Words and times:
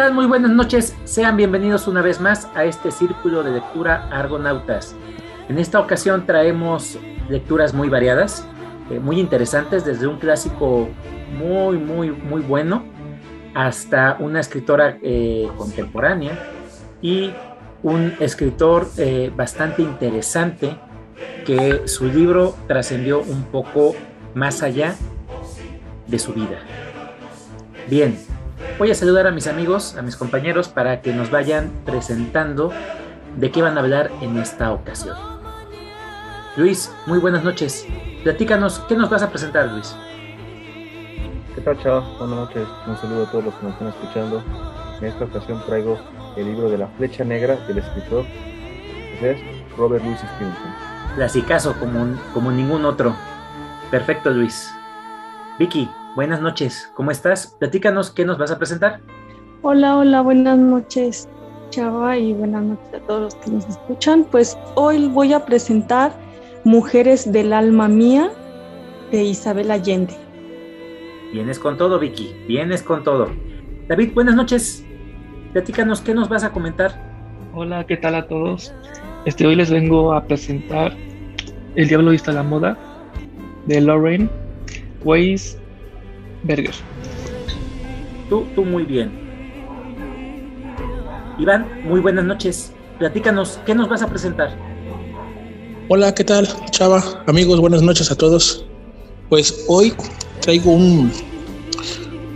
tal? 0.00 0.14
Muy 0.14 0.24
buenas 0.24 0.52
noches. 0.52 0.96
Sean 1.04 1.36
bienvenidos 1.36 1.86
una 1.86 2.00
vez 2.00 2.22
más 2.22 2.48
a 2.54 2.64
este 2.64 2.90
círculo 2.90 3.42
de 3.42 3.50
lectura 3.50 4.08
Argonautas. 4.10 4.94
En 5.50 5.58
esta 5.58 5.78
ocasión 5.78 6.24
traemos 6.24 6.98
lecturas 7.28 7.74
muy 7.74 7.90
variadas, 7.90 8.46
eh, 8.90 8.98
muy 8.98 9.20
interesantes, 9.20 9.84
desde 9.84 10.06
un 10.06 10.18
clásico 10.18 10.88
muy, 11.38 11.76
muy, 11.76 12.12
muy 12.12 12.40
bueno 12.40 12.82
hasta 13.52 14.16
una 14.20 14.40
escritora 14.40 14.96
eh, 15.02 15.50
contemporánea 15.58 16.32
y 17.02 17.34
un 17.82 18.14
escritor 18.20 18.88
eh, 18.96 19.30
bastante 19.36 19.82
interesante 19.82 20.78
que 21.44 21.82
su 21.84 22.06
libro 22.06 22.56
trascendió 22.66 23.20
un 23.20 23.42
poco 23.52 23.94
más 24.32 24.62
allá 24.62 24.94
de 26.06 26.18
su 26.18 26.32
vida. 26.32 26.58
Bien, 27.86 28.16
voy 28.78 28.90
a 28.90 28.94
saludar 28.94 29.26
a 29.26 29.30
mis 29.30 29.46
amigos, 29.46 29.96
a 29.96 30.02
mis 30.02 30.16
compañeros, 30.16 30.68
para 30.68 31.00
que 31.00 31.12
nos 31.12 31.30
vayan 31.30 31.70
presentando 31.84 32.72
de 33.36 33.50
qué 33.50 33.62
van 33.62 33.76
a 33.76 33.80
hablar 33.80 34.10
en 34.20 34.38
esta 34.38 34.72
ocasión. 34.72 35.16
Luis, 36.56 36.92
muy 37.06 37.18
buenas 37.18 37.44
noches. 37.44 37.86
Platícanos, 38.22 38.80
¿qué 38.88 38.96
nos 38.96 39.08
vas 39.08 39.22
a 39.22 39.30
presentar, 39.30 39.68
Luis? 39.68 39.94
¿Qué 41.54 41.60
tal, 41.60 41.78
chao? 41.82 42.02
Buenas 42.18 42.36
noches. 42.36 42.68
Un 42.86 42.96
saludo 42.96 43.24
a 43.24 43.30
todos 43.30 43.44
los 43.44 43.54
que 43.54 43.64
nos 43.64 43.72
están 43.74 43.88
escuchando. 43.88 44.42
En 45.00 45.06
esta 45.06 45.24
ocasión 45.24 45.62
traigo 45.66 45.98
el 46.36 46.46
libro 46.46 46.68
de 46.70 46.78
la 46.78 46.86
flecha 46.88 47.24
negra 47.24 47.56
del 47.66 47.78
escritor 47.78 48.24
es 49.20 49.38
Robert 49.76 50.04
Louis 50.04 50.18
Stevenson. 50.18 50.74
Clasicazo 51.14 51.74
como, 51.78 52.16
como 52.32 52.50
ningún 52.50 52.84
otro. 52.84 53.14
Perfecto, 53.90 54.30
Luis. 54.30 54.72
Vicky, 55.58 55.90
buenas 56.16 56.40
noches. 56.40 56.90
¿Cómo 56.94 57.10
estás? 57.10 57.56
Platícanos, 57.58 58.10
¿qué 58.10 58.24
nos 58.24 58.38
vas 58.38 58.50
a 58.50 58.58
presentar? 58.58 59.00
Hola, 59.62 59.96
hola, 59.96 60.22
buenas 60.22 60.58
noches, 60.58 61.28
Chava, 61.70 62.16
y 62.16 62.32
buenas 62.32 62.62
noches 62.62 62.94
a 62.94 62.98
todos 63.06 63.20
los 63.22 63.34
que 63.36 63.50
nos 63.50 63.68
escuchan. 63.68 64.24
Pues 64.30 64.56
hoy 64.74 65.08
voy 65.08 65.32
a 65.32 65.44
presentar 65.44 66.12
Mujeres 66.64 67.32
del 67.32 67.54
alma 67.54 67.88
mía 67.88 68.30
de 69.10 69.24
Isabel 69.24 69.70
Allende. 69.70 70.14
Vienes 71.32 71.58
con 71.58 71.78
todo, 71.78 71.98
Vicky, 71.98 72.34
vienes 72.46 72.82
con 72.82 73.02
todo. 73.02 73.30
David, 73.88 74.12
buenas 74.12 74.34
noches. 74.34 74.84
Platícanos, 75.52 76.02
¿qué 76.02 76.12
nos 76.12 76.28
vas 76.28 76.44
a 76.44 76.52
comentar? 76.52 76.92
Hola, 77.54 77.86
¿qué 77.86 77.96
tal 77.96 78.14
a 78.14 78.28
todos? 78.28 78.74
Este, 79.24 79.46
hoy 79.46 79.56
les 79.56 79.70
vengo 79.70 80.12
a 80.12 80.24
presentar 80.24 80.94
El 81.76 81.88
Diablo 81.88 82.10
vista 82.10 82.30
la 82.32 82.42
moda 82.42 82.76
de 83.66 83.80
Lauren 83.80 84.30
Weisberger. 86.44 86.74
Tú, 88.28 88.46
tú 88.54 88.64
muy 88.64 88.84
bien. 88.84 89.10
Iván, 91.38 91.66
muy 91.84 92.00
buenas 92.00 92.24
noches. 92.24 92.72
Platícanos, 92.98 93.58
¿qué 93.64 93.74
nos 93.74 93.88
vas 93.88 94.02
a 94.02 94.08
presentar? 94.08 94.54
Hola, 95.88 96.14
¿qué 96.14 96.22
tal, 96.22 96.48
Chava? 96.70 97.02
Amigos, 97.26 97.60
buenas 97.60 97.82
noches 97.82 98.10
a 98.10 98.14
todos. 98.16 98.64
Pues 99.28 99.64
hoy 99.68 99.92
traigo 100.40 100.72
un, 100.72 101.10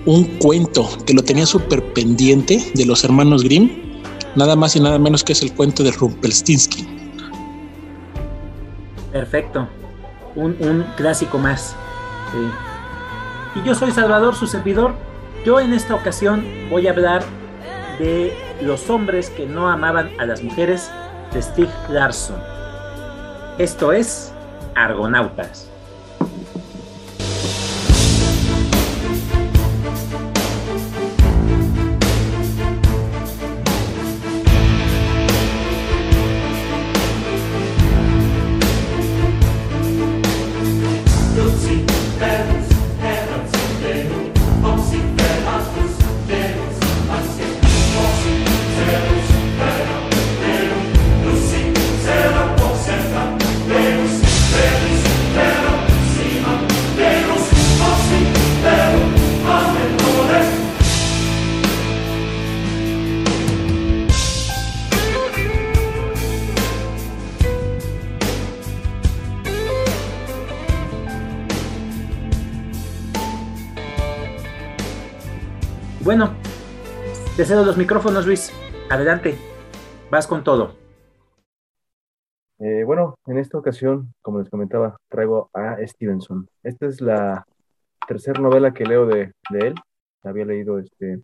un 0.07 0.25
cuento 0.39 0.89
que 1.07 1.15
lo 1.15 1.23
tenía 1.23 1.47
súper 1.47 1.83
pendiente 1.93 2.73
de 2.75 2.87
los 2.87 3.05
hermanos 3.05 3.45
Grimm, 3.45 3.71
nada 4.37 4.57
más 4.57 4.75
y 4.77 4.81
nada 4.81 4.99
menos 4.99 5.23
que 5.23 5.33
es 5.33 5.43
el 5.43 5.53
cuento 5.53 5.83
de 5.83 5.93
Rumpelstiltskin. 5.93 6.87
Perfecto, 9.13 9.69
un, 10.35 10.57
un 10.61 10.85
clásico 10.97 11.39
más. 11.39 11.77
Sí. 12.33 12.39
Y 13.55 13.63
yo 13.63 13.75
soy 13.75 13.93
Salvador, 13.93 14.35
su 14.35 14.47
servidor. 14.47 14.95
Yo 15.45 15.61
en 15.61 15.73
esta 15.73 15.95
ocasión 15.95 16.45
voy 16.71 16.89
a 16.89 16.91
hablar 16.91 17.23
de 17.99 18.37
los 18.61 18.91
hombres 18.91 19.31
que 19.31 19.47
no 19.47 19.69
amaban 19.69 20.11
a 20.19 20.27
las 20.27 20.43
mujeres 20.43 20.91
de 21.33 21.43
Stig 21.43 21.69
Larsson. 21.89 22.41
Esto 23.59 23.93
es 23.93 24.33
Argonautas. 24.75 25.71
Te 77.45 77.49
cedo 77.49 77.67
los 77.67 77.77
micrófonos, 77.77 78.27
Luis. 78.27 78.51
Adelante, 78.89 79.35
vas 80.11 80.27
con 80.27 80.43
todo. 80.43 80.79
Eh, 82.59 82.85
bueno, 82.85 83.19
en 83.27 83.37
esta 83.37 83.59
ocasión, 83.59 84.15
como 84.23 84.39
les 84.39 84.49
comentaba, 84.49 84.97
traigo 85.11 85.51
a 85.53 85.77
Stevenson. 85.87 86.49
Esta 86.63 86.87
es 86.87 87.03
la 87.03 87.45
tercera 88.09 88.41
novela 88.41 88.73
que 88.73 88.87
leo 88.87 89.05
de, 89.05 89.35
él. 89.61 89.75
Había 90.23 90.47
leído 90.47 90.79
este, 90.79 91.21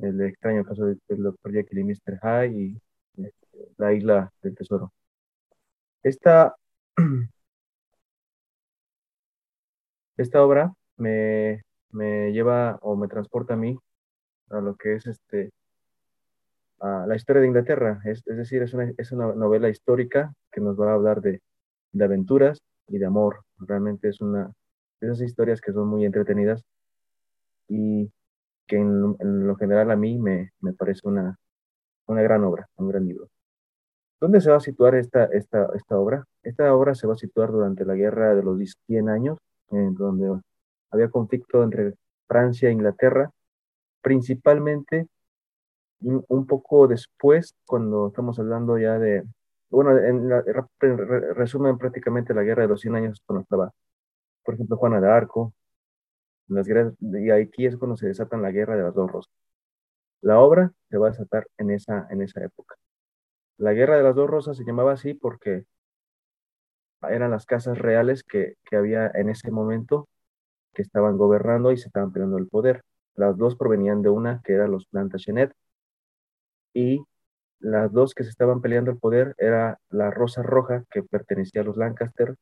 el 0.00 0.20
extraño 0.20 0.62
caso 0.64 0.84
del 0.84 1.00
Dr. 1.08 1.50
Jekyll 1.50 1.78
y 1.78 1.84
Mr. 1.84 2.20
Hyde 2.20 2.60
y 2.60 2.78
este, 3.16 3.70
La 3.78 3.94
isla 3.94 4.30
del 4.42 4.54
tesoro. 4.54 4.92
Esta, 6.02 6.54
esta 10.18 10.42
obra 10.42 10.74
me, 10.98 11.62
me 11.88 12.32
lleva 12.32 12.78
o 12.82 12.96
me 12.96 13.08
transporta 13.08 13.54
a 13.54 13.56
mí 13.56 13.78
a 14.50 14.60
lo 14.60 14.76
que 14.76 14.94
es 14.94 15.06
este 15.06 15.50
la 16.78 17.16
historia 17.16 17.40
de 17.40 17.48
Inglaterra. 17.48 18.00
Es, 18.04 18.22
es 18.26 18.36
decir, 18.36 18.62
es 18.62 18.74
una, 18.74 18.92
es 18.96 19.12
una, 19.12 19.34
novela 19.34 19.68
histórica 19.68 20.32
que 20.52 20.60
nos 20.60 20.78
va 20.78 20.90
a 20.90 20.94
hablar 20.94 21.20
de, 21.20 21.40
de 21.92 22.04
aventuras 22.04 22.58
y 22.88 22.98
de 22.98 23.06
amor. 23.06 23.42
Realmente 23.58 24.08
es 24.08 24.20
una 24.20 24.52
de 25.00 25.06
esas 25.06 25.22
historias 25.22 25.60
que 25.60 25.72
son 25.72 25.88
muy 25.88 26.04
entretenidas 26.04 26.62
y 27.68 28.10
que 28.66 28.76
en, 28.76 29.16
en 29.20 29.46
lo 29.46 29.56
general 29.56 29.90
a 29.90 29.96
mí 29.96 30.18
me, 30.18 30.52
me 30.60 30.72
parece 30.72 31.08
una, 31.08 31.38
una 32.06 32.22
gran 32.22 32.44
obra, 32.44 32.68
un 32.76 32.88
gran 32.88 33.06
libro. 33.06 33.28
¿Dónde 34.20 34.40
se 34.40 34.50
va 34.50 34.56
a 34.56 34.60
situar 34.60 34.94
esta, 34.94 35.24
esta, 35.26 35.68
esta 35.74 35.98
obra? 35.98 36.24
Esta 36.42 36.74
obra 36.74 36.94
se 36.94 37.06
va 37.06 37.14
a 37.14 37.18
situar 37.18 37.50
durante 37.52 37.84
la 37.84 37.94
guerra 37.94 38.34
de 38.34 38.42
los 38.42 38.58
100 38.86 39.08
años, 39.08 39.38
en 39.70 39.94
donde 39.94 40.40
había 40.90 41.08
conflicto 41.10 41.62
entre 41.62 41.94
Francia 42.26 42.68
e 42.68 42.72
Inglaterra, 42.72 43.30
principalmente 44.06 45.08
un 46.00 46.46
poco 46.46 46.86
después, 46.86 47.56
cuando 47.66 48.06
estamos 48.06 48.38
hablando 48.38 48.78
ya 48.78 49.00
de, 49.00 49.24
bueno, 49.68 49.90
resumen 51.34 51.76
prácticamente 51.76 52.32
la 52.32 52.44
guerra 52.44 52.62
de 52.62 52.68
los 52.68 52.80
100 52.82 52.94
años 52.94 53.20
cuando 53.26 53.42
estaba, 53.42 53.72
por 54.44 54.54
ejemplo, 54.54 54.76
Juana 54.76 55.00
de 55.00 55.10
Arco, 55.10 55.54
y 57.00 57.30
aquí 57.30 57.66
es 57.66 57.76
cuando 57.76 57.96
se 57.96 58.06
desatan 58.06 58.42
la 58.42 58.52
guerra 58.52 58.76
de 58.76 58.84
las 58.84 58.94
dos 58.94 59.10
rosas. 59.10 59.32
La 60.20 60.38
obra 60.38 60.72
se 60.88 60.98
va 60.98 61.08
a 61.08 61.10
desatar 61.10 61.48
en 61.58 61.72
esa, 61.72 62.06
en 62.10 62.22
esa 62.22 62.44
época. 62.44 62.76
La 63.58 63.72
guerra 63.72 63.96
de 63.96 64.04
las 64.04 64.14
dos 64.14 64.30
rosas 64.30 64.56
se 64.56 64.64
llamaba 64.64 64.92
así 64.92 65.14
porque 65.14 65.64
eran 67.02 67.32
las 67.32 67.44
casas 67.44 67.76
reales 67.76 68.22
que, 68.22 68.54
que 68.64 68.76
había 68.76 69.10
en 69.14 69.30
ese 69.30 69.50
momento 69.50 70.08
que 70.74 70.82
estaban 70.82 71.16
gobernando 71.16 71.72
y 71.72 71.76
se 71.76 71.88
estaban 71.88 72.12
peleando 72.12 72.38
el 72.38 72.46
poder. 72.46 72.84
Las 73.16 73.36
dos 73.36 73.56
provenían 73.56 74.02
de 74.02 74.10
una 74.10 74.40
que 74.44 74.52
era 74.52 74.68
los 74.68 74.86
Plantagenet 74.86 75.52
y 76.72 77.04
las 77.60 77.92
dos 77.92 78.14
que 78.14 78.24
se 78.24 78.30
estaban 78.30 78.60
peleando 78.60 78.90
el 78.90 78.98
poder 78.98 79.34
era 79.38 79.78
la 79.90 80.10
rosa 80.10 80.42
roja 80.42 80.84
que 80.90 81.02
pertenecía 81.02 81.62
a 81.62 81.64
los 81.64 81.76
Lancaster 81.76 82.36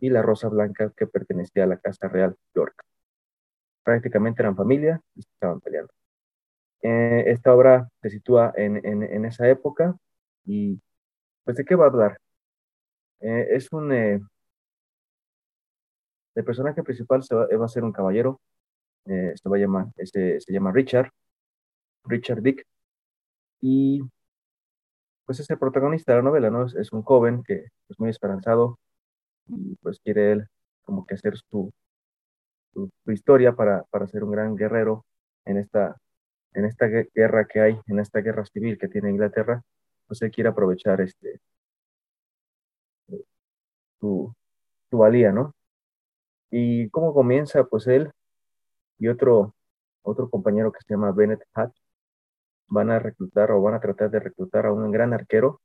y 0.00 0.10
la 0.10 0.22
rosa 0.22 0.48
blanca 0.48 0.92
que 0.96 1.06
pertenecía 1.06 1.64
a 1.64 1.68
la 1.68 1.78
Casa 1.78 2.08
Real 2.08 2.36
York. 2.54 2.74
Prácticamente 3.84 4.42
eran 4.42 4.56
familia 4.56 5.00
y 5.14 5.22
se 5.22 5.30
estaban 5.32 5.60
peleando. 5.60 5.92
Eh, 6.82 7.24
esta 7.28 7.54
obra 7.54 7.88
se 8.02 8.10
sitúa 8.10 8.52
en, 8.56 8.84
en, 8.84 9.02
en, 9.02 9.24
esa 9.24 9.48
época 9.48 9.96
y 10.44 10.80
pues 11.44 11.56
de 11.56 11.64
qué 11.64 11.74
va 11.74 11.84
a 11.86 11.88
hablar. 11.88 12.18
Eh, 13.20 13.48
es 13.50 13.72
un... 13.72 13.92
Eh, 13.92 14.20
el 16.34 16.44
personaje 16.44 16.82
principal 16.82 17.22
se 17.22 17.34
va, 17.34 17.46
a 17.64 17.68
ser 17.68 17.82
un 17.82 17.92
caballero, 17.92 18.40
se, 19.06 19.48
va 19.48 19.56
a 19.56 19.60
llamar, 19.60 19.86
se 20.04 20.40
llama 20.48 20.72
Richard, 20.72 21.10
Richard 22.04 22.42
Dick, 22.42 22.66
y 23.60 24.02
pues 25.24 25.40
es 25.40 25.50
el 25.50 25.58
protagonista 25.58 26.12
de 26.12 26.18
la 26.18 26.24
novela, 26.24 26.50
¿no? 26.50 26.66
Es, 26.66 26.92
un 26.92 27.02
joven 27.02 27.42
que 27.42 27.66
es 27.88 27.98
muy 27.98 28.10
esperanzado 28.10 28.78
y 29.48 29.76
pues 29.76 30.00
quiere 30.00 30.32
él 30.32 30.48
como 30.84 31.06
que 31.06 31.14
hacer 31.14 31.36
su, 31.50 31.72
su, 32.72 32.90
historia 33.12 33.54
para, 33.54 33.84
para 33.90 34.06
ser 34.06 34.24
un 34.24 34.32
gran 34.32 34.56
guerrero 34.56 35.04
en 35.44 35.58
esta, 35.58 35.96
en 36.54 36.64
esta 36.66 36.86
guerra 36.86 37.46
que 37.46 37.60
hay, 37.60 37.80
en 37.86 38.00
esta 38.00 38.20
guerra 38.20 38.44
civil 38.46 38.78
que 38.78 38.88
tiene 38.88 39.10
Inglaterra, 39.10 39.62
pues 40.06 40.22
él 40.22 40.30
quiere 40.30 40.50
aprovechar 40.50 41.00
este 41.00 41.40
su, 44.00 44.34
su 44.90 44.98
valía, 44.98 45.32
¿no? 45.32 45.54
Y 46.50 46.88
cómo 46.90 47.14
comienza, 47.14 47.64
pues 47.64 47.86
él 47.86 48.12
y 48.98 49.08
otro, 49.08 49.54
otro 50.02 50.30
compañero 50.30 50.72
que 50.72 50.80
se 50.80 50.94
llama 50.94 51.12
Bennett 51.12 51.42
Hatch 51.54 51.76
van 52.68 52.90
a 52.90 52.98
reclutar 52.98 53.50
o 53.52 53.60
van 53.62 53.74
a 53.74 53.80
tratar 53.80 54.10
de 54.10 54.20
reclutar 54.20 54.66
a 54.66 54.72
un 54.72 54.90
gran 54.90 55.12
arquero, 55.12 55.60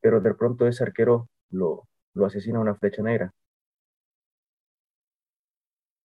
pero 0.00 0.20
de 0.20 0.34
pronto 0.34 0.66
ese 0.66 0.82
arquero 0.84 1.28
lo, 1.50 1.88
lo 2.14 2.26
asesina 2.26 2.60
una 2.60 2.74
flecha 2.74 3.02
negra. 3.02 3.32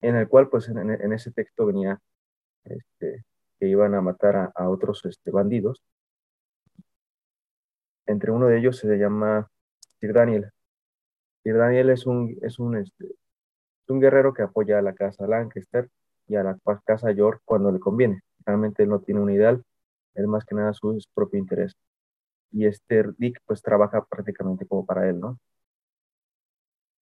En 0.01 0.15
el 0.15 0.27
cual, 0.27 0.49
pues 0.49 0.69
en, 0.69 1.13
ese 1.13 1.31
texto 1.31 1.65
venía 1.65 1.99
este, 2.63 3.25
que 3.59 3.67
iban 3.67 3.95
a 3.95 4.01
matar 4.01 4.51
a, 4.53 4.69
otros 4.69 5.03
este, 5.05 5.31
bandidos. 5.31 5.81
Entre 8.05 8.31
uno 8.31 8.47
de 8.47 8.59
ellos 8.59 8.77
se 8.77 8.97
llama 8.97 9.49
Sir 9.99 10.13
Daniel. 10.13 10.51
Sir 11.43 11.57
Daniel 11.57 11.89
es 11.89 12.05
un, 12.05 12.37
es 12.41 12.59
un, 12.59 12.77
este, 12.77 13.15
un 13.87 13.99
guerrero 13.99 14.33
que 14.33 14.43
apoya 14.43 14.77
a 14.77 14.81
la 14.81 14.93
casa 14.93 15.27
Lancaster 15.27 15.89
y 16.27 16.35
a 16.35 16.43
la 16.43 16.57
casa 16.85 17.11
York 17.11 17.41
cuando 17.45 17.71
le 17.71 17.79
conviene. 17.79 18.21
Realmente 18.45 18.83
él 18.83 18.89
no 18.89 19.01
tiene 19.01 19.21
un 19.21 19.31
ideal, 19.31 19.63
él 20.15 20.27
más 20.27 20.45
que 20.45 20.55
nada 20.55 20.73
su, 20.73 20.99
propio 21.13 21.39
interés. 21.39 21.73
Y 22.51 22.65
este 22.67 23.03
Dick 23.17 23.39
pues 23.45 23.61
trabaja 23.61 24.05
prácticamente 24.05 24.65
como 24.67 24.85
para 24.85 25.09
él, 25.09 25.19
¿no? 25.19 25.39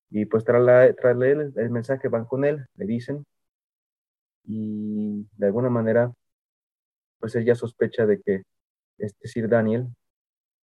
Y 0.09 0.25
pues 0.25 0.43
tras, 0.45 0.61
la, 0.63 0.85
leer 1.13 1.51
el, 1.55 1.69
mensaje 1.71 2.07
van 2.07 2.25
con 2.25 2.45
él, 2.45 2.65
le 2.75 2.85
dicen, 2.85 3.25
y 4.45 5.27
de 5.37 5.45
alguna 5.47 5.69
manera 5.69 6.11
pues 7.19 7.35
ella 7.35 7.55
sospecha 7.55 8.05
de 8.05 8.21
que 8.21 8.43
este 8.97 9.27
Sir 9.27 9.49
Daniel, 9.49 9.87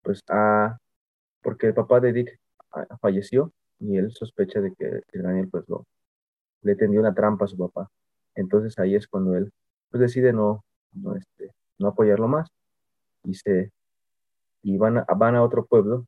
pues 0.02 0.22
ha, 0.28 0.78
porque 1.42 1.68
el 1.68 1.74
papá 1.74 2.00
de 2.00 2.12
Dick 2.12 2.40
falleció 3.00 3.52
y 3.78 3.96
él 3.98 4.12
sospecha 4.12 4.60
de 4.60 4.74
que 4.74 5.02
Sir 5.10 5.22
Daniel 5.22 5.48
pues 5.50 5.68
lo, 5.68 5.86
le 6.62 6.76
tendió 6.76 7.00
una 7.00 7.14
trampa 7.14 7.46
a 7.46 7.48
su 7.48 7.56
papá. 7.56 7.90
Entonces 8.34 8.78
ahí 8.78 8.94
es 8.94 9.08
cuando 9.08 9.36
él 9.36 9.52
pues 9.90 10.00
decide 10.00 10.32
no, 10.32 10.64
no, 10.92 11.16
este, 11.16 11.52
no 11.78 11.88
apoyarlo 11.88 12.28
más 12.28 12.48
y 13.24 13.34
se 13.34 13.72
y 14.62 14.76
van 14.78 14.98
a, 14.98 15.04
van 15.16 15.36
a 15.36 15.42
otro 15.42 15.66
pueblo 15.66 16.06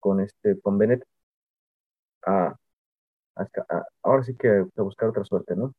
con 0.00 0.20
este 0.20 0.60
con 0.60 0.78
Bennett 0.78 1.04
a, 2.26 2.56
ahora 4.02 4.22
sí 4.22 4.36
que 4.36 4.48
a 4.48 4.82
buscar 4.82 5.08
otra 5.08 5.24
suerte, 5.24 5.54
¿no? 5.56 5.72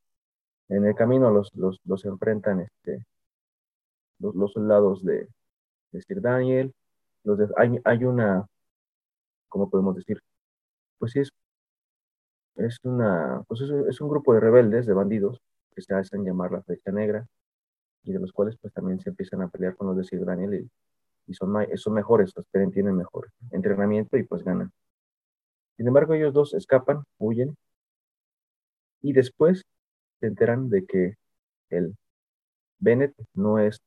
En 0.70 0.86
el 0.86 0.96
camino 0.96 1.32
los, 1.32 1.54
los, 1.56 1.80
los 1.86 2.06
enfrentan 2.06 2.62
este, 2.62 3.06
los, 4.20 4.54
soldados 4.54 5.04
de, 5.04 5.28
de 5.92 6.02
Sir 6.02 6.22
Daniel, 6.22 6.74
los 7.24 7.40
hay, 7.58 7.80
hay 7.84 8.04
una, 8.06 8.46
¿cómo 9.50 9.70
podemos 9.70 9.96
decir? 9.96 10.22
Pues 11.00 11.14
sí, 11.14 11.20
es, 11.22 11.32
es, 12.56 12.78
una, 12.84 13.44
pues 13.48 13.62
es, 13.62 13.72
es 13.88 14.02
un 14.02 14.10
grupo 14.10 14.34
de 14.34 14.42
rebeldes, 14.42 14.86
de 14.86 14.94
bandidos, 14.94 15.42
que 15.80 15.86
se 15.86 15.94
hacen 15.94 16.26
llamar 16.26 16.52
la 16.52 16.62
Flecha 16.62 16.92
Negra, 16.92 17.26
y 18.04 18.12
de 18.12 18.20
los 18.20 18.32
cuales 18.32 18.58
pues 18.62 18.74
también 18.74 19.00
se 19.00 19.10
empiezan 19.10 19.42
a 19.42 19.48
pelear 19.48 19.76
con 19.76 19.88
los 19.88 19.98
de 19.98 20.04
Sir 20.04 20.26
Daniel 20.26 20.54
y, 20.56 20.70
y 21.28 21.34
son, 21.34 21.54
son 21.76 21.94
mejores, 21.94 22.34
los 22.36 22.46
tienen 22.50 22.96
mejor 22.96 23.32
entrenamiento 23.52 24.18
y 24.18 24.24
pues 24.24 24.44
ganan. 24.44 24.72
Sin 25.78 25.88
embargo, 25.88 26.14
ellos 26.14 26.34
dos 26.34 26.54
escapan, 26.54 27.04
huyen 27.18 27.56
y 29.02 29.14
después 29.14 29.64
se 30.20 30.28
enteran 30.28 30.70
de 30.70 30.86
que 30.86 31.16
el 31.70 31.96
Bennett 32.80 33.14
no 33.34 33.60
es, 33.60 33.82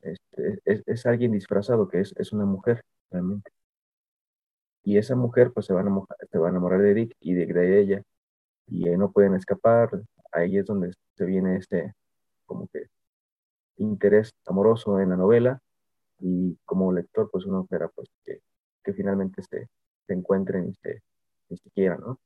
este, 0.00 0.60
es, 0.64 1.06
alguien 1.06 1.32
disfrazado, 1.32 1.88
que 1.88 2.00
es, 2.00 2.14
es 2.16 2.32
una 2.32 2.44
mujer 2.44 2.82
realmente. 3.10 3.50
Y 4.84 4.98
esa 4.98 5.14
mujer 5.14 5.52
pues 5.52 5.66
se 5.66 5.72
va 5.72 5.80
a 5.80 5.82
enamorar, 5.82 6.16
se 6.30 6.38
a 6.38 6.48
enamorar 6.48 6.80
de 6.82 6.94
Dick 6.94 7.16
y 7.20 7.34
de 7.34 7.80
ella 7.80 8.02
y 8.72 8.84
no 8.96 9.12
pueden 9.12 9.34
escapar. 9.34 9.90
Ahí 10.32 10.58
es 10.58 10.66
donde 10.66 10.92
se 11.16 11.24
viene 11.24 11.56
este, 11.56 11.94
como 12.46 12.68
que 12.68 12.86
interés 13.76 14.34
amoroso 14.46 15.00
en 15.00 15.10
la 15.10 15.16
novela 15.16 15.60
y 16.20 16.56
como 16.64 16.92
lector 16.92 17.30
pues 17.30 17.46
uno 17.46 17.62
espera 17.62 17.88
pues 17.88 18.08
que, 18.24 18.40
que 18.84 18.92
finalmente 18.92 19.42
se, 19.42 19.68
se, 20.06 20.12
encuentren 20.12 20.68
y 20.68 20.74
se, 20.74 21.02
se 21.56 21.70
quieran, 21.70 22.00
¿no? 22.00 22.20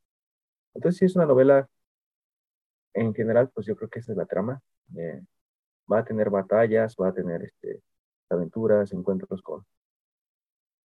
Entonces 0.75 0.99
si 0.99 1.05
es 1.07 1.17
una 1.17 1.27
novela 1.27 1.69
en 2.95 3.15
general 3.15 3.51
pues 3.55 3.67
yo 3.67 3.77
creo 3.77 3.89
que 3.89 4.01
esa 4.01 4.13
es 4.13 4.19
la 4.19 4.27
trama. 4.27 4.61
Eh, 4.97 5.23
va 5.91 6.01
a 6.01 6.05
tener 6.05 6.31
batallas, 6.31 6.97
va 7.01 7.09
a 7.09 7.15
tener 7.15 7.43
este, 7.43 7.83
aventuras, 8.29 8.93
encuentros 8.93 9.43
con, 9.43 9.65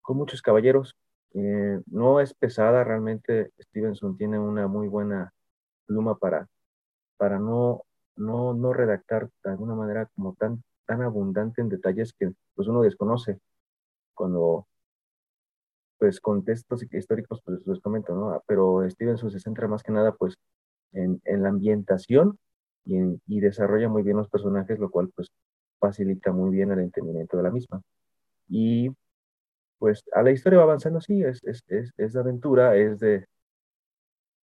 con 0.03 0.17
muchos 0.17 0.43
caballeros. 0.43 0.97
Eh, 1.35 1.81
no 1.87 2.21
es 2.21 2.35
pesada, 2.35 2.85
realmente 2.85 3.53
Stevenson 3.61 4.17
tiene 4.17 4.39
una 4.39 4.67
muy 4.67 4.89
buena 4.89 5.33
pluma 5.87 6.19
para, 6.19 6.49
para 7.21 7.39
no 7.39 7.85
no, 8.21 8.55
no 8.55 8.73
redactar 8.73 9.31
de 9.45 9.51
alguna 9.51 9.75
manera 9.75 10.07
como 10.15 10.35
tan, 10.35 10.63
tan 10.87 11.03
abundante 11.03 11.61
en 11.61 11.69
detalles 11.69 12.13
que 12.13 12.33
pues 12.55 12.69
uno 12.69 12.83
desconoce 12.83 13.41
cuando 14.15 14.67
pues 15.99 16.21
contextos 16.21 16.83
históricos 16.93 17.43
pues 17.45 17.67
les 17.67 17.81
comento, 17.81 18.15
¿no? 18.15 18.43
Pero 18.47 18.89
Stevenson 18.89 19.31
se 19.31 19.41
centra 19.41 19.69
más 19.69 19.83
que 19.83 19.93
nada 19.93 20.13
pues 20.15 20.35
en, 20.93 21.21
en 21.25 21.43
la 21.43 21.51
ambientación 21.51 22.39
y, 22.85 22.97
y, 23.27 23.41
desarrolla 23.41 23.89
muy 23.89 24.03
bien 24.03 24.17
los 24.17 24.29
personajes, 24.29 24.79
lo 24.79 24.91
cual 24.91 25.11
pues 25.15 25.29
facilita 25.79 26.33
muy 26.33 26.51
bien 26.51 26.73
el 26.73 26.81
entendimiento 26.81 27.37
de 27.37 27.43
la 27.43 27.51
misma. 27.51 27.83
Y 28.49 28.91
pues 29.79 30.03
a 30.13 30.23
la 30.23 30.33
historia 30.33 30.59
va 30.59 30.65
avanzando, 30.65 31.01
sí, 31.01 31.23
es, 31.23 31.43
es, 31.45 31.63
es, 31.69 31.93
es 31.97 32.13
de 32.15 32.21
aventura, 32.21 32.77
es 32.77 33.01
de, 33.01 33.27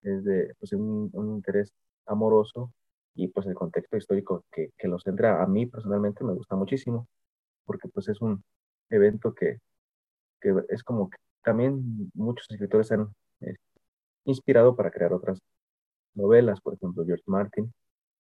es 0.03 0.25
de 0.25 0.55
pues, 0.59 0.73
un, 0.73 1.11
un 1.13 1.31
interés 1.37 1.73
amoroso 2.07 2.73
y 3.15 3.29
pues 3.29 3.47
el 3.47 3.55
contexto 3.55 3.97
histórico 3.97 4.45
que, 4.53 4.71
que 4.77 4.89
lo 4.89 4.99
centra 4.99 5.43
a 5.43 5.47
mí 5.47 5.67
personalmente 5.67 6.25
me 6.25 6.35
gusta 6.35 6.57
muchísimo, 6.57 7.09
porque 7.65 7.89
pues 7.89 8.09
es 8.09 8.21
un 8.21 8.45
evento 8.91 9.35
que, 9.35 9.59
que 10.41 10.55
es 10.69 10.83
como 10.85 11.11
que 11.11 11.19
también 11.43 12.11
muchos 12.15 12.51
escritores 12.51 12.93
han 12.93 13.09
eh, 13.41 13.57
inspirado 14.25 14.77
para 14.77 14.91
crear 14.91 15.13
otras 15.13 15.41
novelas, 16.15 16.61
por 16.61 16.75
ejemplo 16.75 17.05
George 17.05 17.25
Martin 17.27 17.73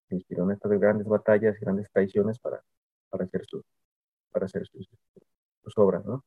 se 0.08 0.14
inspiró 0.14 0.44
en 0.44 0.52
estas 0.52 0.72
grandes 0.72 1.06
batallas 1.06 1.56
y 1.56 1.64
grandes 1.64 1.90
traiciones 1.90 2.38
para, 2.38 2.62
para 3.10 3.24
hacer, 3.24 3.44
sus, 3.46 3.62
para 4.30 4.46
hacer 4.46 4.66
sus, 4.66 4.88
sus 5.62 5.78
obras, 5.78 6.04
¿no? 6.04 6.24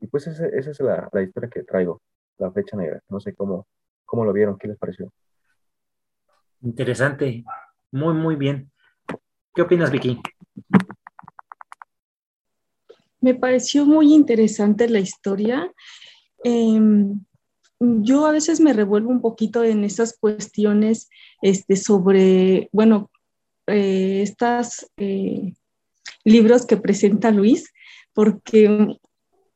Y 0.00 0.06
pues 0.06 0.26
esa, 0.26 0.46
esa 0.46 0.70
es 0.70 0.80
la, 0.80 1.08
la, 1.12 1.22
historia 1.22 1.50
que 1.50 1.62
traigo, 1.62 2.00
la 2.38 2.50
fecha 2.52 2.76
negra. 2.76 3.00
No 3.08 3.20
sé 3.20 3.34
cómo, 3.34 3.66
cómo 4.04 4.24
lo 4.24 4.32
vieron, 4.32 4.58
qué 4.58 4.68
les 4.68 4.78
pareció. 4.78 5.12
Interesante. 6.62 7.44
Muy, 7.90 8.14
muy 8.14 8.36
bien. 8.36 8.70
¿Qué 9.54 9.62
opinas, 9.62 9.90
Vicky? 9.90 10.20
Me 13.20 13.34
pareció 13.34 13.84
muy 13.84 14.14
interesante 14.14 14.88
la 14.88 15.00
historia. 15.00 15.72
Em, 16.44 17.20
yo 17.80 18.26
a 18.26 18.32
veces 18.32 18.60
me 18.60 18.72
revuelvo 18.72 19.10
un 19.10 19.20
poquito 19.20 19.64
en 19.64 19.84
esas 19.84 20.16
cuestiones 20.18 21.08
este, 21.42 21.76
sobre, 21.76 22.68
bueno, 22.72 23.10
eh, 23.66 24.22
estos 24.22 24.86
eh, 24.96 25.54
libros 26.24 26.66
que 26.66 26.76
presenta 26.76 27.30
Luis, 27.30 27.72
porque 28.12 28.98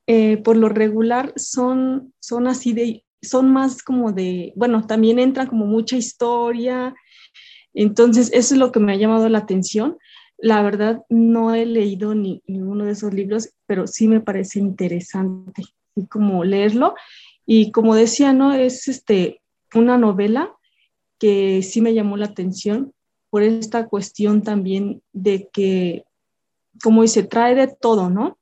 eh, 0.07 0.37
por 0.39 0.57
lo 0.57 0.69
regular 0.69 1.33
son, 1.37 2.15
son 2.21 2.47
así 2.47 2.73
de, 2.73 3.05
son 3.25 3.53
más 3.53 3.83
como 3.83 4.13
de, 4.13 4.53
bueno, 4.57 4.87
también 4.87 5.19
entra 5.19 5.47
como 5.47 5.67
mucha 5.67 5.97
historia, 5.97 6.95
entonces, 7.75 8.31
eso 8.33 8.55
es 8.55 8.59
lo 8.59 8.71
que 8.73 8.81
me 8.81 8.93
ha 8.93 8.97
llamado 8.97 9.29
la 9.29 9.39
atención. 9.39 9.99
La 10.39 10.63
verdad, 10.63 11.03
no 11.09 11.55
he 11.55 11.67
leído 11.67 12.15
ni, 12.15 12.43
ninguno 12.47 12.85
de 12.85 12.93
esos 12.93 13.13
libros, 13.13 13.51
pero 13.67 13.87
sí 13.87 14.09
me 14.09 14.21
parece 14.21 14.61
interesante, 14.61 15.63
y 15.97 16.07
como 16.07 16.45
leerlo. 16.45 16.95
Y 17.45 17.73
como 17.73 17.95
decía, 17.95 18.33
¿no? 18.33 18.55
Es 18.55 18.89
este, 18.89 19.43
una 19.75 19.99
novela 19.99 20.55
que 21.19 21.63
sí 21.63 21.81
me 21.81 21.95
llamó 21.95 22.17
la 22.17 22.27
atención 22.27 22.93
por 23.29 23.43
esta 23.43 23.89
cuestión 23.89 24.43
también 24.43 25.03
de 25.13 25.49
que, 25.53 26.05
como 26.83 27.03
dice, 27.03 27.25
trae 27.25 27.55
de 27.57 27.67
todo, 27.67 28.09
¿no? 28.09 28.39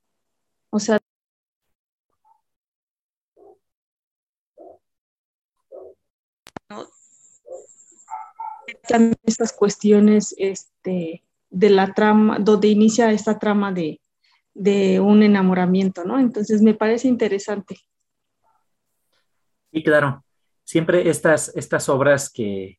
O 0.70 0.78
sea, 0.78 0.98
estas 9.24 9.52
cuestiones 9.52 10.34
este, 10.38 11.22
de 11.50 11.70
la 11.70 11.94
trama, 11.94 12.38
donde 12.38 12.68
inicia 12.68 13.12
esta 13.12 13.38
trama 13.38 13.72
de, 13.72 14.00
de 14.54 15.00
un 15.00 15.22
enamoramiento, 15.22 16.04
¿no? 16.04 16.18
Entonces 16.18 16.62
me 16.62 16.74
parece 16.74 17.08
interesante. 17.08 17.78
Sí, 19.72 19.82
claro. 19.82 20.24
Siempre 20.64 21.08
estas, 21.08 21.54
estas 21.56 21.88
obras 21.88 22.30
que, 22.30 22.78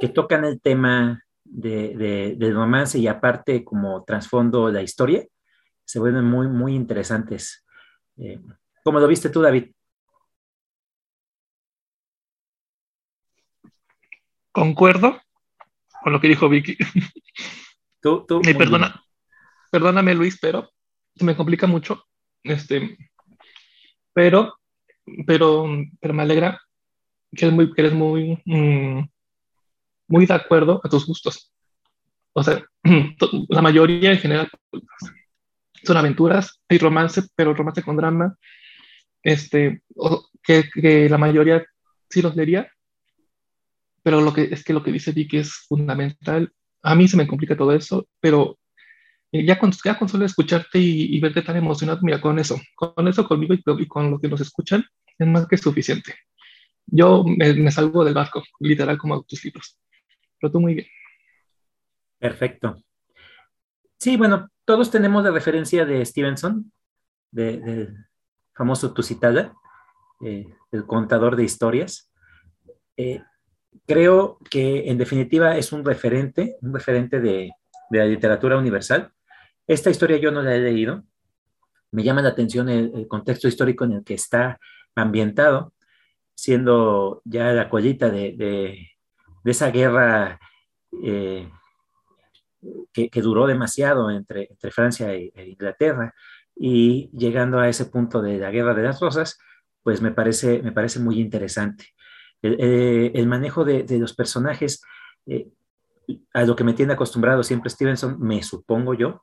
que 0.00 0.08
tocan 0.08 0.44
el 0.44 0.60
tema 0.60 1.22
de, 1.44 2.36
del 2.36 2.54
romance 2.54 2.98
y 2.98 3.06
aparte 3.06 3.64
como 3.64 4.04
trasfondo 4.04 4.70
la 4.70 4.82
historia, 4.82 5.26
se 5.84 5.98
vuelven 5.98 6.24
muy, 6.24 6.48
muy 6.48 6.74
interesantes. 6.74 7.64
Eh, 8.16 8.40
¿Cómo 8.84 9.00
lo 9.00 9.06
viste 9.06 9.30
tú, 9.30 9.40
David? 9.40 9.72
Concuerdo 14.58 15.22
con 16.02 16.12
lo 16.12 16.20
que 16.20 16.26
dijo 16.26 16.48
Vicky. 16.48 16.76
Tú, 18.00 18.24
tú, 18.26 18.40
Me 18.44 18.54
perdona, 18.54 19.04
perdóname, 19.72 20.14
Luis, 20.14 20.38
pero 20.40 20.70
me 21.20 21.36
complica 21.36 21.66
mucho. 21.66 22.04
Este, 22.44 22.96
pero, 24.12 24.56
pero, 25.26 25.66
pero 26.00 26.14
me 26.14 26.22
alegra 26.22 26.60
que 27.34 27.44
eres 27.44 27.54
muy, 27.54 27.72
que 27.72 27.80
eres 27.80 27.92
muy, 27.92 28.40
mm, 28.44 29.00
muy 30.06 30.26
de 30.26 30.34
acuerdo 30.34 30.80
a 30.84 30.88
tus 30.88 31.06
gustos. 31.06 31.52
O 32.32 32.44
sea, 32.44 32.64
la 33.48 33.62
mayoría 33.62 34.12
en 34.12 34.18
general 34.18 34.48
son 35.82 35.96
aventuras, 35.96 36.60
hay 36.68 36.78
romance, 36.78 37.22
pero 37.34 37.54
romance 37.54 37.82
con 37.82 37.96
drama. 37.96 38.36
Este, 39.24 39.82
que, 40.42 40.70
que 40.70 41.08
la 41.08 41.18
mayoría 41.18 41.64
sí 42.08 42.22
los 42.22 42.36
leería, 42.36 42.72
pero 44.02 44.20
lo 44.20 44.32
que 44.32 44.44
es 44.44 44.64
que 44.64 44.72
lo 44.72 44.82
que 44.82 44.92
dice 44.92 45.12
Vicky 45.12 45.38
es 45.38 45.52
fundamental. 45.68 46.52
A 46.82 46.94
mí 46.94 47.08
se 47.08 47.16
me 47.16 47.26
complica 47.26 47.56
todo 47.56 47.72
eso, 47.72 48.08
pero 48.20 48.58
ya 49.32 49.58
con, 49.58 49.72
ya 49.72 49.98
solo 50.08 50.24
escucharte 50.24 50.78
y, 50.78 51.20
verte 51.20 51.42
tan 51.42 51.56
emocionado, 51.56 52.00
mira, 52.02 52.20
con 52.20 52.38
eso, 52.38 52.58
con 52.74 53.08
eso 53.08 53.26
conmigo 53.28 53.54
y, 53.54 53.86
con 53.86 54.10
lo 54.10 54.18
que 54.18 54.28
nos 54.28 54.40
escuchan, 54.40 54.84
es 55.18 55.26
más 55.26 55.46
que 55.46 55.58
suficiente. 55.58 56.14
Yo 56.86 57.24
me, 57.24 57.70
salgo 57.70 58.04
del 58.04 58.14
barco, 58.14 58.42
literal, 58.60 58.96
como 58.96 59.22
tus 59.24 59.44
libros. 59.44 59.78
Pero 60.40 60.50
tú 60.50 60.60
muy 60.60 60.74
bien. 60.74 60.86
Perfecto. 62.18 62.82
Sí, 63.98 64.16
bueno, 64.16 64.48
todos 64.64 64.90
tenemos 64.90 65.22
la 65.24 65.30
referencia 65.30 65.84
de 65.84 66.04
Stevenson, 66.06 66.72
del 67.30 68.06
famoso 68.54 68.94
Tusitala, 68.94 69.52
eh, 70.24 70.46
el 70.72 70.86
contador 70.86 71.36
de 71.36 71.44
historias. 71.44 72.10
Eh, 72.96 73.22
creo 73.86 74.38
que 74.50 74.90
en 74.90 74.98
definitiva 74.98 75.56
es 75.56 75.72
un 75.72 75.84
referente, 75.84 76.56
un 76.60 76.74
referente 76.74 77.20
de, 77.20 77.50
la 77.90 78.04
literatura 78.04 78.58
universal. 78.58 79.12
Esta 79.66 79.90
historia 79.90 80.18
yo 80.18 80.30
no 80.30 80.42
la 80.42 80.54
he 80.54 80.60
leído. 80.60 81.04
Me 81.90 82.02
llama 82.02 82.20
la 82.20 82.28
atención 82.28 82.68
el, 82.68 83.08
contexto 83.08 83.48
histórico 83.48 83.84
en 83.84 83.92
el 83.92 84.04
que 84.04 84.14
está 84.14 84.60
ambientado, 84.94 85.72
siendo 86.34 87.22
ya 87.24 87.52
la 87.52 87.70
colita 87.70 88.10
de, 88.10 88.88
esa 89.44 89.70
guerra 89.70 90.38
eh, 91.02 91.48
que, 92.92 93.22
duró 93.22 93.46
demasiado 93.46 94.10
entre, 94.10 94.50
Francia 94.70 95.14
e, 95.14 95.32
e, 95.34 95.48
Inglaterra 95.48 96.14
y 96.54 97.10
llegando 97.16 97.58
a 97.58 97.68
ese 97.68 97.86
punto 97.86 98.20
de 98.20 98.38
la 98.38 98.50
guerra 98.50 98.74
de 98.74 98.82
las 98.82 99.00
rosas, 99.00 99.38
pues 99.82 100.02
me 100.02 100.10
parece, 100.10 100.62
me 100.62 100.72
parece 100.72 100.98
muy 100.98 101.20
interesante. 101.20 101.94
Eh, 102.42 103.12
el, 103.14 103.26
manejo 103.26 103.64
de, 103.64 103.84
los 103.98 104.14
personajes, 104.14 104.82
eh, 105.26 105.48
a 106.32 106.44
lo 106.44 106.56
que 106.56 106.64
me 106.64 106.72
tiene 106.72 106.92
acostumbrado 106.92 107.42
siempre 107.42 107.70
Stevenson, 107.70 108.20
me 108.20 108.42
supongo 108.42 108.94
yo, 108.94 109.22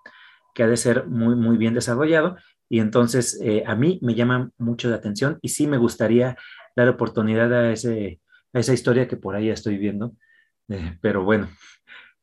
que 0.54 0.64
ha 0.64 0.68
de 0.68 0.78
ser 0.78 1.08
muy, 1.08 1.36
muy 1.36 1.58
bien 1.58 1.74
desarrollado. 1.74 2.38
Y 2.70 2.80
entonces 2.80 3.40
eh, 3.44 3.64
a 3.66 3.76
mí 3.76 4.00
me 4.02 4.16
llama 4.16 4.52
mucho 4.58 4.90
la 4.90 4.96
atención 4.96 5.40
y 5.42 5.50
sí 5.50 5.68
me 5.68 5.78
gustaría 5.78 6.36
dar 6.76 6.90
oportunidad 6.90 7.54
a, 7.54 7.70
a 7.70 7.74
esa 7.74 8.74
historia 8.74 9.08
que 9.08 9.18
por 9.18 9.36
ahí 9.36 9.50
estoy 9.50 9.78
viendo. 9.78 10.14
pero 11.02 11.24
bueno, 11.24 11.50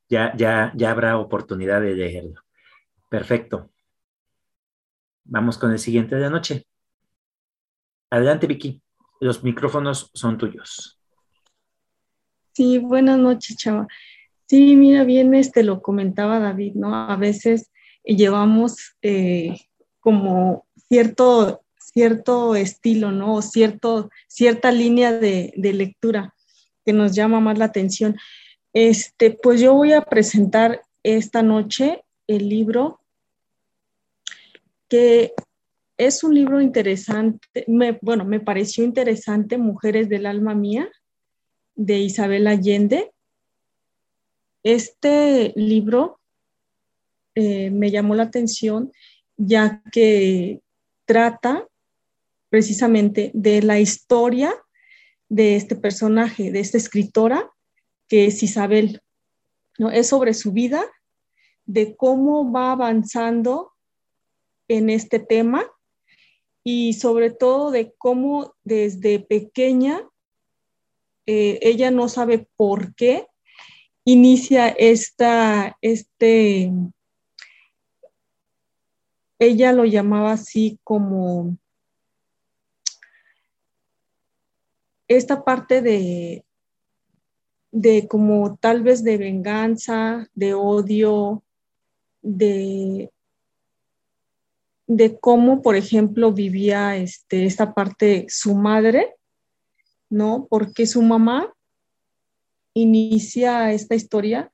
ya, 0.09 0.35
ya, 0.37 0.73
ya 0.75 0.91
habrá 0.91 1.19
oportunidad 1.19 1.81
de 1.81 1.95
leerlo. 1.95 2.43
Perfecto. 3.09 3.71
Vamos 5.25 5.59
con 5.59 5.71
el 5.73 5.79
siguiente 5.79 6.17
de 6.17 6.23
la 6.23 6.31
noche. 6.31 6.67
Adelante, 8.11 8.47
Vicky. 8.47 8.82
Los 9.23 9.45
micrófonos 9.45 10.11
son 10.15 10.37
tuyos. 10.37 10.99
Sí, 12.55 12.79
buenas 12.79 13.21
noches, 13.21 13.57
Chava. 13.57 13.87
Sí, 14.49 14.75
mira, 14.75 15.05
bien, 15.05 15.33
este 15.37 15.63
lo 15.63 15.81
comentaba 15.81 16.41
David, 16.41 16.73
¿no? 16.75 16.93
A 16.93 17.15
veces 17.15 17.71
llevamos 18.03 18.97
eh, 19.01 19.57
como 20.01 20.67
cierto, 20.89 21.63
cierto 21.79 22.57
estilo, 22.57 23.13
¿no? 23.13 23.35
O 23.35 23.43
cierto, 23.43 24.11
cierta 24.27 24.73
línea 24.73 25.13
de, 25.13 25.55
de, 25.57 25.73
lectura 25.73 26.35
que 26.85 26.93
nos 26.93 27.15
llama 27.15 27.39
más 27.39 27.57
la 27.59 27.67
atención. 27.67 28.17
Este, 28.73 29.31
pues 29.31 29.61
yo 29.61 29.73
voy 29.73 29.93
a 29.93 30.03
presentar 30.03 30.83
esta 31.05 31.45
noche 31.45 32.03
el 32.27 32.49
libro 32.49 33.01
que 34.89 35.33
es 36.07 36.25
un 36.25 36.35
libro 36.35 36.61
interesante, 36.61 37.65
bueno, 38.01 38.25
me 38.25 38.41
pareció 38.41 38.85
interesante, 38.85 39.59
Mujeres 39.59 40.09
del 40.09 40.27
Alma 40.27 40.55
Mía, 40.55 40.91
de 41.75 41.99
Isabel 41.99 42.47
Allende. 42.47 43.13
Este 44.63 45.53
libro 45.57 46.21
eh, 47.35 47.71
me 47.71 47.91
llamó 47.91 48.15
la 48.15 48.25
atención 48.25 48.93
ya 49.37 49.83
que 49.91 50.61
trata 51.05 51.67
precisamente 52.49 53.31
de 53.35 53.63
la 53.63 53.81
historia 53.81 54.55
de 55.29 55.57
este 55.57 55.75
personaje, 55.75 56.53
de 56.53 56.61
esta 56.61 56.77
escritora, 56.77 57.51
que 58.09 58.27
es 58.27 58.43
Isabel. 58.43 59.01
¿no? 59.79 59.91
Es 59.91 60.09
sobre 60.09 60.35
su 60.35 60.53
vida, 60.53 60.85
de 61.65 61.97
cómo 61.97 62.53
va 62.53 62.73
avanzando 62.73 63.73
en 64.69 64.91
este 64.91 65.19
tema 65.19 65.72
y 66.65 66.95
sobre 66.95 67.31
todo 67.31 67.71
de 67.71 67.93
cómo 67.99 68.55
desde 68.65 69.19
pequeña 69.19 70.09
eh, 71.27 71.59
ella 71.63 71.91
no 71.91 72.09
sabe 72.09 72.49
por 72.57 72.95
qué 72.95 73.27
inicia 74.05 74.69
esta, 74.69 75.77
este, 75.81 76.73
ella 79.39 79.73
lo 79.73 79.85
llamaba 79.85 80.33
así 80.33 80.79
como 80.85 81.57
esta 85.09 85.45
parte 85.45 85.83
de, 85.83 86.45
de 87.71 88.09
como 88.09 88.57
tal 88.57 88.83
vez 88.83 89.05
de 89.05 89.19
venganza, 89.19 90.29
de 90.35 90.55
odio, 90.55 91.43
de 92.23 93.13
de 94.97 95.19
cómo, 95.19 95.63
por 95.63 95.77
ejemplo, 95.77 96.33
vivía 96.33 96.97
este, 96.97 97.47
esta 97.47 97.75
parte 97.75 98.27
su 98.29 98.55
madre, 98.55 99.15
¿no? 100.11 100.47
Porque 100.49 100.87
su 100.87 101.03
mamá 101.03 101.53
inicia 102.75 103.73
esta 103.73 103.95
historia 103.95 104.51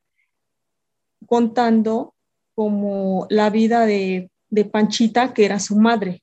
contando 1.27 2.15
como 2.55 3.27
la 3.31 3.51
vida 3.51 3.87
de, 3.87 4.31
Panchita, 4.73 5.35
que 5.35 5.45
era 5.45 5.61
su 5.61 5.77
madre. 5.77 6.23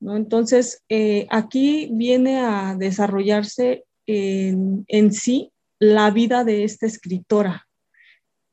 ¿no? 0.00 0.16
Entonces, 0.16 0.82
eh, 0.88 1.26
aquí 1.30 1.88
viene 1.92 2.40
a 2.40 2.74
desarrollarse 2.76 3.84
en, 4.06 4.84
en, 4.88 5.12
sí 5.12 5.52
la 5.78 6.10
vida 6.10 6.44
de 6.44 6.64
esta 6.64 6.86
escritora, 6.86 7.66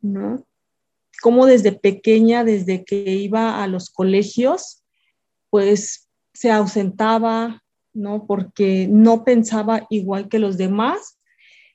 ¿no? 0.02 0.46
Cómo 1.22 1.46
desde 1.46 1.72
pequeña, 1.72 2.44
desde 2.44 2.84
que 2.84 3.14
iba 3.16 3.64
a 3.64 3.68
los 3.68 3.90
colegios, 3.90 4.84
pues 5.50 6.10
se 6.34 6.52
ausentaba, 6.52 7.64
¿no? 7.94 8.26
Porque 8.26 8.88
no 8.90 9.24
pensaba 9.24 9.86
igual 9.90 10.28
que 10.30 10.40
los 10.40 10.58
demás. 10.58 11.18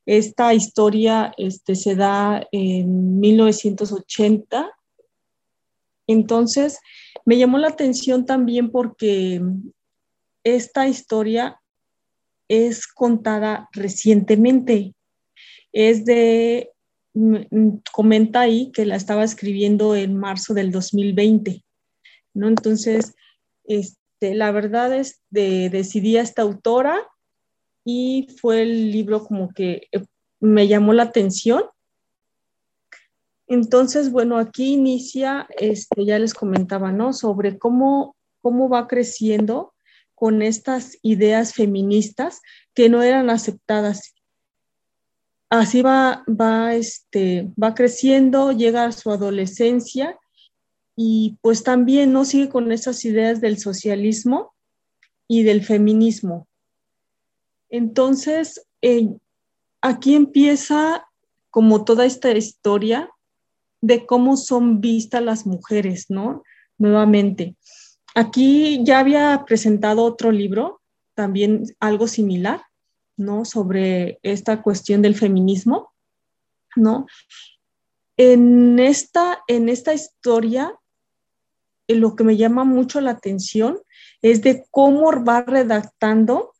Esta 0.04 0.54
historia 0.54 1.32
este, 1.36 1.74
se 1.74 1.94
da 1.94 2.46
en 2.52 3.20
1980. 3.20 4.70
Entonces, 6.06 6.78
me 7.24 7.38
llamó 7.38 7.58
la 7.58 7.68
atención 7.68 8.24
también 8.24 8.70
porque 8.70 9.40
esta 10.44 10.86
historia 10.86 11.60
es 12.48 12.86
contada 12.86 13.68
recientemente. 13.72 14.94
Es 15.72 16.04
de 16.04 16.70
comenta 17.92 18.40
ahí 18.40 18.70
que 18.72 18.84
la 18.84 18.96
estaba 18.96 19.24
escribiendo 19.24 19.94
en 19.96 20.16
marzo 20.16 20.54
del 20.54 20.70
2020, 20.70 21.64
¿no? 22.34 22.48
Entonces, 22.48 23.14
este, 23.64 24.34
la 24.34 24.50
verdad 24.50 24.94
es 24.94 25.22
de 25.30 25.70
decidí 25.70 26.16
a 26.16 26.22
esta 26.22 26.42
autora 26.42 26.96
y 27.84 28.28
fue 28.40 28.62
el 28.62 28.92
libro 28.92 29.24
como 29.24 29.52
que 29.52 29.88
eh, 29.92 30.04
me 30.40 30.68
llamó 30.68 30.92
la 30.92 31.04
atención. 31.04 31.64
Entonces, 33.46 34.10
bueno, 34.10 34.38
aquí 34.38 34.74
inicia, 34.74 35.46
este, 35.58 36.04
ya 36.04 36.18
les 36.18 36.34
comentaba, 36.34 36.90
¿no? 36.90 37.12
Sobre 37.12 37.58
cómo, 37.58 38.16
cómo 38.42 38.68
va 38.68 38.88
creciendo 38.88 39.72
con 40.14 40.42
estas 40.42 40.98
ideas 41.02 41.54
feministas 41.54 42.40
que 42.74 42.88
no 42.88 43.02
eran 43.02 43.30
aceptadas. 43.30 44.15
Así 45.48 45.82
va, 45.82 46.24
va, 46.28 46.74
este, 46.74 47.50
va 47.62 47.74
creciendo, 47.74 48.52
llega 48.52 48.84
a 48.84 48.92
su 48.92 49.10
adolescencia 49.10 50.18
y 50.96 51.38
pues 51.40 51.62
también 51.62 52.12
no 52.12 52.24
sigue 52.24 52.48
con 52.48 52.72
esas 52.72 53.04
ideas 53.04 53.40
del 53.40 53.58
socialismo 53.58 54.54
y 55.28 55.44
del 55.44 55.62
feminismo. 55.64 56.48
Entonces, 57.68 58.66
eh, 58.82 59.08
aquí 59.80 60.14
empieza 60.14 61.06
como 61.50 61.84
toda 61.84 62.06
esta 62.06 62.30
historia 62.32 63.10
de 63.80 64.04
cómo 64.04 64.36
son 64.36 64.80
vistas 64.80 65.22
las 65.22 65.46
mujeres, 65.46 66.06
¿no? 66.08 66.42
Nuevamente. 66.78 67.56
Aquí 68.14 68.82
ya 68.84 68.98
había 68.98 69.44
presentado 69.46 70.02
otro 70.04 70.32
libro, 70.32 70.80
también 71.14 71.64
algo 71.78 72.08
similar, 72.08 72.62
¿no? 73.16 73.44
Sobre 73.44 74.18
esta 74.22 74.62
cuestión 74.62 75.02
del 75.02 75.14
feminismo, 75.14 75.92
¿no? 76.74 77.06
En 78.16 78.78
esta, 78.78 79.42
en 79.46 79.68
esta 79.68 79.92
historia 79.94 80.74
lo 81.88 82.16
que 82.16 82.24
me 82.24 82.36
llama 82.36 82.64
mucho 82.64 83.00
la 83.00 83.12
atención 83.12 83.78
es 84.22 84.42
de 84.42 84.66
cómo 84.70 85.12
va 85.24 85.42
redactando, 85.42 86.52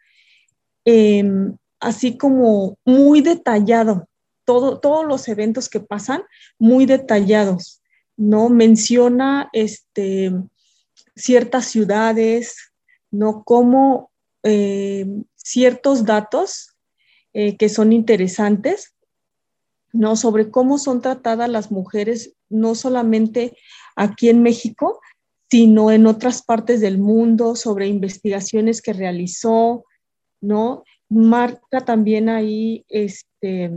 em, 0.85 1.57
así 1.81 2.17
como 2.17 2.79
muy 2.85 3.21
detallado, 3.21 4.09
todo, 4.45 4.79
todos 4.79 5.05
los 5.05 5.27
eventos 5.29 5.69
que 5.69 5.81
pasan, 5.81 6.23
muy 6.59 6.87
detallados, 6.87 7.83
¿no? 8.17 8.49
Menciona 8.49 9.51
este, 9.53 10.33
ciertas 11.17 11.67
ciudades, 11.67 12.73
¿no? 13.11 13.43
Como 13.43 14.11
em, 14.43 15.25
ciertos 15.47 16.05
datos 16.05 16.75
eh, 17.33 17.57
que 17.57 17.69
son 17.69 17.93
interesantes, 17.93 18.97
¿no? 19.93 20.17
Sobre 20.17 20.50
cómo 20.50 20.76
son 20.76 21.00
tratadas 21.00 21.49
las 21.49 21.71
mujeres, 21.71 22.35
no 22.49 22.75
solamente 22.75 23.57
aquí 23.95 24.29
en 24.29 24.43
México, 24.43 25.00
sino 25.49 25.93
en 25.93 26.09
otras 26.09 26.43
partes 26.43 26.81
del 26.81 26.99
mundo, 26.99 27.55
sobre 27.55 27.87
investigaciones 27.87 28.83
que 28.83 28.93
realizó, 28.93 29.85
¿no? 30.41 30.83
Marca 31.09 31.85
también 31.85 32.29
ahí 32.29 32.85
este, 32.88 33.71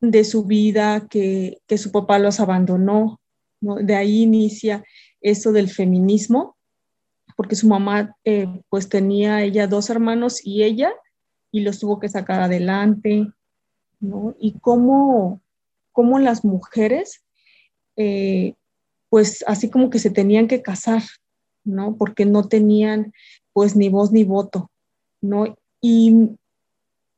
de 0.00 0.24
su 0.24 0.44
vida 0.44 1.08
que, 1.10 1.58
su 1.76 1.90
papá 1.90 2.20
los 2.20 2.38
abandonó, 2.38 3.20
¿no? 3.60 3.74
De 3.74 3.96
ahí 3.96 4.22
inicia 4.22 4.84
eso 5.20 5.50
del 5.50 5.68
feminismo, 5.68 6.55
porque 7.36 7.54
su 7.54 7.68
mamá 7.68 8.16
eh, 8.24 8.48
pues 8.68 8.88
tenía 8.88 9.42
ella 9.42 9.66
dos 9.66 9.90
hermanos 9.90 10.44
y 10.44 10.64
ella, 10.64 10.92
y 11.52 11.60
los 11.60 11.78
tuvo 11.78 12.00
que 12.00 12.08
sacar 12.08 12.40
adelante, 12.40 13.28
¿no? 14.00 14.34
Y 14.40 14.58
cómo, 14.58 15.40
cómo 15.92 16.18
las 16.18 16.44
mujeres 16.44 17.22
eh, 17.96 18.54
pues 19.08 19.44
así 19.46 19.70
como 19.70 19.90
que 19.90 19.98
se 19.98 20.10
tenían 20.10 20.48
que 20.48 20.62
casar, 20.62 21.02
¿no? 21.64 21.96
Porque 21.96 22.24
no 22.24 22.48
tenían 22.48 23.12
pues 23.52 23.76
ni 23.76 23.88
voz 23.88 24.12
ni 24.12 24.24
voto, 24.24 24.70
¿no? 25.20 25.56
Y 25.80 26.36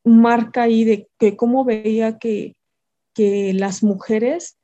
marca 0.04 0.62
ahí 0.62 0.84
de 0.84 1.08
que 1.18 1.36
cómo 1.36 1.64
veía 1.64 2.18
que, 2.18 2.54
que 3.14 3.52
las 3.54 3.82
mujeres 3.82 4.56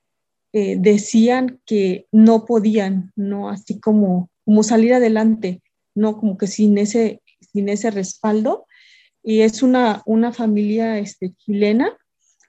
eh, 0.52 0.76
decían 0.78 1.60
que 1.66 2.06
no 2.12 2.44
podían, 2.44 3.12
¿no? 3.16 3.48
Así 3.50 3.80
como, 3.80 4.30
como 4.44 4.62
salir 4.62 4.94
adelante, 4.94 5.62
¿no? 5.94 6.18
Como 6.18 6.36
que 6.36 6.46
sin 6.46 6.78
ese, 6.78 7.22
sin 7.52 7.68
ese 7.68 7.90
respaldo. 7.90 8.66
Y 9.22 9.40
es 9.40 9.62
una, 9.62 10.02
una 10.06 10.32
familia 10.32 10.98
este, 10.98 11.32
chilena, 11.34 11.96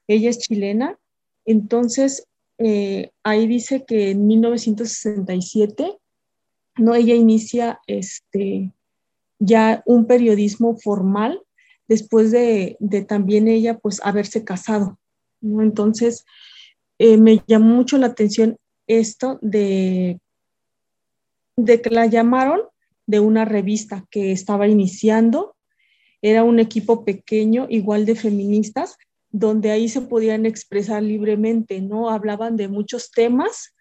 ella 0.08 0.30
es 0.30 0.40
chilena, 0.40 1.00
entonces 1.46 2.28
eh, 2.58 3.12
ahí 3.24 3.48
dice 3.48 3.86
que 3.86 4.12
en 4.12 4.28
1967, 4.28 5.98
¿no? 6.78 6.96
Ella 6.96 7.16
inicia 7.16 7.80
este, 7.88 8.74
ya 9.40 9.84
un 9.86 10.06
periodismo 10.06 10.78
formal 10.78 11.42
después 11.88 12.32
de, 12.32 12.78
también 13.08 13.48
ella 13.48 13.78
pues 13.78 14.02
haberse 14.04 14.44
casado, 14.44 15.00
¿no? 15.42 15.62
Entonces, 15.62 16.26
eh, 16.98 17.18
me 17.18 17.44
llamó 17.48 17.76
mucho 17.76 17.98
la 17.98 18.08
atención 18.08 18.58
esto 18.88 19.40
de, 19.42 20.20
de 21.58 21.82
que 21.82 21.90
la 21.90 22.06
llamaron 22.06 22.62
de 23.08 23.20
una 23.20 23.46
revista 23.46 24.06
que 24.10 24.32
estaba 24.32 24.68
iniciando, 24.68 25.56
era 26.22 26.44
un 26.44 26.60
equipo 26.60 27.06
pequeño, 27.06 27.68
igual 27.70 28.06
de 28.06 28.16
feministas, 28.16 28.98
donde 29.30 29.72
ahí 29.72 29.90
se 29.90 30.02
podían 30.02 30.46
expresar 30.46 31.04
libremente, 31.04 31.82
¿no? 31.82 32.10
Hablaban 32.10 32.56
de 32.56 32.68
muchos 32.68 33.12
temas 33.12 33.76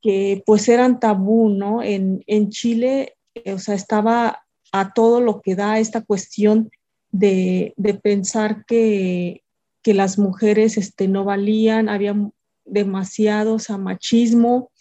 que 0.00 0.42
pues 0.46 0.68
eran 0.68 1.00
tabú, 1.00 1.48
¿no? 1.48 1.82
En, 1.82 2.22
Chile, 2.50 3.16
eh, 3.34 3.52
o 3.52 3.58
sea, 3.58 3.74
estaba 3.74 4.46
a 4.72 4.92
todo 4.92 5.20
lo 5.20 5.40
que 5.42 5.56
da 5.56 5.78
esta 5.78 6.02
cuestión 6.02 6.70
de, 7.10 7.74
pensar 8.02 8.64
que, 8.66 9.42
las 9.84 10.18
mujeres 10.18 10.78
este, 10.78 11.06
no 11.06 11.24
valían, 11.24 11.88
había 11.88 12.16
demasiado 12.64 13.56
machismo, 13.78 14.72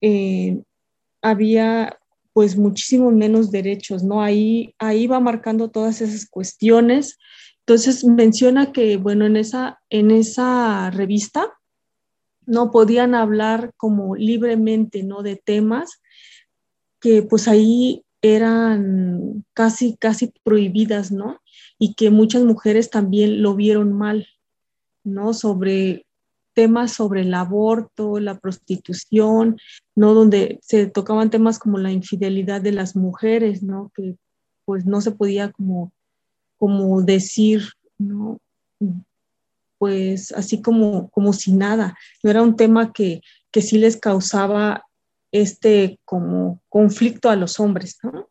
eh, 0.00 0.62
había 1.22 1.98
pues 2.32 2.56
muchísimos 2.56 3.12
menos 3.12 3.50
derechos, 3.50 4.04
¿no? 4.04 4.22
Ahí, 4.22 4.74
ahí 4.78 5.06
va 5.06 5.20
marcando 5.20 5.68
todas 5.68 6.00
esas 6.00 6.26
cuestiones 6.26 7.18
entonces 7.70 8.04
menciona 8.04 8.72
que, 8.72 8.96
bueno, 8.96 9.26
en 9.26 9.36
esa, 9.36 9.80
en 9.90 10.10
esa 10.10 10.90
revista 10.90 11.52
no 12.44 12.72
podían 12.72 13.14
hablar 13.14 13.72
como 13.76 14.16
libremente, 14.16 15.04
¿no? 15.04 15.22
De 15.22 15.36
temas 15.36 16.02
que 17.00 17.22
pues 17.22 17.46
ahí 17.46 18.04
eran 18.22 19.44
casi, 19.54 19.96
casi 19.96 20.32
prohibidas, 20.42 21.12
¿no? 21.12 21.40
Y 21.78 21.94
que 21.94 22.10
muchas 22.10 22.42
mujeres 22.42 22.90
también 22.90 23.40
lo 23.40 23.54
vieron 23.54 23.92
mal, 23.92 24.26
¿no? 25.04 25.32
Sobre 25.32 26.06
temas 26.54 26.92
sobre 26.92 27.22
el 27.22 27.34
aborto, 27.34 28.20
la 28.20 28.38
prostitución, 28.38 29.58
¿no? 29.94 30.14
Donde 30.14 30.58
se 30.62 30.86
tocaban 30.86 31.30
temas 31.30 31.58
como 31.58 31.78
la 31.78 31.92
infidelidad 31.92 32.60
de 32.60 32.72
las 32.72 32.96
mujeres, 32.96 33.62
¿no? 33.62 33.90
Que 33.94 34.16
pues 34.64 34.86
no 34.86 35.00
se 35.00 35.12
podía 35.12 35.52
como 35.52 35.92
como 36.60 37.00
decir, 37.00 37.62
¿no? 37.96 38.38
Pues 39.78 40.30
así 40.32 40.60
como, 40.60 41.08
como 41.08 41.32
si 41.32 41.52
nada. 41.52 41.96
No 42.22 42.30
era 42.30 42.42
un 42.42 42.54
tema 42.54 42.92
que, 42.92 43.22
que 43.50 43.62
sí 43.62 43.78
les 43.78 43.96
causaba 43.96 44.84
este 45.32 45.98
como 46.04 46.60
conflicto 46.68 47.30
a 47.30 47.36
los 47.36 47.58
hombres, 47.60 47.98
¿no? 48.02 48.28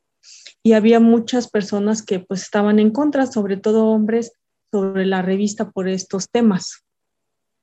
Y 0.62 0.74
había 0.74 1.00
muchas 1.00 1.50
personas 1.50 2.04
que 2.04 2.20
pues 2.20 2.44
estaban 2.44 2.78
en 2.78 2.92
contra, 2.92 3.26
sobre 3.26 3.58
todo 3.58 3.88
hombres, 3.88 4.32
sobre 4.72 5.08
la 5.08 5.24
revista 5.24 5.72
por 5.72 5.88
estos 5.88 6.30
temas, 6.30 6.84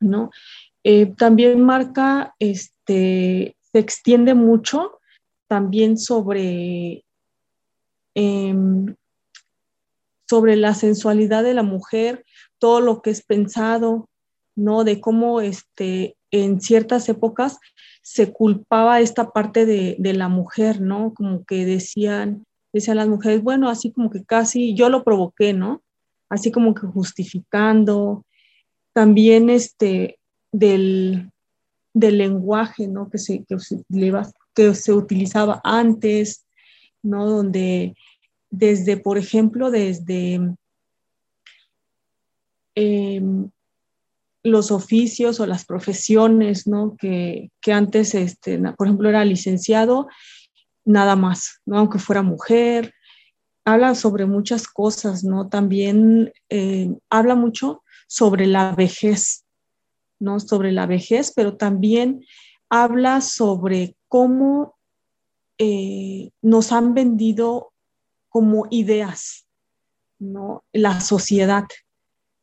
¿no? 0.00 0.30
Eh, 0.84 1.06
también 1.16 1.64
marca, 1.64 2.34
este, 2.38 3.56
se 3.72 3.78
extiende 3.78 4.34
mucho 4.34 4.98
también 5.48 5.98
sobre 5.98 7.04
em, 8.14 8.94
sobre 10.28 10.56
la 10.56 10.74
sensualidad 10.74 11.44
de 11.44 11.54
la 11.54 11.62
mujer, 11.62 12.24
todo 12.58 12.80
lo 12.80 13.00
que 13.00 13.10
es 13.10 13.22
pensado, 13.22 14.08
¿no? 14.56 14.84
De 14.84 15.00
cómo 15.00 15.40
este, 15.40 16.16
en 16.30 16.60
ciertas 16.60 17.08
épocas 17.08 17.58
se 18.02 18.32
culpaba 18.32 19.00
esta 19.00 19.30
parte 19.30 19.66
de, 19.66 20.12
la 20.14 20.28
mujer, 20.28 20.80
¿no? 20.80 21.12
Como 21.14 21.44
que 21.44 21.64
decían, 21.64 22.44
decían 22.72 22.96
las 22.96 23.08
mujeres, 23.08 23.42
bueno, 23.42 23.68
así 23.68 23.92
como 23.92 24.10
que 24.10 24.24
casi 24.24 24.74
yo 24.74 24.88
lo 24.88 25.04
provoqué, 25.04 25.52
¿no? 25.52 25.82
Así 26.28 26.50
como 26.50 26.74
que 26.74 26.86
justificando. 26.86 28.24
También 28.96 29.50
este, 29.50 30.18
del, 30.52 31.30
del 31.92 32.16
lenguaje, 32.16 32.88
¿no? 32.88 33.10
Que 33.10 33.18
se, 33.18 33.44
que, 33.44 33.58
que 34.54 34.74
se 34.74 34.92
utilizaba 34.94 35.60
antes, 35.62 36.46
¿no? 37.02 37.28
Donde 37.28 37.94
desde, 38.48 38.96
por 38.96 39.18
ejemplo, 39.18 39.70
desde 39.70 40.40
em, 42.74 43.50
los 44.42 44.70
oficios 44.70 45.40
o 45.40 45.46
las 45.46 45.66
profesiones, 45.66 46.66
¿no? 46.66 46.96
Que, 46.96 47.50
antes, 47.70 48.14
este, 48.14 48.58
por 48.78 48.86
ejemplo, 48.86 49.10
era 49.10 49.26
licenciado, 49.26 50.08
nada 50.86 51.16
más, 51.16 51.60
¿no? 51.66 51.76
Aunque 51.76 51.98
fuera 51.98 52.22
mujer, 52.22 52.94
habla 53.66 53.94
sobre 53.94 54.24
muchas 54.24 54.66
cosas, 54.66 55.22
¿no? 55.22 55.50
También 55.50 56.32
eh, 56.48 56.88
habla 57.10 57.34
mucho 57.34 57.82
sobre 58.06 58.46
la 58.46 58.72
vejez, 58.72 59.44
¿no? 60.18 60.40
Sobre 60.40 60.72
la 60.72 60.86
vejez, 60.86 61.32
pero 61.34 61.56
también 61.56 62.24
habla 62.68 63.20
sobre 63.20 63.96
cómo 64.08 64.76
eh, 65.58 66.30
nos 66.42 66.72
han 66.72 66.94
vendido 66.94 67.72
como 68.28 68.66
ideas, 68.70 69.46
¿no? 70.18 70.64
La 70.72 71.00
sociedad, 71.00 71.64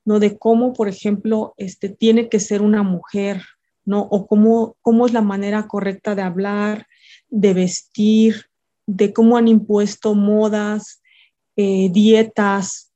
¿no? 0.06 0.20
De 0.20 0.38
cómo, 0.38 0.74
por 0.74 0.88
ejemplo, 0.88 1.54
este, 1.58 1.90
tiene 1.90 2.30
que 2.30 2.40
ser 2.40 2.62
una 2.62 2.84
mujer, 2.84 3.44
¿no? 3.86 4.02
O 4.02 4.28
cómo, 4.28 4.76
cómo 4.82 5.06
es 5.06 5.14
la 5.14 5.22
manera 5.22 5.68
correcta 5.68 6.16
de 6.16 6.24
hablar, 6.24 6.88
de 7.30 7.54
vestir, 7.54 8.46
de 8.86 9.14
cómo 9.14 9.38
han 9.38 9.48
impuesto 9.48 10.16
modas, 10.16 11.02
eh, 11.56 11.90
dietas, 11.92 12.92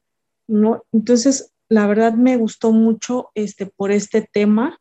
¿no? 0.47 0.83
Entonces, 0.91 1.53
la 1.69 1.87
verdad 1.87 2.13
me 2.13 2.37
gustó 2.37 2.71
mucho 2.71 3.31
este, 3.35 3.65
por 3.65 3.91
este 3.91 4.21
tema. 4.21 4.79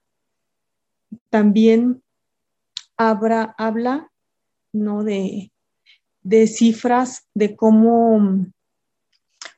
También 1.31 2.03
habla, 2.96 3.55
habla 3.59 4.11
¿no? 4.72 5.05
De, 5.05 5.53
de 6.22 6.46
cifras 6.46 7.29
de 7.35 7.57
cómo 7.57 8.46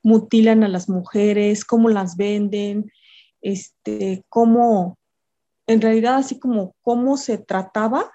mutilan 0.02 0.64
a 0.64 0.68
las 0.68 0.88
mujeres, 0.88 1.64
cómo 1.64 1.88
las 1.88 2.16
venden, 2.16 2.90
este, 3.40 4.24
cómo, 4.28 4.98
en 5.66 5.80
realidad 5.80 6.16
así 6.16 6.38
como 6.38 6.74
cómo 6.82 7.16
se 7.16 7.38
trataba 7.38 8.10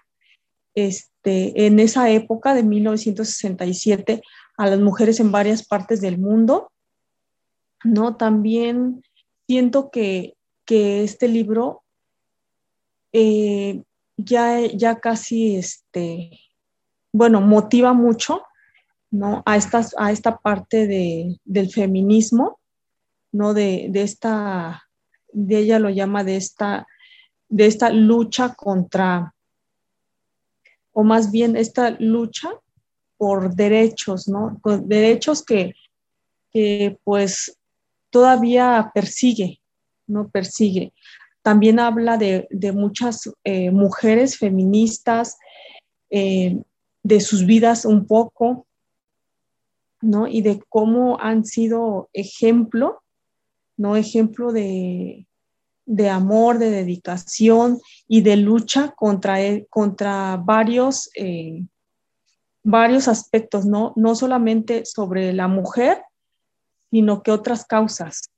este, 0.76 1.66
en 1.66 1.80
esa 1.80 2.10
época 2.10 2.54
de 2.54 2.64
1967 2.64 4.22
a 4.58 4.68
las 4.68 4.80
mujeres 4.80 5.20
en 5.20 5.32
varias 5.32 5.66
partes 5.66 6.02
del 6.02 6.18
mundo, 6.18 6.72
¿no? 7.84 8.16
También 8.16 9.04
siento 9.48 9.90
que, 9.90 10.36
este 10.66 11.28
libro 11.28 11.84
eh, 13.12 13.84
ya, 14.18 14.60
ya 14.62 15.00
casi, 15.00 15.56
este, 15.58 16.40
bueno, 17.12 17.42
motiva 17.42 17.94
mucho, 17.94 18.42
¿no? 19.12 19.44
A, 19.46 19.60
a 19.98 20.12
esta 20.12 20.38
parte 20.38 20.88
de, 20.88 21.38
del 21.46 21.70
feminismo, 21.70 22.60
¿no? 23.32 23.54
De, 23.54 23.88
de, 23.92 24.02
esta, 24.02 24.84
de 25.32 25.60
ella 25.60 25.78
lo 25.78 25.92
llama 25.92 26.24
de 26.24 26.38
esta, 26.38 26.88
de 27.50 27.68
esta 27.68 27.92
lucha 27.92 28.56
contra, 28.56 29.36
o 30.92 31.04
más 31.04 31.30
bien 31.30 31.56
esta 31.56 31.92
lucha 32.00 32.50
por 33.18 33.54
derechos, 33.54 34.28
¿no? 34.28 34.60
derechos 34.86 35.44
que, 35.44 35.76
que 36.52 36.98
pues 37.04 37.58
todavía 38.14 38.92
persigue, 38.94 39.60
¿no? 40.06 40.30
Persigue. 40.30 40.94
También 41.42 41.80
habla 41.80 42.18
de, 42.18 42.48
muchas 42.74 43.30
eh, 43.44 43.72
mujeres 43.72 44.38
feministas, 44.38 45.38
eh, 46.12 46.62
de 47.02 47.20
sus 47.20 47.46
vidas 47.46 47.86
un 47.86 48.06
poco, 48.06 48.68
¿no? 50.00 50.28
Y 50.28 50.42
de 50.44 50.62
cómo 50.70 51.20
han 51.20 51.44
sido 51.44 52.10
ejemplo, 52.14 53.02
¿no? 53.78 53.96
Ejemplo 53.96 54.54
de, 54.54 55.26
amor, 56.12 56.60
de 56.60 56.70
dedicación 56.70 57.82
y 58.08 58.22
de 58.22 58.38
lucha 58.38 58.94
contra, 58.96 59.38
contra 59.72 60.38
varios, 60.38 61.10
eh, 61.16 61.66
varios 62.62 63.08
aspectos, 63.08 63.66
¿no? 63.66 63.92
No 63.96 64.14
solamente 64.14 64.86
sobre 64.86 65.34
la 65.34 65.48
mujer, 65.48 66.04
sino 66.94 67.24
que 67.24 67.32
otras 67.32 67.66
causas. 67.66 68.30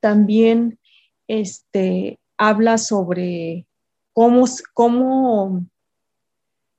También 0.00 0.78
este, 1.26 2.18
habla 2.38 2.78
sobre 2.78 3.66
cómo, 4.14 4.46
cómo 4.72 5.66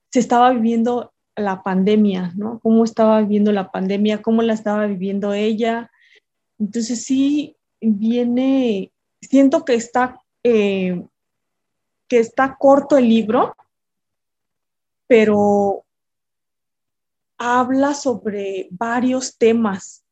se 0.10 0.20
estaba 0.22 0.50
viviendo 0.50 1.14
la 1.36 1.62
pandemia, 1.62 2.34
¿no? 2.36 2.60
Cómo 2.64 2.84
estaba 2.84 3.22
viviendo 3.22 3.52
la 3.52 3.70
pandemia, 3.70 4.24
cómo 4.24 4.42
la 4.42 4.54
estaba 4.54 4.88
viviendo 4.88 5.34
ella. 5.34 5.92
Entonces 6.58 7.04
sí 7.06 7.56
viene, 7.80 8.92
siento 9.22 9.64
que 9.64 9.76
está, 9.76 10.20
eh, 10.42 11.00
que 12.08 12.18
está 12.18 12.58
corto 12.58 12.98
el 12.98 13.08
libro, 13.08 13.56
pero 15.06 15.86
habla 17.38 17.94
sobre 17.94 18.68
varios 18.72 19.38
temas 19.38 20.04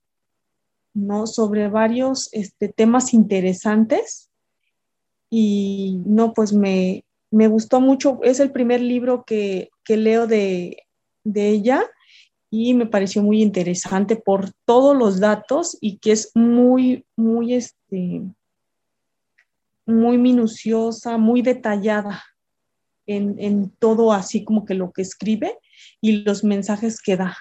¿no? 0.98 1.28
Sobre 1.28 1.70
varios 1.70 2.30
este, 2.34 2.70
temas 2.70 3.14
interesantes 3.14 4.30
y 5.30 6.02
no, 6.06 6.34
pues 6.34 6.54
me, 6.54 7.04
gustó 7.32 7.80
mucho. 7.80 8.20
Es 8.24 8.40
el 8.40 8.52
primer 8.52 8.82
libro 8.82 9.24
que, 9.26 9.70
leo 9.88 10.28
de, 10.28 10.84
ella 11.24 11.84
y 12.50 12.74
me 12.74 12.86
pareció 12.86 13.22
muy 13.22 13.42
interesante 13.42 14.16
por 14.16 14.52
todos 14.66 14.96
los 14.96 15.20
datos 15.20 15.78
y 15.82 15.98
que 15.98 16.14
es 16.14 16.32
muy, 16.34 17.06
muy, 17.16 17.54
este, 17.54 18.24
muy 19.86 20.18
minuciosa, 20.18 21.18
muy 21.18 21.42
detallada 21.42 22.24
en, 23.06 23.36
en 23.40 23.70
todo 23.70 24.14
así 24.14 24.44
como 24.44 24.66
que 24.66 24.74
lo 24.74 24.92
que 24.92 25.02
escribe 25.02 25.60
y 26.02 26.24
los 26.24 26.44
mensajes 26.44 27.02
que 27.02 27.18
da. 27.18 27.38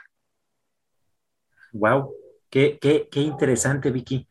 Wow, 1.72 2.12
Qué, 2.56 3.10
interesante, 3.16 3.90
Vicky. 3.90 4.26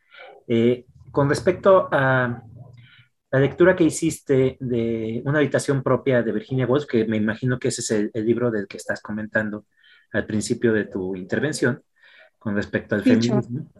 Eh, 0.48 0.86
con 1.12 1.30
respecto 1.30 1.88
a 1.92 2.42
la 3.32 3.40
lectura 3.40 3.76
que 3.76 3.84
hiciste 3.84 4.58
de 4.60 5.22
Una 5.26 5.40
habitación 5.40 5.84
propia 5.84 6.24
de 6.24 6.32
Virginia 6.32 6.66
Woolf, 6.66 6.88
que 6.88 7.06
me 7.06 7.18
imagino 7.18 7.60
que 7.60 7.68
ese 7.68 7.82
es 7.82 7.92
el, 7.92 8.26
libro 8.26 8.50
del 8.50 8.68
que 8.68 8.78
estás 8.78 9.00
comentando 9.02 9.66
al 10.12 10.26
principio 10.26 10.74
de 10.74 10.86
tu 10.86 11.16
intervención, 11.16 11.84
con 12.40 12.56
respecto 12.56 12.96
al 12.96 13.04
feminismo, 13.04 13.72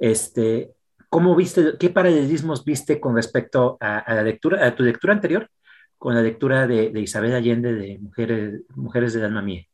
este, 0.00 0.72
¿cómo 1.08 1.36
viste, 1.36 1.74
qué 1.78 1.90
paralelismos 1.90 2.64
viste 2.64 2.98
con 2.98 3.14
respecto 3.14 3.76
a, 3.80 4.02
la 4.14 4.22
lectura, 4.22 4.66
a 4.66 4.74
tu 4.74 4.82
lectura 4.82 5.12
anterior, 5.12 5.48
con 5.96 6.14
la 6.14 6.22
lectura 6.22 6.66
de, 6.66 6.90
Isabel 7.00 7.34
Allende 7.34 7.72
de 7.72 7.98
Mujeres, 7.98 8.62
Mujeres 8.74 9.12
del 9.14 9.24
Alma 9.26 9.42
Mía? 9.42 9.64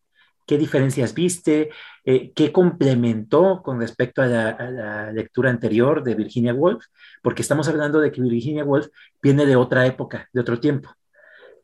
¿Qué 0.53 0.59
diferencias 0.59 1.15
viste? 1.15 1.71
Eh, 2.05 2.31
¿Qué 2.35 2.53
complementó 2.53 3.63
con 3.63 3.81
respecto 3.81 4.21
a 4.21 4.27
la, 4.27 5.11
lectura 5.11 5.49
anterior 5.49 6.05
de 6.05 6.15
Virginia 6.15 6.53
Woolf? 6.53 6.85
Porque 7.23 7.41
estamos 7.41 7.69
hablando 7.69 8.01
de 8.01 8.13
que 8.13 8.21
Virginia 8.21 8.63
Woolf 8.63 8.89
viene 9.23 9.47
de 9.47 9.57
otra 9.57 9.87
época, 9.87 10.29
de 10.31 10.41
otro 10.43 10.61
tiempo. 10.61 10.91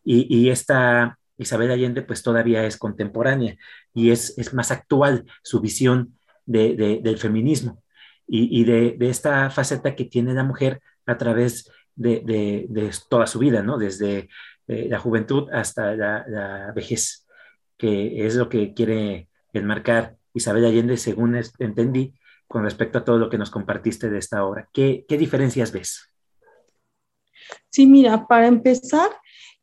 Y, 0.02 0.48
esta 0.48 1.18
Isabel 1.36 1.70
Allende 1.70 2.00
pues 2.00 2.22
todavía 2.22 2.64
es 2.64 2.78
contemporánea 2.78 3.58
y 3.92 4.10
es, 4.10 4.54
más 4.54 4.70
actual 4.70 5.26
su 5.42 5.60
visión 5.60 6.18
del 6.46 7.18
feminismo 7.18 7.82
y, 8.26 8.64
de, 8.64 8.96
esta 9.00 9.50
faceta 9.50 9.94
que 9.94 10.06
tiene 10.06 10.32
la 10.32 10.44
mujer 10.44 10.80
a 11.04 11.18
través 11.18 11.70
de, 11.94 12.66
toda 13.10 13.26
su 13.26 13.38
vida, 13.38 13.62
¿no? 13.62 13.76
Desde 13.76 14.30
eh, 14.66 14.86
la 14.88 14.98
juventud 14.98 15.50
hasta 15.52 15.94
la 15.94 16.72
vejez 16.74 17.27
que 17.78 18.26
es 18.26 18.34
lo 18.34 18.48
que 18.48 18.74
quiere 18.74 19.28
enmarcar 19.52 20.16
Isabel 20.34 20.66
Allende, 20.66 20.96
según 20.96 21.40
entendí, 21.58 22.14
con 22.46 22.64
respecto 22.64 22.98
a 22.98 23.04
todo 23.04 23.18
lo 23.18 23.30
que 23.30 23.38
nos 23.38 23.50
compartiste 23.50 24.10
de 24.10 24.18
esta 24.18 24.44
obra. 24.44 24.68
¿Qué, 24.72 25.04
diferencias 25.08 25.72
ves? 25.72 26.10
Sí, 27.70 27.86
mira, 27.86 28.26
para 28.26 28.46
empezar, 28.46 29.10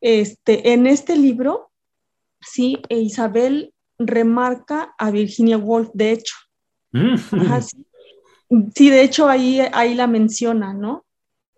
este, 0.01 0.71
en 0.73 0.87
este 0.87 1.15
libro, 1.15 1.71
sí, 2.39 2.81
Isabel 2.89 3.73
remarca 3.97 4.93
a 4.97 5.11
Virginia 5.11 5.57
Woolf, 5.57 5.89
de 5.93 6.11
hecho. 6.11 6.35
Mm. 6.91 7.15
sí. 8.75 8.89
de 8.89 9.01
hecho 9.01 9.27
ahí, 9.27 9.59
ahí 9.73 9.95
la 9.95 10.07
menciona, 10.07 10.73
¿no? 10.73 11.05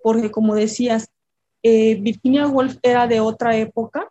Porque 0.02 0.32
como 0.32 0.56
decías, 0.56 1.10
eh, 1.64 1.96
Virginia 1.96 2.48
Woolf 2.48 2.78
era 2.82 3.08
de 3.08 3.20
otra 3.20 3.58
época, 3.58 4.10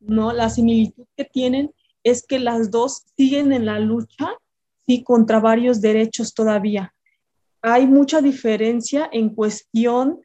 ¿no? 0.00 0.32
La 0.32 0.50
similitud 0.50 1.04
que 1.16 1.24
tienen 1.24 1.72
es 2.08 2.26
que 2.26 2.38
las 2.38 2.70
dos 2.70 3.04
siguen 3.16 3.52
en 3.52 3.66
la 3.66 3.78
lucha, 3.78 4.28
sí, 4.86 5.02
contra 5.02 5.40
varios 5.40 5.80
derechos 5.80 6.34
todavía. 6.34 6.94
Hay 7.62 7.86
mucha 7.86 8.20
diferencia 8.20 9.08
en 9.12 9.34
cuestión 9.34 10.20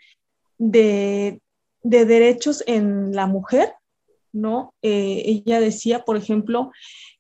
de, 0.58 1.42
derechos 1.82 2.64
en 2.68 3.14
la 3.14 3.28
mujer, 3.28 3.74
¿no? 4.32 4.74
Eh, 4.82 5.24
ella 5.26 5.60
decía, 5.60 6.06
por 6.06 6.18
ejemplo, 6.18 6.72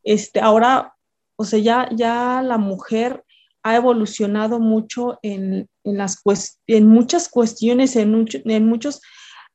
este, 0.03 0.39
ahora, 0.39 0.95
o 1.35 1.43
sea, 1.43 1.59
ya, 1.59 1.89
ya 1.91 2.41
la 2.41 2.57
mujer 2.57 3.23
ha 3.63 3.75
evolucionado 3.75 4.59
mucho 4.59 5.19
en, 5.21 5.67
las 5.83 6.21
en 6.67 6.87
muchas 6.87 7.29
cuestiones, 7.29 7.95
en, 7.95 8.27
en 8.45 8.67
muchos 8.67 9.01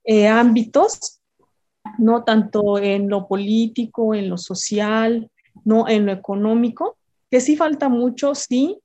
eh, 0.05 0.27
ámbitos, 0.27 1.18
no 1.99 2.25
tanto 2.25 2.79
en 2.79 3.09
lo 3.09 3.29
político, 3.29 4.15
en 4.15 4.31
lo 4.31 4.39
social, 4.39 5.31
no 5.65 5.89
en 5.89 6.07
lo 6.07 6.13
económico, 6.13 6.97
que 7.31 7.41
sí 7.41 7.57
falta 7.57 7.89
mucho, 7.89 8.35
sí, 8.35 8.79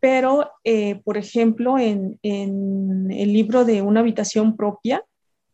pero, 0.00 0.50
eh, 0.64 1.00
por 1.04 1.18
ejemplo, 1.18 1.78
en, 1.78 2.18
en, 2.22 3.10
el 3.10 3.32
libro 3.32 3.64
de 3.64 3.82
una 3.82 4.00
habitación 4.00 4.56
propia, 4.56 5.04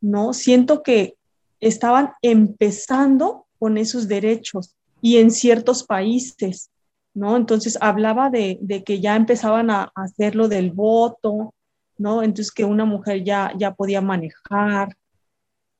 ¿no? 0.00 0.32
Siento 0.32 0.82
que 0.84 1.16
estaban 1.58 2.12
empezando 2.22 3.46
con 3.58 3.76
esos 3.76 4.06
derechos 4.06 4.76
y 5.02 5.16
en 5.16 5.32
ciertos 5.32 5.82
países, 5.82 6.70
¿no? 7.12 7.36
Entonces 7.36 7.76
hablaba 7.80 8.30
de, 8.30 8.58
de 8.60 8.84
que 8.84 9.00
ya 9.00 9.16
empezaban 9.16 9.70
a, 9.70 9.90
hacer 9.96 10.36
lo 10.36 10.48
del 10.48 10.70
voto, 10.70 11.52
¿no? 11.98 12.22
Entonces 12.22 12.52
que 12.52 12.64
una 12.64 12.84
mujer 12.84 13.24
ya, 13.24 13.52
ya 13.58 13.74
podía 13.74 14.00
manejar, 14.00 14.96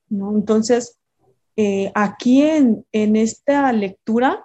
¿no? 0.09 0.35
Entonces, 0.35 0.96
eh, 1.57 1.91
aquí 1.95 2.43
en, 2.43 2.87
en 2.93 3.17
esta 3.17 3.73
lectura, 3.73 4.45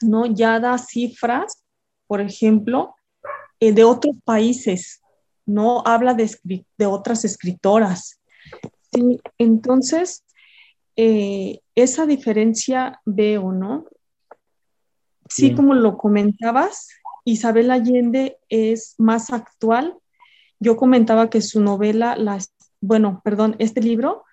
¿no? 0.00 0.26
Ya 0.26 0.60
da 0.60 0.78
cifras, 0.78 1.64
por 2.06 2.20
ejemplo, 2.20 2.94
eh, 3.60 3.72
de 3.72 3.84
otros 3.84 4.16
países, 4.24 5.00
no 5.46 5.82
habla 5.84 6.14
de, 6.14 6.30
de 6.78 6.86
otras 6.86 7.24
escritoras. 7.24 8.20
Sí, 8.92 9.20
entonces, 9.38 10.24
eh, 10.96 11.60
esa 11.74 12.06
diferencia 12.06 13.00
veo, 13.04 13.52
¿no? 13.52 13.84
Sí, 15.28 15.54
como 15.54 15.74
lo 15.74 15.96
comentabas, 15.96 16.88
Isabel 17.24 17.70
Allende 17.70 18.38
es 18.48 18.94
más 18.98 19.32
actual. 19.32 19.96
Yo 20.58 20.76
comentaba 20.76 21.30
que 21.30 21.40
su 21.40 21.60
novela, 21.60 22.16
las, 22.16 22.52
bueno, 22.80 23.20
perdón, 23.22 23.54
este 23.60 23.80
libro 23.80 24.24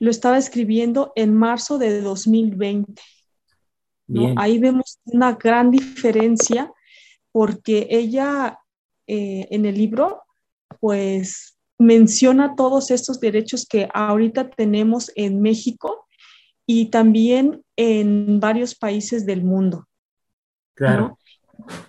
lo 0.00 0.10
estaba 0.10 0.38
escribiendo 0.38 1.12
en 1.14 1.34
marzo 1.34 1.78
de 1.78 2.00
2020. 2.00 3.00
¿no? 4.08 4.34
Ahí 4.36 4.58
vemos 4.58 4.98
una 5.04 5.34
gran 5.34 5.70
diferencia 5.70 6.72
porque 7.30 7.86
ella 7.90 8.58
eh, 9.12 9.48
en 9.50 9.66
el 9.66 9.74
libro, 9.74 10.22
pues 10.78 11.58
menciona 11.78 12.54
todos 12.54 12.92
estos 12.92 13.18
derechos 13.18 13.66
que 13.66 13.88
ahorita 13.92 14.50
tenemos 14.50 15.10
en 15.16 15.42
México 15.42 16.06
y 16.64 16.90
también 16.90 17.64
en 17.74 18.38
varios 18.38 18.76
países 18.76 19.26
del 19.26 19.42
mundo. 19.42 19.88
Claro. 20.74 21.18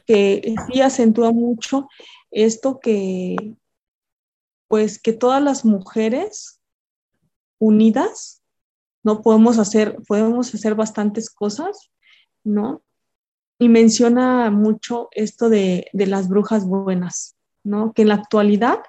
Que 0.08 0.56
sí 0.66 0.82
acentúa 0.82 1.32
mucho 1.32 1.88
esto 2.32 2.80
que, 2.80 3.54
pues 4.68 5.00
que 5.00 5.14
todas 5.14 5.44
las 5.44 5.64
mujeres 5.64 6.61
unidas, 7.62 8.42
¿no? 9.04 9.22
Podemos 9.22 9.60
hacer, 9.60 9.98
podemos 10.08 10.54
hacer 10.54 10.76
bastantes 10.76 11.30
cosas, 11.30 11.92
¿no? 12.44 12.82
y 13.62 13.70
menciona 13.70 14.50
mucho 14.50 15.10
esto 15.12 15.48
de, 15.48 15.88
las 15.94 16.28
brujas 16.28 16.66
buenas, 16.66 17.36
¿no? 17.64 17.94
Que 17.94 18.02
en 18.02 18.08
la 18.08 18.16
actualidad 18.16 18.80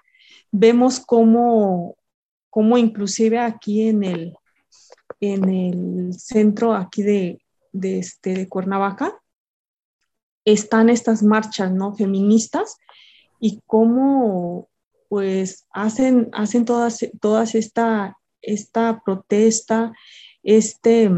vemos 0.50 0.98
cómo, 0.98 1.96
cómo 2.48 2.78
inclusive 2.78 3.38
aquí 3.38 3.86
en 3.88 4.02
el, 4.02 4.34
en 5.20 5.50
el 5.50 6.14
centro 6.14 6.72
aquí 6.72 7.02
de, 7.02 7.42
este, 7.82 8.32
de 8.32 8.48
Cuernavaca 8.48 9.20
están 10.46 10.88
estas 10.88 11.22
marchas, 11.22 11.70
¿no? 11.70 11.94
Feministas 11.94 12.78
y 13.40 13.60
cómo 13.66 14.70
pues 15.10 15.66
hacen, 15.70 16.30
hacen 16.32 16.64
todas, 16.64 17.06
todas 17.20 17.54
esta, 17.54 18.16
esta 18.42 19.02
protesta, 19.04 19.92
este, 20.42 21.10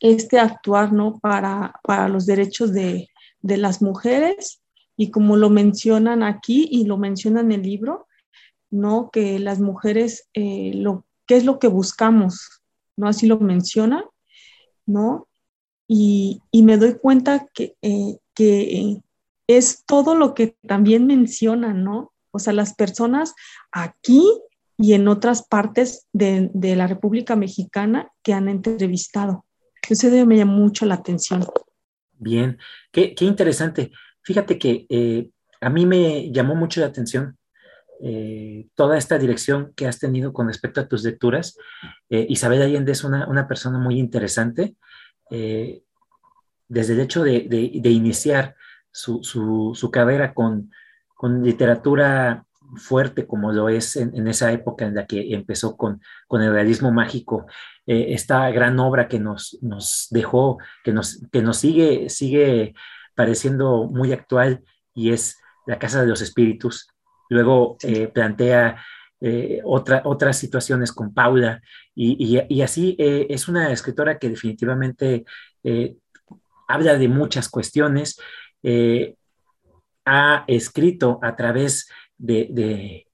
este 0.00 0.38
actuar, 0.38 0.92
¿no? 0.92 1.18
Para, 1.20 1.80
para 1.84 2.08
los 2.08 2.26
derechos 2.26 2.72
de, 2.72 3.08
las 3.42 3.82
mujeres 3.82 4.62
y 4.96 5.10
como 5.10 5.36
lo 5.36 5.50
mencionan 5.50 6.22
aquí 6.22 6.68
y 6.70 6.84
lo 6.84 6.96
mencionan 6.96 7.46
en 7.50 7.60
el 7.60 7.62
libro, 7.62 8.06
¿no? 8.70 9.10
Que 9.10 9.38
las 9.38 9.58
mujeres, 9.58 10.28
eh, 10.34 10.72
lo, 10.74 11.06
¿qué 11.26 11.36
es 11.36 11.44
lo 11.44 11.58
que 11.58 11.66
buscamos? 11.66 12.62
¿No? 12.96 13.08
Así 13.08 13.26
lo 13.26 13.40
menciona, 13.40 14.04
¿no? 14.86 15.28
Y, 15.88 16.40
me 16.52 16.76
doy 16.76 16.94
cuenta 16.94 17.48
que, 17.52 17.76
eh, 17.82 18.18
que 18.34 19.02
es 19.46 19.84
todo 19.84 20.14
lo 20.14 20.34
que 20.34 20.56
también 20.66 21.06
mencionan, 21.06 21.84
¿no? 21.84 22.12
O 22.30 22.38
sea, 22.38 22.52
las 22.52 22.74
personas 22.74 23.34
aquí 23.70 24.24
y 24.78 24.94
en 24.94 25.08
otras 25.08 25.46
partes 25.46 26.06
de, 26.12 26.50
de 26.54 26.76
la 26.76 26.86
República 26.86 27.36
Mexicana 27.36 28.10
que 28.22 28.32
han 28.32 28.48
entrevistado. 28.48 29.44
Ese 29.88 30.24
me 30.24 30.36
llama 30.36 30.52
mucho 30.52 30.86
la 30.86 30.94
atención. 30.94 31.44
Bien, 32.12 32.58
qué, 32.92 33.14
interesante. 33.20 33.92
Fíjate 34.22 34.58
que 34.58 34.86
eh, 34.88 35.28
a 35.60 35.68
mí 35.68 35.84
me 35.84 36.32
llamó 36.32 36.54
mucho 36.54 36.80
la 36.80 36.86
atención 36.86 37.36
eh, 38.00 38.68
toda 38.74 38.96
esta 38.96 39.18
dirección 39.18 39.72
que 39.76 39.86
has 39.86 39.98
tenido 39.98 40.32
con 40.32 40.46
respecto 40.46 40.80
a 40.80 40.88
tus 40.88 41.04
lecturas. 41.04 41.58
Eh, 42.08 42.26
Isabel 42.28 42.62
Allende 42.62 42.92
es 42.92 43.04
una, 43.04 43.46
persona 43.46 43.78
muy 43.78 43.98
interesante. 43.98 44.76
desde 45.28 46.94
el 46.94 47.00
hecho 47.00 47.22
de, 47.22 47.82
iniciar 47.84 48.54
su, 48.90 49.90
carrera 49.92 50.32
con, 50.32 50.70
con 51.14 51.42
literatura 51.42 52.46
fuerte 52.76 53.26
como 53.26 53.52
lo 53.52 53.68
es 53.68 53.96
en, 53.96 54.26
esa 54.28 54.52
época 54.52 54.86
en 54.86 54.94
la 54.94 55.06
que 55.06 55.34
empezó 55.34 55.76
con, 55.76 56.00
con 56.26 56.42
el 56.42 56.52
realismo 56.52 56.92
mágico, 56.92 57.46
eh, 57.86 58.06
esta 58.10 58.50
gran 58.50 58.78
obra 58.80 59.08
que 59.08 59.18
nos, 59.18 59.58
nos 59.62 60.06
dejó, 60.10 60.58
que 60.84 60.92
nos, 60.92 61.20
que 61.30 61.42
nos 61.42 61.58
sigue, 61.58 62.08
sigue 62.08 62.74
pareciendo 63.14 63.84
muy 63.84 64.12
actual 64.12 64.62
y 64.94 65.12
es 65.12 65.38
La 65.66 65.78
Casa 65.78 66.00
de 66.00 66.08
los 66.08 66.22
Espíritus. 66.22 66.88
Luego 67.28 67.76
eh, 67.82 68.08
plantea 68.08 68.82
eh, 69.20 69.60
otra, 69.64 70.02
otras 70.04 70.36
situaciones 70.36 70.92
con 70.92 71.14
Paula 71.14 71.60
y, 71.94 72.44
y, 72.48 72.62
así 72.62 72.96
es 72.98 73.48
una 73.48 73.70
escritora 73.70 74.18
que 74.18 74.30
definitivamente 74.30 75.24
habla 76.66 76.96
de 76.96 77.08
muchas 77.08 77.48
cuestiones. 77.48 78.18
ha 80.04 80.44
escrito 80.48 81.20
a 81.22 81.36
través 81.36 81.88
de, 82.22 83.06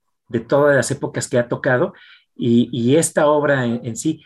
todas 0.46 0.76
las 0.76 0.90
épocas 0.90 1.28
que 1.28 1.38
ha 1.38 1.48
tocado 1.48 1.94
y, 2.36 2.96
esta 2.96 3.26
obra 3.26 3.64
en, 3.64 3.96
sí, 3.96 4.22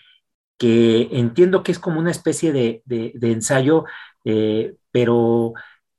que 0.58 1.08
entiendo 1.12 1.62
que 1.62 1.72
es 1.72 1.78
como 1.78 1.98
una 1.98 2.10
especie 2.10 2.52
de, 2.52 2.82
ensayo, 3.22 3.84
eh, 4.24 4.74
pero 4.90 5.54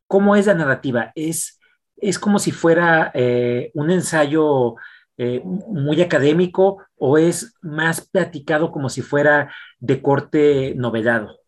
¿cómo 0.08 0.36
es 0.36 0.46
la 0.46 0.54
narrativa? 0.54 1.12
Es, 1.16 1.60
es 1.98 2.20
como 2.20 2.38
si 2.40 2.52
fuera 2.52 3.12
eh, 3.14 3.72
un 3.74 3.90
ensayo 3.90 4.76
eh, 5.18 5.42
muy 5.44 6.02
académico 6.02 6.84
o 6.98 7.18
es 7.18 7.56
más 7.62 8.02
platicado 8.02 8.72
como 8.72 8.90
si 8.90 9.02
fuera 9.02 9.54
de 9.80 10.02
corte 10.02 10.74
novedado. 10.76 11.40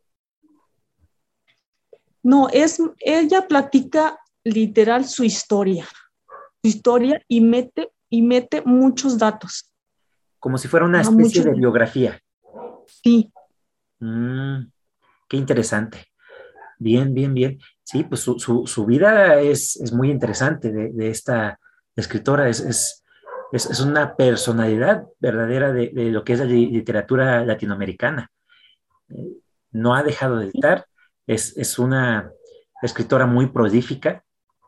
No, 2.24 2.50
es, 2.50 2.82
ella 3.00 3.48
platica 3.48 4.17
literal 4.43 5.06
su 5.06 5.24
historia 5.24 5.86
historia 6.67 7.21
y 7.28 7.41
mete, 7.41 7.91
y 8.10 8.21
mete 8.21 8.62
muchos 8.65 9.17
datos. 9.17 9.71
Como 10.39 10.58
si 10.58 10.67
fuera 10.67 10.86
una 10.86 11.01
especie 11.01 11.43
de 11.43 11.54
biografía. 11.54 12.19
Sí. 12.86 13.32
Mm, 13.99 14.67
qué 15.28 15.38
interesante. 15.38 16.08
Bien, 16.78 17.13
bien, 17.13 17.34
bien. 17.34 17.60
Sí, 17.84 18.04
pues 18.04 18.21
su, 18.21 18.86
vida 18.86 19.39
es, 19.39 19.91
muy 19.93 20.12
interesante 20.12 20.71
de, 20.71 21.10
esta 21.10 21.60
escritora. 21.95 22.49
Es, 22.49 23.04
es, 23.51 23.80
una 23.80 24.15
personalidad 24.15 25.06
verdadera 25.19 25.71
de, 25.71 25.91
lo 26.12 26.23
que 26.23 26.34
es 26.34 26.39
la 26.39 26.45
literatura 26.45 27.45
latinoamericana. 27.45 28.32
Eh, 29.10 29.38
no 29.71 29.95
ha 29.95 30.04
dejado 30.04 30.38
de 30.38 30.45
editar. 30.45 30.86
Es, 31.28 31.80
una 31.80 32.32
escritora 32.82 33.25
muy 33.25 33.47
prolífica 33.47 34.23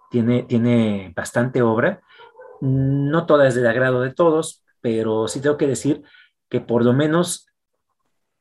tiene, 0.09 0.43
tiene 0.43 1.13
bastante 1.15 1.61
obra. 1.61 2.01
No 2.61 3.25
toda 3.25 3.47
es 3.47 3.55
del 3.55 3.67
agrado 3.67 4.01
de 4.01 4.13
todos, 4.13 4.63
pero 4.81 5.27
sí 5.27 5.41
tengo 5.41 5.57
que 5.57 5.67
decir 5.67 6.03
que 6.49 6.61
por 6.61 6.83
lo 6.83 6.93
menos 6.93 7.47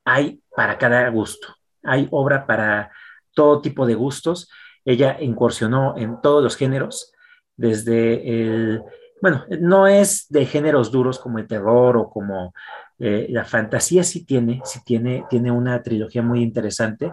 hay 0.04 0.40
para 0.54 0.78
cada 0.78 1.08
gusto. 1.10 1.48
Hay 1.82 2.08
obra 2.10 2.46
para 2.46 2.90
todo 3.34 3.60
tipo 3.60 3.86
de 3.86 3.94
gustos. 3.94 4.50
Ella 4.84 5.18
incursionó 5.20 5.94
en 5.96 6.20
todos 6.22 6.42
los 6.42 6.56
géneros, 6.56 7.12
desde 7.56 8.40
el, 8.40 8.82
bueno, 9.20 9.44
no 9.60 9.86
es 9.86 10.26
de 10.28 10.46
géneros 10.46 10.92
duros 10.92 11.18
como 11.18 11.38
el 11.38 11.46
terror 11.46 11.96
o 11.96 12.10
como 12.10 12.54
eh, 12.98 13.26
la 13.30 13.44
fantasía, 13.44 14.04
sí 14.04 14.24
tiene, 14.24 14.60
sí 14.64 14.80
tiene, 14.84 15.24
tiene 15.28 15.50
una 15.50 15.82
trilogía 15.82 16.22
muy 16.22 16.42
interesante, 16.42 17.12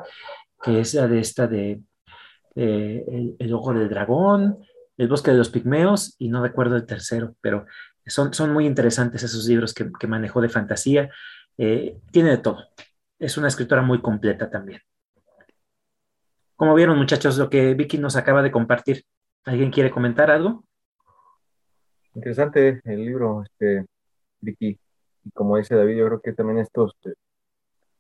que 0.62 0.82
es 0.82 0.94
la 0.94 1.08
de 1.08 1.20
esta 1.20 1.48
de 1.48 1.82
eh, 2.56 3.36
el, 3.39 3.54
Ojo 3.54 3.74
del 3.74 3.89
Dragón, 3.89 4.60
El 4.98 5.08
Bosque 5.08 5.32
de 5.32 5.38
los 5.38 5.50
Pigmeos 5.50 6.16
y 6.20 6.30
no 6.30 6.42
recuerdo 6.42 6.76
el 6.76 6.86
tercero, 6.86 7.36
pero 7.42 7.66
son, 8.06 8.34
son 8.34 8.52
muy 8.52 8.66
interesantes 8.66 9.24
esos 9.24 9.48
libros 9.48 9.74
que, 9.74 10.08
manejó 10.08 10.42
de 10.42 10.50
fantasía. 10.50 11.10
Eh, 11.58 11.98
tiene 12.12 12.32
de 12.32 12.38
todo. 12.38 12.68
Es 13.20 13.38
una 13.38 13.48
escritora 13.48 13.82
muy 13.82 14.02
completa 14.02 14.50
también. 14.50 14.82
¿Cómo 16.56 16.76
vieron, 16.76 16.98
muchachos, 16.98 17.38
lo 17.38 17.50
que 17.50 17.74
Vicky 17.74 17.98
nos 17.98 18.16
acaba 18.16 18.42
de 18.42 18.52
compartir? 18.52 19.04
¿Alguien 19.46 19.72
quiere 19.72 19.92
comentar 19.92 20.30
algo? 20.30 20.63
Interesante 22.16 22.82
el 22.84 23.06
libro, 23.06 23.44
este, 23.44 23.86
Vicky. 24.39 24.80
Y 25.26 25.32
como 25.32 25.58
dice 25.58 25.76
David, 25.76 25.98
yo 25.98 26.06
creo 26.08 26.22
que 26.22 26.34
también 26.34 26.60
estos, 26.60 26.96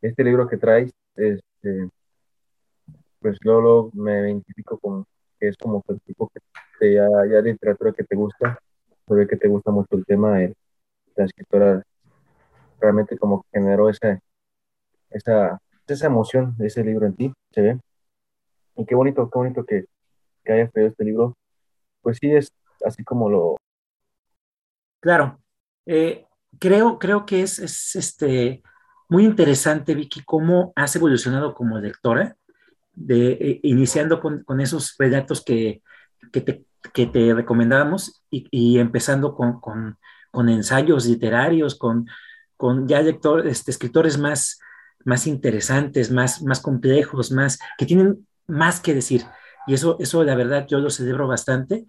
este 0.01 0.23
libro 0.23 0.47
que 0.47 0.57
traes, 0.57 0.93
este, 1.15 1.89
pues 3.23 3.37
yo 3.43 3.89
me 3.93 4.29
identifico 4.29 4.77
con 4.77 5.05
que 5.39 5.47
es 5.47 5.57
como 5.57 5.81
el 5.87 6.01
tipo 6.01 6.29
que 6.29 6.41
te, 6.77 6.93
ya, 6.93 7.07
ya 7.31 7.41
literatura 7.41 7.93
que 7.93 8.03
te 8.03 8.15
gusta, 8.15 8.59
ve 9.07 9.27
que 9.27 9.37
te 9.37 9.47
gusta 9.47 9.71
mucho 9.71 9.95
el 9.95 10.05
tema, 10.05 10.43
el, 10.43 10.53
la 11.15 11.25
escritora 11.25 11.83
realmente 12.81 13.17
como 13.17 13.45
generó 13.53 13.89
esa, 13.89 14.19
esa, 15.09 15.57
esa 15.87 16.05
emoción 16.05 16.53
de 16.57 16.67
ese 16.67 16.83
libro 16.83 17.05
en 17.05 17.15
ti, 17.15 17.33
se 17.51 17.61
ve. 17.61 17.79
Y 18.75 18.85
qué 18.85 18.93
bonito, 18.93 19.29
qué 19.29 19.39
bonito 19.39 19.65
que, 19.65 19.85
que 20.43 20.53
hayas 20.53 20.71
traído 20.71 20.91
este 20.91 21.05
libro. 21.05 21.37
Pues 22.01 22.17
sí, 22.19 22.29
es 22.29 22.51
así 22.85 23.05
como 23.05 23.29
lo... 23.29 23.55
Claro, 24.99 25.39
eh, 25.85 26.25
creo, 26.59 26.99
creo 26.99 27.25
que 27.25 27.41
es, 27.41 27.59
es, 27.59 27.95
este, 27.95 28.63
muy 29.07 29.23
interesante, 29.23 29.95
Vicky, 29.95 30.23
cómo 30.25 30.73
has 30.75 30.95
evolucionado 30.95 31.53
como 31.53 31.79
lectora, 31.79 32.35
de, 32.93 33.31
eh, 33.33 33.59
iniciando 33.63 34.19
con, 34.19 34.43
con, 34.43 34.61
esos 34.61 34.95
relatos 34.97 35.43
que, 35.43 35.81
que, 36.31 36.41
te, 36.41 36.65
que 36.93 37.07
te 37.07 37.33
recomendábamos 37.33 38.23
y, 38.29 38.47
y 38.51 38.79
empezando 38.79 39.35
con, 39.35 39.59
con, 39.59 39.97
con, 40.31 40.49
ensayos 40.49 41.05
literarios, 41.05 41.75
con, 41.75 42.07
con 42.57 42.87
ya 42.87 43.01
lector, 43.01 43.47
este, 43.47 43.71
escritores 43.71 44.17
más, 44.17 44.59
más 45.05 45.27
interesantes, 45.27 46.11
más, 46.11 46.41
más 46.43 46.59
complejos, 46.61 47.31
más, 47.31 47.59
que 47.77 47.85
tienen 47.85 48.27
más 48.47 48.79
que 48.79 48.93
decir. 48.93 49.23
Y 49.67 49.73
eso, 49.73 49.97
eso 49.99 50.23
la 50.23 50.35
verdad, 50.35 50.65
yo 50.67 50.79
lo 50.79 50.89
celebro 50.89 51.27
bastante. 51.27 51.85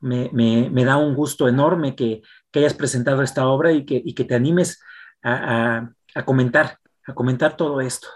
Me, 0.00 0.30
me, 0.32 0.70
me 0.70 0.84
da 0.84 0.96
un 0.96 1.14
gusto 1.14 1.48
enorme 1.48 1.94
que, 1.94 2.22
que, 2.50 2.60
hayas 2.60 2.74
presentado 2.74 3.22
esta 3.22 3.46
obra 3.48 3.72
y 3.72 3.84
que, 3.84 4.00
y 4.04 4.14
que 4.14 4.24
te 4.24 4.34
animes 4.34 4.80
a, 5.22 5.76
a, 5.76 5.92
a, 6.14 6.24
comentar, 6.24 6.78
a 7.06 7.14
comentar 7.14 7.56
todo 7.56 7.80
esto. 7.80 8.08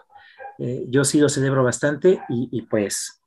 Eh, 0.64 0.84
yo 0.88 1.02
sí 1.02 1.18
lo 1.18 1.28
celebro 1.28 1.64
bastante 1.64 2.22
y, 2.28 2.62
pues 2.62 3.20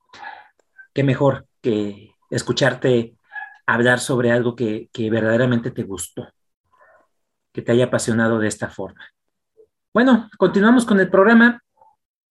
qué 0.93 1.03
mejor 1.03 1.45
que 1.61 2.11
escucharte 2.29 3.17
hablar 3.65 3.99
sobre 3.99 4.31
algo 4.31 4.55
que, 4.55 4.89
verdaderamente 5.11 5.71
te 5.71 5.83
gustó, 5.83 6.29
que 7.51 7.61
te 7.61 7.73
haya 7.73 7.85
apasionado 7.85 8.39
de 8.39 8.47
esta 8.47 8.69
forma. 8.69 9.01
Bueno, 9.93 10.29
continuamos 10.37 10.85
con 10.85 10.97
el 11.01 11.09
programa. 11.09 11.61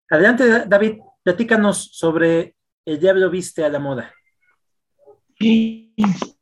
Adelante, 0.09 0.65
David, 0.67 1.01
platícanos 1.23 1.91
sobre 1.93 2.57
El 2.87 2.99
Diablo 2.99 3.29
Viste 3.29 3.63
a 3.63 3.69
la 3.69 3.81
Moda. 3.81 4.11
¿Listo? 5.39 6.35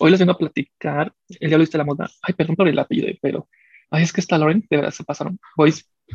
Hoy 0.00 0.10
les 0.10 0.18
vengo 0.18 0.32
a 0.32 0.38
platicar 0.38 1.14
El 1.28 1.50
Diablo 1.50 1.62
Viste 1.62 1.76
a 1.76 1.78
la 1.78 1.84
Moda. 1.84 2.10
Ay, 2.20 2.34
perdón 2.34 2.56
por 2.56 2.66
el 2.66 2.80
apellido, 2.80 3.16
pero. 3.22 3.48
Ay, 3.92 4.04
es 4.04 4.12
que 4.12 4.22
Loren, 4.36 4.66
de 4.68 4.76
verdad 4.76 4.90
se 4.90 5.04
pasaron. 5.04 5.38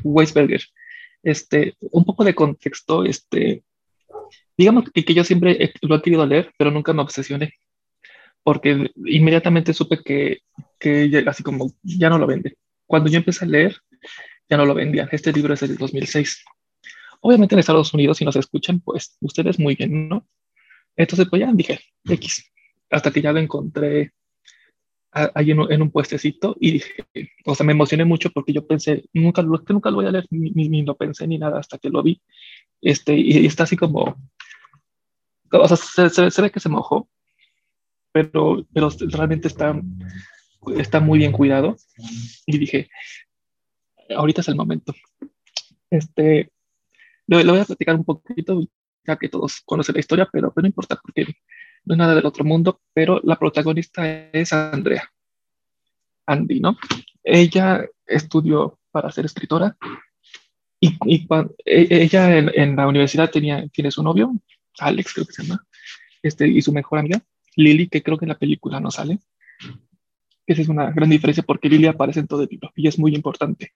Weisberger. 0.04 0.62
Este, 1.24 1.76
un 1.80 2.04
poco 2.06 2.24
de 2.24 2.36
contexto, 2.36 3.04
este, 3.04 3.64
digamos 4.58 4.86
que, 4.92 5.04
que 5.04 5.14
yo 5.14 5.24
siempre 5.24 5.74
lo 5.82 5.96
he 5.96 6.02
querido 6.02 6.26
leer, 6.26 6.52
pero 6.58 6.72
nunca 6.72 6.94
me 6.94 7.02
obsesioné 7.02 7.54
porque 8.48 8.92
inmediatamente 9.08 9.74
supe 9.74 10.02
que, 10.02 10.38
que 10.80 11.22
así 11.28 11.44
como 11.44 11.74
ya 11.84 12.10
no 12.10 12.18
lo 12.18 12.26
vende. 12.26 12.56
Cuando 12.86 13.10
yo 13.10 13.18
empecé 13.18 13.44
a 13.44 13.48
leer, 13.50 13.76
ya 14.50 14.56
no 14.56 14.66
lo 14.66 14.74
vendían. 14.74 15.10
Este 15.12 15.34
libro 15.34 15.54
es 15.54 15.60
del 15.60 15.76
2006. 15.76 16.46
Obviamente 17.20 17.56
en 17.56 17.60
Estados 17.60 17.94
Unidos, 17.94 18.20
si 18.20 18.24
nos 18.24 18.38
escuchan, 18.38 18.80
pues 18.80 19.18
ustedes 19.20 19.60
muy 19.60 19.76
bien, 19.76 20.08
¿no? 20.08 20.26
Entonces, 20.96 21.28
pues 21.30 21.42
ya 21.42 21.52
dije, 21.52 21.82
X, 22.06 22.50
hasta 22.90 23.12
que 23.12 23.22
ya 23.22 23.34
lo 23.34 23.40
encontré 23.40 24.14
ahí 25.34 25.52
en, 25.52 25.60
en, 25.72 25.82
un 25.82 25.92
puestecito 25.92 26.56
y 26.60 26.72
dije, 26.72 26.94
o 27.46 27.56
sea, 27.56 27.66
me 27.66 27.74
emocioné 27.74 28.06
mucho 28.06 28.30
porque 28.32 28.54
yo 28.54 28.66
pensé, 28.66 29.06
nunca, 29.14 29.42
nunca 29.42 29.90
lo 29.90 29.98
voy 29.98 30.06
a 30.06 30.12
leer, 30.12 30.28
ni, 30.30 30.52
ni, 30.52 30.70
ni, 30.70 30.84
lo 30.84 30.96
pensé 30.96 31.28
ni 31.28 31.38
nada 31.38 31.60
hasta 31.60 31.78
que 31.78 31.90
lo 31.90 32.04
vi. 32.04 32.22
Este, 32.82 33.16
y, 33.16 33.40
y 33.40 33.46
está 33.46 33.64
así 33.64 33.76
como, 33.76 34.16
o 35.52 35.68
sea, 35.68 35.78
se, 35.78 36.10
se, 36.10 36.32
se 36.32 36.42
ve 36.42 36.52
que 36.52 36.60
se 36.60 36.70
mojó, 36.70 37.10
pero, 38.12 38.66
pero 38.74 38.90
realmente 39.12 39.48
está, 39.48 39.80
está 40.78 41.00
muy 41.00 41.20
bien 41.20 41.32
cuidado. 41.32 41.76
Y 42.46 42.58
dije, 42.58 42.90
ahorita 44.16 44.42
es 44.42 44.48
el 44.48 44.56
momento. 44.56 44.94
Este, 45.90 46.52
le, 47.28 47.44
le 47.44 47.52
voy 47.52 47.60
a 47.60 47.66
platicar 47.66 47.96
un 47.96 48.04
poquito, 48.06 48.62
ya 49.06 49.18
que 49.18 49.30
todos 49.30 49.62
conocen 49.66 49.94
la 49.94 50.00
historia, 50.00 50.28
pero, 50.32 50.52
pero 50.52 50.64
no 50.64 50.68
importa 50.68 51.00
porque 51.02 51.26
no 51.88 51.94
es 51.94 51.98
nada 51.98 52.16
del 52.16 52.26
otro 52.26 52.44
mundo, 52.44 52.82
pero 52.94 53.22
la 53.24 53.38
protagonista 53.38 54.30
es 54.32 54.52
Andrea. 54.52 55.10
Andy, 56.26 56.60
¿no? 56.60 56.78
Ella 57.24 57.86
estudió 58.06 58.78
para 58.92 59.10
ser 59.12 59.26
escritora 59.26 59.78
y, 60.80 60.98
e, 61.66 61.88
ella 62.04 62.38
en, 62.38 62.52
en, 62.54 62.76
la 62.76 62.88
universidad 62.88 63.32
tenía, 63.32 63.66
tiene 63.70 63.90
su 63.90 64.04
novio, 64.04 64.34
Alex 64.80 65.14
creo 65.14 65.26
que 65.26 65.34
se 65.34 65.44
llama, 65.44 65.66
este, 66.22 66.48
y 66.48 66.62
su 66.62 66.74
mejor 66.74 67.00
amiga, 67.00 67.22
Lily, 67.56 67.88
que 67.88 68.04
creo 68.04 68.18
que 68.18 68.26
en 68.26 68.30
la 68.30 68.38
película 68.38 68.80
no 68.80 68.92
sale. 68.92 69.20
Esa 70.46 70.62
es 70.62 70.68
una 70.68 70.92
gran 70.92 71.10
diferencia 71.10 71.44
porque 71.44 71.70
Lily 71.70 71.88
aparece 71.88 72.20
en 72.20 72.28
todo 72.28 72.44
el 72.44 72.50
libro 72.50 72.72
y 72.76 72.88
es 72.88 73.00
muy 73.00 73.16
importante. 73.16 73.74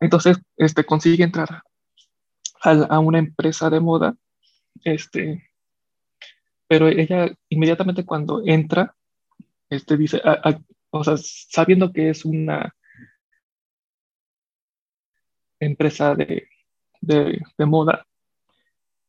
Entonces, 0.00 0.38
este, 0.56 0.84
consigue 0.84 1.24
entrar 1.24 1.62
a, 2.62 2.70
a 2.70 2.98
una 2.98 3.18
empresa 3.18 3.70
de 3.70 3.80
moda, 3.80 4.16
este, 4.84 5.47
pero 6.68 6.86
ella 6.88 7.34
inmediatamente 7.48 8.04
cuando 8.04 8.42
entra, 8.44 8.94
este, 9.70 9.96
dice, 9.96 10.20
a, 10.24 10.50
a, 10.50 10.60
o 10.90 11.02
sea, 11.02 11.14
sabiendo 11.16 11.92
que 11.92 12.10
es 12.10 12.24
una 12.24 12.74
empresa 15.60 16.14
de, 16.14 16.48
de, 17.00 17.40
moda, 17.66 18.06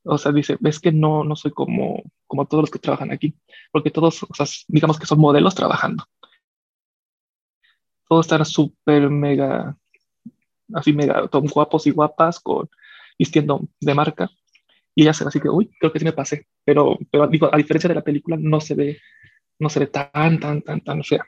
o 0.03 0.17
sea, 0.17 0.31
dice, 0.31 0.57
ves 0.59 0.79
que 0.79 0.91
no, 0.91 1.23
no 1.23 1.35
soy 1.35 1.51
como, 1.51 2.01
como 2.27 2.45
todos 2.45 2.63
los 2.63 2.71
que 2.71 2.79
trabajan 2.79 3.11
aquí, 3.11 3.35
porque 3.71 3.91
todos, 3.91 4.23
o 4.23 4.33
sea, 4.33 4.45
digamos 4.67 4.97
que 4.97 5.05
son 5.05 5.19
modelos 5.19 5.53
trabajando. 5.53 6.05
Todos 8.07 8.25
están 8.25 8.43
súper 8.45 9.09
mega, 9.09 9.77
así 10.73 10.93
mega, 10.93 11.27
todos 11.27 11.51
guapos 11.51 11.85
y 11.85 11.91
guapas, 11.91 12.39
con, 12.39 12.69
vistiendo 13.17 13.67
de 13.79 13.93
marca. 13.93 14.29
Y 14.99 15.03
ella 15.03 15.13
se 15.13 15.25
así 15.25 15.39
que, 15.39 15.47
uy, 15.47 15.71
creo 15.79 15.93
que 15.93 15.99
sí 15.99 16.03
me 16.03 16.11
pasé. 16.11 16.45
Pero, 16.65 16.99
pero 17.09 17.25
digo, 17.27 17.49
a 17.49 17.55
diferencia 17.55 17.87
de 17.87 17.95
la 17.95 18.03
película, 18.03 18.35
no 18.37 18.59
se 18.59 18.75
ve, 18.75 18.99
no 19.57 19.69
se 19.69 19.79
ve 19.79 19.87
tan, 19.87 20.41
tan, 20.41 20.61
tan, 20.61 20.81
tan 20.81 21.01
fea. 21.05 21.25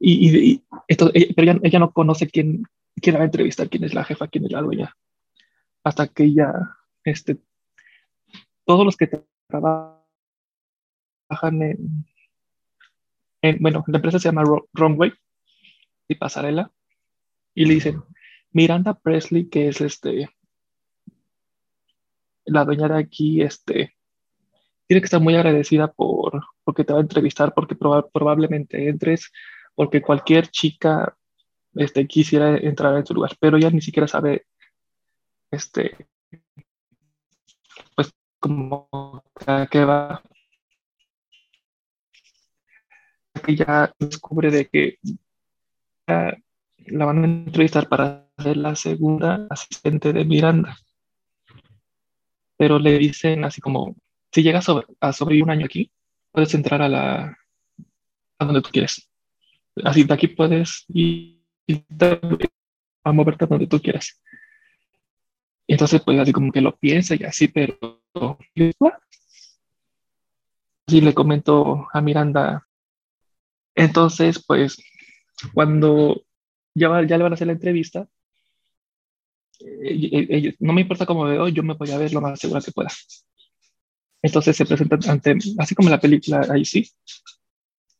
Y, 0.00 0.28
y, 0.28 0.50
y 0.50 0.64
esto, 0.88 1.12
ella, 1.14 1.26
pero 1.36 1.52
ella, 1.52 1.60
ella, 1.62 1.78
no 1.78 1.92
conoce 1.92 2.26
quién, 2.26 2.64
quién 3.00 3.12
la 3.12 3.20
va 3.20 3.22
a 3.22 3.26
entrevistar, 3.26 3.68
quién 3.68 3.84
es 3.84 3.94
la 3.94 4.02
jefa, 4.02 4.26
quién 4.26 4.44
es 4.44 4.50
la 4.50 4.62
dueña. 4.62 4.96
Hasta 5.84 6.08
que 6.08 6.24
ella 6.24 6.52
este, 7.04 7.36
todos 8.64 8.84
los 8.84 8.96
que 8.96 9.08
trabajan 9.46 10.02
en, 11.62 12.04
en, 13.40 13.58
bueno, 13.60 13.84
la 13.86 13.98
empresa 13.98 14.18
se 14.18 14.30
llama 14.30 14.42
Runway 14.72 15.12
y 16.08 16.16
Pasarela, 16.16 16.72
y 17.54 17.66
le 17.66 17.74
dicen, 17.74 18.02
Miranda 18.50 18.94
Presley, 18.94 19.48
que 19.48 19.68
es 19.68 19.80
este, 19.80 20.28
la 22.44 22.64
dueña 22.64 22.88
de 22.88 22.98
aquí, 22.98 23.42
este, 23.42 23.96
tiene 24.86 25.00
que 25.00 25.06
estar 25.06 25.20
muy 25.20 25.34
agradecida 25.34 25.92
por, 25.92 26.42
porque 26.64 26.84
te 26.84 26.92
va 26.92 26.98
a 27.00 27.02
entrevistar, 27.02 27.54
porque 27.54 27.74
proba 27.74 28.08
probablemente 28.08 28.88
entres, 28.88 29.32
porque 29.74 30.02
cualquier 30.02 30.48
chica 30.48 31.16
este, 31.74 32.06
quisiera 32.06 32.56
entrar 32.56 32.96
en 32.96 33.06
su 33.06 33.14
lugar, 33.14 33.32
pero 33.40 33.56
ella 33.56 33.70
ni 33.70 33.80
siquiera 33.80 34.06
sabe 34.08 34.46
este, 35.50 36.06
como 38.44 39.22
que 39.70 39.84
va 39.86 40.22
que 43.42 43.56
ya 43.56 43.92
descubre 43.98 44.50
de 44.50 44.68
que 44.68 44.98
la 46.06 47.04
van 47.06 47.22
a 47.22 47.26
entrevistar 47.26 47.88
para 47.88 48.28
ser 48.38 48.58
la 48.58 48.74
segunda 48.76 49.46
asistente 49.48 50.12
de 50.12 50.24
Miranda. 50.24 50.76
Pero 52.56 52.78
le 52.78 52.98
dicen 52.98 53.44
así 53.44 53.60
como, 53.60 53.96
si 54.32 54.42
llegas 54.42 54.66
a 55.00 55.12
sobrevivir 55.12 55.44
un 55.44 55.50
año 55.50 55.66
aquí, 55.66 55.90
puedes 56.30 56.54
entrar 56.54 56.82
a 56.82 56.88
la 56.88 57.38
a 58.38 58.44
donde 58.44 58.62
tú 58.62 58.70
quieres. 58.70 59.08
Así 59.84 60.04
de 60.04 60.14
aquí 60.14 60.28
puedes 60.28 60.84
ir 60.88 61.40
a 63.04 63.12
moverte 63.12 63.44
a 63.44 63.48
donde 63.48 63.66
tú 63.66 63.80
quieras. 63.80 64.20
Entonces 65.66 66.02
pues 66.02 66.18
así 66.18 66.32
como 66.32 66.52
que 66.52 66.60
lo 66.60 66.76
piensa 66.76 67.14
y 67.14 67.24
así, 67.24 67.48
pero 67.48 67.78
Así 70.86 71.00
le 71.00 71.14
comento 71.14 71.88
a 71.92 72.00
Miranda. 72.00 72.66
Entonces, 73.74 74.44
pues, 74.46 74.76
cuando 75.54 76.22
ya, 76.74 76.88
va, 76.88 77.04
ya 77.06 77.16
le 77.16 77.22
van 77.22 77.32
a 77.32 77.34
hacer 77.34 77.46
la 77.46 77.54
entrevista, 77.54 78.06
no 80.58 80.72
me 80.72 80.80
importa 80.80 81.06
cómo 81.06 81.24
veo, 81.24 81.48
yo 81.48 81.62
me 81.62 81.74
voy 81.74 81.90
a 81.90 81.98
ver 81.98 82.12
lo 82.12 82.20
más 82.20 82.40
segura 82.40 82.60
que 82.60 82.72
pueda. 82.72 82.90
Entonces 84.22 84.56
se 84.56 84.64
presenta 84.64 84.98
ante, 85.10 85.36
así 85.58 85.74
como 85.74 85.90
la 85.90 86.00
película 86.00 86.46
ahí 86.50 86.64
sí, 86.64 86.90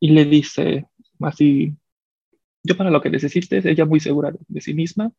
y 0.00 0.10
le 0.10 0.24
dice 0.24 0.86
así, 1.20 1.74
yo 2.62 2.76
para 2.76 2.90
lo 2.90 3.00
que 3.00 3.10
necesites, 3.10 3.64
ella 3.64 3.84
muy 3.84 4.00
segura 4.00 4.32
de, 4.48 4.60
sí 4.60 4.74
misma, 4.74 5.12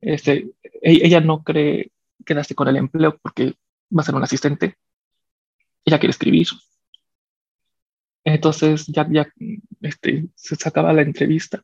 este, 0.00 0.50
e, 0.82 1.06
ella 1.06 1.20
no 1.20 1.42
cree 1.42 1.90
quedarse 2.24 2.54
con 2.54 2.68
el 2.68 2.76
empleo 2.76 3.18
porque 3.18 3.54
va 3.96 4.02
a 4.02 4.04
ser 4.04 4.14
un 4.14 4.22
asistente, 4.22 4.76
ella 5.84 5.98
quiere 5.98 6.10
escribir. 6.10 6.46
Entonces 8.24 8.86
ya, 8.86 9.06
ya 9.10 9.28
este, 9.82 10.26
se 10.34 10.68
acaba 10.68 10.92
la 10.92 11.02
entrevista, 11.02 11.60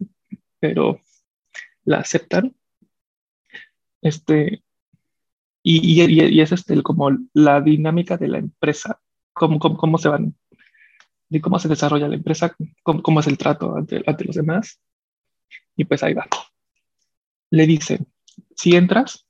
pero 0.61 1.01
la 1.85 1.99
aceptan. 1.99 2.55
Este, 4.03 4.63
y, 5.63 6.03
y, 6.03 6.41
es 6.41 6.53
este, 6.53 6.83
como 6.83 7.11
la 7.33 7.61
dinámica 7.61 8.17
de 8.17 8.29
la 8.29 8.39
empresa, 8.39 9.01
cómo, 9.33 9.59
cómo, 9.59 9.77
cómo 9.77 9.97
se 9.97 10.09
van, 10.09 10.35
de 11.29 11.41
cómo 11.41 11.59
se 11.59 11.69
desarrolla 11.69 12.09
la 12.09 12.17
empresa, 12.17 12.55
cómo, 12.83 13.03
cómo 13.03 13.21
es 13.21 13.29
el 13.29 13.39
trato 13.39 13.77
ante, 13.77 14.03
ante, 14.05 14.25
los 14.25 14.37
demás. 14.37 14.81
Y 15.77 15.85
pues 15.85 16.03
ahí 16.03 16.15
va. 16.15 16.27
Le 17.51 17.67
dicen, 17.67 18.07
si 18.57 18.77
entras 18.77 19.25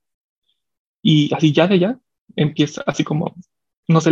y 1.03 1.33
así 1.35 1.53
ya 1.53 1.69
de 1.69 1.79
ya 1.79 1.99
empieza, 2.35 2.83
así 2.87 3.05
como, 3.05 3.35
no 3.89 4.01
sé, 4.01 4.11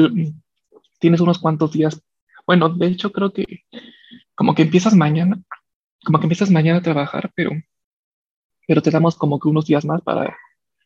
tienes 0.99 1.21
unos 1.21 1.39
cuantos 1.39 1.73
días. 1.73 2.03
Bueno, 2.47 2.69
de 2.69 2.87
hecho 2.87 3.13
creo 3.13 3.33
que 3.33 3.65
como 4.35 4.55
que 4.55 4.63
empiezas 4.63 4.95
mañana, 4.95 5.41
como 6.05 6.19
que 6.19 6.27
empiezas 6.27 6.51
mañana 6.51 6.79
a 6.79 6.83
trabajar, 6.83 7.33
pero, 7.35 7.51
pero 8.67 8.83
te 8.83 8.91
damos 8.91 9.17
como 9.17 9.39
que 9.39 9.49
unos 9.49 9.67
días 9.67 9.85
más 9.85 10.03
para 10.03 10.37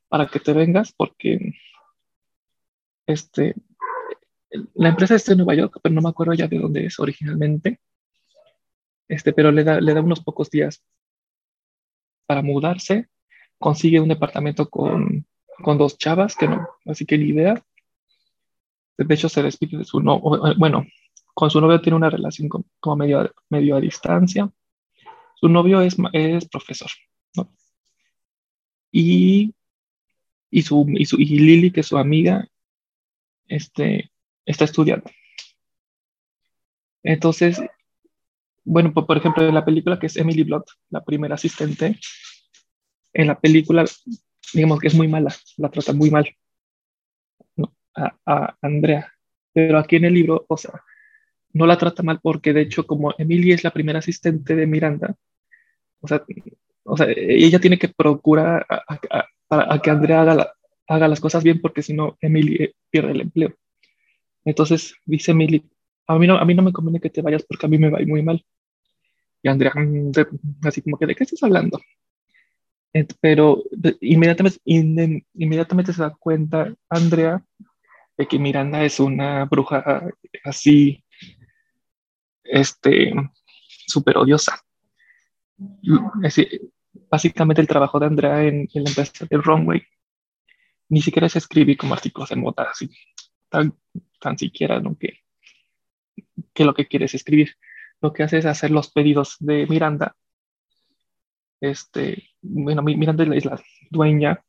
para 0.08 0.26
que 0.26 0.40
te 0.40 0.52
vengas 0.52 0.92
porque 0.92 1.54
este, 3.06 3.54
la 4.74 4.88
empresa 4.88 5.14
está 5.14 5.32
en 5.32 5.38
Nueva 5.38 5.54
York, 5.54 5.80
pero 5.82 5.94
no 5.94 6.02
me 6.02 6.08
acuerdo 6.08 6.34
ya 6.34 6.48
de 6.48 6.58
dónde 6.58 6.86
es 6.86 6.98
originalmente. 6.98 7.80
Este, 9.08 9.32
pero 9.32 9.52
le 9.52 9.64
da, 9.64 9.80
le 9.80 9.94
da 9.94 10.00
unos 10.00 10.20
pocos 10.20 10.50
días 10.50 10.82
para 12.26 12.42
mudarse. 12.42 13.08
Consigue 13.58 14.00
un 14.00 14.08
departamento 14.08 14.68
con, 14.70 15.26
con 15.62 15.78
dos 15.78 15.98
chavas, 15.98 16.36
que 16.36 16.48
no, 16.48 16.68
así 16.86 17.04
que 17.04 17.18
ni 17.18 17.26
idea. 17.26 17.62
De 18.96 19.14
hecho, 19.14 19.28
se 19.28 19.42
despide 19.42 19.78
de 19.78 19.84
su 19.84 20.00
novio. 20.00 20.54
Bueno, 20.56 20.86
con 21.34 21.50
su 21.50 21.60
novio 21.60 21.80
tiene 21.80 21.96
una 21.96 22.10
relación 22.10 22.48
como 22.48 22.96
medio, 22.96 23.76
a 23.76 23.80
distancia. 23.80 24.50
Su 25.34 25.48
novio 25.48 25.80
es, 25.80 25.96
es 26.12 26.48
profesor. 26.48 26.90
Y 28.92 29.52
y, 30.54 30.62
su, 30.62 30.86
y, 30.88 31.04
su, 31.04 31.20
y 31.20 31.26
Lily, 31.26 31.72
que 31.72 31.80
es 31.80 31.88
su 31.88 31.98
amiga, 31.98 32.46
este, 33.48 34.12
está 34.46 34.64
estudiando. 34.64 35.10
Entonces, 37.02 37.60
bueno, 38.62 38.94
por, 38.94 39.16
ejemplo, 39.16 39.42
en 39.48 39.52
la 39.52 39.64
película 39.64 39.98
que 39.98 40.06
es 40.06 40.16
Emily 40.16 40.44
Blunt, 40.44 40.66
la 40.90 41.02
primera 41.02 41.34
asistente, 41.34 41.98
en 43.12 43.26
la 43.26 43.40
película, 43.40 43.84
digamos 44.52 44.78
que 44.78 44.86
es 44.86 44.94
muy 44.94 45.08
mala, 45.08 45.34
la 45.56 45.70
trata 45.70 45.92
muy 45.92 46.12
mal 46.12 46.32
a, 47.96 48.16
a, 48.24 48.56
Andrea. 48.62 49.12
Pero 49.52 49.78
aquí 49.78 49.96
en 49.96 50.04
el 50.04 50.14
libro, 50.14 50.46
o 50.48 50.56
sea, 50.56 50.84
no 51.52 51.66
la 51.66 51.78
trata 51.78 52.04
mal 52.04 52.20
porque 52.22 52.52
de 52.52 52.60
hecho 52.60 52.86
como 52.86 53.12
Emily 53.18 53.50
es 53.50 53.64
la 53.64 53.72
primera 53.72 53.98
asistente 53.98 54.54
de 54.54 54.68
Miranda, 54.68 55.16
o 56.00 56.06
sea, 56.06 56.24
o 56.84 56.96
sea 56.96 57.08
ella 57.08 57.58
tiene 57.58 57.78
que 57.78 57.88
procurar 57.88 58.66
que 59.82 59.90
Andrea 59.90 60.22
haga, 60.22 60.54
haga 60.88 61.08
las 61.08 61.20
cosas 61.20 61.42
bien, 61.44 61.60
porque 61.60 61.82
si 61.82 61.94
no, 61.94 62.16
Emily 62.20 62.56
eh, 62.56 62.74
pierde 62.90 63.12
el 63.12 63.20
empleo. 63.22 63.54
Entonces 64.44 64.94
dice 65.04 65.32
Emily, 65.32 65.64
a 66.06 66.18
mí, 66.18 66.26
no, 66.26 66.36
a 66.36 66.44
mí 66.44 66.54
no 66.54 66.62
me 66.62 66.72
conviene 66.72 67.00
que 67.00 67.10
te 67.10 67.22
vayas 67.22 67.44
porque 67.44 67.66
a 67.66 67.68
mí 67.68 67.78
me 67.78 67.90
va 67.90 67.98
muy 68.06 68.22
mal. 68.22 68.44
Y 69.42 69.48
Andrea, 69.48 69.72
mm, 69.74 70.12
así 70.64 70.82
como 70.82 70.98
que, 70.98 71.06
¿de 71.06 71.14
qué 71.14 71.24
estás 71.24 71.42
hablando? 71.42 71.80
Pero 73.20 73.62
inmediatamente, 74.00 74.58
inmediatamente 74.64 75.92
se 75.92 76.02
da 76.02 76.10
cuenta 76.10 76.72
Andrea 76.88 77.42
de 78.16 78.28
que 78.28 78.38
Miranda 78.38 78.84
es 78.84 79.00
una 79.00 79.44
bruja 79.46 80.08
así, 80.44 81.02
este, 82.44 83.12
súper 83.86 84.18
odiosa. 84.18 84.60
Es, 86.22 86.36
básicamente 87.10 87.60
el 87.60 87.68
trabajo 87.68 87.98
de 87.98 88.06
Andrea 88.06 88.44
en, 88.44 88.68
la 88.72 88.88
empresa 88.88 89.26
de 89.28 89.36
Runway 89.36 89.82
ni 90.88 91.00
siquiera 91.00 91.26
es 91.26 91.36
escribir 91.36 91.76
como 91.76 91.94
artículos 91.94 92.30
en 92.30 92.40
moda, 92.40 92.68
así, 92.70 92.90
tan, 93.48 93.74
tan 94.20 94.38
siquiera 94.38 94.80
¿no? 94.80 94.96
que, 94.96 95.20
que 96.52 96.64
lo 96.64 96.74
que 96.74 96.86
quiere 96.86 97.06
es 97.06 97.14
escribir. 97.14 97.56
Lo 98.00 98.12
que 98.12 98.22
hace 98.22 98.38
es 98.38 98.46
hacer 98.46 98.70
los 98.70 98.90
pedidos 98.90 99.36
de 99.40 99.66
Miranda. 99.66 100.16
Este, 101.60 102.30
bueno, 102.42 102.82
Miranda 102.82 103.24
es 103.34 103.44
la 103.44 103.60
dueña, 103.90 104.44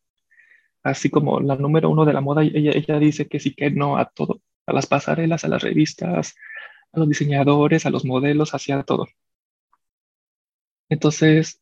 así 0.84 1.10
como 1.10 1.40
la 1.40 1.56
número 1.56 1.90
uno 1.90 2.06
de 2.06 2.14
la 2.14 2.22
moda. 2.22 2.44
Ella, 2.44 2.72
ella 2.74 3.00
dice 3.00 3.28
que 3.28 3.40
sí, 3.40 3.56
que 3.56 3.72
no 3.72 3.98
a 3.98 4.06
todo, 4.06 4.42
a 4.66 4.74
las 4.74 4.88
pasarelas, 4.88 5.46
a 5.46 5.48
las 5.48 5.64
revistas, 5.64 6.36
a 6.92 7.00
los 7.00 7.08
diseñadores, 7.08 7.86
a 7.86 7.90
los 7.90 8.04
modelos, 8.06 8.54
hacia 8.54 8.84
todo. 8.84 9.08
Entonces, 10.90 11.62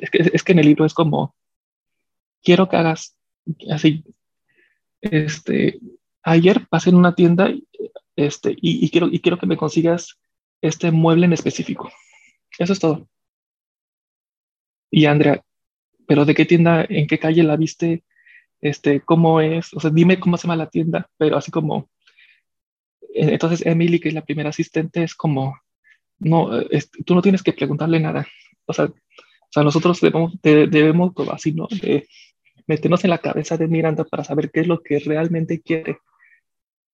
es 0.00 0.42
que, 0.42 0.52
en 0.52 0.58
el 0.58 0.66
libro 0.66 0.84
es 0.84 0.94
como, 0.94 1.34
quiero 2.42 2.68
que 2.68 2.76
hagas 2.76 3.16
así, 3.70 4.04
este, 5.00 5.80
ayer 6.22 6.66
pasé 6.68 6.90
en 6.90 6.96
una 6.96 7.14
tienda 7.14 7.50
este, 8.16 8.54
y, 8.60 8.88
quiero, 8.90 9.08
y 9.08 9.20
quiero 9.20 9.38
que 9.38 9.46
me 9.46 9.56
consigas 9.56 10.18
este 10.60 10.90
mueble 10.90 11.26
en 11.26 11.32
específico. 11.32 11.90
Eso 12.58 12.72
es 12.72 12.78
todo. 12.78 13.08
Y 14.90 15.06
Andrea, 15.06 15.42
pero 16.06 16.24
¿de 16.24 16.34
qué 16.34 16.44
tienda, 16.44 16.84
en 16.88 17.06
qué 17.06 17.18
calle 17.18 17.42
la 17.42 17.56
viste? 17.56 18.04
Este, 18.60 19.00
¿Cómo 19.00 19.40
es? 19.40 19.72
O 19.72 19.80
sea, 19.80 19.90
dime 19.90 20.20
cómo 20.20 20.36
se 20.36 20.42
llama 20.42 20.56
la 20.56 20.68
tienda, 20.68 21.08
pero 21.16 21.36
así 21.36 21.50
como... 21.50 21.88
Eh, 23.14 23.32
entonces 23.32 23.64
Emily, 23.64 23.98
que 24.00 24.08
es 24.08 24.14
la 24.14 24.24
primera 24.24 24.50
asistente, 24.50 25.02
es 25.02 25.14
como, 25.14 25.58
no, 26.18 26.50
tú 27.06 27.14
no 27.14 27.22
tienes 27.22 27.42
que 27.42 27.52
preguntarle 27.52 28.00
nada. 28.00 28.26
O 28.66 28.72
sea, 28.72 28.92
o 29.50 29.52
sea, 29.52 29.64
nosotros 29.64 30.00
debemos, 30.00 30.32
debemos 30.42 31.12
así, 31.32 31.52
¿no? 31.52 31.66
Meternos 32.68 33.02
en 33.02 33.10
la 33.10 33.18
cabeza 33.18 33.56
de 33.56 33.66
Miranda 33.66 34.04
para 34.04 34.22
saber 34.22 34.52
qué 34.52 34.60
es 34.60 34.68
lo 34.68 34.80
que 34.80 35.00
realmente 35.00 35.60
quiere. 35.60 35.98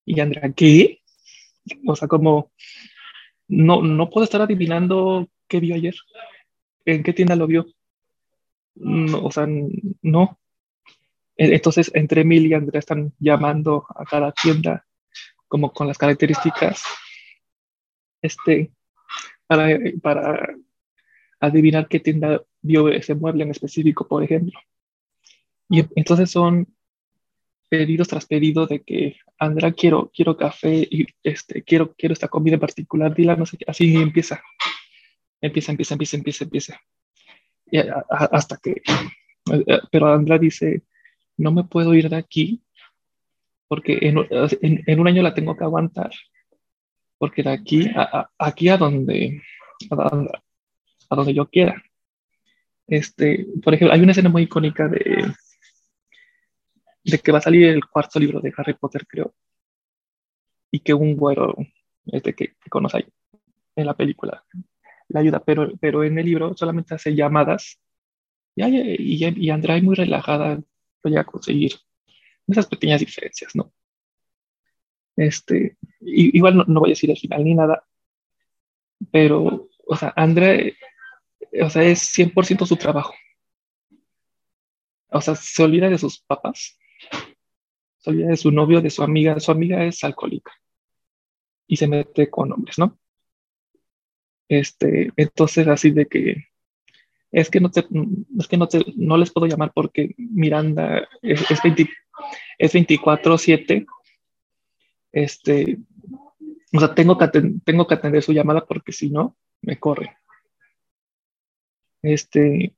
Y 0.06 0.20
Andrea, 0.20 0.50
¿qué? 0.56 1.02
O 1.86 1.94
sea, 1.94 2.08
como, 2.08 2.52
no, 3.46 3.82
no 3.82 4.08
puedo 4.08 4.24
estar 4.24 4.40
adivinando 4.40 5.28
qué 5.46 5.60
vio 5.60 5.74
ayer, 5.74 5.94
en 6.86 7.02
qué 7.02 7.12
tienda 7.12 7.36
lo 7.36 7.46
vio. 7.46 7.66
o 8.80 9.30
sea, 9.30 9.46
no. 10.00 10.38
E, 11.36 11.54
entonces, 11.54 11.90
entre 11.94 12.22
Emil 12.22 12.46
y 12.46 12.54
Andrea 12.54 12.78
están 12.78 13.12
llamando 13.18 13.84
a 13.94 14.06
cada 14.06 14.32
tienda 14.32 14.86
como 15.46 15.72
con 15.74 15.86
las 15.88 15.98
características 15.98 16.82
este, 18.22 18.72
para, 19.46 19.78
para 20.00 20.56
adivinar 21.40 21.88
qué 21.88 22.00
tienda 22.00 22.42
vio 22.62 22.88
ese 22.88 23.14
mueble 23.14 23.44
en 23.44 23.50
específico, 23.50 24.06
por 24.06 24.22
ejemplo. 24.22 24.58
Y 25.68 25.84
entonces 25.96 26.30
son 26.30 26.66
pedidos 27.68 28.08
tras 28.08 28.26
pedido 28.26 28.66
de 28.66 28.82
que, 28.82 29.16
Andrea, 29.38 29.72
quiero, 29.72 30.10
quiero 30.14 30.36
café 30.36 30.86
y 30.90 31.06
este, 31.22 31.62
quiero, 31.62 31.94
quiero 31.94 32.12
esta 32.12 32.28
comida 32.28 32.54
en 32.54 32.60
particular, 32.60 33.14
dila, 33.14 33.36
no 33.36 33.46
sé 33.46 33.56
qué, 33.58 33.64
así 33.68 33.94
empieza. 33.96 34.42
Empieza, 35.40 35.72
empieza, 35.72 35.94
empieza, 35.94 36.16
empieza, 36.16 36.44
empieza. 36.44 36.80
Y 37.70 37.78
hasta 38.10 38.56
que, 38.58 38.82
eh, 39.52 39.80
pero 39.90 40.12
Andrea 40.12 40.38
dice, 40.38 40.82
no 41.36 41.52
me 41.52 41.64
puedo 41.64 41.92
ir 41.94 42.08
de 42.08 42.16
aquí 42.16 42.62
porque 43.68 43.98
en, 44.00 45.00
un 45.00 45.08
año 45.08 45.22
la 45.22 45.34
tengo 45.34 45.56
que 45.56 45.64
aguantar. 45.64 46.10
Porque 47.18 47.42
de 47.42 47.50
aquí 47.50 47.88
a, 47.94 48.30
aquí 48.38 48.68
a 48.68 48.76
donde, 48.76 49.42
a, 51.08 51.16
donde 51.16 51.34
yo 51.34 51.48
quiera. 51.48 51.82
Este, 52.86 53.46
por 53.62 53.74
ejemplo, 53.74 53.94
hay 53.94 54.00
una 54.00 54.12
escena 54.12 54.28
muy 54.28 54.42
icónica 54.42 54.88
de, 54.88 55.32
de 57.04 57.18
que 57.18 57.32
va 57.32 57.38
a 57.38 57.42
salir 57.42 57.68
el 57.68 57.84
cuarto 57.86 58.18
libro 58.18 58.40
de 58.40 58.52
Harry 58.56 58.74
Potter, 58.74 59.06
creo, 59.06 59.34
y 60.70 60.80
que 60.80 60.94
un 60.94 61.16
güero 61.16 61.56
este, 62.06 62.34
que, 62.34 62.54
conoce 62.68 62.98
ahí 62.98 63.06
en 63.76 63.86
la 63.86 63.94
película 63.94 64.44
le 65.08 65.20
ayuda, 65.20 65.40
pero, 65.44 65.72
pero 65.78 66.02
en 66.02 66.18
el 66.18 66.26
libro 66.26 66.56
solamente 66.56 66.94
hace 66.94 67.14
llamadas 67.14 67.80
y, 68.56 68.64
y, 68.64 69.46
y 69.46 69.50
Andrea 69.50 69.80
muy 69.80 69.94
relajada 69.94 70.60
voy 71.02 71.16
a 71.16 71.24
conseguir 71.24 71.72
esas 72.48 72.66
pequeñas 72.66 73.00
diferencias, 73.00 73.54
¿no? 73.54 73.72
Este, 75.16 75.76
igual 76.00 76.56
no, 76.56 76.64
no 76.66 76.80
voy 76.80 76.90
a 76.90 76.92
decir 76.92 77.10
el 77.10 77.16
final 77.16 77.44
ni 77.44 77.54
nada, 77.54 77.84
pero, 79.10 79.68
o 79.86 79.96
sea, 79.96 80.12
Andrea 80.16 80.72
o 81.62 81.70
sea, 81.70 81.82
es 81.82 82.02
100% 82.16 82.66
su 82.66 82.76
trabajo. 82.76 83.14
o 85.10 85.20
sea, 85.20 85.34
se 85.34 85.62
olvida 85.62 85.88
de 85.88 85.98
sus 85.98 86.20
papás, 86.20 86.78
se 87.98 88.10
olvida 88.10 88.28
de 88.28 88.36
su 88.36 88.50
novio, 88.50 88.80
de 88.80 88.90
su 88.90 89.02
amiga, 89.02 89.38
su 89.40 89.50
amiga 89.50 89.84
es 89.84 90.02
alcohólica 90.04 90.52
y 91.66 91.76
se 91.76 91.86
mete 91.86 92.30
con 92.30 92.52
hombres, 92.52 92.78
¿no? 92.78 92.98
Este, 94.48 95.10
entonces 95.16 95.66
así 95.66 95.90
de 95.90 96.06
que 96.06 96.46
es 97.32 97.50
que 97.50 97.60
no 97.60 97.70
te, 97.70 97.84
es 98.38 98.48
que 98.48 98.56
no 98.56 98.68
te, 98.68 98.84
no 98.96 99.16
les 99.16 99.30
puedo 99.30 99.46
llamar 99.46 99.72
porque 99.74 100.14
Miranda 100.16 101.08
es, 101.22 101.50
es, 101.50 101.60
es 102.58 102.74
24/7. 102.74 103.86
Este, 105.12 105.78
o 106.72 106.78
sea, 106.78 106.94
tengo 106.94 107.18
que, 107.18 107.28
tengo 107.64 107.86
que 107.86 107.94
atender 107.94 108.22
su 108.22 108.32
llamada 108.32 108.64
porque 108.64 108.92
si 108.92 109.10
no, 109.10 109.36
me 109.62 109.78
corre. 109.78 110.16
Este, 112.06 112.72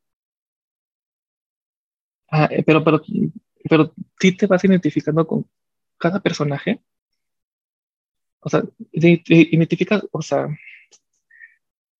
ah, 2.30 2.48
eh, 2.50 2.62
pero, 2.64 2.82
pero, 2.82 3.02
pero 3.68 3.94
sí 4.18 4.36
te 4.36 4.46
vas 4.46 4.64
identificando 4.64 5.26
con 5.26 5.46
cada 5.98 6.20
personaje. 6.20 6.80
O 8.40 8.48
sea, 8.48 8.62
identificas, 8.92 10.06
o 10.10 10.22
sea, 10.22 10.48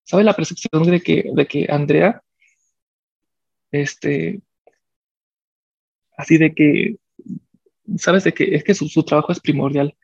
¿sabe 0.03 0.23
la 0.23 0.33
percepción 0.33 0.83
de 0.89 1.01
que, 1.01 1.29
de 1.31 1.45
que 1.45 1.67
Andrea, 1.69 2.23
este, 3.71 4.41
así 6.17 6.37
de 6.39 6.55
que, 6.55 6.95
sabes 7.97 8.23
de 8.23 8.33
que 8.33 8.55
es 8.55 8.63
que 8.63 8.73
su, 8.73 8.87
su 8.87 9.03
trabajo 9.03 9.31
es 9.31 9.39
primordial. 9.39 9.95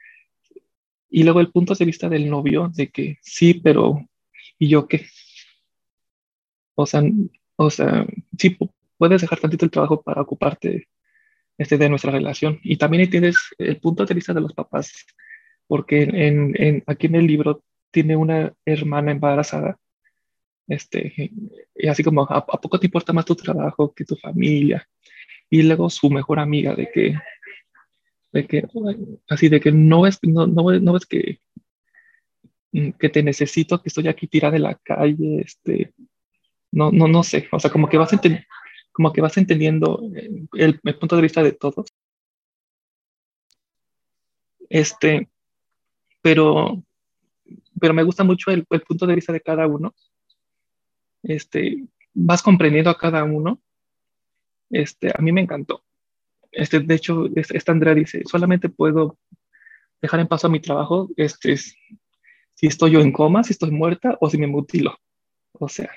Y 1.09 1.23
luego 1.23 1.39
el 1.39 1.51
punto 1.51 1.73
de 1.73 1.85
vista 1.85 2.07
del 2.07 2.29
novio, 2.29 2.69
de 2.75 2.89
que 2.89 3.17
sí, 3.21 3.55
pero 3.55 4.07
¿y 4.59 4.69
yo 4.69 4.87
qué? 4.87 5.07
O 6.75 6.85
sea, 6.85 7.01
o 7.55 7.69
sea, 7.69 8.05
sí, 8.37 8.57
puedes 8.97 9.21
dejar 9.21 9.39
tantito 9.39 9.65
el 9.65 9.71
trabajo 9.71 10.01
para 10.01 10.21
ocuparte 10.21 10.87
este, 11.57 11.77
de 11.77 11.89
nuestra 11.89 12.11
relación. 12.11 12.59
Y 12.63 12.77
también 12.77 13.09
tienes 13.09 13.37
el 13.57 13.77
punto 13.79 14.05
de 14.05 14.13
vista 14.13 14.33
de 14.33 14.41
los 14.41 14.53
papás, 14.53 14.93
porque 15.67 16.03
en, 16.03 16.53
en, 16.61 16.83
aquí 16.85 17.07
en 17.07 17.15
el 17.15 17.27
libro 17.27 17.63
tiene 17.91 18.15
una 18.15 18.53
hermana 18.65 19.11
embarazada, 19.11 19.77
este, 20.67 21.31
y 21.75 21.87
así 21.87 22.03
como, 22.03 22.23
¿a, 22.23 22.37
¿a, 22.37 22.61
poco 22.61 22.79
te 22.79 22.87
importa 22.87 23.13
más 23.13 23.25
tu 23.25 23.35
trabajo 23.35 23.93
que 23.93 24.03
tu 24.03 24.15
familia? 24.15 24.87
Y 25.49 25.61
luego 25.63 25.89
su 25.89 26.09
mejor 26.09 26.39
amiga, 26.39 26.75
de 26.75 26.89
que, 26.91 27.15
de 28.31 28.47
que, 28.47 28.67
así 29.29 29.47
de 29.47 29.59
que 29.59 29.71
no 29.71 30.01
ves, 30.01 30.19
no, 30.23 30.47
no, 30.47 30.71
no 30.79 30.99
que, 31.07 31.39
que 32.99 33.09
te 33.09 33.23
necesito, 33.23 33.81
que 33.81 33.89
estoy 33.89 34.07
aquí 34.07 34.27
tirada 34.27 34.53
de 34.53 34.59
la 34.59 34.75
calle, 34.75 35.41
este, 35.41 35.93
no, 36.75 36.91
no, 36.91 37.07
no 37.07 37.23
sé, 37.23 37.47
o 37.51 37.59
sea, 37.59 37.71
como 37.71 37.87
que 37.87 37.97
vas, 37.97 38.11
como 38.91 39.13
que 39.13 39.21
vas 39.21 39.37
entendiendo 39.37 40.01
el, 40.53 40.79
el, 40.83 40.97
punto 40.99 41.15
de 41.15 41.21
vista 41.21 41.41
de 41.41 41.53
todos. 41.53 41.87
Este, 44.69 45.29
pero, 46.21 46.83
pero 47.79 47.93
me 47.93 48.03
gusta 48.03 48.25
mucho 48.25 48.51
el, 48.51 48.65
el, 48.69 48.81
punto 48.81 49.07
de 49.07 49.15
vista 49.15 49.31
de 49.31 49.39
cada 49.39 49.65
uno. 49.67 49.95
Este, 51.23 51.85
vas 52.13 52.43
comprendiendo 52.43 52.89
a 52.89 52.97
cada 52.97 53.23
uno. 53.23 53.61
Este, 54.69 55.11
a 55.17 55.21
mí 55.21 55.31
me 55.31 55.41
encantó. 55.41 55.81
Este, 56.51 56.81
de 56.81 56.95
hecho, 56.95 57.27
esta 57.35 57.71
Andrea 57.71 57.93
dice, 57.93 58.23
solamente 58.25 58.67
puedo 58.67 59.17
dejar 60.01 60.19
en 60.19 60.27
paso 60.27 60.47
a 60.47 60.49
mi 60.49 60.59
trabajo 60.59 61.09
este, 61.15 61.55
si 61.57 62.67
estoy 62.67 62.91
yo 62.91 62.99
en 62.99 63.13
coma, 63.13 63.45
si 63.45 63.53
estoy 63.53 63.71
muerta 63.71 64.17
o 64.19 64.29
si 64.29 64.37
me 64.37 64.47
mutilo. 64.47 64.97
O 65.53 65.69
sea, 65.69 65.89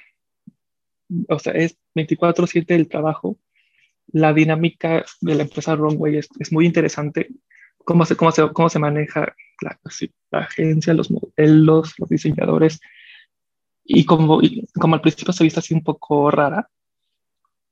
o 1.29 1.39
sea, 1.39 1.53
es 1.55 1.79
24/7 1.95 2.75
el 2.75 2.89
trabajo. 2.89 3.39
La 4.09 4.33
dinámica 4.33 5.05
de 5.21 5.35
la 5.35 5.43
empresa 5.43 5.77
Runway 5.77 6.19
es, 6.19 6.29
es 6.39 6.53
muy 6.53 6.67
interesante. 6.67 7.29
Cómo 7.85 8.05
se, 8.05 8.17
cómo 8.17 8.33
se, 8.33 8.49
cómo 8.53 8.69
se 8.69 8.79
maneja 8.79 9.35
la, 9.63 9.79
la 10.31 10.39
agencia, 10.41 10.95
los 10.95 11.11
modelos, 11.11 11.95
los 11.99 12.09
diseñadores. 12.09 12.81
Y 13.85 14.05
como, 14.05 14.43
y 14.43 14.67
como 14.75 14.95
al 14.95 15.01
principio 15.01 15.33
se 15.33 15.45
viste 15.45 15.61
así 15.61 15.75
un 15.75 15.83
poco 15.83 16.31
rara, 16.31 16.69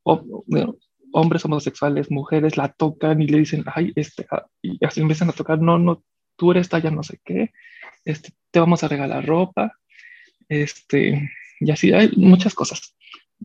o, 0.02 0.44
bueno, 0.46 0.76
hombres 1.12 1.44
homosexuales, 1.44 2.10
mujeres 2.10 2.56
la 2.56 2.72
tocan 2.72 3.20
y 3.20 3.26
le 3.26 3.38
dicen, 3.38 3.64
ay, 3.66 3.92
este, 3.96 4.26
ah", 4.30 4.46
y 4.62 4.82
así 4.84 5.00
empiezan 5.00 5.28
a 5.28 5.32
tocar, 5.32 5.60
no, 5.60 5.78
no, 5.78 6.02
tú 6.36 6.52
eres 6.52 6.68
talla 6.68 6.90
no 6.90 7.02
sé 7.02 7.20
qué, 7.24 7.52
este, 8.04 8.32
te 8.50 8.60
vamos 8.60 8.82
a 8.82 8.88
regalar 8.88 9.26
ropa, 9.26 9.72
este, 10.48 11.30
y 11.60 11.70
así 11.70 11.92
hay 11.92 12.12
muchas 12.16 12.54
cosas 12.54 12.95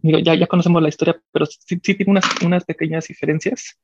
ya, 0.02 0.36
ya 0.36 0.48
conocemos 0.48 0.82
la 0.82 0.90
historia, 0.90 1.22
pero 1.32 1.46
sí, 1.46 1.58
sí 1.84 1.96
tiene 1.96 2.12
unas, 2.12 2.26
unas 2.44 2.66
pequeñas 2.66 3.08
diferencias. 3.08 3.80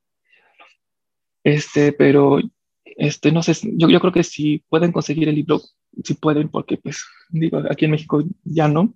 Este, 1.44 1.92
pero 1.92 2.38
este, 2.84 3.32
no 3.32 3.42
sé, 3.42 3.54
yo, 3.76 3.88
yo 3.88 4.00
creo 4.00 4.12
que 4.12 4.24
si 4.24 4.64
pueden 4.68 4.92
conseguir 4.92 5.28
el 5.28 5.36
libro, 5.36 5.60
si 6.02 6.14
pueden, 6.14 6.48
porque 6.48 6.76
pues 6.76 7.04
digo, 7.28 7.62
aquí 7.70 7.84
en 7.84 7.92
México 7.92 8.22
ya 8.44 8.68
no. 8.68 8.94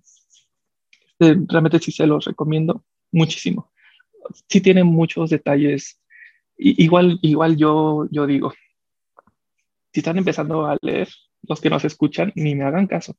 Este, 1.19 1.39
realmente 1.47 1.79
sí 1.79 1.91
se 1.91 2.07
los 2.07 2.25
recomiendo 2.25 2.83
muchísimo. 3.11 3.71
Sí 4.49 4.61
tiene 4.61 4.83
muchos 4.83 5.29
detalles. 5.29 6.01
Y, 6.57 6.83
igual, 6.83 7.19
igual 7.21 7.57
yo, 7.57 8.07
yo 8.11 8.27
digo, 8.27 8.53
si 9.93 9.99
están 9.99 10.17
empezando 10.17 10.65
a 10.65 10.77
leer, 10.81 11.09
los 11.43 11.59
que 11.59 11.69
nos 11.69 11.83
escuchan, 11.83 12.31
ni 12.35 12.55
me 12.55 12.63
hagan 12.63 12.87
caso 12.87 13.17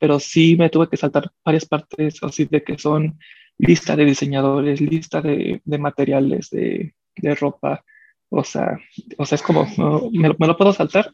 pero 0.00 0.18
sí 0.18 0.56
me 0.56 0.70
tuve 0.70 0.88
que 0.88 0.96
saltar 0.96 1.30
varias 1.44 1.66
partes 1.66 2.20
así 2.22 2.46
de 2.46 2.64
que 2.64 2.78
son 2.78 3.18
lista 3.60 3.94
de 3.94 4.04
diseñadores, 4.04 4.80
lista 4.80 5.20
de, 5.20 5.60
de 5.64 5.78
materiales, 5.78 6.50
de, 6.50 6.94
de, 7.16 7.34
ropa, 7.34 7.84
o 8.30 8.42
sea, 8.42 8.78
o 9.18 9.26
sea, 9.26 9.36
es 9.36 9.42
como, 9.42 9.66
me, 10.12 10.34
me, 10.38 10.46
lo 10.46 10.56
puedo 10.56 10.72
saltar, 10.72 11.10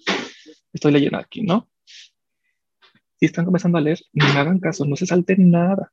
estoy 0.73 0.93
leyendo 0.93 1.19
aquí, 1.19 1.43
¿no? 1.43 1.69
Si 3.19 3.27
están 3.27 3.47
comenzando 3.47 3.79
a 3.79 3.81
leer, 3.81 3.99
no 4.13 4.27
hagan 4.27 4.61
caso, 4.61 4.85
no 4.85 4.95
se 4.97 5.07
salten 5.07 5.51
nada, 5.51 5.93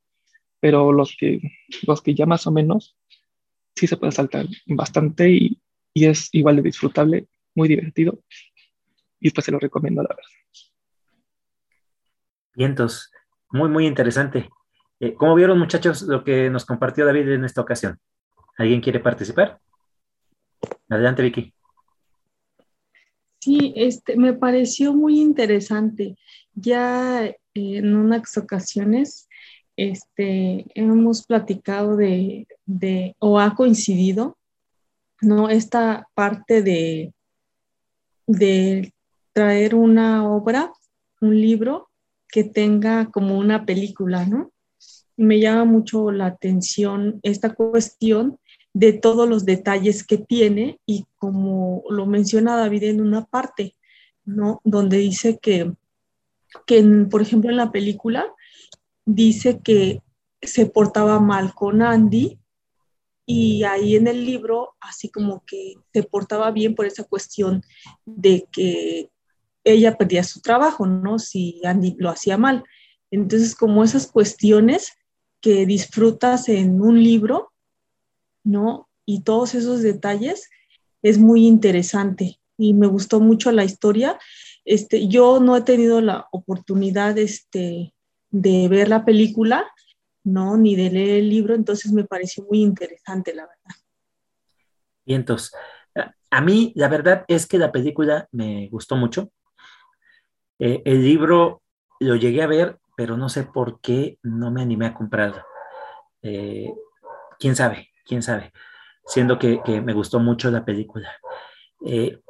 pero 0.60 0.92
los 0.92 1.16
que, 1.18 1.42
los 1.88 2.02
que 2.02 2.14
ya 2.14 2.26
más 2.26 2.46
o 2.48 2.52
menos, 2.52 2.98
sí 3.76 3.88
se 3.88 3.98
puede 3.98 4.12
saltar 4.12 4.46
bastante 4.68 5.30
y, 5.32 5.62
y 5.94 6.06
es 6.06 6.30
igual 6.34 6.58
de 6.58 6.62
disfrutable, 6.64 7.28
muy 7.56 7.68
divertido, 7.68 8.20
y 9.20 9.32
pues 9.32 9.46
se 9.46 9.52
lo 9.52 9.60
recomiendo, 9.60 10.04
la 10.04 10.10
verdad. 10.10 10.24
Vientos, 12.56 13.12
muy, 13.50 13.70
muy 13.70 13.88
interesante. 13.88 14.50
Eh, 15.04 15.16
¿Cómo 15.16 15.36
vieron, 15.36 15.60
muchachos, 15.60 16.04
lo 16.04 16.24
que 16.24 16.50
nos 16.50 16.64
compartió 16.64 17.06
David 17.06 17.28
en 17.28 17.44
esta 17.44 17.60
ocasión? 17.60 18.00
¿Alguien 18.58 18.80
quiere 18.80 19.02
participar? 19.02 19.60
Adelante, 20.88 21.22
Vicky. 21.22 21.54
Sí, 23.42 23.74
este, 23.76 24.16
me 24.16 24.32
pareció 24.32 24.94
muy 24.94 25.20
interesante. 25.20 26.16
Ya 26.54 27.26
eh, 27.26 27.36
en 27.54 27.98
unas 27.98 28.38
ocasiones 28.38 29.28
este, 29.76 30.68
hemos 30.74 31.26
platicado 31.26 31.98
de, 31.98 32.48
de, 32.66 33.14
o 33.20 33.42
ha 33.42 33.56
coincidido, 33.56 34.38
¿no? 35.20 35.50
Esta 35.50 36.08
parte 36.14 36.62
de, 36.62 37.14
de 38.26 38.94
traer 39.34 39.76
una 39.76 40.26
obra, 40.32 40.72
un 41.20 41.42
libro, 41.42 41.90
que 42.30 42.46
tenga 42.46 43.12
como 43.12 43.38
una 43.38 43.66
película, 43.66 44.26
¿no? 44.26 44.54
Me 45.16 45.40
llama 45.40 45.66
mucho 45.66 46.12
la 46.12 46.28
atención 46.28 47.20
esta 47.24 47.54
cuestión 47.54 48.40
de 48.74 48.94
todos 48.94 49.30
los 49.30 49.46
detalles 49.46 50.04
que 50.04 50.18
tiene 50.18 50.80
y 50.86 51.06
como 51.18 51.84
lo 51.90 52.06
menciona 52.06 52.58
David 52.58 52.84
en 52.84 53.02
una 53.02 53.26
parte, 53.26 53.76
¿no? 54.26 54.62
Donde 54.64 54.98
dice 54.98 55.38
que, 55.40 55.72
que 56.66 56.84
por 57.10 57.22
ejemplo, 57.22 57.52
en 57.52 57.58
la 57.58 57.72
película 57.72 58.34
dice 59.06 59.60
que 59.64 60.02
se 60.42 60.66
portaba 60.66 61.20
mal 61.20 61.54
con 61.54 61.82
Andy 61.82 62.40
y 63.26 63.64
ahí 63.64 63.96
en 63.96 64.08
el 64.08 64.26
libro 64.26 64.76
así 64.82 65.10
como 65.10 65.44
que 65.46 65.76
se 65.94 66.04
portaba 66.04 66.52
bien 66.52 66.76
por 66.76 66.86
esa 66.86 67.04
cuestión 67.04 67.64
de 68.06 68.48
que 68.52 69.10
ella 69.64 69.98
perdía 69.98 70.24
su 70.24 70.42
trabajo, 70.42 70.86
¿no? 70.86 71.20
Si 71.20 71.62
Andy 71.64 71.96
lo 71.98 72.10
hacía 72.10 72.38
mal. 72.38 72.64
Entonces, 73.12 73.56
como 73.56 73.84
esas 73.84 74.08
cuestiones 74.08 74.92
que 75.44 75.66
disfrutas 75.66 76.48
en 76.48 76.82
un 76.82 77.04
libro, 77.04 77.52
¿no? 78.46 78.90
Y 79.06 79.24
todos 79.24 79.54
esos 79.56 79.82
detalles, 79.82 80.50
es 81.02 81.20
muy 81.20 81.46
interesante 81.46 82.40
y 82.58 82.74
me 82.74 82.88
gustó 82.88 83.20
mucho 83.20 83.52
la 83.52 83.66
historia. 83.66 84.18
Este, 84.64 85.10
yo 85.10 85.42
no 85.42 85.58
he 85.58 85.62
tenido 85.62 86.00
la 86.00 86.30
oportunidad 86.32 87.18
este, 87.18 87.94
de 88.32 88.68
ver 88.70 88.88
la 88.88 89.04
película, 89.04 89.70
¿no? 90.24 90.56
Ni 90.56 90.78
de 90.78 90.90
leer 90.90 91.20
el 91.20 91.30
libro, 91.30 91.56
entonces 91.56 91.92
me 91.92 92.06
pareció 92.06 92.46
muy 92.50 92.62
interesante, 92.62 93.36
la 93.36 93.44
verdad. 93.44 93.76
Y 95.06 95.14
entonces, 95.14 95.52
a 96.30 96.40
mí 96.40 96.72
la 96.78 96.88
verdad 96.88 97.26
es 97.28 97.46
que 97.46 97.58
la 97.58 97.74
película 97.74 98.30
me 98.32 98.70
gustó 98.70 98.96
mucho. 98.96 99.30
Eh, 100.58 100.82
el 100.86 101.04
libro 101.04 101.62
lo 102.00 102.16
llegué 102.16 102.44
a 102.44 102.48
ver, 102.48 102.80
pero 102.96 103.18
no 103.18 103.30
sé 103.30 103.44
por 103.44 103.80
qué 103.82 104.18
no 104.24 104.52
me 104.52 104.62
animé 104.62 104.88
a 104.88 104.94
comprarlo. 104.94 105.44
Eh, 106.22 106.72
quién 107.40 107.56
sabe, 107.56 107.90
quién 108.06 108.22
sabe. 108.22 108.54
siendo 109.06 109.38
que, 109.38 109.60
me 109.84 109.94
gustó 109.94 110.20
mucho 110.20 110.50
la 110.50 110.64
película. 110.64 111.10
Eh, 111.86 112.22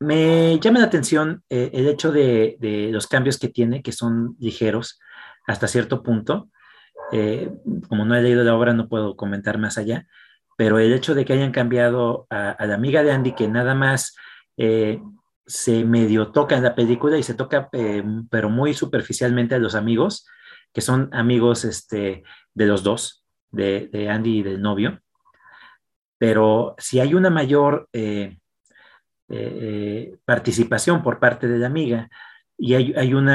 me 0.00 0.58
llama 0.58 0.80
la 0.80 0.86
atención 0.86 1.42
eh, 1.50 1.70
el 1.74 1.86
hecho 1.86 2.12
de, 2.12 2.56
los 2.90 3.06
cambios 3.06 3.38
que 3.38 3.48
tiene, 3.48 3.82
que 3.82 3.92
son 3.92 4.36
ligeros 4.38 4.98
hasta 5.46 5.68
cierto 5.68 6.02
punto. 6.02 6.48
Como 7.88 8.04
no 8.04 8.16
he 8.16 8.22
leído 8.22 8.42
la 8.42 8.56
obra, 8.56 8.72
no 8.72 8.88
puedo 8.88 9.16
comentar 9.16 9.58
más 9.58 9.78
allá, 9.78 10.06
pero 10.56 10.78
el 10.78 10.92
hecho 10.92 11.14
de 11.14 11.24
que 11.24 11.34
hayan 11.34 11.52
cambiado 11.52 12.26
a, 12.30 12.56
la 12.66 12.74
amiga 12.74 13.02
de 13.02 13.12
Andy, 13.12 13.32
que 13.34 13.46
nada 13.46 13.74
más 13.74 14.16
se 15.46 15.84
medio 15.84 16.32
toca 16.32 16.56
en 16.56 16.62
la 16.62 16.74
película 16.74 17.18
y 17.18 17.22
se 17.22 17.34
toca, 17.34 17.68
pero 18.30 18.50
muy 18.50 18.74
superficialmente 18.74 19.54
a 19.54 19.58
los 19.58 19.74
amigos, 19.74 20.26
que 20.72 20.80
son 20.80 21.10
amigos 21.12 21.64
este, 21.64 22.24
de 22.54 22.66
los 22.66 22.82
dos, 22.82 23.24
de, 23.50 24.08
Andy 24.10 24.38
y 24.38 24.42
del 24.42 24.60
novio 24.60 25.00
pero 26.24 26.74
si 26.78 27.00
hay 27.00 27.12
una 27.12 27.28
mayor 27.28 27.88
eh, 27.92 28.38
eh, 29.28 30.16
participación 30.24 31.02
por 31.02 31.18
parte 31.18 31.46
de 31.46 31.58
la 31.58 31.66
amiga 31.66 32.08
y 32.56 32.74
hay, 32.74 33.12
un 33.12 33.28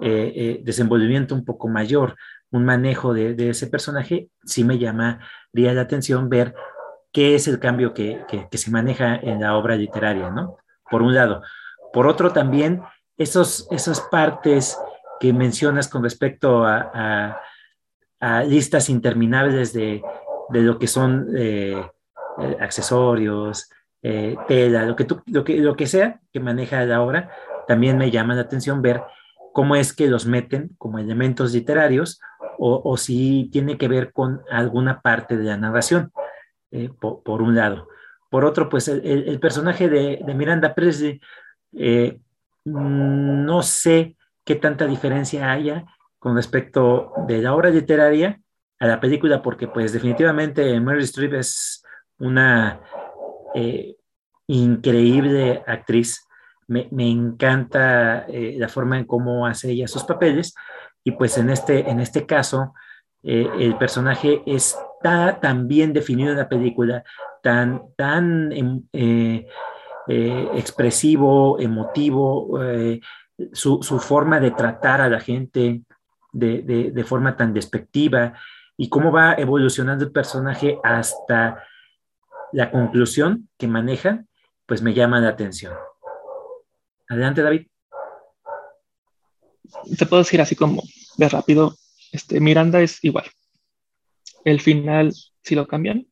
eh, 0.00 0.60
desenvolvimiento 0.64 1.34
un 1.34 1.44
poco 1.44 1.68
mayor, 1.68 2.16
un 2.50 2.64
manejo 2.64 3.12
de, 3.12 3.50
ese 3.50 3.66
personaje, 3.66 4.30
sí 4.44 4.64
me 4.64 4.78
llamaría 4.78 5.74
la 5.74 5.82
atención 5.82 6.30
ver 6.30 6.54
qué 7.12 7.34
es 7.34 7.46
el 7.46 7.58
cambio 7.58 7.92
que, 7.92 8.24
se 8.52 8.70
maneja 8.70 9.16
en 9.16 9.40
la 9.40 9.56
obra 9.56 9.76
literaria, 9.76 10.30
¿no? 10.30 10.56
Por 10.90 11.02
un 11.02 11.14
lado. 11.14 11.42
Por 11.92 12.06
otro, 12.06 12.32
también 12.32 12.82
esos, 13.16 13.68
esas 13.70 14.00
partes 14.00 14.78
que 15.20 15.32
mencionas 15.32 15.88
con 15.88 16.02
respecto 16.02 16.64
a 16.64 17.40
listas 18.46 18.88
interminables 18.90 19.72
de, 19.72 20.02
de 20.48 20.62
lo 20.62 20.78
que 20.78 20.86
son 20.86 21.28
eh, 21.36 21.84
eh, 22.38 22.56
accesorios, 22.60 23.70
eh, 24.02 24.36
tela, 24.46 24.84
lo 24.84 24.94
que, 24.96 25.06
lo, 25.26 25.44
que, 25.44 25.58
lo 25.58 25.76
que 25.76 25.86
sea 25.86 26.20
que 26.32 26.40
maneja 26.40 26.84
la 26.84 27.02
obra, 27.02 27.30
también 27.66 27.98
me 27.98 28.10
llama 28.10 28.34
la 28.34 28.42
atención 28.42 28.82
ver 28.82 29.02
cómo 29.52 29.74
es 29.74 29.92
que 29.92 30.06
los 30.06 30.26
meten 30.26 30.70
como 30.78 30.98
elementos 30.98 31.52
literarios 31.52 32.20
o, 32.58 32.96
si 32.96 33.50
tiene 33.52 33.76
que 33.76 33.86
ver 33.86 34.12
con 34.12 34.40
alguna 34.50 35.02
parte 35.02 35.36
de 35.36 35.44
la 35.44 35.58
narración, 35.58 36.10
por, 37.00 37.42
un 37.42 37.54
lado. 37.54 37.88
Por 38.30 38.44
otro, 38.44 38.68
pues 38.68 38.88
el, 38.88 39.38
personaje 39.40 39.88
de, 39.88 40.22
Miranda 40.34 40.74
Presley, 40.74 41.20
no 42.64 43.62
sé 43.62 44.16
qué 44.44 44.56
tanta 44.56 44.86
diferencia 44.86 45.50
haya 45.50 45.84
con 46.18 46.34
respecto 46.34 47.12
de 47.28 47.42
la 47.42 47.54
obra 47.54 47.70
literaria 47.70 48.40
a 48.78 48.86
la 48.86 49.00
película 49.00 49.42
porque 49.42 49.68
pues 49.68 49.92
definitivamente 49.92 50.78
Meryl 50.80 51.04
Streep 51.04 51.34
es 51.34 51.84
una 52.18 52.80
eh, 53.54 53.96
increíble 54.46 55.62
actriz. 55.66 56.22
Me, 56.68 56.88
encanta 56.90 58.26
eh, 58.26 58.56
la 58.58 58.68
forma 58.68 58.98
en 58.98 59.04
cómo 59.04 59.46
hace 59.46 59.70
ella 59.70 59.86
sus 59.86 60.02
papeles 60.02 60.52
y 61.04 61.12
pues 61.12 61.38
en 61.38 61.50
este, 61.50 61.88
en 61.88 62.00
este 62.00 62.26
caso 62.26 62.74
eh, 63.22 63.48
el 63.60 63.78
personaje 63.78 64.42
está 64.46 65.38
tan 65.40 65.68
bien 65.68 65.92
definido 65.92 66.32
en 66.32 66.38
la 66.38 66.48
película, 66.48 67.04
tan, 67.46 67.94
tan 67.94 68.50
em, 68.50 68.82
expresivo, 70.08 71.60
emotivo, 71.60 72.58
su, 73.52 74.00
forma 74.00 74.40
de 74.40 74.50
tratar 74.50 75.00
a 75.00 75.08
la 75.08 75.20
gente 75.20 75.82
de, 76.32 76.62
de 76.92 77.04
forma 77.04 77.36
tan 77.36 77.52
despectiva, 77.52 78.34
y 78.76 78.88
cómo 78.88 79.12
va 79.12 79.34
evolucionando 79.34 80.04
el 80.04 80.10
personaje 80.10 80.78
hasta 80.82 81.62
la 82.52 82.70
conclusión 82.72 83.48
que 83.56 83.68
maneja, 83.68 84.24
pues 84.66 84.82
me 84.82 84.92
llama 84.92 85.20
la 85.20 85.28
atención. 85.28 85.72
Adelante, 87.08 87.42
David. 87.42 87.68
Te 89.96 90.06
puedo 90.06 90.22
decir 90.22 90.40
así 90.40 90.56
como 90.56 90.82
de 91.16 91.28
rápido, 91.28 91.76
este, 92.12 92.40
Miranda 92.40 92.80
es 92.80 93.02
igual. 93.04 93.26
El 94.44 94.60
final, 94.60 95.12
si 95.42 95.54
lo 95.54 95.66
cambian, 95.66 96.06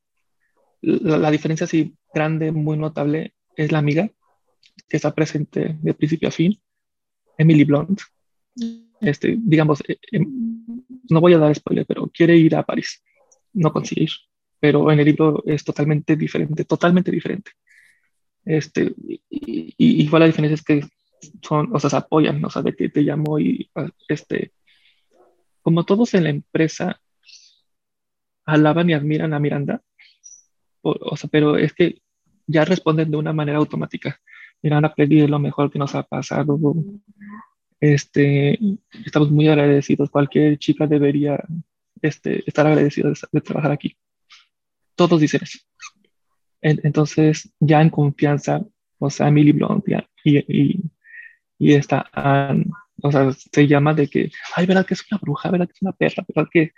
la, 0.84 1.30
diferencia 1.30 1.64
así 1.64 1.94
grande, 2.12 2.52
muy 2.52 2.76
notable, 2.76 3.34
es 3.56 3.72
la 3.72 3.78
amiga 3.78 4.10
que 4.88 4.96
está 4.96 5.14
presente 5.14 5.76
de 5.80 5.94
principio 5.94 6.28
a 6.28 6.32
fin, 6.32 6.60
Emily 7.38 7.64
Blunt. 7.64 8.00
Este, 9.00 9.36
digamos, 9.38 9.82
eh, 9.88 9.98
em, 10.12 10.26
no 11.10 11.20
voy 11.20 11.34
a 11.34 11.38
dar 11.38 11.54
spoiler, 11.54 11.86
pero 11.86 12.08
quiere 12.08 12.36
ir 12.36 12.56
a 12.56 12.62
París, 12.62 13.02
no 13.52 13.72
consigue 13.72 14.04
ir, 14.04 14.10
pero 14.60 14.90
en 14.90 15.00
el 15.00 15.06
libro 15.06 15.42
es 15.46 15.64
totalmente 15.64 16.16
diferente, 16.16 16.64
totalmente 16.64 17.10
diferente. 17.10 17.52
Este, 18.44 18.92
y, 19.30 19.74
igual 19.78 20.20
la 20.20 20.26
diferencia 20.26 20.54
es 20.54 20.62
que 20.62 20.82
son, 21.42 21.74
o 21.74 21.80
sea, 21.80 21.90
se 21.90 21.96
apoyan, 21.96 22.44
o 22.44 22.50
sea, 22.50 22.62
de 22.62 22.74
que 22.74 22.88
te 22.88 23.02
llamo 23.02 23.38
y, 23.38 23.70
este, 24.08 24.52
como 25.62 25.84
todos 25.84 26.14
en 26.14 26.24
la 26.24 26.30
empresa 26.30 27.00
alaban 28.44 28.90
y 28.90 28.92
admiran 28.92 29.32
a 29.32 29.40
Miranda, 29.40 29.82
o, 30.84 31.16
sea, 31.16 31.28
pero 31.30 31.56
es 31.56 31.72
que 31.72 32.02
ya 32.46 32.64
responden 32.64 33.10
de 33.10 33.16
una 33.16 33.32
manera 33.32 33.58
automática. 33.58 34.20
Miranda 34.62 34.94
Plegui 34.94 35.22
es 35.22 35.30
lo 35.30 35.38
mejor 35.38 35.70
que 35.70 35.78
nos 35.78 35.94
ha 35.94 36.02
pasado, 36.02 36.58
este, 37.80 38.58
estamos 39.04 39.30
muy 39.30 39.48
agradecidos. 39.48 40.10
Cualquier 40.10 40.58
chica 40.58 40.86
debería 40.86 41.42
este, 42.00 42.42
estar 42.46 42.66
agradecida 42.66 43.12
de, 43.32 43.40
trabajar 43.40 43.72
aquí. 43.72 43.96
Todos 44.94 45.20
dicen 45.20 45.40
eso. 45.42 45.58
entonces, 46.60 47.52
ya 47.60 47.82
en 47.82 47.90
confianza, 47.90 48.64
o 48.98 49.10
sea, 49.10 49.28
Emily 49.28 49.52
Blunt 49.52 49.84
y, 50.24 50.38
y, 50.38 50.80
y 51.58 51.72
esta 51.74 52.10
o 53.02 53.12
sea, 53.12 53.32
se 53.32 53.66
llama 53.66 53.92
de 53.92 54.08
que, 54.08 54.30
ay, 54.56 54.66
verdad 54.66 54.86
que 54.86 54.94
es 54.94 55.04
una 55.10 55.18
bruja, 55.20 55.50
verdad 55.50 55.66
que 55.66 55.72
es 55.72 55.82
una 55.82 55.92
perra, 55.92 56.24
verdad 56.26 56.48
que, 56.50 56.72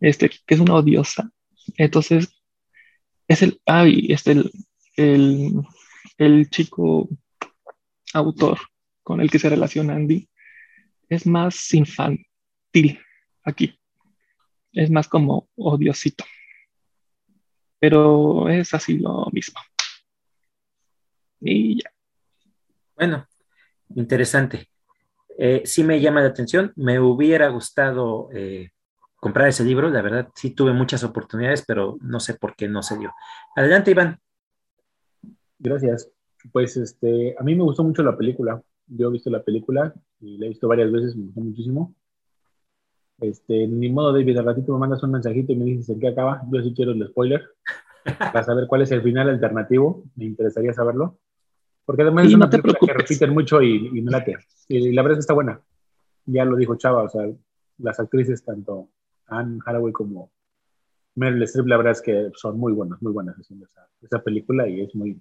este, 0.00 0.28
que 0.28 0.54
es 0.54 0.60
una 0.60 0.74
odiosa. 0.74 1.30
Entonces, 1.76 2.34
es 3.28 3.42
el, 3.42 3.60
ay, 3.66 4.06
es 4.10 4.26
el, 4.26 4.50
el, 4.96 5.52
el 6.16 6.50
chico 6.50 7.08
autor 8.14 8.58
con 9.02 9.20
el 9.20 9.30
que 9.30 9.38
se 9.38 9.48
relaciona 9.48 9.94
Andy, 9.94 10.28
es 11.08 11.26
más 11.26 11.72
infantil 11.72 13.00
aquí. 13.42 13.78
Es 14.72 14.90
más 14.90 15.08
como 15.08 15.48
odiosito. 15.56 16.24
Pero 17.80 18.48
es 18.48 18.74
así 18.74 18.98
lo 18.98 19.26
mismo. 19.32 19.58
Y 21.40 21.82
ya. 21.82 21.90
Bueno, 22.96 23.26
interesante. 23.94 24.68
Eh, 25.38 25.62
sí 25.64 25.84
me 25.84 26.00
llama 26.00 26.20
la 26.20 26.28
atención. 26.28 26.72
Me 26.76 27.00
hubiera 27.00 27.48
gustado 27.48 28.28
eh, 28.34 28.72
comprar 29.18 29.48
ese 29.48 29.64
libro. 29.64 29.88
La 29.90 30.02
verdad, 30.02 30.28
sí 30.34 30.50
tuve 30.50 30.72
muchas 30.72 31.04
oportunidades, 31.04 31.64
pero 31.66 31.98
no 32.00 32.20
sé 32.20 32.34
por 32.34 32.54
qué 32.56 32.68
no 32.68 32.82
se 32.82 32.98
dio. 32.98 33.12
Adelante, 33.56 33.90
Iván. 33.90 34.18
Gracias. 35.58 36.10
Pues 36.52 36.76
este, 36.76 37.34
a 37.38 37.42
mí 37.42 37.54
me 37.54 37.64
gustó 37.64 37.84
mucho 37.84 38.02
la 38.02 38.16
película 38.16 38.62
yo 38.88 39.08
he 39.08 39.12
visto 39.12 39.30
la 39.30 39.42
película 39.42 39.94
y 40.20 40.38
la 40.38 40.46
he 40.46 40.48
visto 40.50 40.68
varias 40.68 40.90
veces, 40.90 41.14
me 41.16 41.26
gustó 41.26 41.40
muchísimo. 41.40 41.94
Este, 43.20 43.66
ni 43.66 43.90
modo, 43.90 44.12
David, 44.12 44.38
al 44.38 44.44
ratito 44.44 44.72
me 44.72 44.78
mandas 44.78 45.02
un 45.02 45.12
mensajito 45.12 45.52
y 45.52 45.56
me 45.56 45.64
dices 45.64 45.88
en 45.90 46.00
qué 46.00 46.08
acaba. 46.08 46.42
Yo 46.50 46.62
sí 46.62 46.72
quiero 46.74 46.92
el 46.92 47.06
spoiler 47.08 47.44
para 48.18 48.42
saber 48.42 48.66
cuál 48.66 48.82
es 48.82 48.90
el 48.92 49.02
final 49.02 49.28
alternativo. 49.28 50.04
Me 50.16 50.24
interesaría 50.24 50.72
saberlo. 50.72 51.18
Porque 51.84 52.02
además 52.02 52.26
es 52.26 52.34
una 52.34 52.50
película 52.50 52.74
que 52.80 52.92
repiten 52.92 53.32
mucho 53.32 53.62
y, 53.62 53.88
y 53.98 54.02
me 54.02 54.10
late. 54.10 54.36
Y 54.68 54.92
la 54.92 55.02
verdad 55.02 55.14
es 55.14 55.18
que 55.18 55.20
está 55.20 55.34
buena. 55.34 55.60
Ya 56.26 56.44
lo 56.44 56.56
dijo 56.56 56.76
Chava, 56.76 57.04
o 57.04 57.08
sea, 57.08 57.26
las 57.78 57.98
actrices, 57.98 58.44
tanto 58.44 58.88
Anne 59.28 59.58
Haraway 59.64 59.92
como 59.92 60.30
Meryl 61.14 61.42
Streep, 61.44 61.66
la 61.66 61.76
verdad 61.76 61.92
es 61.92 62.02
que 62.02 62.30
son 62.34 62.58
muy 62.58 62.72
buenas, 62.72 63.00
muy 63.02 63.12
buenas 63.12 63.36
haciendo 63.36 63.66
esa, 63.66 63.88
esa 64.00 64.22
película 64.22 64.68
y 64.68 64.82
es 64.82 64.94
muy, 64.94 65.20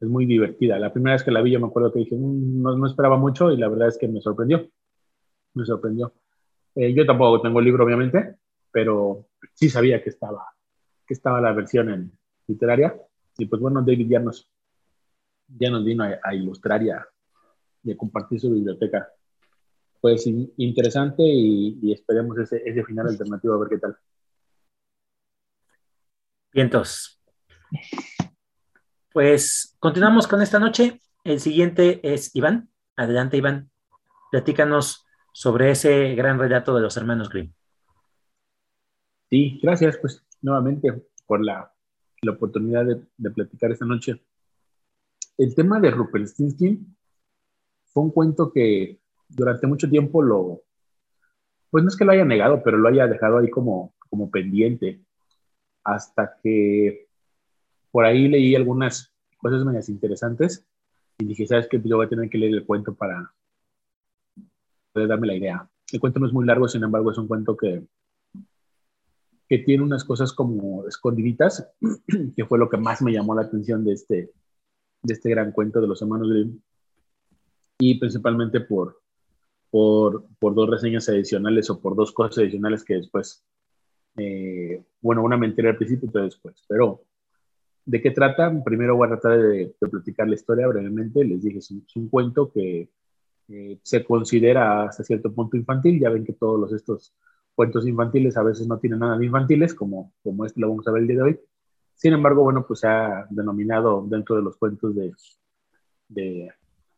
es 0.00 0.08
muy 0.08 0.26
divertida. 0.26 0.78
La 0.78 0.92
primera 0.92 1.14
vez 1.14 1.22
que 1.22 1.30
la 1.30 1.42
vi 1.42 1.52
yo 1.52 1.60
me 1.60 1.66
acuerdo 1.66 1.92
que 1.92 2.00
dije, 2.00 2.16
mm, 2.16 2.62
no, 2.62 2.76
no 2.76 2.86
esperaba 2.86 3.16
mucho 3.16 3.50
y 3.50 3.56
la 3.56 3.68
verdad 3.68 3.88
es 3.88 3.98
que 3.98 4.08
me 4.08 4.20
sorprendió. 4.20 4.68
Me 5.54 5.64
sorprendió. 5.64 6.12
Eh, 6.74 6.94
yo 6.94 7.04
tampoco 7.04 7.40
tengo 7.42 7.58
el 7.58 7.64
libro, 7.64 7.84
obviamente, 7.84 8.36
pero 8.70 9.26
sí 9.54 9.68
sabía 9.68 10.02
que 10.02 10.10
estaba, 10.10 10.44
que 11.06 11.14
estaba 11.14 11.40
la 11.40 11.52
versión 11.52 11.90
en 11.90 12.12
literaria. 12.46 12.96
Y 13.36 13.46
pues 13.46 13.60
bueno, 13.60 13.82
David 13.82 14.08
ya 14.08 14.20
nos, 14.20 14.48
ya 15.48 15.70
nos 15.70 15.84
vino 15.84 16.04
a, 16.04 16.34
ilustrar 16.34 16.82
y 16.82 16.90
a, 16.90 17.06
compartir 17.96 18.40
su 18.40 18.52
biblioteca. 18.52 19.08
Pues 20.00 20.26
interesante 20.26 21.22
y, 21.24 21.92
esperemos 21.92 22.38
ese, 22.38 22.62
ese 22.64 22.84
final 22.84 23.08
alternativo 23.08 23.54
a 23.54 23.58
ver 23.58 23.68
qué 23.68 23.78
tal. 23.78 23.96
Vientos. 26.52 27.20
Pues 29.12 29.76
continuamos 29.80 30.26
con 30.28 30.40
esta 30.40 30.58
noche. 30.58 31.00
El 31.24 31.40
siguiente 31.40 32.00
es 32.02 32.34
Iván. 32.34 32.70
Adelante, 32.96 33.36
Iván. 33.36 33.70
Platícanos 34.30 35.04
sobre 35.32 35.72
ese 35.72 36.14
gran 36.14 36.38
relato 36.38 36.74
de 36.74 36.80
los 36.80 36.96
hermanos 36.96 37.28
Grimm. 37.28 37.52
Sí, 39.28 39.58
gracias, 39.62 39.98
pues 39.98 40.24
nuevamente 40.40 41.06
por 41.26 41.44
la, 41.44 41.72
la 42.22 42.32
oportunidad 42.32 42.86
de, 42.86 43.02
de 43.16 43.30
platicar 43.30 43.72
esta 43.72 43.84
noche. 43.84 44.24
El 45.36 45.54
tema 45.54 45.80
de 45.80 45.90
Rumpelstiltskin 45.90 46.96
fue 47.92 48.02
un 48.04 48.10
cuento 48.10 48.52
que 48.52 49.00
durante 49.28 49.66
mucho 49.66 49.88
tiempo 49.88 50.22
lo, 50.22 50.62
pues 51.70 51.84
no 51.84 51.88
es 51.88 51.96
que 51.96 52.04
lo 52.04 52.12
haya 52.12 52.24
negado, 52.24 52.62
pero 52.62 52.78
lo 52.78 52.88
haya 52.88 53.06
dejado 53.06 53.38
ahí 53.38 53.50
como, 53.50 53.94
como 54.08 54.30
pendiente, 54.30 55.00
hasta 55.84 56.36
que 56.42 57.08
por 57.90 58.04
ahí 58.04 58.28
leí 58.28 58.54
algunas 58.54 59.12
cosas 59.38 59.64
medias 59.64 59.88
interesantes 59.88 60.66
y 61.18 61.26
dije, 61.26 61.46
¿sabes 61.46 61.68
qué? 61.68 61.80
Yo 61.82 61.96
voy 61.96 62.06
a 62.06 62.08
tener 62.08 62.28
que 62.30 62.38
leer 62.38 62.54
el 62.54 62.66
cuento 62.66 62.94
para 62.94 63.32
poder 64.92 65.08
darme 65.08 65.26
la 65.26 65.34
idea. 65.34 65.68
El 65.92 66.00
cuento 66.00 66.20
no 66.20 66.26
es 66.26 66.32
muy 66.32 66.46
largo, 66.46 66.68
sin 66.68 66.84
embargo, 66.84 67.10
es 67.10 67.18
un 67.18 67.26
cuento 67.26 67.56
que, 67.56 67.82
que 69.48 69.58
tiene 69.58 69.82
unas 69.82 70.04
cosas 70.04 70.32
como 70.32 70.86
escondiditas, 70.86 71.70
que 72.36 72.44
fue 72.44 72.58
lo 72.58 72.68
que 72.68 72.76
más 72.76 73.02
me 73.02 73.12
llamó 73.12 73.34
la 73.34 73.42
atención 73.42 73.84
de 73.84 73.92
este, 73.92 74.30
de 75.02 75.14
este 75.14 75.30
gran 75.30 75.52
cuento 75.52 75.80
de 75.80 75.88
los 75.88 76.02
hermanos 76.02 76.28
Grimm, 76.28 76.60
y 77.78 77.98
principalmente 77.98 78.60
por, 78.60 79.00
por, 79.70 80.24
por 80.38 80.54
dos 80.54 80.70
reseñas 80.70 81.08
adicionales 81.08 81.70
o 81.70 81.80
por 81.80 81.94
dos 81.94 82.12
cosas 82.12 82.38
adicionales 82.38 82.84
que 82.84 82.94
después, 82.94 83.44
eh, 84.16 84.82
bueno, 85.00 85.22
una 85.22 85.36
mentira 85.36 85.70
al 85.70 85.76
principio 85.76 86.10
y 86.12 86.24
después, 86.24 86.64
pero 86.68 87.02
¿de 87.84 88.00
qué 88.00 88.10
trata? 88.10 88.52
Primero 88.64 88.96
voy 88.96 89.06
a 89.06 89.18
tratar 89.18 89.38
de, 89.38 89.74
de 89.80 89.88
platicar 89.88 90.28
la 90.28 90.34
historia 90.34 90.66
brevemente, 90.66 91.24
les 91.24 91.42
dije, 91.42 91.58
es 91.58 91.70
un, 91.70 91.84
es 91.86 91.96
un 91.96 92.08
cuento 92.08 92.50
que 92.50 92.90
eh, 93.48 93.78
se 93.82 94.04
considera 94.04 94.84
hasta 94.84 95.04
cierto 95.04 95.32
punto 95.32 95.56
infantil, 95.56 95.98
ya 96.00 96.10
ven 96.10 96.24
que 96.24 96.34
todos 96.34 96.60
los, 96.60 96.72
estos 96.72 97.14
cuentos 97.54 97.86
infantiles 97.88 98.36
a 98.36 98.42
veces 98.42 98.68
no 98.68 98.78
tienen 98.78 99.00
nada 99.00 99.18
de 99.18 99.26
infantiles, 99.26 99.74
como, 99.74 100.12
como 100.22 100.44
este 100.44 100.60
lo 100.60 100.68
vamos 100.68 100.86
a 100.86 100.92
ver 100.92 101.02
el 101.02 101.08
día 101.08 101.16
de 101.16 101.22
hoy. 101.22 101.40
Sin 101.94 102.12
embargo, 102.12 102.44
bueno, 102.44 102.64
pues 102.66 102.80
se 102.80 102.86
ha 102.86 103.26
denominado 103.30 104.04
dentro 104.06 104.36
de 104.36 104.42
los 104.42 104.56
cuentos 104.56 104.94
de, 104.94 105.12
de, 106.08 106.52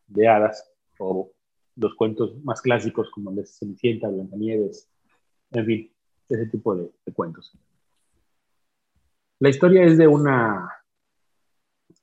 de 0.07 0.27
hadas 0.27 0.69
o 0.99 1.31
los 1.75 1.95
cuentos 1.95 2.43
más 2.43 2.61
clásicos 2.61 3.09
como 3.11 3.31
de 3.31 3.45
Cenicienta, 3.45 4.09
Blancanieves, 4.09 4.89
en 5.51 5.65
fin, 5.65 5.91
ese 6.29 6.45
tipo 6.47 6.75
de, 6.75 6.91
de, 7.05 7.13
cuentos. 7.13 7.51
La 9.39 9.49
historia 9.49 9.83
es 9.83 9.97
de 9.97 10.07
una, 10.07 10.69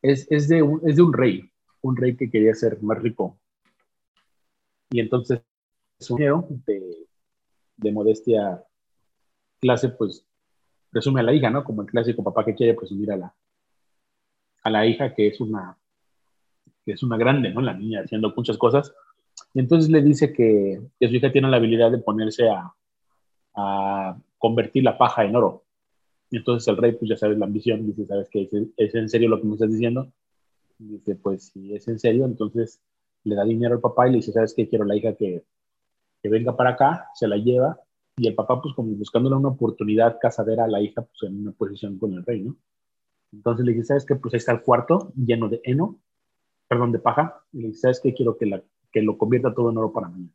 es, 0.02 0.26
es, 0.30 0.48
de 0.48 0.62
un, 0.62 0.80
es 0.88 0.96
de 0.96 1.02
un 1.02 1.12
rey, 1.12 1.50
un 1.82 1.96
rey 1.96 2.16
que 2.16 2.30
quería 2.30 2.54
ser 2.54 2.82
más 2.82 3.00
rico. 3.00 3.38
Y 4.90 5.00
entonces 5.00 5.42
su 5.98 6.16
de, 6.16 7.06
de 7.76 7.92
modestia 7.92 8.64
clase, 9.60 9.88
pues 9.90 10.24
presume 10.90 11.20
a 11.20 11.24
la 11.24 11.32
hija, 11.32 11.50
¿no? 11.50 11.64
Como 11.64 11.82
el 11.82 11.88
clásico 11.88 12.22
papá 12.22 12.44
que 12.44 12.54
quiere 12.54 12.74
presumir 12.74 13.12
a 13.12 13.16
la, 13.16 13.34
a 14.62 14.70
la 14.70 14.86
hija, 14.86 15.14
que 15.14 15.28
es 15.28 15.40
una, 15.40 15.76
que 16.84 16.92
es 16.92 17.02
una 17.02 17.16
grande, 17.16 17.50
¿no? 17.50 17.60
La 17.60 17.74
niña 17.74 18.02
haciendo 18.02 18.32
muchas 18.36 18.56
cosas. 18.56 18.94
Y 19.54 19.60
entonces 19.60 19.90
le 19.90 20.02
dice 20.02 20.32
que, 20.32 20.80
que 20.98 21.08
su 21.08 21.14
hija 21.14 21.32
tiene 21.32 21.48
la 21.48 21.56
habilidad 21.56 21.90
de 21.90 21.98
ponerse 21.98 22.48
a, 22.48 22.72
a, 23.54 24.18
convertir 24.38 24.84
la 24.84 24.96
paja 24.96 25.24
en 25.24 25.36
oro. 25.36 25.64
Y 26.30 26.36
entonces 26.38 26.68
el 26.68 26.76
rey, 26.76 26.92
pues 26.92 27.08
ya 27.08 27.16
sabes 27.16 27.38
la 27.38 27.46
ambición, 27.46 27.86
dice, 27.86 28.06
¿sabes 28.06 28.28
qué? 28.30 28.42
¿Es, 28.42 28.52
¿Es, 28.76 28.94
en 28.94 29.08
serio 29.08 29.28
lo 29.28 29.40
que 29.40 29.46
me 29.46 29.54
estás 29.54 29.70
diciendo? 29.70 30.12
Y 30.78 30.84
dice, 30.88 31.16
pues 31.16 31.46
si 31.46 31.74
es 31.74 31.88
en 31.88 31.98
serio, 31.98 32.24
entonces 32.26 32.80
le 33.24 33.34
da 33.34 33.44
dinero 33.44 33.74
al 33.74 33.80
papá 33.80 34.06
y 34.08 34.12
le 34.12 34.16
dice, 34.18 34.32
¿sabes 34.32 34.54
qué? 34.54 34.68
Quiero 34.68 34.84
la 34.84 34.96
hija 34.96 35.14
que, 35.14 35.44
que 36.22 36.28
venga 36.28 36.56
para 36.56 36.70
acá, 36.70 37.08
se 37.14 37.26
la 37.26 37.36
lleva 37.36 37.80
y 38.18 38.26
el 38.26 38.34
papá, 38.34 38.60
pues 38.60 38.74
como 38.74 38.90
buscándole 38.96 39.36
una 39.36 39.48
oportunidad 39.48 40.18
casadera 40.20 40.64
a 40.64 40.68
la 40.68 40.80
hija, 40.80 41.02
pues 41.02 41.22
en 41.22 41.40
una 41.40 41.52
posición 41.52 41.98
con 41.98 42.12
el 42.14 42.24
rey, 42.24 42.42
¿no? 42.42 42.56
Entonces 43.32 43.64
le 43.64 43.72
dice, 43.72 43.84
¿sabes 43.86 44.04
qué? 44.04 44.16
Pues 44.16 44.34
ahí 44.34 44.38
está 44.38 44.52
el 44.52 44.62
cuarto 44.62 45.12
lleno 45.14 45.48
de 45.48 45.60
heno, 45.62 46.00
perdón, 46.66 46.92
de 46.92 46.98
paja, 46.98 47.42
y 47.52 47.60
le 47.62 47.68
dice, 47.68 47.80
¿sabes 47.82 48.00
qué? 48.00 48.14
Quiero 48.14 48.36
que, 48.36 48.46
la, 48.46 48.62
que 48.92 49.02
lo 49.02 49.18
convierta 49.18 49.54
todo 49.54 49.70
en 49.70 49.78
oro 49.78 49.92
para 49.92 50.08
mí. 50.08 50.30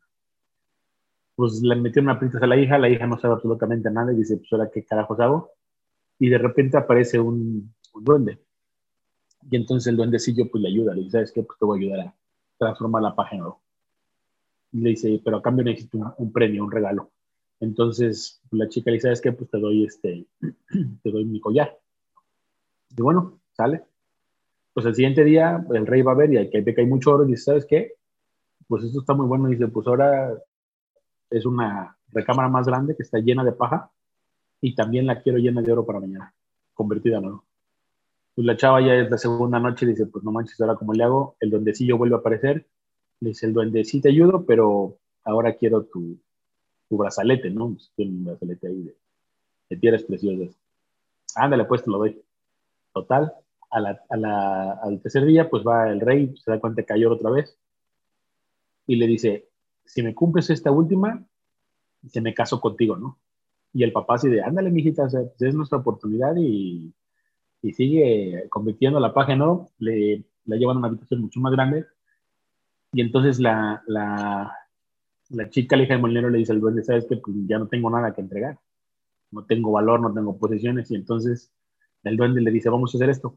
Pues 1.36 1.60
le 1.62 1.74
metió 1.76 2.00
una 2.00 2.18
prisas 2.18 2.42
a 2.42 2.46
la 2.46 2.56
hija, 2.56 2.78
la 2.78 2.88
hija 2.88 3.06
no 3.06 3.18
sabe 3.18 3.34
absolutamente 3.34 3.90
nada 3.90 4.12
y 4.12 4.16
dice, 4.16 4.36
pues 4.36 4.52
ahora 4.52 4.70
qué 4.72 4.84
carajos 4.84 5.18
hago. 5.20 5.50
Y 6.18 6.28
de 6.28 6.38
repente 6.38 6.76
aparece 6.76 7.18
un, 7.18 7.74
un 7.92 8.04
duende. 8.04 8.38
Y 9.50 9.56
entonces 9.56 9.88
el 9.88 9.96
duendecillo 9.96 10.48
pues 10.50 10.62
le 10.62 10.68
ayuda, 10.68 10.94
le 10.94 11.00
dice, 11.00 11.12
¿sabes 11.12 11.32
qué? 11.32 11.42
Pues 11.42 11.58
te 11.58 11.64
voy 11.64 11.78
a 11.78 11.82
ayudar 11.82 12.06
a 12.06 12.14
transformar 12.58 13.02
la 13.02 13.14
paja 13.14 13.34
en 13.34 13.42
oro. 13.42 13.60
Y 14.72 14.80
le 14.80 14.90
dice, 14.90 15.20
pero 15.24 15.38
a 15.38 15.42
cambio 15.42 15.64
necesito 15.64 15.98
un, 15.98 16.12
un 16.16 16.32
premio, 16.32 16.64
un 16.64 16.70
regalo. 16.70 17.10
Entonces 17.60 18.40
la 18.50 18.68
chica 18.68 18.90
le 18.90 18.96
dice, 18.96 19.08
¿sabes 19.08 19.20
qué? 19.20 19.32
Pues 19.32 19.50
te 19.50 19.58
doy 19.58 19.84
este, 19.84 20.26
te 21.02 21.10
doy 21.10 21.24
mi 21.24 21.40
collar. 21.40 21.78
Y 22.96 23.02
bueno, 23.02 23.40
sale. 23.52 23.82
Pues 24.72 24.86
el 24.86 24.94
siguiente 24.94 25.24
día 25.24 25.64
el 25.72 25.86
rey 25.86 26.02
va 26.02 26.12
a 26.12 26.16
ver 26.16 26.32
y 26.32 26.50
que 26.50 26.60
ve 26.60 26.74
que 26.74 26.80
hay 26.80 26.86
mucho 26.86 27.12
oro 27.12 27.24
y 27.24 27.32
dice, 27.32 27.44
¿sabes 27.44 27.66
qué? 27.66 27.94
Pues 28.68 28.84
esto 28.84 29.00
está 29.00 29.14
muy 29.14 29.26
bueno. 29.26 29.48
Y 29.48 29.52
dice, 29.52 29.68
pues 29.68 29.86
ahora 29.86 30.34
es 31.30 31.46
una 31.46 31.96
recámara 32.12 32.48
más 32.48 32.66
grande 32.66 32.96
que 32.96 33.02
está 33.02 33.18
llena 33.18 33.44
de 33.44 33.52
paja 33.52 33.90
y 34.60 34.74
también 34.74 35.06
la 35.06 35.20
quiero 35.20 35.38
llena 35.38 35.62
de 35.62 35.72
oro 35.72 35.84
para 35.84 36.00
mañana, 36.00 36.32
convertida 36.72 37.18
en 37.18 37.26
oro. 37.26 37.44
Pues 38.34 38.46
la 38.46 38.56
chava 38.56 38.80
ya 38.80 38.94
es 38.94 39.10
la 39.10 39.18
segunda 39.18 39.60
noche 39.60 39.84
y 39.84 39.90
dice, 39.90 40.06
pues 40.06 40.24
no 40.24 40.32
manches, 40.32 40.60
ahora 40.60 40.76
como 40.76 40.92
le 40.92 41.04
hago, 41.04 41.36
el 41.40 41.50
duendecillo 41.50 41.98
vuelve 41.98 42.16
a 42.16 42.18
aparecer. 42.18 42.66
Le 43.20 43.28
dice, 43.30 43.46
el 43.46 43.52
duende 43.52 43.84
sí 43.84 44.00
te 44.00 44.08
ayudo, 44.08 44.44
pero 44.44 44.96
ahora 45.24 45.54
quiero 45.54 45.84
tu, 45.84 46.18
tu 46.88 46.96
brazalete, 46.96 47.50
¿no? 47.50 47.70
Pues 47.72 47.92
tiene 47.94 48.12
un 48.12 48.24
brazalete 48.24 48.68
ahí 48.68 48.82
de, 48.82 48.96
de 49.70 49.76
piedras 49.76 50.02
preciosas. 50.02 50.56
Ándale, 51.36 51.64
pues 51.64 51.84
te 51.84 51.90
lo 51.90 51.98
doy. 51.98 52.20
Total, 52.92 53.32
a 53.70 53.80
la, 54.16 54.72
al 54.82 55.00
tercer 55.00 55.24
día, 55.24 55.50
pues 55.50 55.64
va 55.64 55.90
el 55.90 56.00
rey, 56.00 56.34
se 56.36 56.50
da 56.50 56.60
cuenta 56.60 56.82
que 56.82 56.86
cayó 56.86 57.12
otra 57.12 57.30
vez 57.30 57.56
y 58.86 58.96
le 58.96 59.06
dice, 59.06 59.48
si 59.84 60.02
me 60.02 60.14
cumples 60.14 60.50
esta 60.50 60.70
última, 60.70 61.24
se 62.08 62.20
me 62.20 62.34
caso 62.34 62.60
contigo, 62.60 62.96
¿no? 62.96 63.18
Y 63.72 63.82
el 63.82 63.92
papá 63.92 64.14
así 64.14 64.28
de, 64.28 64.42
ándale, 64.42 64.70
mijita, 64.70 65.08
pues 65.08 65.42
es 65.42 65.54
nuestra 65.54 65.78
oportunidad 65.78 66.34
y, 66.36 66.92
y 67.62 67.72
sigue 67.72 68.46
convirtiendo 68.50 69.00
la 69.00 69.12
paja, 69.12 69.34
¿no? 69.34 69.70
Le, 69.78 70.24
la 70.44 70.56
llevan 70.56 70.76
a 70.76 70.78
una 70.80 70.88
habitación 70.88 71.22
mucho 71.22 71.40
más 71.40 71.52
grande 71.52 71.86
y 72.94 73.00
entonces 73.00 73.40
la, 73.40 73.82
la, 73.88 75.50
chica, 75.50 75.76
la 75.76 75.82
hija 75.82 75.94
de 75.94 76.00
molinero, 76.00 76.30
le 76.30 76.38
dice 76.38 76.52
al 76.52 76.60
duende, 76.60 76.84
¿sabes 76.84 77.06
que 77.06 77.16
pues 77.16 77.36
ya 77.46 77.58
no 77.58 77.66
tengo 77.66 77.90
nada 77.90 78.14
que 78.14 78.20
entregar? 78.20 78.60
No 79.32 79.44
tengo 79.44 79.72
valor, 79.72 80.00
no 80.00 80.14
tengo 80.14 80.38
posesiones 80.38 80.90
y 80.92 80.94
entonces 80.94 81.52
el 82.04 82.16
duende 82.16 82.40
le 82.40 82.52
dice, 82.52 82.70
vamos 82.70 82.94
a 82.94 82.98
hacer 82.98 83.10
esto. 83.10 83.36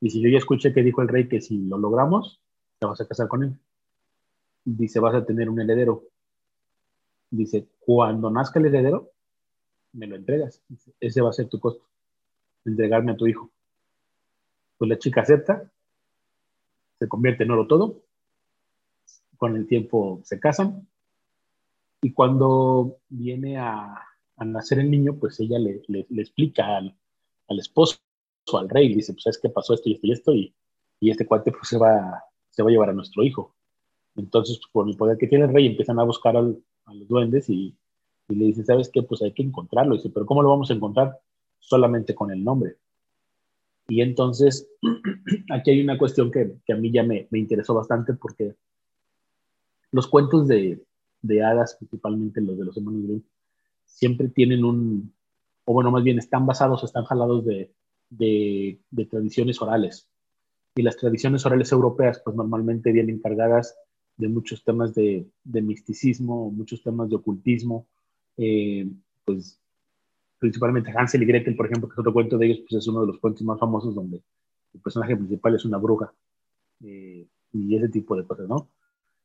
Y 0.00 0.10
si 0.10 0.22
yo 0.22 0.28
ya 0.28 0.38
escuché 0.38 0.72
que 0.72 0.84
dijo 0.84 1.02
el 1.02 1.08
rey 1.08 1.28
que 1.28 1.40
si 1.40 1.58
lo 1.58 1.76
logramos, 1.76 2.40
te 2.78 2.86
vas 2.86 3.00
a 3.00 3.08
casar 3.08 3.26
con 3.26 3.42
él. 3.42 3.58
Dice, 4.70 5.00
vas 5.00 5.14
a 5.14 5.24
tener 5.24 5.48
un 5.48 5.60
heredero. 5.60 6.04
Dice, 7.30 7.66
cuando 7.80 8.30
nazca 8.30 8.58
el 8.58 8.66
heredero, 8.66 9.12
me 9.92 10.06
lo 10.06 10.14
entregas. 10.14 10.62
Dice, 10.68 10.92
ese 11.00 11.22
va 11.22 11.30
a 11.30 11.32
ser 11.32 11.48
tu 11.48 11.58
costo, 11.58 11.82
entregarme 12.66 13.12
a 13.12 13.16
tu 13.16 13.26
hijo. 13.26 13.50
Pues 14.76 14.90
la 14.90 14.98
chica 14.98 15.22
acepta, 15.22 15.72
se 16.98 17.08
convierte 17.08 17.44
en 17.44 17.50
oro 17.50 17.66
todo, 17.66 18.02
con 19.38 19.56
el 19.56 19.66
tiempo 19.66 20.20
se 20.24 20.38
casan, 20.38 20.86
y 22.02 22.12
cuando 22.12 22.98
viene 23.08 23.56
a, 23.56 24.04
nacer 24.36 24.80
el 24.80 24.90
niño, 24.90 25.16
pues 25.16 25.40
ella 25.40 25.58
le, 25.58 25.82
le, 25.88 26.06
explica 26.10 26.76
al, 26.76 26.94
al 27.48 27.58
esposo 27.58 27.98
al 28.52 28.68
rey, 28.68 28.94
dice, 28.94 29.14
pues 29.14 29.26
es 29.26 29.38
que 29.38 29.48
pasó 29.48 29.74
esto 29.74 29.88
y 29.88 29.94
esto 29.94 30.06
y 30.06 30.12
esto, 30.12 30.34
y, 30.34 30.54
y 31.00 31.10
este 31.10 31.26
cuate 31.26 31.52
pues 31.52 31.68
se 31.68 31.78
va, 31.78 32.22
se 32.50 32.62
va 32.62 32.68
a 32.68 32.72
llevar 32.72 32.90
a 32.90 32.94
nuestro 32.94 33.22
hijo. 33.24 33.54
Entonces, 34.18 34.58
pues, 34.58 34.70
por 34.72 34.88
el 34.88 34.96
poder 34.96 35.16
que 35.16 35.28
tiene 35.28 35.44
el 35.44 35.52
rey, 35.52 35.66
empiezan 35.66 35.98
a 35.98 36.04
buscar 36.04 36.36
al, 36.36 36.58
a 36.86 36.94
los 36.94 37.08
duendes 37.08 37.48
y, 37.48 37.74
y, 38.28 38.34
le 38.34 38.46
dicen, 38.46 38.66
¿sabes 38.66 38.90
qué? 38.92 39.02
Pues 39.02 39.22
hay 39.22 39.32
que 39.32 39.42
encontrarlo. 39.42 39.94
dice, 39.94 40.10
pero 40.10 40.26
¿cómo 40.26 40.42
lo 40.42 40.50
vamos 40.50 40.70
a 40.70 40.74
encontrar? 40.74 41.18
Solamente 41.60 42.14
con 42.14 42.30
el 42.30 42.42
nombre. 42.42 42.76
Y 43.88 44.02
entonces, 44.02 44.68
aquí 45.50 45.70
hay 45.70 45.80
una 45.80 45.96
cuestión 45.96 46.30
que, 46.30 46.56
que 46.66 46.72
a 46.72 46.76
mí 46.76 46.90
ya 46.92 47.02
me, 47.02 47.26
me, 47.30 47.38
interesó 47.38 47.74
bastante 47.74 48.12
porque 48.14 48.54
los 49.92 50.06
cuentos 50.08 50.46
de, 50.46 50.84
de 51.22 51.42
hadas, 51.42 51.76
principalmente 51.76 52.40
los 52.40 52.58
de 52.58 52.64
los 52.64 52.76
hermanos 52.76 53.02
Grimm, 53.04 53.22
siempre 53.86 54.28
tienen 54.28 54.64
un, 54.64 55.14
o 55.64 55.72
bueno, 55.72 55.90
más 55.90 56.02
bien 56.02 56.18
están 56.18 56.44
basados, 56.44 56.84
están 56.84 57.04
jalados 57.04 57.46
de, 57.46 57.72
de, 58.10 58.78
de, 58.90 59.06
tradiciones 59.06 59.62
orales. 59.62 60.08
Y 60.74 60.82
las 60.82 60.96
tradiciones 60.96 61.46
orales 61.46 61.72
europeas, 61.72 62.20
pues 62.22 62.36
normalmente 62.36 62.92
vienen 62.92 63.20
cargadas 63.20 63.74
de 64.18 64.28
muchos 64.28 64.62
temas 64.62 64.94
de, 64.94 65.26
de 65.44 65.62
misticismo, 65.62 66.50
muchos 66.50 66.82
temas 66.82 67.08
de 67.08 67.16
ocultismo, 67.16 67.86
eh, 68.36 68.86
pues 69.24 69.58
principalmente 70.38 70.92
Hansel 70.94 71.22
y 71.22 71.26
Gretel, 71.26 71.56
por 71.56 71.66
ejemplo, 71.66 71.88
que 71.88 71.94
es 71.94 71.98
otro 71.98 72.12
cuento 72.12 72.36
de 72.36 72.46
ellos, 72.46 72.60
pues 72.68 72.82
es 72.82 72.88
uno 72.88 73.00
de 73.00 73.06
los 73.06 73.18
cuentos 73.18 73.42
más 73.42 73.58
famosos 73.58 73.94
donde 73.94 74.22
el 74.74 74.80
personaje 74.80 75.16
principal 75.16 75.54
es 75.54 75.64
una 75.64 75.78
bruja 75.78 76.12
eh, 76.84 77.26
y 77.52 77.76
ese 77.76 77.88
tipo 77.88 78.16
de 78.16 78.24
cosas, 78.24 78.48
¿no? 78.48 78.68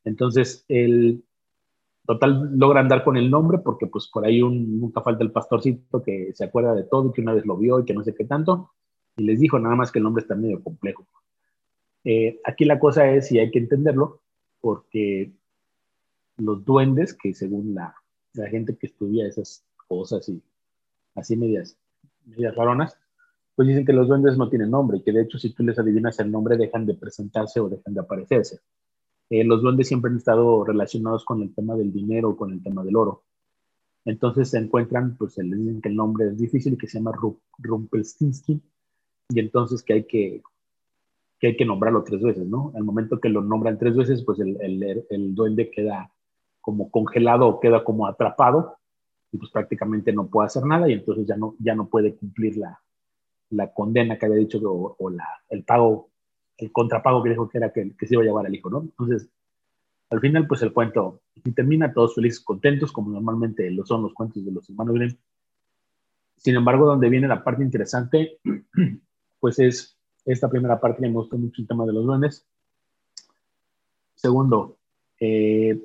Entonces, 0.04 0.64
el, 0.68 1.22
total 2.06 2.50
logra 2.56 2.80
andar 2.80 3.04
con 3.04 3.16
el 3.16 3.30
nombre 3.30 3.58
porque 3.58 3.86
pues 3.86 4.08
por 4.08 4.24
ahí 4.24 4.42
un, 4.42 4.80
nunca 4.80 5.00
falta 5.00 5.24
el 5.24 5.32
pastorcito 5.32 6.02
que 6.02 6.32
se 6.34 6.44
acuerda 6.44 6.74
de 6.74 6.84
todo 6.84 7.08
y 7.08 7.12
que 7.12 7.22
una 7.22 7.32
vez 7.32 7.46
lo 7.46 7.56
vio 7.56 7.80
y 7.80 7.84
que 7.84 7.94
no 7.94 8.04
sé 8.04 8.14
qué 8.14 8.24
tanto 8.24 8.70
y 9.16 9.24
les 9.24 9.40
dijo, 9.40 9.58
nada 9.58 9.76
más 9.76 9.92
que 9.92 9.98
el 9.98 10.04
nombre 10.04 10.22
está 10.22 10.34
medio 10.34 10.62
complejo. 10.62 11.06
Eh, 12.04 12.40
aquí 12.44 12.64
la 12.64 12.78
cosa 12.78 13.10
es, 13.10 13.30
y 13.32 13.38
hay 13.38 13.50
que 13.50 13.60
entenderlo, 13.60 14.20
porque 14.64 15.30
los 16.38 16.64
duendes, 16.64 17.12
que 17.12 17.34
según 17.34 17.74
la, 17.74 17.94
la 18.32 18.48
gente 18.48 18.74
que 18.78 18.86
estudia 18.86 19.26
esas 19.26 19.62
cosas 19.86 20.26
y 20.30 20.42
así 21.14 21.36
medias, 21.36 21.76
medias 22.24 22.54
raronas, 22.54 22.98
pues 23.54 23.68
dicen 23.68 23.84
que 23.84 23.92
los 23.92 24.08
duendes 24.08 24.38
no 24.38 24.48
tienen 24.48 24.70
nombre 24.70 24.96
y 24.96 25.02
que 25.02 25.12
de 25.12 25.20
hecho 25.20 25.38
si 25.38 25.50
tú 25.50 25.64
les 25.64 25.78
adivinas 25.78 26.18
el 26.18 26.32
nombre 26.32 26.56
dejan 26.56 26.86
de 26.86 26.94
presentarse 26.94 27.60
o 27.60 27.68
dejan 27.68 27.92
de 27.92 28.00
aparecerse. 28.00 28.60
Eh, 29.28 29.44
los 29.44 29.60
duendes 29.60 29.86
siempre 29.86 30.10
han 30.10 30.16
estado 30.16 30.64
relacionados 30.64 31.26
con 31.26 31.42
el 31.42 31.54
tema 31.54 31.76
del 31.76 31.92
dinero, 31.92 32.34
con 32.34 32.50
el 32.50 32.62
tema 32.62 32.82
del 32.82 32.96
oro. 32.96 33.22
Entonces 34.06 34.48
se 34.48 34.56
encuentran, 34.56 35.14
pues 35.18 35.36
les 35.36 35.58
dicen 35.58 35.82
que 35.82 35.90
el 35.90 35.96
nombre 35.96 36.28
es 36.28 36.38
difícil 36.38 36.78
que 36.78 36.86
se 36.88 37.00
llama 37.00 37.12
Rumpelstiltskin 37.58 38.62
y 39.28 39.40
entonces 39.40 39.82
que 39.82 39.92
hay 39.92 40.04
que, 40.04 40.42
que 41.44 41.48
hay 41.48 41.56
que 41.58 41.66
nombrarlo 41.66 42.02
tres 42.04 42.22
veces, 42.22 42.46
¿no? 42.46 42.72
Al 42.74 42.84
momento 42.84 43.20
que 43.20 43.28
lo 43.28 43.42
nombran 43.42 43.76
tres 43.76 43.94
veces, 43.94 44.24
pues 44.24 44.40
el, 44.40 44.56
el, 45.10 45.34
duende 45.34 45.70
queda 45.70 46.10
como 46.62 46.90
congelado 46.90 47.46
o 47.46 47.60
queda 47.60 47.84
como 47.84 48.06
atrapado 48.06 48.78
y 49.30 49.36
pues 49.36 49.50
prácticamente 49.50 50.10
no 50.10 50.26
puede 50.28 50.46
hacer 50.46 50.64
nada 50.64 50.88
y 50.88 50.94
entonces 50.94 51.26
ya 51.26 51.36
no, 51.36 51.54
ya 51.58 51.74
no 51.74 51.90
puede 51.90 52.16
cumplir 52.16 52.56
la, 52.56 52.80
la 53.50 53.70
condena 53.74 54.16
que 54.16 54.24
había 54.24 54.38
dicho 54.38 54.58
o, 54.62 55.12
el 55.50 55.64
pago, 55.64 56.08
el 56.56 56.72
contrapago 56.72 57.22
que 57.22 57.28
dijo 57.28 57.46
que 57.46 57.58
era 57.58 57.70
que, 57.70 57.94
que, 57.94 58.06
se 58.06 58.14
iba 58.14 58.22
a 58.22 58.24
llevar 58.24 58.46
al 58.46 58.54
hijo, 58.54 58.70
¿no? 58.70 58.80
Entonces, 58.80 59.28
al 60.08 60.20
final, 60.20 60.46
pues 60.46 60.62
el 60.62 60.72
cuento 60.72 61.20
termina 61.54 61.92
todos 61.92 62.14
felices, 62.14 62.40
contentos, 62.40 62.90
como 62.90 63.10
normalmente 63.10 63.70
lo 63.70 63.84
son 63.84 64.00
los 64.00 64.14
cuentos 64.14 64.42
de 64.46 64.50
los 64.50 64.70
hermanos 64.70 64.94
Grimm. 64.94 65.18
Sin 66.36 66.56
embargo, 66.56 66.86
donde 66.86 67.10
viene 67.10 67.28
la 67.28 67.44
parte 67.44 67.62
interesante, 67.62 68.38
pues 69.40 69.58
es 69.58 69.98
esta 70.24 70.48
primera 70.48 70.80
parte 70.80 71.02
que 71.02 71.08
me 71.08 71.14
gustó 71.14 71.36
mucho 71.36 71.60
el 71.60 71.68
tema 71.68 71.84
de 71.86 71.92
los 71.92 72.04
duendes. 72.04 72.46
Segundo, 74.14 74.78
eh, 75.20 75.78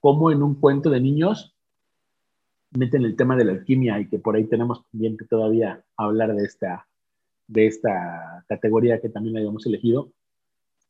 cómo 0.00 0.30
en 0.30 0.42
un 0.42 0.54
cuento 0.54 0.90
de 0.90 1.00
niños 1.00 1.54
meten 2.70 3.04
el 3.04 3.16
tema 3.16 3.36
de 3.36 3.44
la 3.44 3.52
alquimia 3.52 4.00
y 4.00 4.08
que 4.08 4.18
por 4.18 4.36
ahí 4.36 4.44
tenemos 4.44 4.84
pendiente 4.90 5.24
todavía 5.24 5.82
hablar 5.96 6.34
de 6.34 6.44
esta, 6.44 6.86
de 7.46 7.66
esta 7.66 8.44
categoría 8.48 9.00
que 9.00 9.08
también 9.08 9.36
habíamos 9.36 9.66
elegido. 9.66 10.10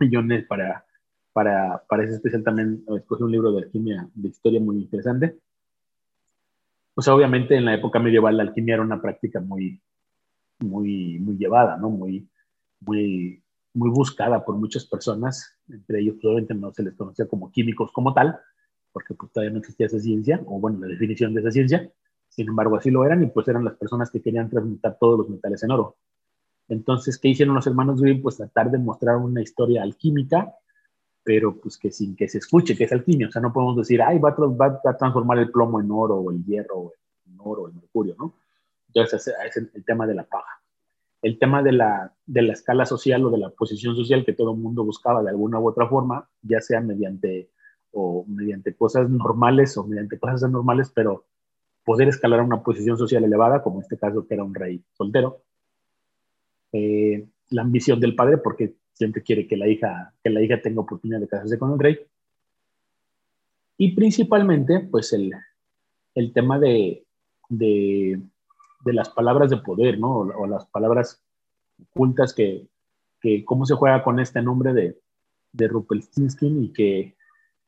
Y 0.01 0.11
yo 0.11 0.21
para, 0.49 0.85
para, 1.33 1.85
para 1.89 2.05
ese 2.05 2.15
especial 2.15 2.43
también 2.43 2.85
escogí 2.97 3.23
un 3.23 3.33
libro 3.33 3.53
de 3.53 3.63
alquimia 3.63 4.09
de 4.15 4.29
historia 4.29 4.61
muy 4.61 4.77
interesante. 4.77 5.39
Pues 6.95 7.09
obviamente 7.09 7.57
en 7.57 7.65
la 7.65 7.75
época 7.75 7.99
medieval 7.99 8.37
la 8.37 8.45
alquimia 8.45 8.75
era 8.75 8.83
una 8.83 9.01
práctica 9.01 9.41
muy, 9.41 9.81
muy, 10.61 11.19
muy 11.19 11.37
llevada, 11.37 11.77
¿no? 11.77 11.91
Muy, 11.91 12.29
muy, 12.87 13.43
muy 13.75 13.91
buscada 13.91 14.45
por 14.45 14.57
muchas 14.57 14.85
personas, 14.87 15.57
entre 15.69 16.01
ellos 16.01 16.17
probablemente 16.21 16.55
no 16.55 16.73
se 16.73 16.83
les 16.83 16.95
conocía 16.95 17.27
como 17.27 17.51
químicos 17.51 17.91
como 17.93 18.15
tal, 18.15 18.39
porque 18.93 19.15
pues, 19.15 19.33
todavía 19.33 19.53
no 19.53 19.59
existía 19.59 19.87
esa 19.87 19.99
ciencia, 19.99 20.41
o 20.47 20.61
bueno, 20.61 20.79
la 20.81 20.87
definición 20.87 21.35
de 21.35 21.41
esa 21.41 21.51
ciencia, 21.51 21.91
sin 22.29 22.49
embargo 22.49 22.77
así 22.77 22.91
lo 22.91 23.05
eran 23.05 23.23
y 23.23 23.27
pues 23.27 23.47
eran 23.49 23.65
las 23.65 23.75
personas 23.75 24.11
que 24.11 24.23
querían 24.23 24.49
transmutar 24.49 24.97
todos 24.99 25.19
los 25.19 25.29
metales 25.29 25.63
en 25.63 25.73
oro. 25.73 25.97
Entonces, 26.69 27.19
¿qué 27.19 27.29
hicieron 27.29 27.55
los 27.55 27.67
hermanos 27.67 28.01
Grimm? 28.01 28.23
Pues 28.23 28.37
tratar 28.37 28.71
de 28.71 28.79
mostrar 28.79 29.17
una 29.17 29.43
historia 29.43 29.83
alquímica, 29.83 30.55
pero 31.23 31.61
pues 31.61 31.77
que 31.77 31.91
sin 31.91 32.17
que 32.17 32.29
se 32.29 32.39
escuche 32.39 32.77
que 32.77 32.85
es 32.85 32.93
alquimia, 32.93 33.29
o 33.29 33.31
sea, 33.31 33.43
no 33.43 33.53
podemos 33.53 33.77
decir, 33.77 34.01
ay, 34.03 34.19
va 34.19 34.31
a, 34.31 34.89
a 34.89 34.97
transformar 34.97 35.39
el 35.39 35.51
plomo 35.51 35.81
en 35.81 35.91
oro, 35.91 36.17
o 36.17 36.31
el 36.31 36.45
hierro, 36.45 36.93
en 37.27 37.37
oro, 37.39 37.63
o 37.63 37.69
el 37.69 37.75
mercurio, 37.75 38.15
¿no? 38.19 38.35
Entonces, 38.89 39.35
es 39.45 39.57
el, 39.57 39.71
el 39.75 39.85
tema 39.85 40.07
de 40.07 40.15
la 40.15 40.25
paja. 40.25 40.64
El 41.25 41.39
tema 41.39 41.63
de 41.63 41.73
la, 41.73 42.13
de 42.27 42.43
la 42.43 42.53
escala 42.53 42.85
social 42.85 43.25
o 43.25 43.31
de 43.31 43.39
la 43.39 43.49
posición 43.49 43.97
social 43.97 44.27
que 44.27 44.35
todo 44.35 44.53
el 44.53 44.59
mundo 44.59 44.85
buscaba 44.85 45.23
de 45.23 45.31
alguna 45.31 45.59
u 45.59 45.67
otra 45.67 45.89
forma, 45.89 46.29
ya 46.43 46.61
sea 46.61 46.83
mediante 46.83 47.49
o 47.93 48.27
mediante 48.29 48.75
cosas 48.75 49.09
normales 49.09 49.75
o 49.79 49.87
mediante 49.87 50.19
cosas 50.19 50.45
anormales, 50.45 50.93
pero 50.95 51.25
poder 51.83 52.09
escalar 52.09 52.41
a 52.41 52.45
una 52.45 52.63
posición 52.63 52.99
social 52.99 53.25
elevada, 53.25 53.63
como 53.63 53.77
en 53.77 53.85
este 53.85 53.97
caso 53.97 54.27
que 54.27 54.35
era 54.35 54.45
un 54.45 54.55
rey 54.55 54.85
soltero. 54.93 55.43
Eh, 56.73 57.27
la 57.49 57.63
ambición 57.63 58.01
del 58.01 58.15
padre, 58.15 58.37
porque 58.37 58.75
siempre 58.93 59.23
quiere 59.23 59.47
que 59.47 59.57
la, 59.57 59.67
hija, 59.67 60.13
que 60.23 60.29
la 60.29 60.43
hija 60.43 60.61
tenga 60.61 60.83
oportunidad 60.83 61.21
de 61.21 61.29
casarse 61.29 61.59
con 61.59 61.73
el 61.73 61.79
rey. 61.79 62.01
Y 63.79 63.95
principalmente, 63.95 64.81
pues 64.91 65.15
el, 65.15 65.33
el 66.15 66.35
tema 66.35 66.59
de, 66.59 67.07
de, 67.49 68.21
de, 68.85 68.93
las 68.93 69.09
palabras 69.11 69.51
de 69.51 69.59
poder, 69.59 69.99
¿no? 69.99 70.19
O, 70.19 70.43
o 70.43 70.47
las 70.47 70.67
palabras 70.67 71.23
ocultas 71.91 72.35
que, 72.35 72.69
que, 73.21 73.45
cómo 73.45 73.67
se 73.67 73.75
juega 73.75 74.03
con 74.03 74.21
este 74.21 74.43
nombre 74.43 74.73
de, 74.73 74.99
de 75.53 75.69
Rupelstinsky 75.69 76.47
y 76.47 76.73
que 76.73 77.17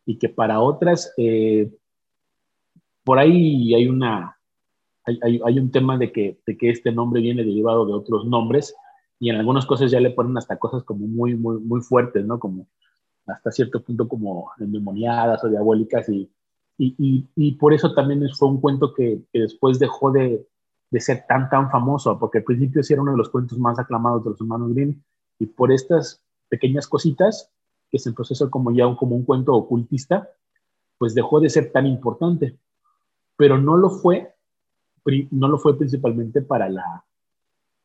y 0.06 0.18
que 0.18 0.28
para 0.28 0.60
otras, 0.60 1.12
eh, 1.18 1.70
por 3.04 3.18
ahí 3.18 3.74
hay, 3.74 3.88
una, 3.88 4.38
hay, 5.04 5.40
hay, 5.44 5.58
un 5.58 5.70
tema 5.70 5.98
de 5.98 6.12
que, 6.12 6.38
de 6.46 6.56
que 6.56 6.70
este 6.70 6.92
nombre 6.92 7.20
viene 7.20 7.44
derivado 7.44 7.84
de 7.84 7.92
otros 7.92 8.24
nombres 8.24 8.74
y 9.18 9.30
en 9.30 9.36
algunas 9.36 9.66
cosas 9.66 9.90
ya 9.90 10.00
le 10.00 10.10
ponen 10.10 10.38
hasta 10.38 10.58
cosas 10.58 10.84
como 10.84 11.06
muy, 11.06 11.34
muy, 11.34 11.58
muy 11.58 11.80
fuertes, 11.80 12.24
¿no? 12.24 12.38
Como 12.38 12.68
hasta 13.26 13.50
cierto 13.50 13.82
punto 13.82 14.08
como 14.08 14.52
endemoniadas 14.60 15.42
o 15.42 15.48
diabólicas 15.48 16.08
y, 16.08 16.30
y, 16.78 17.26
y, 17.34 17.52
por 17.52 17.74
eso 17.74 17.92
también 17.94 18.22
fue 18.38 18.48
un 18.48 18.60
cuento 18.60 18.94
que, 18.94 19.22
que 19.32 19.40
después 19.40 19.80
dejó 19.80 20.12
de, 20.12 20.46
de, 20.90 21.00
ser 21.00 21.24
tan, 21.28 21.48
tan 21.48 21.70
famoso, 21.70 22.18
porque 22.18 22.38
al 22.38 22.44
principio 22.44 22.82
sí 22.82 22.92
era 22.92 23.02
uno 23.02 23.12
de 23.12 23.18
los 23.18 23.30
cuentos 23.30 23.58
más 23.58 23.78
aclamados 23.78 24.24
de 24.24 24.30
los 24.30 24.40
hermanos 24.40 24.72
Grimm 24.72 25.02
y 25.38 25.46
por 25.46 25.72
estas 25.72 26.22
pequeñas 26.48 26.86
cositas 26.86 27.50
que 27.90 27.98
es 27.98 28.06
el 28.06 28.14
proceso 28.14 28.50
como 28.50 28.72
ya 28.72 28.86
un, 28.86 28.96
como 28.96 29.16
un 29.16 29.24
cuento 29.24 29.54
ocultista, 29.54 30.28
pues 30.98 31.14
dejó 31.14 31.40
de 31.40 31.50
ser 31.50 31.72
tan 31.72 31.86
importante. 31.86 32.58
Pero 33.36 33.58
no 33.58 33.76
lo 33.76 33.90
fue, 33.90 34.34
no 35.30 35.48
lo 35.48 35.58
fue 35.58 35.76
principalmente 35.76 36.42
para 36.42 36.68
la, 36.68 37.04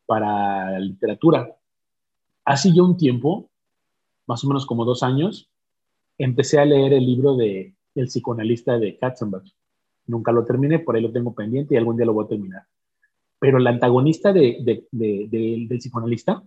para 0.06 0.72
la 0.72 0.78
literatura. 0.78 1.54
Hace 2.44 2.72
ya 2.72 2.82
un 2.82 2.96
tiempo, 2.96 3.50
más 4.26 4.42
o 4.44 4.48
menos 4.48 4.66
como 4.66 4.84
dos 4.84 5.02
años, 5.02 5.50
empecé 6.18 6.58
a 6.58 6.64
leer 6.64 6.94
el 6.94 7.06
libro 7.06 7.36
de 7.36 7.74
El 7.94 8.06
psicoanalista 8.06 8.78
de 8.78 8.98
Katzenbach. 8.98 9.48
Nunca 10.06 10.32
lo 10.32 10.44
terminé, 10.44 10.80
por 10.80 10.96
ahí 10.96 11.02
lo 11.02 11.12
tengo 11.12 11.34
pendiente 11.34 11.74
y 11.74 11.78
algún 11.78 11.96
día 11.96 12.06
lo 12.06 12.14
voy 12.14 12.24
a 12.24 12.28
terminar. 12.28 12.66
Pero 13.42 13.58
el 13.58 13.66
antagonista 13.66 14.32
de, 14.32 14.58
de, 14.62 14.86
de, 14.92 15.66
del 15.68 15.78
psicoanalista 15.78 16.44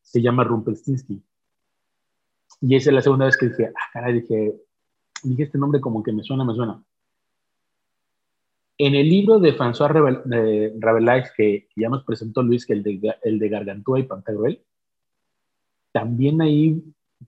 se 0.00 0.22
llama 0.22 0.42
Rumpelstiltskin. 0.42 1.22
Y 2.62 2.76
esa 2.76 2.88
es 2.88 2.94
la 2.94 3.02
segunda 3.02 3.26
vez 3.26 3.36
que 3.36 3.50
dije, 3.50 3.66
ah, 3.66 3.90
caray, 3.92 4.22
dije, 4.22 4.54
dije 5.22 5.42
este 5.42 5.58
nombre 5.58 5.82
como 5.82 6.02
que 6.02 6.14
me 6.14 6.22
suena, 6.22 6.42
me 6.46 6.54
suena. 6.54 6.82
En 8.78 8.94
el 8.94 9.06
libro 9.06 9.38
de 9.38 9.54
François 9.54 9.90
Rabelais, 10.80 11.30
que 11.36 11.68
ya 11.76 11.90
nos 11.90 12.04
presentó 12.04 12.42
Luis, 12.42 12.64
que 12.64 12.72
el 12.72 12.82
de, 12.84 13.14
el 13.22 13.38
de 13.38 13.48
Gargantúa 13.50 13.98
y 14.00 14.04
Pantagruel, 14.04 14.64
también 15.92 16.40
ahí 16.40 16.82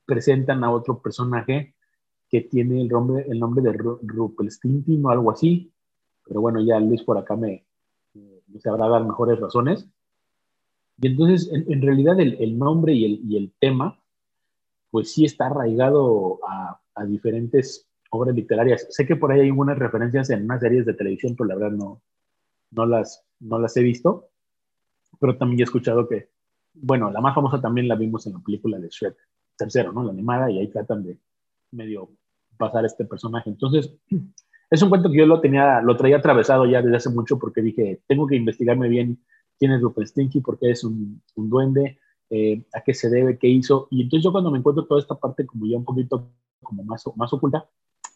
presentan 0.07 0.65
a 0.65 0.71
otro 0.71 1.03
personaje 1.03 1.75
que 2.31 2.41
tiene 2.41 2.81
el 2.81 2.89
nombre, 2.89 3.27
el 3.29 3.39
nombre 3.39 3.63
de 3.63 3.75
Rupelstintin 3.75 5.05
o 5.05 5.11
algo 5.11 5.33
así. 5.33 5.71
Pero 6.25 6.41
bueno, 6.41 6.63
ya 6.63 6.81
Luis 6.81 7.03
por 7.03 7.19
acá 7.19 7.37
me 7.37 7.67
sabrá 8.61 8.89
dar 8.89 9.05
mejores 9.05 9.39
razones. 9.41 9.89
Y 11.01 11.09
entonces, 11.09 11.51
en, 11.53 11.83
realidad, 11.83 12.21
el, 12.21 12.37
el 12.41 12.59
nombre 12.59 12.93
y 12.93 13.05
el, 13.05 13.21
y 13.29 13.37
el, 13.37 13.53
tema 13.59 13.99
pues 14.91 15.13
sí 15.13 15.25
está 15.25 15.47
arraigado 15.47 16.39
a, 16.47 16.79
diferentes 17.07 17.89
obras 18.11 18.37
literarias. 18.37 18.87
Sé 18.91 19.07
que 19.07 19.17
por 19.17 19.33
ahí 19.33 19.41
hay 19.41 19.49
algunas 19.49 19.79
referencias 19.79 20.29
en 20.31 20.45
unas 20.45 20.61
series 20.61 20.85
de 20.85 20.93
televisión, 20.93 21.35
pero 21.35 21.49
la 21.49 21.55
verdad 21.55 21.71
no, 21.71 22.03
no, 22.71 22.87
las, 22.87 23.25
no 23.41 23.59
las 23.59 23.75
he 23.79 23.83
visto. 23.83 24.29
Pero 25.19 25.39
también 25.39 25.61
he 25.61 25.65
escuchado 25.65 26.07
que, 26.07 26.29
bueno, 26.75 27.11
la 27.11 27.23
más 27.23 27.35
famosa 27.35 27.61
también 27.61 27.89
la 27.89 27.97
vimos 27.97 28.27
en 28.27 28.35
la 28.35 28.41
película 28.41 28.79
de 28.79 28.89
Shrek, 28.89 29.17
tercero, 29.57 29.93
¿no? 29.93 30.05
La 30.05 30.13
animada, 30.13 30.51
y 30.51 30.59
ahí 30.59 30.69
tratan 30.69 31.03
de 31.03 31.19
medio 31.71 32.11
pasar 32.59 32.85
este 32.85 33.07
personaje. 33.07 33.49
Entonces, 33.49 33.95
es 34.73 34.81
un 34.81 34.89
cuento 34.89 35.11
que 35.11 35.18
yo 35.18 35.27
lo 35.27 35.39
tenía, 35.39 35.83
lo 35.83 35.99
traía 35.99 36.16
atravesado 36.16 36.64
ya 36.64 36.81
desde 36.81 36.97
hace 36.97 37.11
mucho 37.11 37.39
porque 37.39 37.61
dije, 37.61 38.01
tengo 38.07 38.27
que 38.27 38.37
investigarme 38.37 38.89
bien 38.89 39.23
quién 39.59 39.70
es 39.70 39.83
Stinky, 40.09 40.41
porque 40.41 40.70
es 40.70 40.83
un, 40.83 41.20
un 41.37 41.51
duende, 41.51 41.99
eh, 42.31 42.64
a 42.73 42.81
qué 42.81 42.95
se 42.95 43.11
debe, 43.11 43.37
qué 43.37 43.49
hizo. 43.49 43.87
Y 43.91 44.01
entonces 44.01 44.25
yo 44.25 44.33
cuando 44.33 44.51
me 44.51 44.59
encuentro 44.59 44.87
toda 44.87 44.99
esta 44.99 45.14
parte 45.14 45.45
como 45.45 45.66
ya 45.66 45.77
un 45.77 45.85
poquito 45.85 46.31
como 46.62 46.83
más, 46.85 47.05
más 47.16 47.31
oculta, 47.35 47.68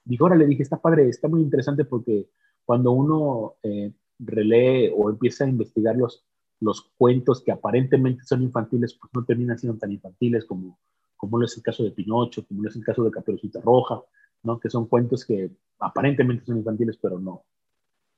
dije, 0.07 0.23
ahora 0.23 0.35
le 0.37 0.47
dije, 0.47 0.63
está 0.63 0.81
padre, 0.81 1.11
está 1.11 1.29
muy 1.29 1.43
interesante 1.43 1.85
porque 1.85 2.27
cuando 2.65 2.91
uno 2.93 3.57
eh, 3.63 3.93
relee 4.19 4.91
o 4.97 5.11
empieza 5.11 5.45
a 5.45 5.49
investigar 5.49 5.95
los, 5.95 6.25
los 6.61 6.91
cuentos 6.97 7.43
que 7.43 7.53
aparentemente 7.53 8.25
son 8.25 8.43
infantiles, 8.43 8.95
pues 8.95 9.13
no 9.15 9.27
terminan 9.27 9.59
siendo 9.59 9.79
tan 9.79 9.93
infantiles 9.93 10.47
como, 10.47 10.79
como 11.19 11.43
es 11.43 11.55
el 11.55 11.63
caso 11.63 11.85
de 11.85 11.91
Pinocho, 11.91 12.47
como 12.47 12.67
es 12.67 12.75
el 12.75 12.83
caso 12.83 13.05
de 13.05 13.11
Caperucita 13.11 13.61
Roja, 13.61 14.01
¿no? 14.47 14.59
que 14.61 14.71
son 14.71 14.87
cuentos 14.87 15.25
que 15.25 15.51
aparentemente 15.79 16.47
son 16.47 16.59
infantiles, 16.59 16.97
pero 16.97 17.19
no, 17.19 17.45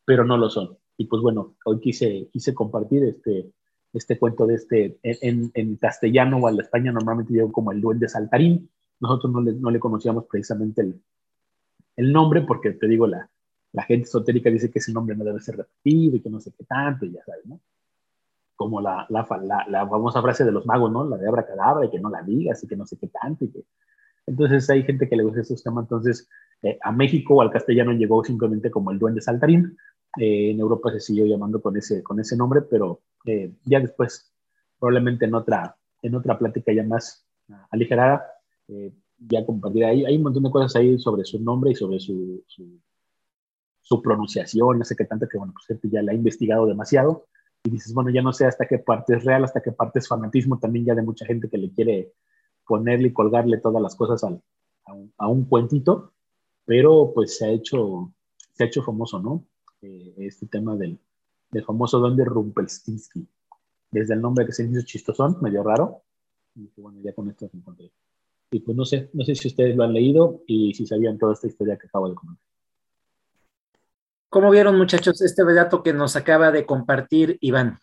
pero 0.05 0.25
no 0.25 0.37
lo 0.37 0.49
son. 0.49 0.77
Y 0.97 1.07
pues 1.07 1.23
bueno, 1.23 1.57
hoy 1.65 1.81
quise, 1.81 2.29
quise 2.33 2.55
compartir 2.55 3.05
este, 3.05 3.53
este 3.93 4.19
cuento 4.19 4.47
de 4.47 4.55
este, 4.55 4.99
en, 5.03 5.51
en 5.55 5.77
castellano 5.77 6.39
o 6.39 6.47
al 6.47 6.61
España 6.61 6.93
normalmente 6.93 7.33
llegó 7.33 7.53
como 7.53 7.73
el 7.73 7.81
duende 7.81 8.09
saltarín. 8.09 8.71
Nosotros 9.01 9.33
no 9.33 9.41
le, 9.41 9.53
no 9.53 9.71
le 9.71 9.81
conocíamos 9.81 10.27
precisamente 10.27 10.83
el, 10.83 11.03
el, 11.97 12.13
nombre 12.13 12.43
porque 12.43 12.73
te 12.73 12.89
digo, 12.89 13.07
la, 13.07 13.31
la 13.73 13.83
gente 13.85 14.09
esotérica 14.09 14.51
dice 14.51 14.71
que 14.71 14.81
ese 14.81 14.93
nombre 14.93 15.17
no 15.17 15.25
debe 15.25 15.41
ser 15.41 15.57
repetido 15.57 16.17
y 16.17 16.21
que 16.21 16.31
no 16.31 16.41
sé 16.41 16.53
qué 16.57 16.65
tanto, 16.65 17.07
y 17.07 17.13
ya 17.13 17.23
sabes, 17.25 17.47
¿no? 17.47 17.61
Como 18.57 18.81
la, 18.81 19.07
la, 19.09 19.27
la, 19.69 19.89
famosa 19.89 20.21
frase 20.21 20.45
de 20.45 20.51
los 20.51 20.67
magos, 20.67 20.91
¿no? 20.91 21.09
La 21.09 21.17
de 21.17 21.29
abracadabra 21.29 21.87
y 21.87 21.91
que 21.91 22.01
no 22.01 22.11
la 22.11 22.23
digas 22.23 22.63
y 22.65 22.67
que 22.67 22.77
no 22.77 22.87
sé 22.87 22.99
qué 22.99 23.07
tanto. 23.07 23.45
Y 23.45 23.53
que... 23.53 23.65
Entonces 24.29 24.69
hay 24.71 24.83
gente 24.83 25.09
que 25.09 25.17
le 25.17 25.25
gusta 25.25 25.41
esos 25.41 25.63
temas. 25.63 25.85
Entonces 25.85 26.29
eh, 26.63 26.79
a 26.83 26.93
México 26.93 27.37
o 27.37 27.43
al 27.43 27.51
castellano 27.51 27.93
llegó 27.93 28.23
simplemente 28.25 28.71
como 28.71 28.91
el 28.91 28.99
duende 28.99 29.21
saltarín. 29.21 29.77
Eh, 30.17 30.51
en 30.51 30.61
Europa 30.61 30.91
se 30.93 31.01
siguió 31.01 31.27
llamando 31.27 31.61
con 31.61 31.77
ese, 31.77 32.03
con 32.03 32.19
ese 32.19 32.37
nombre, 32.37 32.63
pero 32.63 33.03
eh, 33.27 33.53
ya 33.65 33.81
después, 33.81 34.33
probablemente 34.79 35.27
en 35.27 35.35
otra, 35.35 35.77
en 36.03 36.15
otra 36.15 36.39
plática 36.39 36.73
ya 36.73 36.83
más 36.83 37.27
aligerada, 37.71 38.27
eh, 38.69 38.93
ya 39.19 39.45
compartirá. 39.45 39.89
Hay, 39.89 40.05
hay 40.05 40.17
un 40.17 40.23
montón 40.23 40.43
de 40.45 40.51
cosas 40.51 40.75
ahí 40.77 40.99
sobre 40.99 41.25
su 41.25 41.41
nombre 41.41 41.73
y 41.73 41.75
sobre 41.75 42.01
su, 42.01 42.43
su, 43.81 44.03
pronunciación, 44.03 44.79
no 44.79 44.85
sé 44.85 44.97
qué 44.97 45.05
tanto, 45.05 45.29
que 45.29 45.39
bueno, 45.39 45.53
pues 45.55 45.79
ya 45.93 46.03
la 46.03 46.13
ha 46.13 46.15
investigado 46.15 46.67
demasiado. 46.67 47.27
Y 47.65 47.71
dices, 47.71 47.93
bueno, 47.93 48.11
ya 48.11 48.23
no 48.23 48.33
sé 48.33 48.47
hasta 48.47 48.67
qué 48.67 48.79
parte 48.79 49.17
es 49.17 49.25
real, 49.25 49.45
hasta 49.45 49.61
qué 49.61 49.73
parte 49.73 49.99
es 49.99 50.09
fanatismo 50.09 50.59
también 50.59 50.87
ya 50.87 50.95
de 50.95 51.03
mucha 51.03 51.27
gente 51.27 51.49
que 51.49 51.59
le 51.59 51.71
quiere 51.71 52.13
ponerle 52.69 53.09
y 53.09 53.13
colgarle 53.13 53.59
todas 53.59 53.83
las 53.83 53.97
cosas 53.97 54.23
al, 54.23 54.41
a, 54.85 54.93
un, 54.93 55.13
a, 55.17 55.27
un, 55.27 55.47
cuentito, 55.47 56.13
pero 56.65 57.13
pues 57.15 57.39
se 57.39 57.47
ha 57.47 57.51
hecho, 57.51 58.13
se 58.53 58.63
ha 58.63 58.67
hecho 58.67 58.83
famoso, 58.83 59.19
¿no? 59.19 59.45
Eh, 59.81 60.15
este 60.19 60.47
tema 60.47 60.77
del, 60.77 60.99
del 61.51 61.65
famoso 61.65 61.99
don 61.99 62.17
de 62.17 62.25
Rumpelstiltskin. 62.25 63.27
Desde 63.91 64.15
el 64.15 64.21
nombre 64.21 64.45
que 64.45 64.53
se 64.53 64.65
hizo 64.65 64.83
chistosón, 64.83 65.39
medio 65.41 65.63
raro. 65.63 66.03
Y 66.55 66.71
bueno, 66.77 67.01
ya 67.03 67.15
con 67.15 67.29
esto 67.31 67.49
se 67.49 67.57
encontré. 67.57 67.91
Y 68.51 68.61
pues 68.61 68.77
no 68.77 68.85
sé, 68.85 69.09
no 69.13 69.25
sé 69.25 69.35
si 69.35 69.49
ustedes 69.49 69.77
lo 69.77 69.85
han 69.85 69.93
leído 69.93 70.43
y 70.47 70.75
si 70.75 70.87
sabían 70.87 71.19
toda 71.19 71.33
esta 71.35 71.47
historia 71.47 71.77
que 71.79 71.87
acabo 71.87 72.09
de 72.09 72.15
comentar. 72.15 72.45
¿Cómo 74.31 74.51
vieron, 74.51 74.77
muchachos, 74.77 75.23
este 75.23 75.43
relato 75.43 75.83
que 75.83 75.95
nos 75.95 76.17
acaba 76.17 76.51
de 76.51 76.67
compartir 76.67 77.39
Iván? 77.41 77.79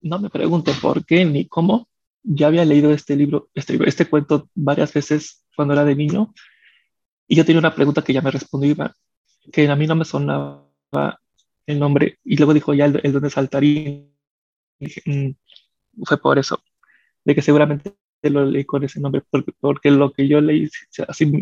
No 0.00 0.18
me 0.18 0.30
pregunto 0.30 0.72
por 0.82 1.04
qué 1.04 1.24
ni 1.24 1.46
cómo. 1.46 1.89
Ya 2.22 2.48
había 2.48 2.64
leído 2.64 2.90
este 2.92 3.16
libro, 3.16 3.48
este, 3.54 3.78
este 3.86 4.06
cuento 4.06 4.48
varias 4.54 4.92
veces 4.92 5.44
cuando 5.56 5.74
era 5.74 5.84
de 5.84 5.96
niño. 5.96 6.32
Y 7.26 7.36
yo 7.36 7.44
tenía 7.44 7.60
una 7.60 7.74
pregunta 7.74 8.02
que 8.02 8.12
ya 8.12 8.22
me 8.22 8.30
respondió 8.30 8.76
que 9.52 9.68
a 9.68 9.76
mí 9.76 9.86
no 9.86 9.94
me 9.94 10.04
sonaba 10.04 10.68
el 11.66 11.78
nombre 11.78 12.18
y 12.24 12.36
luego 12.36 12.54
dijo 12.54 12.74
ya 12.74 12.86
el, 12.86 13.00
el 13.02 13.12
donde 13.12 13.30
saltarín. 13.30 14.12
Mm, 15.06 15.30
fue 16.04 16.18
por 16.18 16.38
eso, 16.38 16.62
de 17.24 17.34
que 17.34 17.42
seguramente 17.42 17.94
lo 18.22 18.44
leí 18.44 18.64
con 18.64 18.84
ese 18.84 19.00
nombre, 19.00 19.22
porque, 19.30 19.52
porque 19.58 19.90
lo 19.90 20.12
que 20.12 20.28
yo 20.28 20.40
leí, 20.40 20.68
así, 21.08 21.32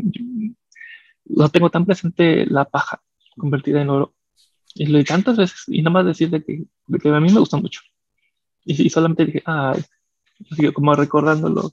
no 1.24 1.48
tengo 1.50 1.70
tan 1.70 1.86
presente 1.86 2.46
la 2.46 2.64
paja 2.64 3.02
convertida 3.36 3.82
en 3.82 3.90
oro. 3.90 4.14
Y 4.74 4.86
lo 4.86 4.94
leí 4.94 5.04
tantas 5.04 5.36
veces 5.36 5.64
y 5.68 5.82
nada 5.82 5.90
más 5.90 6.06
decir 6.06 6.30
de 6.30 6.44
que, 6.44 6.64
de 6.86 6.98
que 6.98 7.08
a 7.08 7.20
mí 7.20 7.32
me 7.32 7.40
gustó 7.40 7.58
mucho. 7.58 7.80
Y, 8.64 8.90
solamente 8.90 9.24
dije, 9.24 9.42
ah, 9.46 9.74
como 10.74 10.94
recordándolo, 10.94 11.70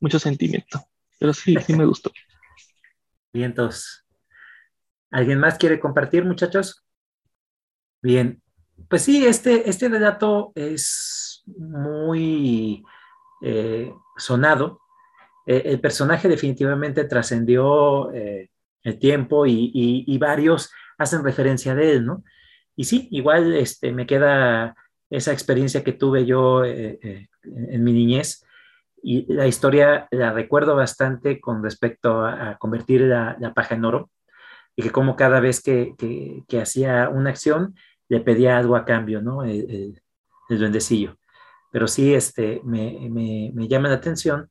mucho 0.00 0.18
sentimiento. 0.18 0.82
Pero 1.18 1.32
sí, 1.32 1.56
sí 1.64 1.74
me 1.74 1.86
gustó. 1.86 2.10
Bien, 3.32 3.50
entonces. 3.50 4.04
¿Alguien 5.10 5.38
más 5.38 5.56
quiere 5.56 5.80
compartir, 5.80 6.24
muchachos? 6.24 6.84
Bien, 8.02 8.42
pues 8.88 9.02
sí, 9.02 9.26
este, 9.26 9.68
este 9.68 9.88
relato 9.88 10.52
es 10.54 11.42
muy 11.46 12.84
eh, 13.42 13.92
sonado. 14.16 14.80
Eh, 15.46 15.62
el 15.66 15.80
personaje 15.80 16.28
definitivamente 16.28 17.04
trascendió 17.04 18.12
eh, 18.12 18.50
el 18.82 18.98
tiempo 18.98 19.46
y, 19.46 20.16
varios 20.18 20.70
hacen 20.98 21.24
referencia 21.24 21.74
de 21.74 21.92
él, 21.92 22.06
¿no? 22.06 22.24
Y 22.74 22.84
sí, 22.84 23.08
igual 23.10 23.54
este, 23.54 23.92
me 23.92 24.06
queda 24.06 24.76
esa 25.10 25.32
experiencia 25.32 25.84
que 25.84 25.92
tuve 25.92 26.26
yo 26.26 26.64
en 26.64 27.28
mi 27.84 27.92
niñez 27.92 28.44
y 29.02 29.32
la 29.32 29.46
historia 29.46 30.08
la 30.10 30.32
recuerdo 30.32 30.74
bastante 30.74 31.40
con 31.40 31.62
respecto 31.62 32.24
a, 32.24 32.56
convertir 32.58 33.02
la, 33.02 33.52
paja 33.54 33.76
en 33.76 33.84
oro 33.84 34.10
y 34.74 34.82
que 34.82 34.90
como 34.90 35.16
cada 35.16 35.38
vez 35.40 35.62
que, 35.62 35.94
que 36.48 36.60
hacía 36.60 37.08
una 37.08 37.30
acción 37.30 37.74
le 38.08 38.20
pedía 38.20 38.58
algo 38.58 38.76
a 38.76 38.84
cambio, 38.84 39.22
¿no? 39.22 39.42
El, 39.42 40.00
duendecillo. 40.48 41.18
Pero 41.72 41.88
sí, 41.88 42.14
este, 42.14 42.60
me, 42.64 43.08
me, 43.10 43.50
me 43.52 43.68
llama 43.68 43.88
la 43.88 43.96
atención, 43.96 44.48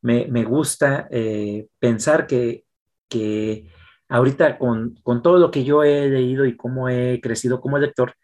me, 0.00 0.28
me 0.28 0.44
gusta 0.44 1.08
eh, 1.10 1.66
pensar 1.80 2.26
que, 2.26 2.64
que 3.08 3.68
ahorita 4.08 4.58
con, 4.58 4.94
con, 5.02 5.22
todo 5.22 5.38
lo 5.38 5.50
que 5.50 5.64
yo 5.64 5.82
he 5.82 6.08
leído 6.08 6.46
y 6.46 6.56
cómo 6.56 6.88
he 6.88 7.20
crecido 7.20 7.60
como 7.60 7.78
lector, 7.78 8.14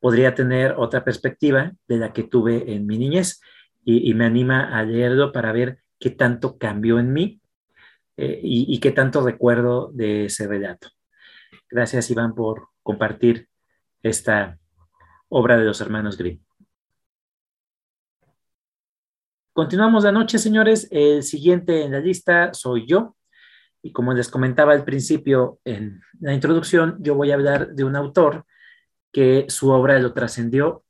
podría 0.00 0.34
tener 0.34 0.74
otra 0.76 1.04
perspectiva 1.04 1.72
de 1.86 1.96
la 1.96 2.12
que 2.12 2.24
tuve 2.24 2.74
en 2.74 2.86
mi 2.86 2.98
niñez 2.98 3.40
y, 3.84 4.12
me 4.12 4.26
anima 4.26 4.76
a 4.78 4.82
leerlo 4.82 5.32
para 5.32 5.50
ver 5.50 5.78
qué 5.98 6.10
tanto 6.10 6.58
cambió 6.58 6.98
en 6.98 7.12
mí 7.12 7.40
eh, 8.18 8.38
y, 8.42 8.66
y, 8.74 8.80
qué 8.80 8.90
tanto 8.90 9.22
recuerdo 9.22 9.90
de 9.94 10.26
ese 10.26 10.46
relato. 10.46 10.88
Gracias, 11.70 12.10
Iván, 12.10 12.34
por 12.34 12.68
compartir 12.82 13.48
esta 14.02 14.58
obra 15.28 15.56
de 15.56 15.64
los 15.64 15.80
hermanos 15.80 16.18
Grimm. 16.18 16.40
Continuamos 19.58 20.04
la 20.04 20.12
noche, 20.12 20.38
señores. 20.38 20.86
El 20.90 21.22
siguiente 21.24 21.82
en 21.82 21.92
la 21.92 22.00
lista 22.00 22.54
soy 22.54 22.86
yo. 22.86 23.16
Y 23.82 23.90
como 23.90 24.12
les 24.12 24.28
comentaba 24.28 24.72
al 24.72 24.84
principio 24.84 25.60
en 25.64 26.00
la 26.20 26.32
introducción, 26.32 26.96
yo 27.00 27.14
voy 27.14 27.30
a 27.30 27.34
hablar 27.34 27.74
de 27.74 27.84
un 27.84 27.96
autor 27.96 28.44
que 29.12 29.46
su 29.48 29.70
obra 29.70 29.98
lo 29.98 30.12
trascendió 30.12 30.84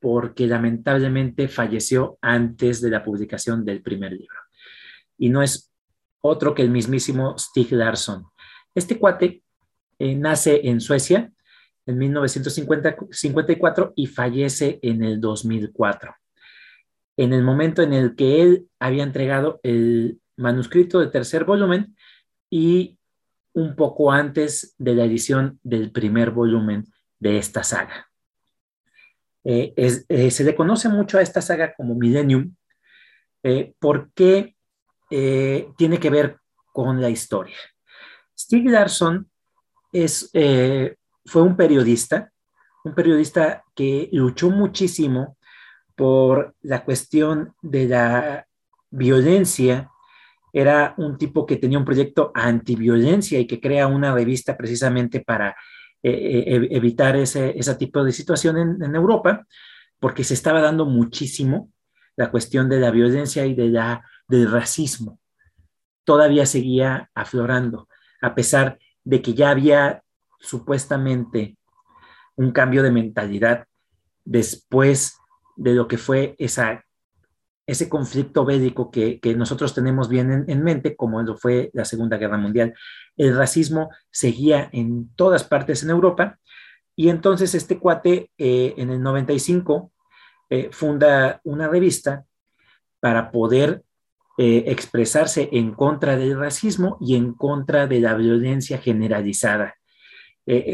porque 0.00 0.46
lamentablemente 0.46 1.48
falleció 1.48 2.18
antes 2.20 2.80
de 2.80 2.90
la 2.90 3.02
publicación 3.02 3.64
del 3.64 3.82
primer 3.82 4.12
libro. 4.12 4.36
Y 5.18 5.30
no 5.30 5.42
es 5.42 5.72
otro 6.20 6.54
que 6.54 6.62
el 6.62 6.70
mismísimo 6.70 7.36
Stig 7.38 7.72
Larsson. 7.72 8.24
Este 8.74 8.98
cuate 8.98 9.42
eh, 9.98 10.14
nace 10.14 10.68
en 10.68 10.80
Suecia 10.80 11.32
en 11.86 11.98
1954 11.98 13.92
y 13.96 14.06
fallece 14.06 14.78
en 14.82 15.02
el 15.02 15.20
2004. 15.20 16.14
En 17.16 17.32
el 17.32 17.42
momento 17.42 17.82
en 17.82 17.92
el 17.92 18.14
que 18.14 18.42
él 18.42 18.68
había 18.78 19.04
entregado 19.04 19.60
el 19.62 20.20
manuscrito 20.36 21.00
del 21.00 21.10
tercer 21.10 21.44
volumen 21.44 21.96
y 22.50 22.98
un 23.54 23.74
poco 23.74 24.12
antes 24.12 24.74
de 24.76 24.94
la 24.94 25.04
edición 25.04 25.58
del 25.62 25.90
primer 25.90 26.30
volumen 26.30 26.84
de 27.18 27.38
esta 27.38 27.62
saga. 27.62 28.08
Eh, 29.48 29.72
eh, 30.08 30.30
se 30.32 30.42
le 30.42 30.56
conoce 30.56 30.88
mucho 30.88 31.18
a 31.18 31.22
esta 31.22 31.40
saga 31.40 31.72
como 31.72 31.94
Millennium 31.94 32.56
eh, 33.44 33.74
porque 33.78 34.56
tiene 35.08 36.00
que 36.00 36.10
ver 36.10 36.38
con 36.72 37.00
la 37.00 37.08
historia. 37.08 37.56
Stig 38.36 38.68
Larsson 38.68 39.30
es 39.92 40.32
fue 40.32 41.42
un 41.42 41.56
periodista, 41.56 42.32
un 42.82 42.92
periodista 42.92 43.62
que 43.72 44.08
luchó 44.10 44.50
muchísimo 44.50 45.38
por 45.94 46.56
la 46.62 46.84
cuestión 46.84 47.54
de 47.62 47.86
la 47.86 48.46
violencia. 48.90 49.92
Era 50.52 50.94
un 50.96 51.16
tipo 51.16 51.46
que 51.46 51.56
tenía 51.56 51.78
un 51.78 51.84
proyecto 51.84 52.32
antiviolencia 52.34 53.38
y 53.38 53.46
que 53.46 53.60
crea 53.60 53.86
una 53.86 54.12
revista 54.12 54.56
precisamente 54.56 55.20
para 55.20 55.56
eh, 56.08 56.54
eh, 56.54 56.68
evitar 56.70 57.16
ese, 57.16 57.52
tipo 57.76 58.04
de 58.04 58.12
situación 58.12 58.80
en, 58.80 58.94
Europa, 58.94 59.44
porque 59.98 60.22
se 60.22 60.34
estaba 60.34 60.60
dando 60.60 60.86
muchísimo 60.86 61.72
la 62.14 62.30
cuestión 62.30 62.68
de 62.68 62.78
la 62.78 62.92
violencia 62.92 63.44
y 63.44 63.54
de 63.54 63.70
la, 63.70 64.04
del 64.28 64.48
racismo. 64.48 65.18
Todavía 66.04 66.46
seguía 66.46 67.10
aflorando, 67.12 67.88
a 68.22 68.36
pesar 68.36 68.78
de 69.02 69.20
que 69.20 69.34
ya 69.34 69.50
había 69.50 70.04
supuestamente 70.38 71.56
un 72.36 72.52
cambio 72.52 72.84
de 72.84 72.92
mentalidad 72.92 73.66
después 74.24 75.18
de 75.56 75.74
lo 75.74 75.88
que 75.88 75.98
fue 75.98 76.36
esa, 76.38 76.84
ese 77.66 77.88
conflicto 77.88 78.44
bélico 78.44 78.90
que, 78.90 79.20
nosotros 79.36 79.74
tenemos 79.74 80.08
bien 80.08 80.44
en, 80.46 80.62
mente, 80.62 80.94
como 80.94 81.20
lo 81.22 81.36
fue 81.36 81.70
la 81.74 81.84
Segunda 81.84 82.16
Guerra 82.16 82.38
Mundial. 82.38 82.74
El 83.16 83.36
racismo 83.36 83.90
seguía 84.10 84.68
en 84.72 85.10
todas 85.16 85.42
partes 85.44 85.82
en 85.82 85.90
Europa 85.90 86.38
y 86.94 87.08
entonces 87.08 87.54
este 87.54 87.78
cuate 87.78 88.30
eh, 88.38 88.74
en 88.76 88.90
el 88.90 89.02
95 89.02 89.92
eh, 90.48 90.68
funda 90.70 91.40
una 91.42 91.66
revista 91.66 92.24
para 93.00 93.32
poder 93.32 93.82
eh, 94.38 94.64
expresarse 94.68 95.48
en 95.52 95.72
contra 95.72 96.16
del 96.16 96.38
racismo 96.38 96.98
y 97.00 97.16
en 97.16 97.32
contra 97.34 97.88
de 97.88 98.00
la 98.00 98.14
violencia 98.14 98.78
generalizada 98.78 99.74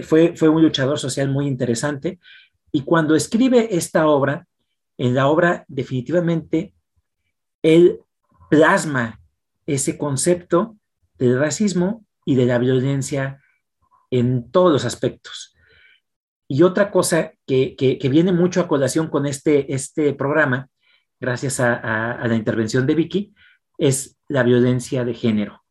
fue, 0.02 0.36
fue 0.36 0.50
un 0.50 0.60
luchador 0.60 0.98
social 0.98 1.30
muy 1.30 1.46
interesante 1.46 2.18
y 2.72 2.82
cuando 2.82 3.14
escribe 3.14 3.74
esta 3.74 4.06
obra, 4.06 4.46
en 4.98 5.14
la 5.14 5.28
obra 5.28 5.64
definitivamente 5.66 6.74
él 7.62 8.00
plasma 8.50 9.20
ese 9.66 9.96
concepto 9.96 10.76
del 11.18 11.38
racismo 11.38 12.04
y 12.24 12.34
de 12.34 12.46
la 12.46 12.58
violencia 12.58 13.40
en 14.10 14.50
todos 14.50 14.72
los 14.72 14.84
aspectos. 14.84 15.56
Y 16.48 16.64
otra 16.64 16.90
cosa 16.90 17.32
que, 17.46 17.98
viene 18.10 18.32
mucho 18.32 18.60
a 18.60 18.68
colación 18.68 19.08
con 19.08 19.26
este, 19.26 19.72
este 19.72 20.12
programa, 20.12 20.68
gracias 21.18 21.60
a, 21.60 22.20
la 22.26 22.34
intervención 22.34 22.86
de 22.86 22.94
Vicky, 22.94 23.34
es 23.78 24.18
la 24.28 24.42
violencia 24.42 25.04
de 25.04 25.14
género. 25.14 25.62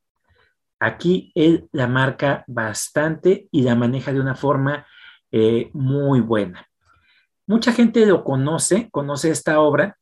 Aquí 0.79 1.31
él 1.35 1.67
la 1.71 1.87
marca 1.87 2.43
bastante 2.47 3.47
y 3.51 3.61
la 3.61 3.75
maneja 3.75 4.11
de 4.11 4.19
una 4.19 4.33
forma 4.33 4.87
eh, 5.31 5.69
muy 5.73 6.21
buena. 6.21 6.67
Mucha 7.45 7.73
gente 7.73 8.05
lo 8.07 8.23
conoce, 8.23 8.89
conoce 8.89 9.29
esta 9.29 9.59
obra 9.59 9.99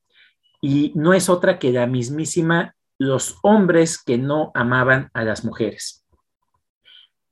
y 0.61 0.91
no 0.95 1.13
es 1.13 1.29
otra 1.29 1.59
que 1.59 1.71
la 1.71 1.87
mismísima 1.87 2.75
Los 2.97 3.37
hombres 3.43 3.97
que 3.97 4.17
no 4.17 4.51
amaban 4.53 5.09
a 5.13 5.23
las 5.23 5.45
mujeres. 5.45 6.03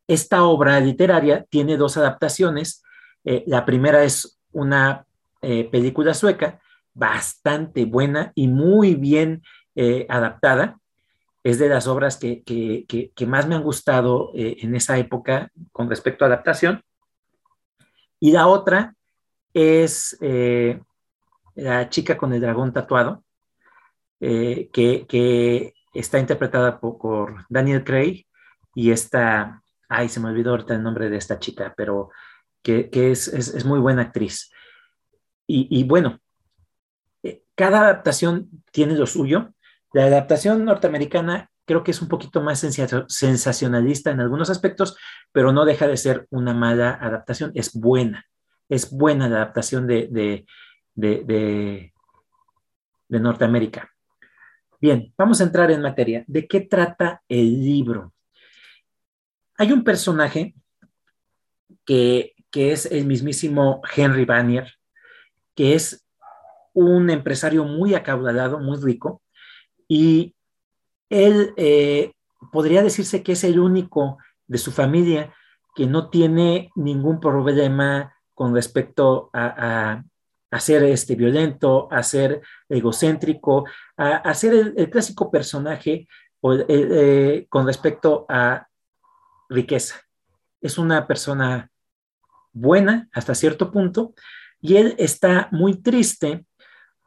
Esta 0.07 0.43
obra 0.43 0.79
literaria 0.79 1.45
tiene 1.49 1.75
dos 1.75 1.97
adaptaciones. 1.97 2.83
Eh, 3.25 3.43
la 3.47 3.65
primera 3.65 4.01
es 4.05 4.39
una 4.53 5.05
eh, 5.41 5.65
película 5.69 6.13
sueca 6.13 6.61
bastante 6.93 7.83
buena 7.83 8.31
y 8.33 8.47
muy 8.47 8.95
bien 8.95 9.43
adaptada 10.09 10.79
es 11.47 11.59
de 11.59 11.69
las 11.69 11.87
obras 11.87 12.17
que, 12.17 13.15
más 13.25 13.47
me 13.47 13.55
han 13.55 13.63
gustado 13.63 14.31
eh, 14.35 14.57
en 14.59 14.75
esa 14.75 14.97
época 14.97 15.49
con 15.71 15.89
respecto 15.89 16.25
a 16.25 16.27
adaptación. 16.27 16.83
Y 18.19 18.31
la 18.31 18.47
otra 18.47 18.95
es 19.53 20.17
eh, 20.19 20.81
La 21.57 21.89
chica 21.89 22.17
con 22.17 22.33
el 22.33 22.41
dragón 22.41 22.71
tatuado, 22.71 23.23
eh, 24.19 24.69
que, 24.71 25.73
está 25.93 26.19
interpretada 26.19 26.79
por, 26.79 27.45
Daniel 27.49 27.83
Craig 27.83 28.25
y 28.73 28.91
esta, 28.91 29.61
ay, 29.89 30.09
se 30.09 30.19
me 30.19 30.29
olvidó 30.29 30.51
ahorita 30.51 30.75
el 30.75 30.83
nombre 30.83 31.09
de 31.09 31.17
esta 31.17 31.39
chica, 31.39 31.73
pero 31.75 32.11
que, 32.63 32.89
es, 32.93 33.65
muy 33.65 33.79
buena 33.79 34.03
actriz. 34.03 34.51
y 35.47 35.83
bueno, 35.83 36.19
cada 37.55 37.81
adaptación 37.81 38.49
tiene 38.71 38.95
lo 38.95 39.07
suyo 39.07 39.53
la 39.93 40.05
adaptación 40.05 40.65
norteamericana 40.65 41.49
creo 41.65 41.83
que 41.83 41.91
es 41.91 42.01
un 42.01 42.07
poquito 42.07 42.41
más 42.41 42.59
sensacionalista 42.59 44.11
en 44.11 44.19
algunos 44.21 44.49
aspectos, 44.49 44.97
pero 45.31 45.51
no 45.51 45.65
deja 45.65 45.87
de 45.87 45.97
ser 45.97 46.27
una 46.29 46.53
mala 46.53 46.91
adaptación, 46.93 47.51
es 47.55 47.73
buena, 47.73 48.25
es 48.69 48.91
buena 48.91 49.27
la 49.27 49.37
adaptación 49.37 49.85
de, 49.87 50.45
de, 50.97 51.93
Norteamérica. 53.09 53.89
Bien, 54.81 55.13
vamos 55.17 55.39
a 55.39 55.45
entrar 55.45 55.71
en 55.71 55.81
materia. 55.81 56.23
¿De 56.27 56.47
qué 56.47 56.61
trata 56.61 57.23
el 57.29 57.63
libro? 57.63 58.13
Hay 59.57 59.71
un 59.71 59.83
personaje 59.83 60.55
que, 61.85 62.33
que 62.51 62.71
es 62.73 62.85
el 62.85 63.05
mismísimo 63.05 63.81
Henry 63.95 64.25
Bannier, 64.25 64.73
que 65.55 65.73
es 65.73 66.05
un 66.73 67.09
empresario 67.09 67.63
muy 67.63 67.95
acaudalado, 67.95 68.59
muy 68.59 68.77
rico, 68.77 69.21
y 69.87 70.35
él 71.09 71.53
eh, 71.57 72.11
podría 72.51 72.83
decirse 72.83 73.23
que 73.23 73.31
es 73.31 73.43
el 73.43 73.59
único 73.59 74.17
de 74.45 74.57
su 74.57 74.71
familia 74.71 75.33
que 75.75 75.87
no 75.87 76.09
tiene 76.09 76.71
ningún 76.75 77.19
problema 77.19 78.13
con 78.33 78.53
respecto 78.53 79.29
a, 79.33 80.03
ser 80.59 80.83
este, 80.83 81.15
violento, 81.15 81.87
a 81.91 82.03
ser 82.03 82.41
egocéntrico, 82.69 83.65
a, 83.97 84.33
ser 84.33 84.73
el, 84.75 84.89
clásico 84.89 85.29
personaje 85.29 86.07
eh, 86.67 87.45
con 87.49 87.65
respecto 87.65 88.25
a 88.29 88.67
riqueza. 89.49 89.95
Es 90.61 90.77
una 90.77 91.05
persona 91.05 91.69
buena 92.53 93.07
hasta 93.13 93.35
cierto 93.35 93.71
punto 93.71 94.13
y 94.61 94.77
él 94.77 94.95
está 94.97 95.49
muy 95.51 95.81
triste 95.81 96.45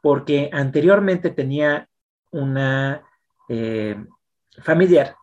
porque 0.01 0.49
anteriormente 0.53 1.29
tenía 1.31 1.87
una 2.31 3.03
eh, 3.49 4.03
familiar, 4.61 5.15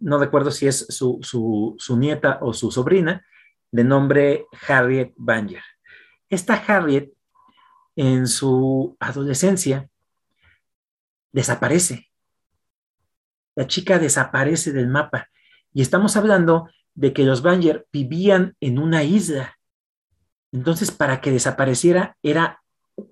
no 0.00 0.18
recuerdo 0.18 0.50
si 0.50 0.66
es 0.66 0.86
su, 0.88 1.80
nieta 1.98 2.38
o 2.40 2.52
su 2.52 2.70
sobrina, 2.70 3.24
de 3.70 3.84
nombre 3.84 4.46
Harriet 4.66 5.12
Banger. 5.16 5.62
Esta 6.30 6.54
Harriet, 6.54 7.12
en 7.96 8.26
su 8.26 8.96
adolescencia, 9.00 9.88
desaparece. 11.32 12.10
La 13.54 13.66
chica 13.66 13.98
desaparece 13.98 14.72
del 14.72 14.88
mapa. 14.88 15.28
Y 15.72 15.82
estamos 15.82 16.16
hablando 16.16 16.68
de 16.94 17.12
que 17.12 17.24
los 17.24 17.42
Banger 17.42 17.86
vivían 17.92 18.56
en 18.60 18.78
una 18.78 19.02
isla. 19.02 19.58
Entonces, 20.52 20.90
para 20.90 21.20
que 21.20 21.30
desapareciera 21.30 22.16
era 22.22 22.62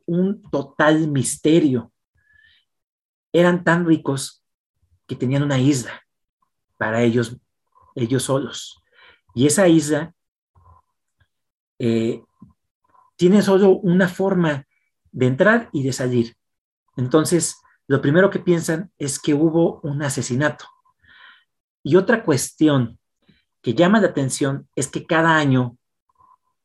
un 0.06 0.42
total 0.50 1.08
misterio 1.08 1.92
eran 3.38 3.64
tan 3.64 3.84
ricos 3.84 4.42
que 5.06 5.14
tenían 5.14 5.42
una 5.42 5.58
isla 5.58 6.02
para 6.78 7.02
ellos, 7.02 7.36
ellos 7.94 8.22
solos. 8.22 8.82
Y 9.34 9.46
esa 9.46 9.68
isla 9.68 10.14
eh, 11.78 12.22
tiene 13.16 13.42
solo 13.42 13.70
una 13.70 14.08
forma 14.08 14.66
de 15.12 15.26
entrar 15.26 15.68
y 15.72 15.82
de 15.82 15.92
salir. 15.92 16.36
Entonces, 16.96 17.56
lo 17.86 18.00
primero 18.00 18.30
que 18.30 18.38
piensan 18.38 18.90
es 18.98 19.18
que 19.18 19.34
hubo 19.34 19.80
un 19.82 20.02
asesinato. 20.02 20.66
Y 21.82 21.96
otra 21.96 22.24
cuestión 22.24 22.98
que 23.62 23.74
llama 23.74 24.00
la 24.00 24.08
atención 24.08 24.68
es 24.74 24.88
que 24.88 25.06
cada 25.06 25.36
año, 25.36 25.76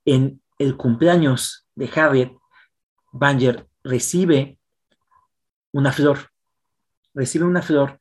en 0.06 0.41
el 0.57 0.78
cumpleaños 0.78 1.68
de 1.76 1.90
Harriet, 1.95 2.32
Banger 3.11 3.68
recibe 3.84 4.57
una 5.72 5.91
flor 5.91 6.32
recibe 7.14 7.45
una 7.45 7.61
flor 7.61 7.99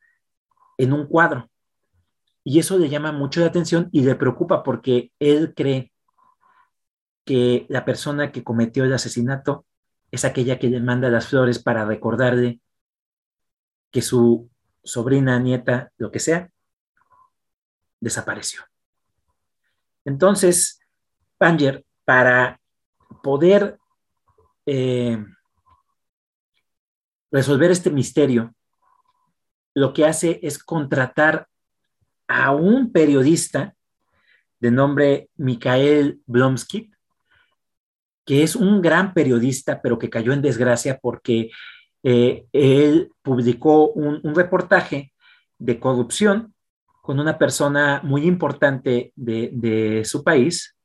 en 0.77 0.93
un 0.93 1.07
cuadro. 1.07 1.49
Y 2.43 2.59
eso 2.59 2.77
le 2.77 2.89
llama 2.89 3.11
mucho 3.11 3.39
la 3.39 3.47
atención 3.47 3.89
y 3.91 4.01
le 4.01 4.15
preocupa 4.15 4.63
porque 4.63 5.11
él 5.19 5.53
cree 5.55 5.90
que 7.25 7.65
la 7.69 7.85
persona 7.85 8.31
que 8.31 8.43
cometió 8.43 8.83
el 8.83 8.93
asesinato 8.93 9.65
es 10.11 10.25
aquella 10.25 10.59
que 10.59 10.69
le 10.69 10.81
manda 10.81 11.09
las 11.09 11.27
flores 11.27 11.59
para 11.59 11.85
recordarle 11.85 12.59
que 13.91 14.01
su 14.01 14.49
sobrina, 14.83 15.39
nieta, 15.39 15.91
lo 15.97 16.11
que 16.11 16.19
sea, 16.19 16.49
desapareció. 17.99 18.61
Entonces, 20.05 20.79
Panger, 21.37 21.85
para 22.03 22.59
poder 23.23 23.77
eh, 24.65 25.23
resolver 27.31 27.71
este 27.71 27.91
misterio, 27.91 28.55
lo 29.73 29.93
que 29.93 30.05
hace 30.05 30.39
es 30.41 30.61
contratar 30.61 31.47
a 32.27 32.51
un 32.51 32.91
periodista 32.91 33.75
de 34.59 34.71
nombre 34.71 35.29
Mikael 35.35 36.21
Blomsky, 36.25 36.91
que 38.25 38.43
es 38.43 38.55
un 38.55 38.81
gran 38.81 39.13
periodista, 39.13 39.81
pero 39.81 39.97
que 39.97 40.09
cayó 40.09 40.33
en 40.33 40.41
desgracia 40.41 40.99
porque 41.01 41.49
eh, 42.03 42.45
él 42.51 43.11
publicó 43.21 43.89
un, 43.91 44.21
reportaje 44.35 45.13
de 45.57 45.79
corrupción 45.79 46.53
con 47.01 47.19
una 47.19 47.37
persona 47.37 48.01
muy 48.03 48.25
importante 48.25 49.11
de, 49.15 49.49
de 49.53 50.05
su 50.05 50.23
país 50.23 50.75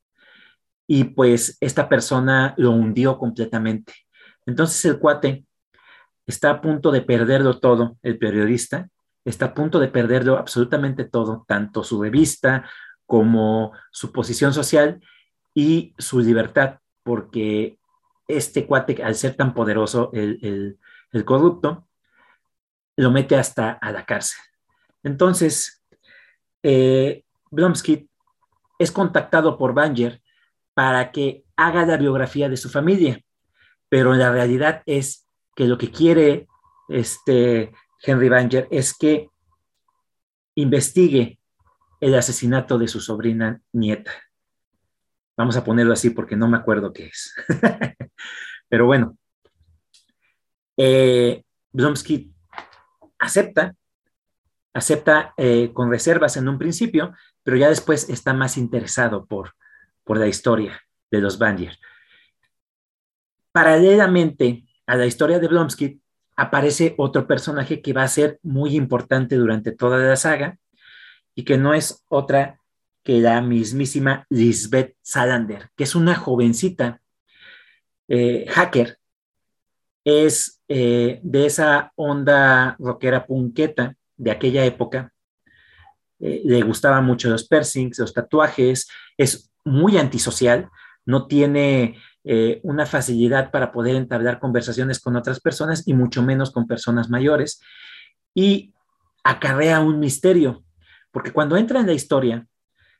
y 0.87 1.05
pues 1.05 1.57
esta 1.61 1.89
persona 1.89 2.55
lo 2.57 2.71
hundió 2.71 3.19
completamente. 3.19 3.93
Entonces 4.47 4.85
el 4.85 4.99
cuate 4.99 5.45
está 6.27 6.51
a 6.51 6.61
punto 6.61 6.91
de 6.91 7.03
perderlo 7.03 7.59
todo, 7.59 7.97
el 8.03 8.19
periodista, 8.19 8.89
está 9.25 9.47
a 9.47 9.55
punto 9.55 9.79
de 9.79 9.89
perderlo 9.89 10.39
absolutamente 10.39 11.05
todo, 11.05 11.45
tanto 11.47 11.83
su 11.83 12.03
revista 12.03 12.69
como 13.07 13.73
su 13.91 14.13
posición 14.13 14.53
social 14.53 15.01
y 15.55 15.95
su 15.99 16.21
libertad, 16.21 16.79
porque 17.07 17.79
este 18.27 18.67
cuate, 18.67 19.01
al 19.05 19.15
ser 19.15 19.37
tan 19.37 19.55
poderoso, 19.55 20.11
el, 20.13 20.77
corrupto, 21.25 21.87
lo 22.97 23.13
mete 23.13 23.37
hasta 23.37 23.71
a 23.71 23.93
la 23.93 24.05
cárcel. 24.05 24.39
Entonces, 25.05 25.85
eh, 26.65 27.23
Blomsky 27.53 28.11
es 28.81 28.91
contactado 28.91 29.57
por 29.57 29.73
Banger 29.73 30.21
para 30.75 31.13
que 31.13 31.45
haga 31.55 31.87
la 31.87 31.97
biografía 31.97 32.49
de 32.49 32.57
su 32.57 32.69
familia, 32.69 33.23
pero 33.89 34.13
la 34.15 34.33
realidad 34.33 34.83
es 34.85 35.29
que 35.55 35.69
lo 35.69 35.79
que 35.79 35.93
quiere 35.93 36.49
este 36.89 37.73
Henry 38.03 38.29
Banger 38.29 38.67
es 38.73 38.99
que 38.99 39.31
investigue 40.57 41.39
el 42.01 42.17
asesinato 42.17 42.79
de 42.79 42.89
su 42.89 43.01
sobrina 43.01 43.63
nieta. 43.73 44.13
Vamos 45.37 45.57
a 45.57 45.65
ponerlo 45.65 45.93
así 45.93 46.11
porque 46.11 46.37
no 46.37 46.49
me 46.49 46.57
acuerdo 46.57 46.93
qué 46.93 47.07
es. 47.07 47.35
Pero 48.69 48.87
bueno, 48.87 49.17
Eh, 50.79 51.43
Blomsky 51.73 52.33
acepta, 53.19 53.75
acepta 54.75 55.33
eh, 55.37 55.71
con 55.73 55.91
reservas 55.91 56.37
en 56.37 56.49
un 56.49 56.59
principio, 56.59 57.15
pero 57.43 57.57
ya 57.57 57.69
después 57.69 58.09
está 58.11 58.35
más 58.35 58.59
interesado 58.59 59.25
por, 59.27 59.55
por 60.05 60.19
la 60.19 60.27
historia 60.27 60.81
de 61.11 61.21
los 61.21 61.39
Bandier. 61.39 61.79
Paralelamente 63.53 64.65
a 64.87 64.97
la 64.97 65.07
historia 65.07 65.39
de 65.39 65.49
Blomsky, 65.49 66.01
aparece 66.37 66.95
otro 66.99 67.27
personaje 67.27 67.81
que 67.81 67.95
va 67.95 68.03
a 68.03 68.09
ser 68.09 68.39
muy 68.43 68.77
importante 68.77 69.37
durante 69.37 69.73
toda 69.73 69.99
la 69.99 70.17
saga 70.17 70.59
y 71.35 71.45
que 71.45 71.57
no 71.57 71.73
es 71.73 72.05
otra 72.09 72.61
que 73.07 73.21
la 73.21 73.41
mismísima 73.41 74.27
Lisbeth 74.31 74.97
Salander, 75.01 75.71
que 75.77 75.85
es 75.85 75.95
una 75.95 76.17
jovencita 76.17 77.01
eh, 78.09 78.47
hacker, 78.49 78.99
es 80.05 80.61
eh, 80.67 81.21
de 81.23 81.47
esa 81.47 81.93
onda 81.95 82.75
rockera 82.81 83.25
punqueta 83.25 83.95
de 84.17 84.33
aquella 84.33 84.65
época. 84.65 85.13
Eh, 86.19 86.43
le 86.45 86.63
gustaban 86.63 87.05
mucho 87.05 87.31
los 87.31 87.47
piercings, 87.47 88.01
los 88.01 88.13
tatuajes, 88.13 88.89
es 89.17 89.53
muy 89.65 89.99
antisocial, 89.99 90.69
no 91.05 91.29
tiene 91.29 92.01
una 92.65 92.87
facilidad 92.87 93.53
para 93.53 93.71
poder 93.71 93.95
entablar 93.95 94.41
conversaciones 94.41 94.99
con 94.99 95.15
otras 95.15 95.39
personas 95.39 95.87
y 95.87 95.95
mucho 95.95 96.25
menos 96.25 96.51
con 96.51 96.67
personas 96.67 97.09
mayores. 97.09 97.61
Y 98.35 98.75
acarrea 99.23 99.79
un 99.79 100.01
misterio, 100.01 100.65
porque 101.13 101.31
cuando 101.31 101.57
entra 101.57 101.79
en 101.79 101.87
la 101.87 101.93
historia, 101.93 102.45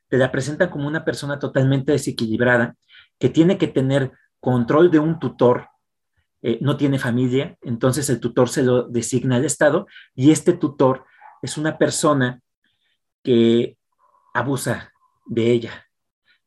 te 0.09 0.19
la 0.19 0.31
presentan 0.31 0.71
como 0.71 0.87
una 0.87 1.05
persona 1.05 1.39
totalmente 1.39 1.93
desequilibrada, 1.93 2.77
que 3.19 3.29
tiene 3.29 3.59
que 3.59 3.69
tener 3.69 4.13
control 4.41 4.91
de 4.91 4.99
un 4.99 5.19
tutor, 5.19 5.69
eh, 6.43 6.59
no 6.61 6.77
tiene 6.77 6.99
familia, 6.99 7.57
entonces 7.63 8.09
el 8.11 8.21
tutor 8.21 8.49
se 8.49 8.63
lo 8.63 8.85
designa 8.85 9.37
al 9.37 9.45
Estado 9.45 9.87
y 10.15 10.31
este 10.31 10.53
tutor 10.53 11.05
es 11.43 11.57
una 11.57 11.79
persona 11.79 12.41
que 13.23 13.77
abusa 14.35 14.93
de 15.25 15.51
ella 15.51 15.87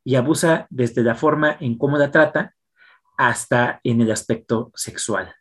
y 0.04 0.14
abusa 0.14 0.66
desde 0.70 1.02
la 1.02 1.14
forma 1.14 1.56
en 1.60 1.76
cómo 1.76 1.98
la 1.98 2.10
trata 2.10 2.54
hasta 3.18 3.80
en 3.84 4.00
el 4.00 4.10
aspecto 4.10 4.72
sexual. 4.74 5.34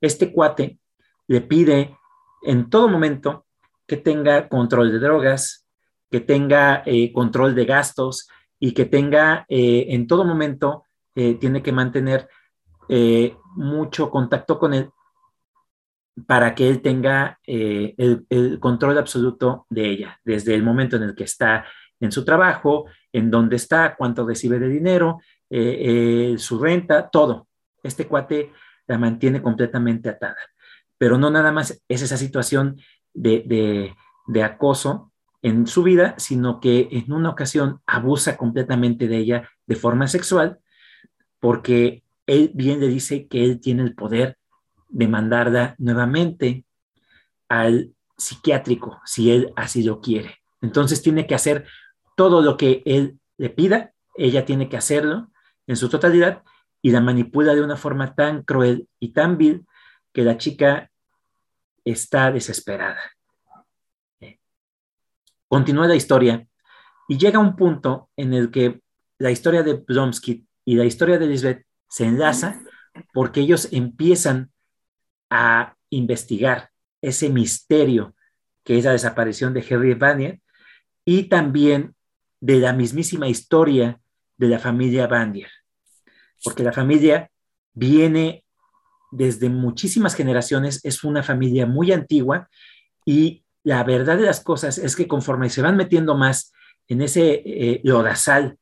Este 0.00 0.32
cuate 0.32 0.78
le 1.26 1.40
pide 1.40 1.96
en 2.42 2.68
todo 2.68 2.88
momento 2.88 3.46
que 3.86 3.96
tenga 3.96 4.48
control 4.48 4.92
de 4.92 4.98
drogas, 4.98 5.63
que 6.10 6.20
tenga 6.20 6.82
eh, 6.86 7.12
control 7.12 7.54
de 7.54 7.64
gastos 7.64 8.28
y 8.58 8.72
que 8.72 8.84
tenga 8.84 9.44
eh, 9.48 9.86
en 9.90 10.06
todo 10.06 10.24
momento, 10.24 10.84
eh, 11.14 11.34
tiene 11.34 11.62
que 11.62 11.72
mantener 11.72 12.28
mucho 13.56 14.10
contacto 14.10 14.58
con 14.58 14.74
él 14.74 14.90
para 16.26 16.54
que 16.54 16.68
él 16.68 16.82
tenga 16.82 17.40
el, 17.46 18.58
control 18.60 18.98
absoluto 18.98 19.66
de 19.70 19.88
ella, 19.88 20.20
desde 20.22 20.54
el 20.54 20.62
momento 20.62 20.96
en 20.96 21.04
el 21.04 21.14
que 21.14 21.24
está 21.24 21.64
en 21.98 22.12
su 22.12 22.26
trabajo, 22.26 22.84
en 23.10 23.30
dónde 23.30 23.56
está, 23.56 23.96
cuánto 23.96 24.26
recibe 24.26 24.58
de 24.58 24.68
dinero, 24.68 25.20
su 25.48 26.58
renta, 26.60 27.08
todo. 27.08 27.48
Este 27.82 28.06
cuate 28.06 28.52
la 28.86 28.98
mantiene 28.98 29.40
completamente 29.40 30.10
atada. 30.10 30.36
Pero 30.98 31.18
no 31.18 31.30
nada 31.30 31.52
más 31.52 31.82
es 31.88 32.02
esa 32.02 32.16
situación 32.16 32.76
de, 33.12 33.94
acoso 34.42 35.12
en 35.44 35.66
su 35.66 35.82
vida, 35.82 36.14
sino 36.16 36.58
que 36.58 36.88
en 36.90 37.12
una 37.12 37.28
ocasión 37.28 37.82
abusa 37.84 38.38
completamente 38.38 39.08
de 39.08 39.18
ella 39.18 39.50
de 39.66 39.76
forma 39.76 40.08
sexual, 40.08 40.58
porque 41.38 42.02
él 42.26 42.50
bien 42.54 42.80
le 42.80 42.88
dice 42.88 43.28
que 43.28 43.44
él 43.44 43.60
tiene 43.60 43.82
el 43.82 43.94
poder 43.94 44.38
de 44.88 45.06
mandarla 45.06 45.74
nuevamente 45.76 46.64
al 47.50 47.92
psiquiátrico, 48.16 49.02
si 49.04 49.30
él 49.32 49.52
así 49.54 49.82
lo 49.82 50.00
quiere. 50.00 50.38
Entonces 50.62 51.02
tiene 51.02 51.26
que 51.26 51.34
hacer 51.34 51.66
todo 52.16 52.40
lo 52.40 52.56
que 52.56 52.82
él 52.86 53.18
le 53.36 53.50
pida, 53.50 53.92
ella 54.16 54.46
tiene 54.46 54.70
que 54.70 54.78
hacerlo 54.78 55.30
en 55.66 55.76
su 55.76 55.90
totalidad 55.90 56.42
y 56.80 56.90
la 56.90 57.02
manipula 57.02 57.54
de 57.54 57.62
una 57.62 57.76
forma 57.76 58.14
tan 58.14 58.44
cruel 58.44 58.88
y 58.98 59.12
tan 59.12 59.36
vil 59.36 59.66
que 60.14 60.24
la 60.24 60.38
chica 60.38 60.90
está 61.84 62.32
desesperada. 62.32 63.13
Continúa 65.54 65.86
la 65.86 65.94
historia 65.94 66.44
y 67.06 67.16
llega 67.16 67.38
un 67.38 67.54
punto 67.54 68.10
en 68.16 68.34
el 68.34 68.50
que 68.50 68.80
la 69.18 69.30
historia 69.30 69.62
de 69.62 69.74
Blomsky 69.74 70.44
y 70.64 70.74
la 70.74 70.84
historia 70.84 71.16
de 71.16 71.28
Lisbeth 71.28 71.64
se 71.88 72.06
enlaza 72.06 72.60
porque 73.12 73.38
ellos 73.38 73.68
empiezan 73.70 74.50
a 75.30 75.76
investigar 75.90 76.70
ese 77.00 77.30
misterio 77.30 78.16
que 78.64 78.78
es 78.78 78.84
la 78.84 78.90
desaparición 78.90 79.54
de 79.54 79.64
Henry 79.68 79.94
Vanier 79.94 80.40
y 81.04 81.28
también 81.28 81.94
de 82.40 82.58
la 82.58 82.72
mismísima 82.72 83.28
historia 83.28 84.00
de 84.36 84.48
la 84.48 84.58
familia 84.58 85.06
Bandier, 85.06 85.50
porque 86.42 86.64
la 86.64 86.72
familia 86.72 87.30
viene 87.74 88.44
desde 89.12 89.50
muchísimas 89.50 90.16
generaciones, 90.16 90.84
es 90.84 91.04
una 91.04 91.22
familia 91.22 91.64
muy 91.64 91.92
antigua 91.92 92.48
y 93.06 93.43
la 93.64 93.82
verdad 93.82 94.16
de 94.16 94.24
las 94.24 94.40
cosas 94.40 94.78
es 94.78 94.94
que 94.94 95.08
conforme 95.08 95.50
se 95.50 95.62
van 95.62 95.76
metiendo 95.76 96.14
más 96.14 96.52
en 96.86 97.02
ese 97.02 97.42
eh, 97.44 97.80
lodazal 97.82 98.58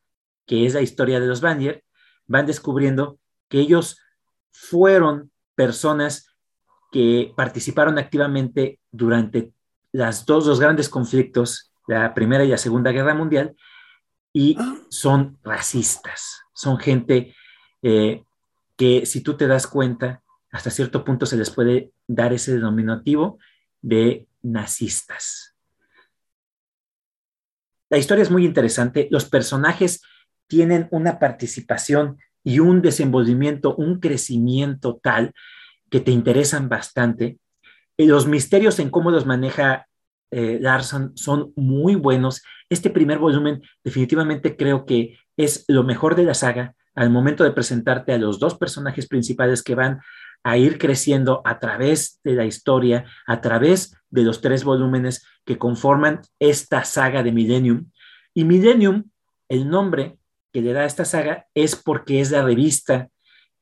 que 0.47 0.67
es 0.67 0.75
la 0.75 0.81
historia 0.81 1.21
de 1.21 1.27
los 1.27 1.41
Bandier, 1.41 1.85
van 2.27 2.47
descubriendo 2.47 3.19
que 3.49 3.61
ellos 3.61 3.99
fueron 4.51 5.31
personas 5.55 6.29
que 6.91 7.33
participaron 7.37 7.99
activamente 7.99 8.81
durante 8.91 9.53
las 9.93 10.27
dos, 10.27 10.47
los 10.47 10.61
grandes 10.61 10.89
conflictos, 10.89 11.73
la 11.87 12.15
Primera 12.15 12.45
y 12.45 12.49
la 12.49 12.59
Segunda 12.59 12.93
Guerra 12.93 13.15
Mundial, 13.15 13.55
y 14.33 14.57
ah. 14.59 14.77
son 14.89 15.39
racistas, 15.43 16.43
son 16.55 16.79
gente 16.79 17.35
eh, 17.83 18.25
que 18.77 19.07
si 19.07 19.21
tú 19.21 19.37
te 19.37 19.47
das 19.47 19.67
cuenta, 19.67 20.23
hasta 20.51 20.71
cierto 20.71 21.05
punto 21.05 21.27
se 21.27 21.37
les 21.37 21.51
puede 21.51 21.93
dar 22.07 22.33
ese 22.33 22.55
denominativo 22.55 23.39
de 23.81 24.27
nazistas. 24.43 25.55
La 27.91 27.99
historia 27.99 28.23
es 28.23 28.31
muy 28.31 28.47
interesante, 28.47 29.09
los 29.11 29.27
personajes 29.27 30.03
tienen 30.47 30.89
una 30.91 31.19
participación 31.19 32.19
y 32.45 32.59
un 32.59 32.83
desenvolvimiento, 32.83 33.75
un 33.77 34.01
crecimiento 34.01 34.99
tal 35.03 35.33
que 35.91 36.01
te 36.01 36.11
interesan 36.11 36.69
bastante. 36.69 37.39
Y 37.97 38.07
los 38.07 38.27
misterios 38.27 38.79
en 38.79 38.91
cómo 38.91 39.11
los 39.11 39.27
maneja 39.27 39.87
eh, 40.31 40.59
Larson 40.61 41.13
son 41.17 41.53
muy 41.57 41.95
buenos. 41.95 42.43
Este 42.71 42.89
primer 42.89 43.19
volumen 43.19 43.63
definitivamente 43.85 44.57
creo 44.57 44.87
que 44.87 45.19
es 45.37 45.65
lo 45.69 45.85
mejor 45.85 46.17
de 46.17 46.25
la 46.25 46.35
saga 46.35 46.75
al 46.95 47.11
momento 47.11 47.45
de 47.45 47.53
presentarte 47.53 48.13
a 48.13 48.19
los 48.19 48.39
dos 48.39 48.57
personajes 48.57 49.07
principales 49.07 49.63
que 49.63 49.75
van 49.75 50.01
a 50.45 50.57
ir 50.57 50.79
creciendo 50.79 51.43
a 51.45 51.59
través 51.59 52.21
de 52.25 52.35
la 52.35 52.45
historia, 52.45 53.05
a 53.27 53.41
través 53.41 53.97
de 54.11 54.23
los 54.23 54.41
tres 54.41 54.65
volúmenes 54.65 55.25
que 55.45 55.59
conforman 55.59 56.21
esta 56.39 56.85
saga 56.85 57.23
de 57.23 57.33
Millennium. 57.33 57.91
Y 58.35 58.45
Millennium, 58.45 59.05
el 59.49 59.69
nombre 59.69 60.19
que 60.53 60.63
le 60.63 60.73
da 60.73 60.81
a 60.81 60.87
esta 60.87 61.05
saga 61.05 61.47
es 61.55 61.77
porque 61.77 62.21
es 62.21 62.31
la 62.31 62.43
revista 62.43 63.09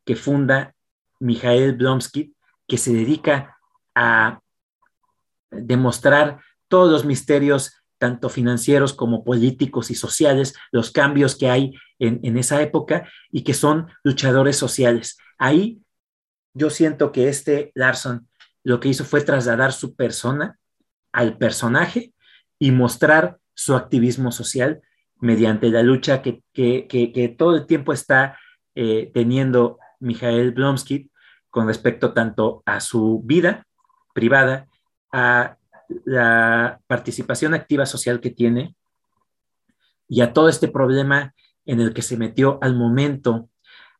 que 0.04 0.16
funda 0.16 0.74
Mijael 1.20 1.74
Blomsky, 1.76 2.34
que 2.66 2.78
se 2.78 2.92
dedica 2.92 3.58
a 3.94 4.40
demostrar 5.50 6.40
todos 6.68 6.90
los 6.90 7.04
misterios, 7.04 7.74
tanto 7.98 8.28
financieros 8.28 8.94
como 8.94 9.24
políticos 9.24 9.90
y 9.90 9.94
sociales, 9.94 10.54
los 10.72 10.90
cambios 10.90 11.36
que 11.36 11.50
hay 11.50 11.74
en, 11.98 12.38
esa 12.38 12.62
época 12.62 13.08
y 13.30 13.42
que 13.42 13.52
son 13.52 13.88
luchadores 14.02 14.56
sociales. 14.56 15.18
Ahí 15.38 15.80
yo 16.60 16.68
siento 16.68 17.10
que 17.10 17.30
este 17.30 17.72
Larson 17.74 18.28
lo 18.62 18.80
que 18.80 18.90
hizo 18.90 19.06
fue 19.06 19.22
trasladar 19.22 19.72
su 19.72 19.94
persona 19.96 20.58
al 21.10 21.38
personaje 21.38 22.12
y 22.58 22.70
mostrar 22.70 23.38
su 23.54 23.74
activismo 23.74 24.30
social 24.30 24.82
mediante 25.20 25.70
la 25.70 25.82
lucha 25.82 26.20
que, 26.20 27.34
todo 27.38 27.56
el 27.56 27.66
tiempo 27.66 27.94
está 27.94 28.38
eh, 28.74 29.10
teniendo 29.14 29.78
Mijael 30.00 30.52
Blomsky 30.52 31.10
con 31.48 31.66
respecto 31.66 32.12
tanto 32.12 32.62
a 32.66 32.80
su 32.80 33.22
vida 33.24 33.66
privada, 34.12 34.68
a 35.12 35.56
la 36.04 36.78
participación 36.86 37.54
activa 37.54 37.86
social 37.86 38.20
que 38.20 38.30
tiene 38.30 38.76
y 40.08 40.20
a 40.20 40.34
todo 40.34 40.50
este 40.50 40.68
problema 40.68 41.34
en 41.64 41.80
el 41.80 41.94
que 41.94 42.02
se 42.02 42.18
metió 42.18 42.58
al 42.60 42.76
momento 42.76 43.48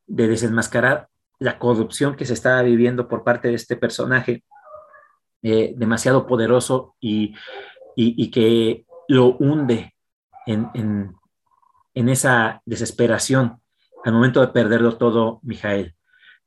de 0.05 0.27
desenmascarar 0.27 1.10
la 1.41 1.57
corrupción 1.57 2.15
que 2.15 2.25
se 2.25 2.33
estaba 2.33 2.61
viviendo 2.61 3.07
por 3.07 3.23
parte 3.23 3.47
de 3.47 3.55
este 3.55 3.75
personaje 3.75 4.43
eh, 5.41 5.73
demasiado 5.75 6.27
poderoso 6.27 6.95
y, 6.99 7.35
que 8.31 8.85
lo 9.07 9.35
hunde 9.37 9.95
en, 10.45 10.69
en 11.93 12.09
esa 12.09 12.61
desesperación 12.65 13.59
al 14.03 14.13
momento 14.13 14.41
de 14.41 14.47
perderlo 14.47 14.97
todo, 14.97 15.39
Mijael. 15.43 15.95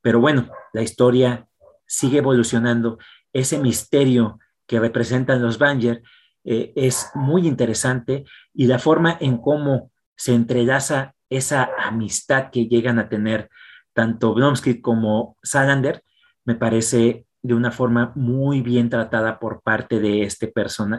Pero 0.01 0.19
bueno, 0.19 0.49
la 0.73 0.81
historia 0.81 1.47
sigue 1.85 2.19
evolucionando. 2.19 2.97
Ese 3.33 3.59
misterio 3.59 4.39
que 4.67 4.79
representan 4.79 5.41
los 5.41 5.57
Banger 5.57 6.01
eh, 6.43 6.73
es 6.75 7.09
muy 7.15 7.47
interesante 7.47 8.25
y 8.53 8.67
la 8.67 8.79
forma 8.79 9.17
en 9.19 9.37
cómo 9.37 9.91
se 10.15 10.33
entrelaza 10.33 11.15
esa 11.29 11.69
amistad 11.79 12.49
que 12.51 12.67
llegan 12.67 12.99
a 12.99 13.09
tener 13.09 13.49
tanto 13.95 14.33
Blomsky 14.33 14.81
como 14.81 15.37
Salander, 15.41 16.03
me 16.43 16.55
parece 16.55 17.25
de 17.41 17.53
una 17.53 17.71
forma 17.71 18.11
muy 18.15 18.61
bien 18.61 18.89
tratada 18.89 19.39
por 19.39 19.61
parte 19.61 19.99
de 19.99 20.23
este, 20.23 20.51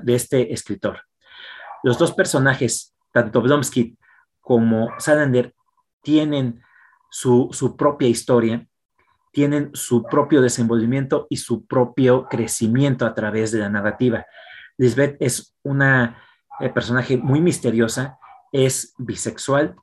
de 0.03 0.15
este 0.15 0.53
escritor. 0.53 1.03
Los 1.83 1.99
dos 1.99 2.13
personajes, 2.13 2.97
tanto 3.13 3.43
Blomsky 3.43 3.99
como 4.41 4.89
Salander, 4.99 5.55
tienen 6.03 6.63
su, 7.11 7.51
su 7.53 7.77
propia 7.77 8.09
historia, 8.09 8.67
tienen 9.31 9.71
su 9.75 10.03
propio 10.05 10.41
desenvolvimiento 10.41 11.27
y 11.29 11.37
su 11.37 11.67
propio 11.67 12.27
crecimiento 12.29 13.05
a 13.05 13.13
través 13.13 13.53
de 13.53 13.59
la 13.59 13.69
narrativa. 13.69 14.25
Lisbeth 14.79 15.17
es 15.21 15.55
una 15.63 16.23
eh, 16.61 16.71
personaje 16.71 17.19
muy 17.19 17.41
misteriosa, 17.43 18.19
es 18.53 18.95
bisexual, 18.99 19.77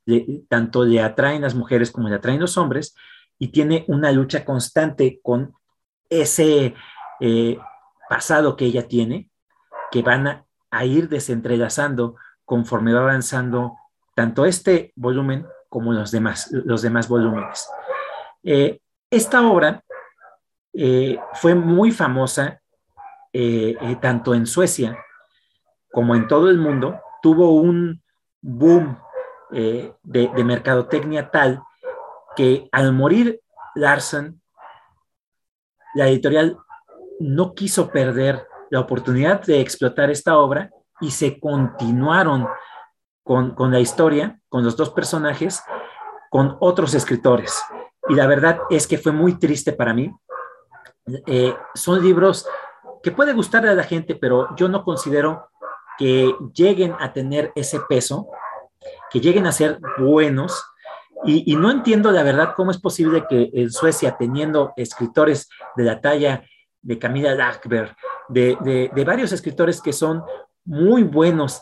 tanto 0.49 0.84
le 0.84 1.02
atraen 1.02 1.41
las 1.41 1.56
mujeres 1.56 1.91
como 1.91 2.10
le 2.10 2.15
atraen 2.15 2.40
los 2.40 2.57
hombres, 2.57 2.95
y 3.38 3.49
tiene 3.49 3.85
una 3.88 4.11
lucha 4.11 4.45
constante 4.45 5.19
con 5.22 5.53
ese 6.10 6.76
eh, 7.19 7.57
pasado 8.10 8.56
que 8.56 8.65
ella 8.65 8.88
tiene, 8.88 9.30
que 9.91 10.02
van 10.02 10.27
a, 10.27 10.45
ir 10.85 11.07
desentrelazando 11.07 12.15
conforme 12.45 12.94
va 12.94 13.02
avanzando 13.02 13.77
tanto 14.15 14.45
este 14.45 14.91
volumen 14.95 15.45
como 15.69 15.94
los 15.94 16.10
demás, 16.10 16.49
los 16.52 16.81
demás 16.81 17.07
volúmenes. 17.07 17.69
Eh, 18.44 18.80
esta 19.11 19.48
obra 19.48 19.84
eh, 20.73 21.19
fue 21.35 21.53
muy 21.53 21.91
famosa 21.91 22.60
tanto 23.99 24.35
en 24.35 24.45
Suecia 24.45 24.95
como 25.91 26.15
en 26.15 26.27
todo 26.27 26.49
el 26.49 26.57
mundo, 26.57 26.99
tuvo 27.22 27.53
un 27.53 28.03
boom 28.44 28.99
de, 29.49 29.94
de 30.03 30.44
mercadotecnia 30.44 31.30
tal 31.32 31.64
que 32.36 32.68
al 32.72 32.94
morir 32.94 33.41
Larson, 33.76 34.41
la 35.95 36.07
editorial 36.07 36.57
no 37.20 37.53
quiso 37.53 37.90
perder 37.90 38.48
la 38.70 38.80
oportunidad 38.80 39.41
de 39.41 39.61
explotar 39.61 40.10
esta 40.10 40.38
obra 40.38 40.72
y 40.99 41.11
se 41.11 41.40
continuaron 41.40 42.48
con, 43.24 43.56
la 43.72 43.80
historia, 43.80 44.40
con 44.49 44.64
los 44.64 44.76
dos 44.76 44.90
personajes, 44.90 45.64
con 46.30 46.57
otros 46.60 46.94
escritores. 46.94 47.64
Y 48.10 48.15
la 48.15 48.28
verdad 48.28 48.60
es 48.70 48.88
que 48.88 48.98
fue 48.98 49.11
muy 49.11 49.40
triste 49.40 49.74
para 49.74 49.94
mí. 49.94 50.11
Eh, 51.28 51.56
son 51.74 52.02
libros 52.02 52.48
que 53.02 53.11
puede 53.11 53.34
gustarle 53.34 53.70
a 53.70 53.76
la 53.76 53.84
gente, 53.84 54.15
pero 54.15 54.56
yo 54.56 54.68
no 54.68 54.84
considero 54.84 55.49
que 55.98 56.34
lleguen 56.53 56.95
a 56.99 57.14
tener 57.14 57.52
ese 57.56 57.80
peso, 57.88 58.28
que 59.11 59.20
lleguen 59.20 59.45
a 59.48 59.52
ser 59.52 59.80
buenos. 59.98 60.64
Y, 61.26 61.56
no 61.56 61.72
entiendo 61.72 62.11
la 62.11 62.24
verdad 62.24 62.53
cómo 62.56 62.72
es 62.72 62.80
posible 62.80 63.26
que 63.30 63.49
en 63.53 63.72
Suecia, 63.72 64.18
teniendo 64.18 64.74
escritores 64.76 65.48
de 65.78 65.84
la 65.84 66.02
talla 66.02 66.44
de 66.82 66.99
Camila 66.99 67.34
Lackberg, 67.34 67.95
de, 68.28 68.91
varios 69.06 69.32
escritores 69.32 69.82
que 69.82 69.94
son 69.94 70.24
muy 70.65 71.03
buenos 71.03 71.61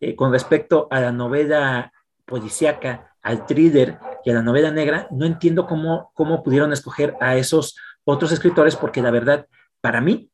eh, 0.00 0.16
con 0.16 0.32
respecto 0.32 0.88
a 0.90 1.00
la 1.00 1.12
novela 1.12 1.92
policíaca, 2.24 3.14
al 3.22 3.46
thriller 3.46 3.98
y 4.24 4.30
a 4.30 4.34
la 4.34 4.42
novela 4.42 4.70
negra, 4.70 5.06
no 5.10 5.26
entiendo 5.26 5.66
cómo, 5.66 6.10
cómo 6.14 6.42
pudieron 6.42 6.72
escoger 6.72 7.14
a 7.20 7.36
esos 7.36 7.76
otros 8.04 8.32
escritores, 8.32 8.76
porque 8.76 9.02
la 9.02 9.10
verdad, 9.10 9.46
para 9.80 10.00
mí, 10.00 10.30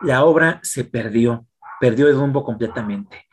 la 0.00 0.24
obra 0.24 0.60
se 0.62 0.84
perdió, 0.84 1.46
perdió 1.80 2.08
el 2.08 2.16
rumbo 2.16 2.44
completamente. 2.44 3.28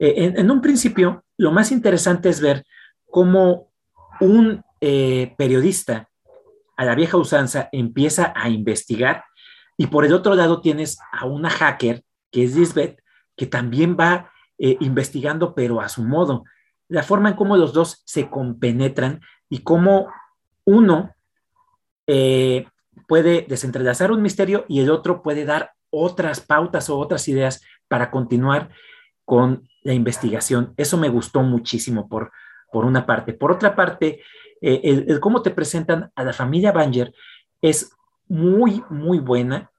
Eh, 0.00 0.32
en 0.34 0.50
un 0.50 0.62
principio, 0.62 1.24
lo 1.36 1.52
más 1.52 1.70
interesante 1.70 2.30
es 2.30 2.40
ver 2.40 2.64
cómo 3.10 3.70
un 4.20 4.64
eh, 4.80 5.34
periodista 5.36 6.08
a 6.74 6.86
la 6.86 6.94
vieja 6.94 7.18
usanza 7.18 7.68
empieza 7.70 8.32
a 8.34 8.48
investigar 8.48 9.24
y 9.76 9.88
por 9.88 10.06
el 10.06 10.14
otro 10.14 10.34
lado 10.34 10.62
tienes 10.62 10.98
a 11.12 11.26
una 11.26 11.50
hacker 11.50 12.02
que 12.32 12.44
es 12.44 12.56
Lisbeth 12.56 13.02
que 13.36 13.46
también 13.46 13.94
va 13.98 14.32
eh, 14.58 14.78
investigando 14.80 15.54
pero 15.54 15.82
a 15.82 15.90
su 15.90 16.02
modo. 16.02 16.44
La 16.88 17.02
forma 17.02 17.28
en 17.28 17.36
cómo 17.36 17.58
los 17.58 17.74
dos 17.74 18.02
se 18.06 18.30
compenetran 18.30 19.20
y 19.50 19.58
cómo 19.58 20.08
uno 20.64 21.14
puede 23.06 23.46
desentrelazar 23.48 24.10
un 24.10 24.20
misterio 24.20 24.64
y 24.66 24.80
el 24.80 24.90
otro 24.90 25.22
puede 25.22 25.44
dar 25.44 25.74
otras 25.90 26.40
pautas 26.40 26.88
o 26.88 26.98
otras 26.98 27.26
ideas 27.28 27.62
para 27.88 28.10
continuar 28.10 28.70
con 29.24 29.68
la 29.82 29.92
investigación. 29.92 30.74
Eso 30.76 30.96
me 30.96 31.08
gustó 31.08 31.42
muchísimo 31.42 32.08
por, 32.08 32.32
por 32.72 32.84
una 32.84 33.06
parte. 33.06 33.32
Por 33.32 33.52
otra 33.52 33.74
parte, 33.74 34.22
eh, 34.60 34.80
el, 34.84 35.20
cómo 35.20 35.42
te 35.42 35.50
presentan 35.50 36.10
a 36.14 36.24
la 36.24 36.32
familia 36.32 36.72
Banger 36.72 37.12
es 37.60 37.90
muy, 38.28 38.82
muy 38.90 39.18
buena. 39.18 39.70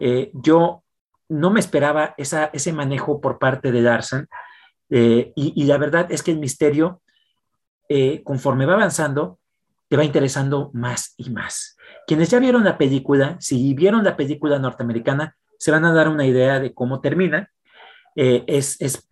Eh, 0.00 0.30
yo 0.34 0.82
no 1.28 1.50
me 1.50 1.60
esperaba 1.60 2.14
ese 2.16 2.72
manejo 2.72 3.20
por 3.20 3.38
parte 3.38 3.72
de 3.72 3.80
Larson 3.80 4.28
eh, 4.90 5.32
y, 5.34 5.64
la 5.64 5.78
verdad 5.78 6.06
es 6.10 6.22
que 6.22 6.30
el 6.30 6.38
misterio, 6.38 7.02
conforme 8.24 8.66
va 8.66 8.74
avanzando, 8.74 9.38
te 9.88 9.96
va 9.96 10.04
interesando 10.04 10.70
más 10.72 11.14
y 11.16 11.30
más. 11.30 11.76
Quienes 12.06 12.30
ya 12.30 12.38
vieron 12.38 12.62
la 12.64 12.78
película, 12.78 13.36
si 13.40 13.74
vieron 13.74 14.04
la 14.04 14.16
película 14.16 14.58
norteamericana, 14.58 15.36
se 15.58 15.70
van 15.70 15.84
a 15.84 15.92
dar 15.92 16.08
una 16.08 16.26
idea 16.26 16.60
de 16.60 16.74
cómo 16.74 17.00
termina. 17.00 17.50
es, 18.14 18.80
es 18.80 19.06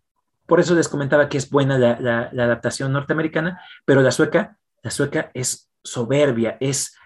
por 0.47 0.61
eso 0.61 0.75
les 0.75 0.89
comentaba 0.89 1.29
que 1.29 1.39
es 1.39 1.51
buena 1.51 1.79
la, 1.79 2.31
adaptación 2.31 2.93
norteamericana, 2.93 3.61
pero 3.85 4.03
la 4.03 4.11
sueca, 4.11 4.59
la 4.83 4.91
sueca 4.91 5.31
es 5.35 5.71
soberbia, 5.83 6.57
es 6.61 6.97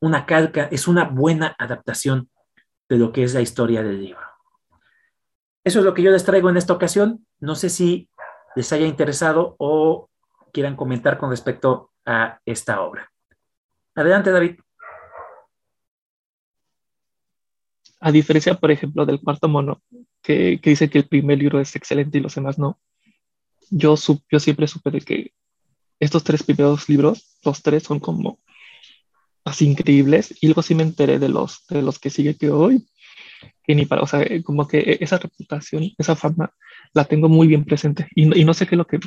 una 0.00 0.26
calca, 0.26 0.68
es 0.70 0.88
una 0.88 1.04
buena 1.04 1.54
adaptación 1.58 2.30
de 2.88 2.96
lo 2.96 3.12
que 3.12 3.22
es 3.22 3.34
la 3.34 3.42
historia 3.42 3.82
del 3.82 4.00
libro. 4.00 4.22
Eso 5.62 5.78
es 5.78 5.84
lo 5.84 5.94
que 5.94 6.02
yo 6.02 6.10
les 6.10 6.24
traigo 6.24 6.50
en 6.50 6.56
esta 6.56 6.74
ocasión. 6.74 7.26
No 7.40 7.54
sé 7.54 7.70
si 7.70 8.10
les 8.54 8.70
haya 8.72 8.86
interesado 8.86 9.56
o 9.58 10.10
quieran 10.52 10.76
comentar 10.76 11.18
con 11.18 11.30
respecto 11.30 11.90
a 12.04 12.38
esta 12.44 12.82
obra. 12.82 13.10
Adelante, 13.94 14.30
David. 14.30 14.60
A 18.04 18.12
diferencia, 18.12 18.52
por 18.52 18.70
ejemplo, 18.70 19.06
del 19.06 19.18
cuarto 19.18 19.48
mono, 19.48 19.82
que, 20.22 20.60
dice 20.62 20.90
que 20.90 20.98
el 20.98 21.08
primer 21.08 21.38
libro 21.38 21.58
es 21.58 21.74
excelente 21.74 22.18
y 22.18 22.20
los 22.20 22.34
demás 22.34 22.58
no, 22.58 22.78
yo, 23.70 23.94
yo 24.30 24.40
siempre 24.40 24.68
supe 24.68 24.90
de 24.90 25.00
que 25.00 25.32
estos 25.98 26.22
tres 26.22 26.42
primeros 26.42 26.86
libros, 26.86 27.38
los 27.42 27.62
tres 27.62 27.82
son 27.82 28.00
como 28.00 28.40
así 29.46 29.66
increíbles, 29.66 30.34
y 30.38 30.48
luego 30.48 30.60
sí 30.60 30.74
me 30.74 30.82
enteré 30.82 31.18
de 31.18 31.30
los, 31.30 31.66
de 31.70 31.80
los 31.80 31.98
que 31.98 32.10
sigue 32.10 32.36
que 32.36 32.50
hoy, 32.50 32.86
que 33.62 33.74
ni 33.74 33.86
para, 33.86 34.02
o 34.02 34.06
sea, 34.06 34.22
como 34.42 34.68
que 34.68 34.98
esa 35.00 35.16
reputación, 35.16 35.90
esa 35.96 36.14
fama, 36.14 36.52
la 36.92 37.06
tengo 37.06 37.30
muy 37.30 37.46
bien 37.46 37.64
presente, 37.64 38.08
y, 38.14 38.38
y 38.38 38.44
no 38.44 38.52
sé 38.52 38.66
qué 38.66 38.74
es 38.74 38.78
lo 38.78 38.86
que, 38.86 39.00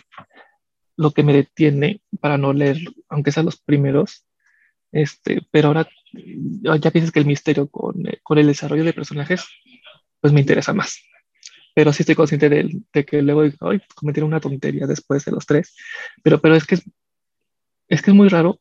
lo 0.95 1.11
que 1.11 1.21
me 1.21 1.33
detiene 1.33 2.01
para 2.19 2.39
no 2.39 2.51
leer, 2.51 2.79
aunque 3.09 3.31
sean 3.31 3.45
los 3.45 3.61
primeros, 3.61 4.25
este, 4.91 5.41
pero 5.51 5.69
ahora 5.69 5.89
ya 6.80 6.91
piensas 6.91 7.11
que 7.11 7.19
el 7.19 7.26
misterio 7.26 7.68
con, 7.69 8.07
eh, 8.07 8.19
con, 8.23 8.38
el 8.38 8.47
desarrollo 8.47 8.84
de 8.84 8.93
personajes, 8.93 9.45
pues 10.22 10.34
me 10.34 10.41
interesa 10.41 10.73
más. 10.73 11.01
Pero 11.76 11.93
sí 11.93 12.03
estoy 12.03 12.15
consciente 12.15 12.49
de, 12.49 12.69
de 12.93 13.05
que 13.05 13.22
luego 13.22 13.43
ay, 13.61 13.81
cometieron 13.95 14.30
una 14.30 14.39
tontería 14.39 14.88
después 14.88 15.26
de 15.26 15.31
los 15.31 15.45
tres. 15.45 15.76
Pero, 16.23 16.39
pero 16.41 16.55
es 16.55 16.65
que 16.65 16.76
es, 17.88 18.01
que 18.01 18.11
es 18.11 18.15
muy 18.15 18.30
raro 18.30 18.59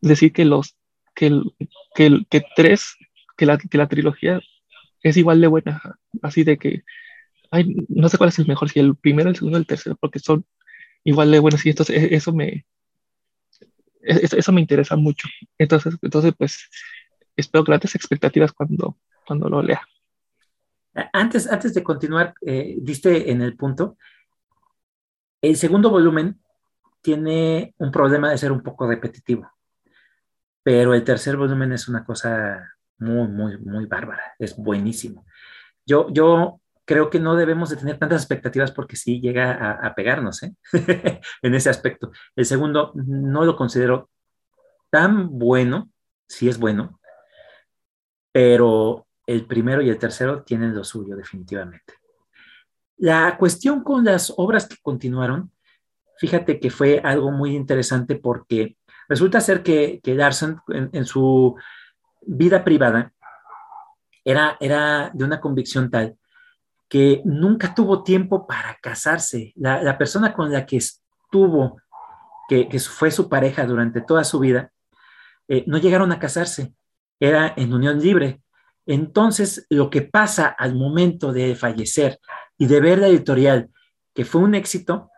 decir 0.00 0.32
que 0.32 0.44
los 0.44 0.76
que, 1.14 1.26
el, 1.26 1.44
que, 1.94 2.24
que 2.30 2.42
tres, 2.56 2.96
que 3.36 3.46
la, 3.46 3.58
que 3.58 3.78
la 3.78 3.88
trilogía 3.88 4.40
es 5.02 5.16
igual 5.16 5.40
de 5.40 5.48
buena. 5.48 5.82
Así 6.22 6.44
de 6.44 6.58
que 6.58 6.82
ay, 7.52 7.76
no 7.88 8.08
sé 8.08 8.18
cuál 8.18 8.30
es 8.30 8.38
el 8.38 8.46
mejor, 8.48 8.70
si 8.70 8.80
el 8.80 8.96
primero, 8.96 9.30
el 9.30 9.36
segundo, 9.36 9.58
el 9.58 9.66
tercero, 9.66 9.96
porque 10.00 10.18
son 10.18 10.44
igual 11.04 11.30
de 11.30 11.38
buenos. 11.38 11.64
Y 11.66 11.70
entonces 11.70 11.96
e, 11.96 12.14
eso 12.16 12.32
me, 12.32 12.66
eso, 14.02 14.52
me 14.52 14.60
interesa 14.60 14.96
mucho. 14.96 15.28
Entonces, 15.58 15.96
entonces, 16.02 16.34
pues, 16.36 16.68
espero 17.36 17.64
grandes 17.64 17.94
expectativas 17.94 18.52
cuando, 18.52 18.98
cuando 19.26 19.48
lo 19.48 19.62
lea. 19.62 19.82
Antes, 21.12 21.50
antes 21.50 21.72
de 21.72 21.82
continuar, 21.82 22.34
eh, 22.42 22.76
diste 22.80 23.30
en 23.30 23.40
el 23.40 23.56
punto, 23.56 23.96
el 25.40 25.56
segundo 25.56 25.90
volumen 25.90 26.40
tiene 27.00 27.74
un 27.78 27.90
problema 27.90 28.30
de 28.30 28.38
ser 28.38 28.52
un 28.52 28.62
poco 28.62 28.86
repetitivo, 28.86 29.50
pero 30.62 30.94
el 30.94 31.02
tercer 31.02 31.36
volumen 31.36 31.72
es 31.72 31.88
una 31.88 32.04
cosa 32.04 32.76
muy, 32.98 33.26
muy, 33.28 33.58
muy 33.58 33.86
bárbara, 33.86 34.34
es 34.38 34.56
buenísimo. 34.56 35.26
Yo, 35.84 36.08
yo 36.12 36.60
creo 36.92 37.08
que 37.08 37.18
no 37.18 37.36
debemos 37.36 37.70
de 37.70 37.76
tener 37.76 37.98
tantas 37.98 38.20
expectativas 38.20 38.70
porque 38.70 38.96
sí 38.96 39.18
llega 39.18 39.78
a, 39.82 39.94
pegarnos 39.94 40.42
¿eh? 40.42 40.54
en 41.42 41.54
ese 41.54 41.70
aspecto. 41.70 42.12
El 42.36 42.44
segundo 42.44 42.92
no 42.94 43.46
lo 43.46 43.56
considero 43.56 44.10
tan 44.90 45.38
bueno, 45.38 45.90
si 46.28 46.50
es 46.50 46.58
bueno, 46.58 47.00
pero 48.30 49.06
el 49.26 49.46
primero 49.46 49.80
y 49.80 49.88
el 49.88 49.98
tercero 49.98 50.42
tienen 50.42 50.74
lo 50.74 50.84
suyo 50.84 51.16
definitivamente. 51.16 51.94
La 52.98 53.38
cuestión 53.38 53.82
con 53.82 54.04
las 54.04 54.30
obras 54.36 54.68
que 54.68 54.76
continuaron, 54.82 55.50
fíjate 56.18 56.60
que 56.60 56.68
fue 56.68 57.00
algo 57.02 57.30
muy 57.30 57.56
interesante 57.56 58.16
porque 58.16 58.76
resulta 59.08 59.40
ser 59.40 59.62
que, 59.62 59.98
que 60.02 60.14
Larson 60.14 60.60
en, 60.68 61.06
su 61.06 61.56
vida 62.20 62.62
privada 62.62 63.14
era, 64.26 64.58
era 64.60 65.10
de 65.14 65.24
una 65.24 65.40
convicción 65.40 65.90
tal 65.90 66.18
que 66.92 67.22
nunca 67.24 67.74
tuvo 67.74 68.02
tiempo 68.02 68.46
para 68.46 68.76
casarse. 68.82 69.54
La, 69.56 69.96
persona 69.96 70.34
con 70.34 70.52
la 70.52 70.66
que 70.66 70.76
estuvo, 70.76 71.80
que, 72.46 72.68
fue 72.80 73.10
su 73.10 73.30
pareja 73.30 73.64
durante 73.64 74.02
toda 74.02 74.24
su 74.24 74.38
vida, 74.38 74.70
eh, 75.48 75.64
no 75.66 75.78
llegaron 75.78 76.12
a 76.12 76.18
casarse, 76.18 76.74
era 77.18 77.54
en 77.56 77.72
unión 77.72 77.98
libre. 77.98 78.42
Entonces, 78.84 79.66
lo 79.70 79.88
que 79.88 80.02
pasa 80.02 80.48
al 80.48 80.74
momento 80.74 81.32
de 81.32 81.56
fallecer 81.56 82.20
y 82.58 82.66
de 82.66 82.80
ver 82.82 82.98
la 82.98 83.08
editorial, 83.08 83.70
que 84.12 84.26
fue 84.26 84.42
un 84.42 84.54
éxito, 84.54 85.10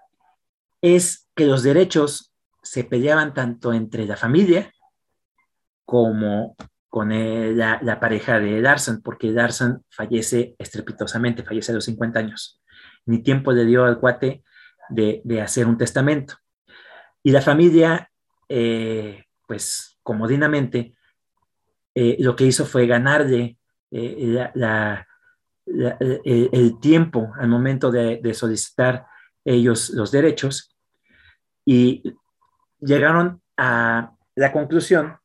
es 0.80 1.28
que 1.34 1.44
los 1.44 1.64
derechos 1.64 2.32
se 2.62 2.84
peleaban 2.84 3.34
tanto 3.34 3.72
entre 3.72 4.06
la 4.06 4.16
familia 4.16 4.72
como 5.84 6.54
con 6.94 7.08
la, 7.08 7.98
pareja 7.98 8.38
de 8.38 8.62
Darson, 8.62 9.02
porque 9.02 9.32
Darson 9.32 9.84
fallece 9.90 10.54
estrepitosamente, 10.60 11.42
fallece 11.42 11.72
a 11.72 11.74
los 11.74 11.86
50 11.86 12.20
años. 12.20 12.62
Ni 13.06 13.20
tiempo 13.20 13.50
le 13.50 13.64
dio 13.64 13.84
al 13.84 13.98
cuate 13.98 14.44
de, 14.90 15.42
hacer 15.42 15.66
un 15.66 15.76
testamento. 15.76 16.36
Y 17.20 17.32
la 17.32 17.42
familia, 17.42 18.08
eh, 18.48 19.24
pues 19.44 19.98
comodinamente, 20.04 20.94
eh, 21.96 22.14
lo 22.20 22.36
que 22.36 22.44
hizo 22.44 22.64
fue 22.64 22.86
ganarle 22.86 23.58
eh, 23.90 24.52
el, 25.66 26.78
tiempo 26.78 27.32
al 27.40 27.48
momento 27.48 27.90
de, 27.90 28.20
de 28.22 28.34
solicitar 28.34 29.04
ellos 29.44 29.90
los 29.90 30.12
derechos 30.12 30.72
y 31.64 32.04
llegaron 32.78 33.42
a 33.56 34.12
la 34.36 34.52
conclusión 34.52 35.18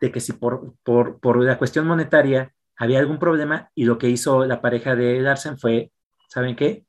de 0.00 0.12
que 0.12 0.20
si 0.20 0.32
por, 0.32 0.74
por, 0.82 1.42
la 1.42 1.58
cuestión 1.58 1.86
monetaria 1.86 2.52
había 2.76 2.98
algún 2.98 3.18
problema 3.18 3.70
y 3.74 3.84
lo 3.84 3.98
que 3.98 4.08
hizo 4.08 4.44
la 4.44 4.60
pareja 4.60 4.94
de 4.96 5.20
Larsen 5.20 5.58
fue, 5.58 5.92
¿saben 6.28 6.56
qué? 6.56 6.84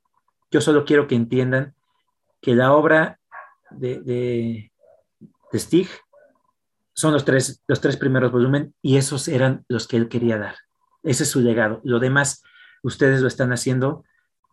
Yo 0.50 0.60
solo 0.60 0.84
quiero 0.84 1.06
que 1.06 1.14
entiendan 1.14 1.74
que 2.40 2.54
la 2.54 2.72
obra 2.72 3.18
de, 3.70 4.00
de, 4.00 4.72
Stig 5.54 5.88
son 6.92 7.12
los 7.12 7.24
tres, 7.24 7.62
los 7.66 7.80
tres 7.80 7.96
primeros 7.96 8.32
volúmenes 8.32 8.72
y 8.82 8.96
esos 8.96 9.28
eran 9.28 9.64
los 9.68 9.86
que 9.88 9.96
él 9.96 10.08
quería 10.08 10.38
dar. 10.38 10.56
Ese 11.02 11.22
es 11.22 11.30
su 11.30 11.40
legado. 11.40 11.80
Lo 11.84 11.98
demás, 11.98 12.42
ustedes 12.82 13.20
lo 13.20 13.28
están 13.28 13.52
haciendo, 13.52 14.04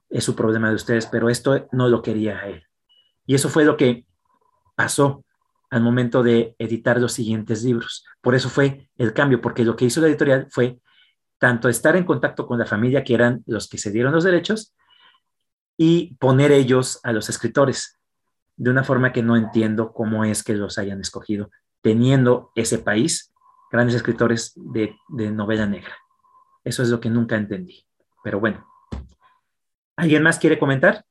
es 0.10 0.24
su 0.24 0.36
problema 0.36 0.70
de 0.70 0.76
ustedes, 0.76 1.08
pero 1.08 1.30
esto 1.30 1.68
no 1.72 1.90
lo 1.90 2.02
quería 2.02 2.40
él. 2.48 2.64
Y 3.26 3.36
eso 3.36 3.50
fue 3.50 3.66
lo 3.66 3.78
que 3.78 4.06
pasó 4.76 5.24
al 5.74 5.82
momento 5.82 6.22
de 6.22 6.56
editar 6.60 7.02
los 7.02 7.14
siguientes 7.14 7.64
libros. 7.64 8.06
Por 8.22 8.36
eso 8.36 8.48
fue 8.48 8.92
el 8.96 9.12
cambio, 9.12 9.42
porque 9.42 9.66
lo 9.66 9.76
que 9.76 9.86
hizo 9.86 10.02
la 10.02 10.08
editorial 10.08 10.46
fue 10.52 10.80
tanto 11.40 11.68
estar 11.68 11.96
en 11.96 12.04
contacto 12.04 12.46
con 12.46 12.60
la 12.60 12.68
familia, 12.68 13.04
que 13.04 13.16
eran 13.16 13.42
los 13.48 13.68
que 13.68 13.80
se 13.80 13.90
dieron 13.90 14.14
los 14.14 14.24
derechos, 14.24 14.76
y 15.76 16.14
poner 16.20 16.52
ellos 16.52 17.00
a 17.02 17.12
los 17.12 17.28
escritores, 17.28 18.00
de 18.56 18.70
una 18.70 18.84
forma 18.84 19.12
que 19.12 19.24
no 19.24 19.36
entiendo 19.36 19.94
cómo 19.94 20.24
es 20.26 20.44
que 20.44 20.54
los 20.54 20.78
hayan 20.78 21.02
escogido, 21.02 21.50
teniendo 21.82 22.52
ese 22.54 22.78
país 22.78 23.34
grandes 23.72 23.96
escritores 23.96 24.54
de, 24.56 24.96
de 25.10 25.32
novela 25.32 25.66
negra. 25.66 25.98
Eso 26.64 26.84
es 26.84 26.90
lo 26.90 27.00
que 27.00 27.10
nunca 27.10 27.36
entendí. 27.36 27.84
Pero 28.24 28.40
bueno, 28.40 28.64
¿alguien 29.96 30.22
más 30.22 30.38
quiere 30.38 30.60
comentar 30.60 31.04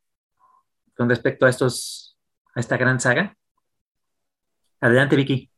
con 0.97 1.09
respecto 1.09 1.47
a 1.47 1.51
estos, 1.51 2.17
a 2.55 2.61
esta 2.61 2.77
gran 2.77 3.01
saga? 3.01 3.37
Adelante, 4.83 5.15
Vicky. 5.15 5.49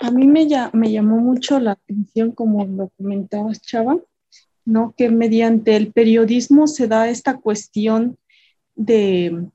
A 0.00 0.10
mí 0.10 0.26
me, 0.26 0.48
me 0.72 0.90
llamó 0.90 1.18
mucho 1.18 1.60
la 1.60 1.72
atención, 1.72 2.32
como 2.32 2.64
lo 2.64 2.88
comentabas, 2.96 3.62
Chava, 3.62 3.98
¿no? 4.64 4.92
que 4.96 5.10
mediante 5.10 5.76
el 5.76 5.92
periodismo 5.92 6.66
se 6.66 6.88
da 6.88 7.08
esta 7.08 7.38
cuestión 7.38 8.18
de, 8.74 9.46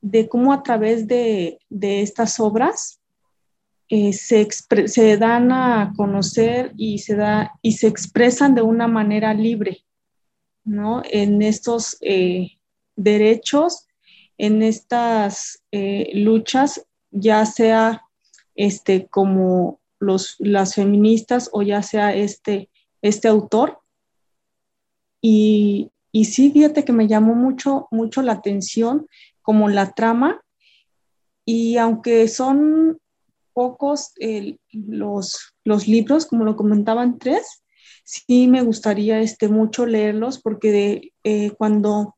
de 0.00 0.28
cómo 0.28 0.52
a 0.52 0.62
través 0.62 1.08
de, 1.08 1.58
estas 1.70 2.38
obras 2.38 3.00
eh, 3.88 4.12
se, 4.12 4.46
se, 4.86 5.16
dan 5.16 5.50
a 5.50 5.92
conocer 5.96 6.72
y 6.76 7.00
se, 7.00 7.16
da, 7.16 7.58
y 7.62 7.72
se 7.72 7.88
expresan 7.88 8.54
de 8.54 8.62
una 8.62 8.86
manera 8.86 9.34
libre, 9.34 9.78
¿no? 10.62 11.02
En 11.04 11.42
estos 11.42 11.96
eh, 12.00 12.58
derechos 12.94 13.88
en 14.42 14.60
estas 14.60 15.62
eh, 15.70 16.10
luchas, 16.14 16.84
ya 17.12 17.46
sea 17.46 18.02
este, 18.56 19.06
como 19.06 19.80
los, 20.00 20.34
las 20.40 20.74
feministas 20.74 21.48
o 21.52 21.62
ya 21.62 21.80
sea 21.84 22.12
este, 22.12 22.68
este 23.02 23.28
autor. 23.28 23.78
Y, 25.20 25.92
y 26.10 26.24
sí, 26.24 26.50
fíjate 26.50 26.84
que 26.84 26.92
me 26.92 27.06
llamó 27.06 27.36
mucho, 27.36 27.86
mucho 27.92 28.20
la 28.20 28.32
atención 28.32 29.06
como 29.42 29.68
la 29.68 29.92
trama. 29.92 30.42
Y 31.44 31.76
aunque 31.76 32.26
son 32.26 32.98
pocos 33.52 34.10
los, 34.72 35.54
los 35.62 35.86
libros, 35.86 36.26
como 36.26 36.42
lo 36.42 36.56
comentaban 36.56 37.20
tres, 37.20 37.62
sí 38.02 38.48
me 38.48 38.62
gustaría 38.62 39.20
este, 39.20 39.46
mucho 39.46 39.86
leerlos 39.86 40.40
porque 40.42 40.72
de, 40.72 41.12
eh, 41.22 41.52
cuando 41.52 42.16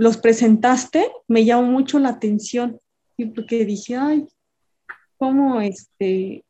los 0.00 0.16
presentaste, 0.16 1.12
me 1.28 1.44
llamó 1.44 1.70
mucho 1.70 1.98
la 1.98 2.08
atención, 2.08 2.80
porque 3.34 3.66
dije, 3.66 3.96
ay, 3.96 4.26
cómo 5.18 5.60
este, 5.60 6.42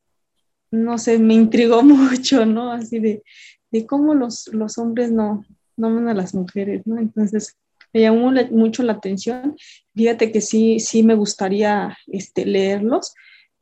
no 0.70 0.98
sé, 0.98 1.18
me 1.18 1.34
intrigó 1.34 1.82
mucho, 1.82 2.46
¿no? 2.46 2.70
Así 2.70 3.00
de, 3.00 3.24
de 3.72 3.86
cómo 3.86 4.14
los, 4.14 4.46
los 4.52 4.78
hombres 4.78 5.10
no, 5.10 5.44
no 5.76 5.88
aman 5.88 6.08
a 6.08 6.14
las 6.14 6.32
mujeres, 6.32 6.86
¿no? 6.86 7.00
Entonces, 7.00 7.56
me 7.92 8.02
llamó 8.02 8.30
mucho 8.52 8.84
la 8.84 8.92
atención. 8.92 9.56
Fíjate 9.96 10.30
que 10.30 10.40
sí, 10.40 10.78
sí 10.78 11.02
me 11.02 11.16
gustaría 11.16 11.98
este, 12.06 12.46
leerlos, 12.46 13.16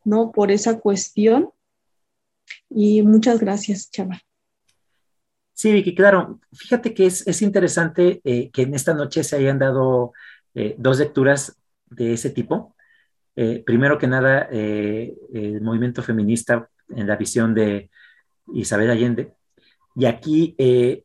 ¿no? 0.05 0.33
Por 0.33 0.51
esa 0.51 0.81
cuestión. 0.81 1.49
Y 2.69 3.01
muchas 3.01 3.41
gracias, 3.41 3.91
Chava. 3.91 4.21
Sí, 5.59 5.73
Vicky, 5.73 5.93
claro. 5.93 6.39
Fíjate 6.53 6.95
que 6.95 7.07
es, 7.07 7.43
interesante 7.43 8.21
eh, 8.23 8.49
que 8.53 8.63
en 8.63 8.75
esta 8.75 8.95
noche 8.95 9.25
se 9.25 9.35
hayan 9.35 9.59
dado 9.59 10.13
eh, 10.55 10.77
dos 10.79 11.01
lecturas 11.01 11.59
de 11.87 12.13
ese 12.13 12.31
tipo. 12.31 12.77
Eh, 13.35 13.65
primero 13.67 13.99
que 13.99 14.07
nada, 14.07 14.43
el 14.53 15.61
movimiento 15.61 16.05
feminista 16.05 16.71
en 16.91 17.09
la 17.09 17.17
visión 17.17 17.55
de 17.55 17.91
Isabel 18.55 18.89
Allende. 18.89 19.35
Y 19.97 20.07
aquí 20.07 20.55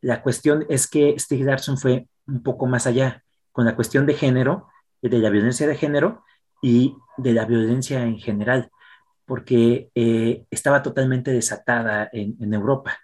la 0.02 0.22
cuestión 0.22 0.66
es 0.68 0.86
que 0.86 1.18
Stig 1.18 1.44
Larsson 1.44 1.76
fue 1.76 2.06
un 2.28 2.44
poco 2.44 2.66
más 2.66 2.86
allá 2.86 3.24
con 3.50 3.64
la 3.64 3.74
cuestión 3.74 4.06
de 4.06 4.14
género, 4.14 4.68
de 5.02 5.18
la 5.18 5.30
violencia 5.30 5.66
de 5.66 5.74
género 5.76 6.22
y 6.62 6.94
de 7.16 7.32
la 7.32 7.44
violencia 7.44 8.04
en 8.04 8.18
general, 8.18 8.70
porque 9.26 9.90
estaba 10.50 10.80
totalmente 10.82 11.32
desatada 11.32 12.08
en 12.12 12.54
Europa 12.54 13.00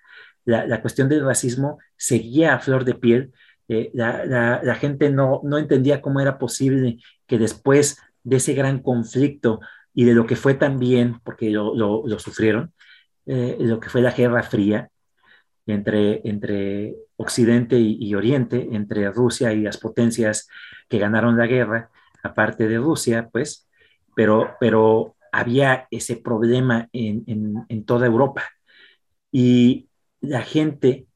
la, 0.51 0.81
cuestión 0.81 1.09
del 1.09 1.24
racismo 1.24 1.78
seguía 1.97 2.55
a 2.55 2.59
flor 2.59 2.85
de 2.85 2.94
piel. 2.94 3.32
Eh, 3.68 3.90
la, 3.94 4.74
gente 4.78 5.10
no, 5.10 5.40
no 5.44 5.59
entendía 5.59 6.02
cómo 6.02 6.20
era 6.20 6.39
posible 6.39 6.98
que 7.27 7.39
después 7.39 7.98
de 8.24 8.36
ese 8.36 8.55
gran 8.55 8.81
conflicto 8.81 9.60
y 9.94 10.05
de 10.05 10.14
lo 10.14 10.27
que 10.27 10.36
fue 10.36 10.55
también, 10.55 11.20
porque 11.24 11.51
lo, 11.51 11.74
lo, 11.74 12.18
sufrieron, 12.18 12.72
eh, 13.27 13.56
lo 13.60 13.81
que 13.81 13.89
fue 13.89 14.02
la 14.02 14.12
Guerra 14.12 14.43
Fría 14.43 14.90
entre, 15.66 16.20
entre 16.28 16.97
Occidente 17.16 17.78
y, 17.78 18.14
Oriente, 18.14 18.68
entre 18.72 19.10
Rusia 19.10 19.52
y 19.52 19.62
las 19.62 19.78
potencias 19.78 20.48
que 20.89 20.98
ganaron 20.98 21.36
la 21.36 21.47
guerra, 21.47 21.90
aparte 22.22 22.66
de 22.66 22.78
Rusia, 22.78 23.28
pues, 23.31 23.68
pero, 24.16 24.56
pero 24.59 25.16
había 25.32 25.86
ese 25.90 26.16
problema 26.16 26.89
en, 26.93 27.24
en, 27.27 27.55
en 27.68 27.85
toda 27.85 28.06
Europa. 28.06 28.44
Y, 29.31 29.90
la 30.20 30.42
gente 30.42 31.06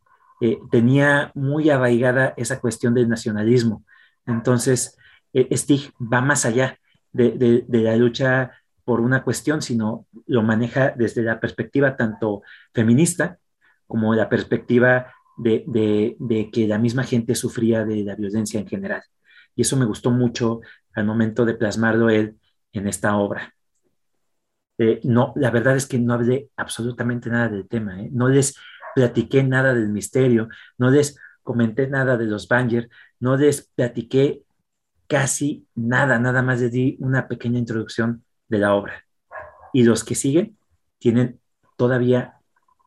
eh, 0.41 0.59
tenía 0.71 1.31
muy 1.35 1.71
arraigada 1.71 2.35
esa 2.37 2.61
cuestión 2.61 2.95
del 2.95 3.09
nacionalismo. 3.09 3.85
Entonces, 4.27 4.97
eh, 5.33 5.55
Stig 5.57 5.93
va 6.01 6.21
más 6.21 6.45
allá 6.45 6.79
de, 7.13 7.65
la 7.69 7.97
lucha 7.97 8.53
por 8.85 9.01
una 9.01 9.23
cuestión, 9.23 9.63
sino 9.63 10.07
lo 10.27 10.43
maneja 10.43 10.93
desde 10.97 11.23
la 11.23 11.41
perspectiva 11.41 11.97
tanto 11.97 12.43
feminista 12.73 13.39
como 13.87 14.15
la 14.15 14.29
perspectiva 14.29 15.13
de, 15.37 16.17
que 16.53 16.67
la 16.67 16.79
misma 16.79 17.05
gente 17.05 17.35
sufría 17.35 17.85
de 17.85 18.05
la 18.05 18.17
violencia 18.17 18.61
en 18.61 18.67
general. 18.67 19.03
Y 19.55 19.63
eso 19.63 19.77
me 19.77 19.85
gustó 19.85 20.11
mucho 20.11 20.61
al 20.95 21.05
momento 21.07 21.45
de 21.45 21.55
plasmarlo 21.55 22.11
él 22.11 22.37
en 22.73 22.89
esta 22.89 23.17
obra. 23.17 23.55
Eh, 24.79 25.01
no, 25.05 25.33
la 25.37 25.51
verdad 25.51 25.77
es 25.77 25.87
que 25.87 25.99
no 25.99 26.15
hablé 26.15 26.51
absolutamente 26.57 27.31
nada 27.31 27.49
del 27.49 27.69
tema, 27.69 28.01
¿eh? 28.03 28.09
no 28.13 28.29
les 28.29 28.57
platiqué 28.95 29.43
nada 29.43 29.75
del 29.75 29.89
misterio, 29.89 30.49
no 30.79 30.91
les 30.91 31.19
comenté 31.43 31.89
nada 31.89 32.17
de 32.17 32.25
los 32.25 32.49
Banger, 32.49 32.89
no 33.21 33.37
les 33.37 33.69
platiqué 33.75 34.43
casi 35.07 35.67
nada, 35.75 36.19
nada 36.19 36.43
más 36.43 36.61
les 36.61 36.73
di 36.73 36.97
una 37.01 37.29
pequeña 37.29 37.59
introducción 37.59 38.25
de 38.49 38.59
la 38.59 38.75
obra. 38.75 39.05
Y 39.73 39.85
los 39.85 40.05
que 40.05 40.15
siguen 40.15 40.57
tienen 40.99 41.41
todavía 41.77 42.41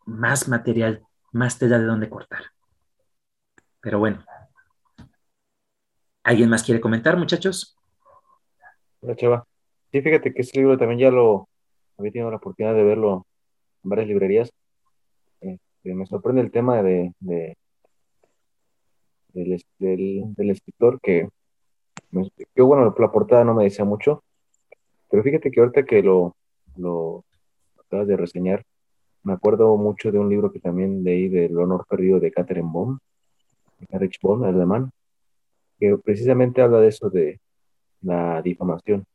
más 0.06 0.48
material, 0.48 1.04
más 1.32 1.60
tela 1.60 1.80
de 1.80 1.86
donde 1.86 2.10
cortar. 2.10 2.44
Pero 3.82 4.00
bueno, 4.00 4.26
¿alguien 6.24 6.50
más 6.50 6.64
quiere 6.64 6.82
comentar, 6.82 7.18
muchachos? 7.18 7.78
Hola, 9.02 9.16
Chava. 9.16 9.48
Sí, 9.92 10.02
fíjate 10.02 10.34
que 10.34 10.42
este 10.42 10.60
libro 10.60 10.78
también 10.78 11.00
ya 11.00 11.12
lo 11.12 11.48
había 11.98 12.12
tenido 12.12 12.32
la 12.32 12.38
oportunidad 12.38 12.74
de 12.74 12.84
verlo 12.84 13.28
en 13.84 13.90
varias 13.90 14.08
librerías. 14.08 14.52
Me 15.94 16.06
sorprende 16.06 16.42
el 16.42 16.52
tema 16.52 16.82
de, 16.84 17.14
del, 17.20 17.56
del, 19.80 20.50
escritor 20.50 21.00
que, 21.02 21.30
bueno, 22.56 22.94
la 22.98 23.12
portada 23.12 23.44
no 23.44 23.54
me 23.54 23.66
decía 23.66 23.86
mucho, 23.86 24.24
pero 25.10 25.24
fíjate 25.24 25.52
que 25.52 25.60
ahorita 25.60 25.86
que 25.86 26.02
lo, 26.02 26.36
lo 26.76 27.24
acabas 27.80 28.08
de 28.08 28.18
reseñar, 28.18 28.64
me 29.24 29.34
acuerdo 29.34 29.76
mucho 29.78 30.12
de 30.12 30.20
un 30.20 30.30
libro 30.30 30.52
que 30.52 30.60
también 30.60 31.04
leí 31.04 31.30
del 31.30 31.58
honor 31.58 31.86
perdido 31.88 32.20
de 32.20 32.32
Catherine 32.32 32.70
Bohm, 32.72 33.00
Rich 33.90 34.20
Bohm, 34.22 34.44
alemán, 34.44 34.92
que 35.80 35.98
precisamente 35.98 36.62
habla 36.62 36.80
de 36.80 36.88
eso 36.88 37.10
de 37.10 37.40
la 38.02 38.42
difamación. 38.42 39.06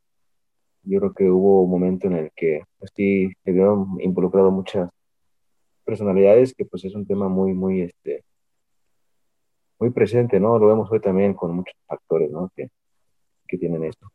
Yo 0.83 0.99
creo 0.99 1.13
que 1.13 1.29
hubo 1.29 1.63
un 1.63 1.71
momento 1.71 2.07
en 2.07 2.13
el 2.13 2.31
que 2.35 2.63
pues, 2.77 2.91
sí 2.95 3.31
se 3.43 3.51
vieron 3.51 3.99
involucrado 4.01 4.51
muchas 4.51 4.89
personalidades, 5.83 6.53
que 6.53 6.65
pues 6.65 6.85
es 6.85 6.95
un 6.95 7.05
tema 7.05 7.27
muy, 7.29 7.53
muy, 7.53 7.81
este, 7.81 8.23
muy 9.79 9.91
presente, 9.91 10.39
¿no? 10.39 10.57
Lo 10.59 10.67
vemos 10.67 10.91
hoy 10.91 10.99
también 10.99 11.33
con 11.33 11.55
muchos 11.55 11.75
factores, 11.87 12.31
¿no? 12.31 12.51
Que, 12.55 12.69
que 13.47 13.57
tienen 13.57 13.83
esto. 13.83 14.07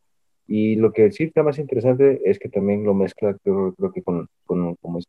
Y 0.47 0.77
lo 0.77 0.93
que 0.93 1.13
sí 1.13 1.25
está 1.25 1.43
más 1.43 1.59
interesante 1.59 2.23
es 2.25 2.39
que 2.39 2.49
también 2.49 2.85
lo 2.85 2.95
mezcla, 2.95 3.37
creo, 3.43 3.75
creo 3.75 3.93
que 3.93 4.03
con, 4.03 4.29
con, 4.47 4.77
con, 4.77 5.03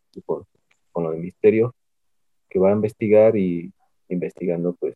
con 0.92 1.04
lo 1.04 1.12
del 1.12 1.22
misterio, 1.22 1.74
que 2.50 2.60
va 2.60 2.70
a 2.70 2.74
investigar 2.74 3.38
y 3.38 3.72
investigando, 4.10 4.76
pues, 4.80 4.96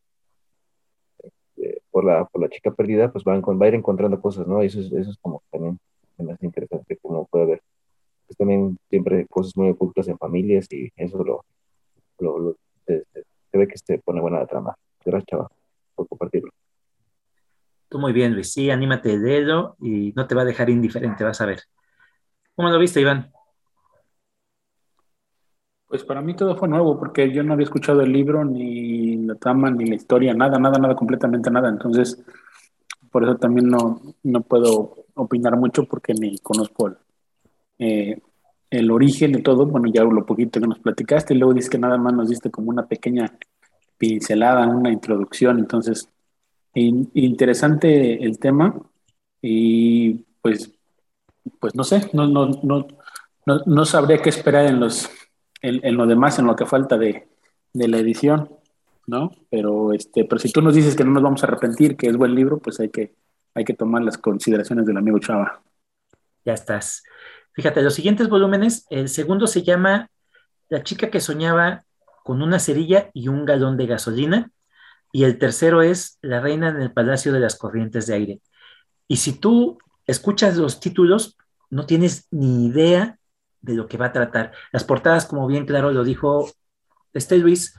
este, 1.24 1.82
por, 1.92 2.04
la, 2.04 2.26
por 2.26 2.42
la 2.42 2.50
chica 2.50 2.72
perdida, 2.72 3.12
pues 3.12 3.24
va 3.24 3.36
a, 3.36 3.40
va 3.40 3.66
a 3.66 3.70
ir 3.70 3.76
encontrando 3.76 4.20
cosas, 4.22 4.48
¿no? 4.48 4.62
Eso 4.62 4.80
es, 4.82 4.92
eso 4.92 5.12
es 5.12 5.18
como 5.20 5.42
también 5.50 5.80
más 6.18 6.42
interesante 6.44 6.98
como 7.02 7.26
puede 7.26 7.44
haber. 7.46 7.62
Es 8.30 8.38
también 8.38 8.78
siempre 8.90 9.26
cosas 9.28 9.56
muy 9.56 9.70
ocultas 9.70 10.08
en 10.08 10.18
familias 10.18 10.68
y 10.72 10.90
eso 10.96 11.24
lo, 11.24 11.44
lo, 12.20 12.56
se, 12.86 13.06
ve 13.54 13.68
que 13.68 13.78
se 13.78 14.00
pone 14.00 14.22
buena 14.22 14.40
la 14.40 14.48
trama. 14.48 14.76
Gracias, 15.06 15.28
chava, 15.28 15.48
por 15.96 16.08
compartirlo. 16.08 16.52
Tú 17.90 18.00
muy 18.00 18.14
bien, 18.14 18.34
Luis. 18.34 18.52
Sí, 18.52 18.70
anímate 18.72 19.14
el 19.14 19.22
dedo 19.22 19.76
y 19.80 20.14
no 20.16 20.26
te 20.26 20.36
va 20.36 20.42
a 20.42 20.46
dejar 20.46 20.70
indiferente, 20.70 21.24
vas 21.24 21.42
a 21.42 21.46
ver. 21.46 21.62
¿Cómo 22.56 22.70
lo 22.70 22.80
viste, 22.80 23.02
Iván? 23.02 23.32
Pues 25.88 26.04
para 26.04 26.22
mí 26.22 26.36
todo 26.36 26.56
fue 26.56 26.68
nuevo 26.68 26.98
porque 26.98 27.32
yo 27.32 27.44
no 27.44 27.54
había 27.54 27.66
escuchado 27.66 28.02
el 28.02 28.12
libro, 28.12 28.44
ni 28.44 29.18
la 29.18 29.36
trama, 29.36 29.70
ni 29.70 29.86
la 29.86 29.96
historia, 29.96 30.34
nada, 30.34 30.58
nada, 30.58 30.80
nada, 30.80 30.96
completamente 30.96 31.52
nada. 31.52 31.70
Entonces, 31.70 32.24
por 33.12 33.24
eso 33.24 33.38
también 33.38 33.68
no, 33.68 34.02
no 34.24 34.42
puedo 34.42 35.06
opinar 35.14 35.56
mucho 35.56 35.86
porque 35.86 36.16
ni 36.16 36.40
conozco 36.40 36.88
el, 36.88 36.98
eh, 37.78 38.22
el 38.74 38.92
origen 38.92 39.32
de 39.32 39.42
todo. 39.42 39.66
Bueno, 39.66 39.90
ya 39.94 40.04
lo 40.04 40.26
poquito 40.26 40.60
que 40.60 40.68
nos 40.68 40.80
platicaste, 40.80 41.34
y 41.34 41.38
luego 41.38 41.54
dices 41.54 41.70
que 41.70 41.78
nada 41.78 41.98
más 41.98 42.14
nos 42.14 42.30
diste 42.30 42.50
como 42.52 42.70
una 42.70 42.88
pequeña 42.88 43.38
pincelada, 43.98 44.68
una 44.68 44.92
introducción. 44.92 45.60
Entonces, 45.60 46.10
interesante 46.74 48.24
el 48.24 48.40
tema 48.40 48.76
y 49.42 50.26
pues, 50.42 50.72
pues 51.60 51.76
no 51.76 51.84
sé, 51.84 52.10
no, 52.14 52.28
no, 52.28 52.48
no, 52.64 52.88
no, 53.46 53.60
no 53.66 53.86
sabría 53.86 54.22
qué 54.22 54.30
esperar 54.30 54.66
en, 54.66 54.80
los, 54.80 55.10
en, 55.62 55.96
lo 55.96 56.08
demás, 56.08 56.40
en 56.40 56.48
lo 56.48 56.56
que 56.56 56.66
falta 56.66 56.98
de, 56.98 57.28
de 57.74 57.88
la 57.88 58.00
edición. 58.00 58.50
¿no? 59.06 59.32
Pero 59.50 59.94
este, 59.94 60.26
pero 60.26 60.40
si 60.40 60.52
tú 60.52 60.62
nos 60.62 60.76
dices 60.76 60.96
que 60.96 61.04
no 61.04 61.12
nos 61.12 61.24
vamos 61.24 61.44
a 61.44 61.48
arrepentir, 61.48 61.98
que 61.98 62.08
es 62.08 62.18
buen 62.18 62.34
libro, 62.34 62.58
pues 62.58 62.80
hay 62.80 62.90
que, 62.90 63.14
hay 63.54 63.66
que 63.66 63.74
tomar 63.74 64.02
las 64.02 64.18
consideraciones 64.18 64.86
del 64.86 64.98
amigo 64.98 65.20
Chava. 65.20 65.62
Ya 66.46 66.54
estás. 66.54 67.04
Fíjate, 67.54 67.82
los 67.82 67.94
siguientes 67.94 68.30
volúmenes, 68.30 68.86
el 68.90 69.10
segundo 69.10 69.48
se 69.48 69.64
llama 69.64 70.10
La 70.70 70.84
chica 70.84 71.10
que 71.10 71.22
soñaba 71.22 71.86
con 72.24 72.42
una 72.42 72.60
cerilla 72.60 73.10
y 73.14 73.28
un 73.28 73.46
galón 73.46 73.78
de 73.78 73.86
gasolina, 73.86 74.52
y 75.12 75.26
el 75.26 75.38
tercero 75.38 75.82
es 75.82 76.18
La 76.22 76.40
reina 76.40 76.70
en 76.70 76.82
el 76.82 76.92
Palacio 76.92 77.32
de 77.32 77.40
las 77.40 77.56
Corrientes 77.56 78.08
de 78.08 78.16
Aire. 78.16 78.42
Y 79.08 79.18
si 79.18 79.34
tú 79.34 79.78
escuchas 80.08 80.58
los 80.58 80.80
títulos, 80.80 81.38
no 81.70 81.86
tienes 81.86 82.28
ni 82.32 82.68
idea 82.68 83.20
de 83.62 83.76
lo 83.76 83.88
que 83.88 83.98
va 83.98 84.08
a 84.08 84.12
tratar. 84.12 84.52
Las 84.72 84.84
portadas, 84.84 85.26
como 85.26 85.48
bien 85.48 85.66
claro 85.66 85.92
lo 85.92 86.04
dijo 86.04 86.52
este 87.14 87.38
Luis, 87.38 87.76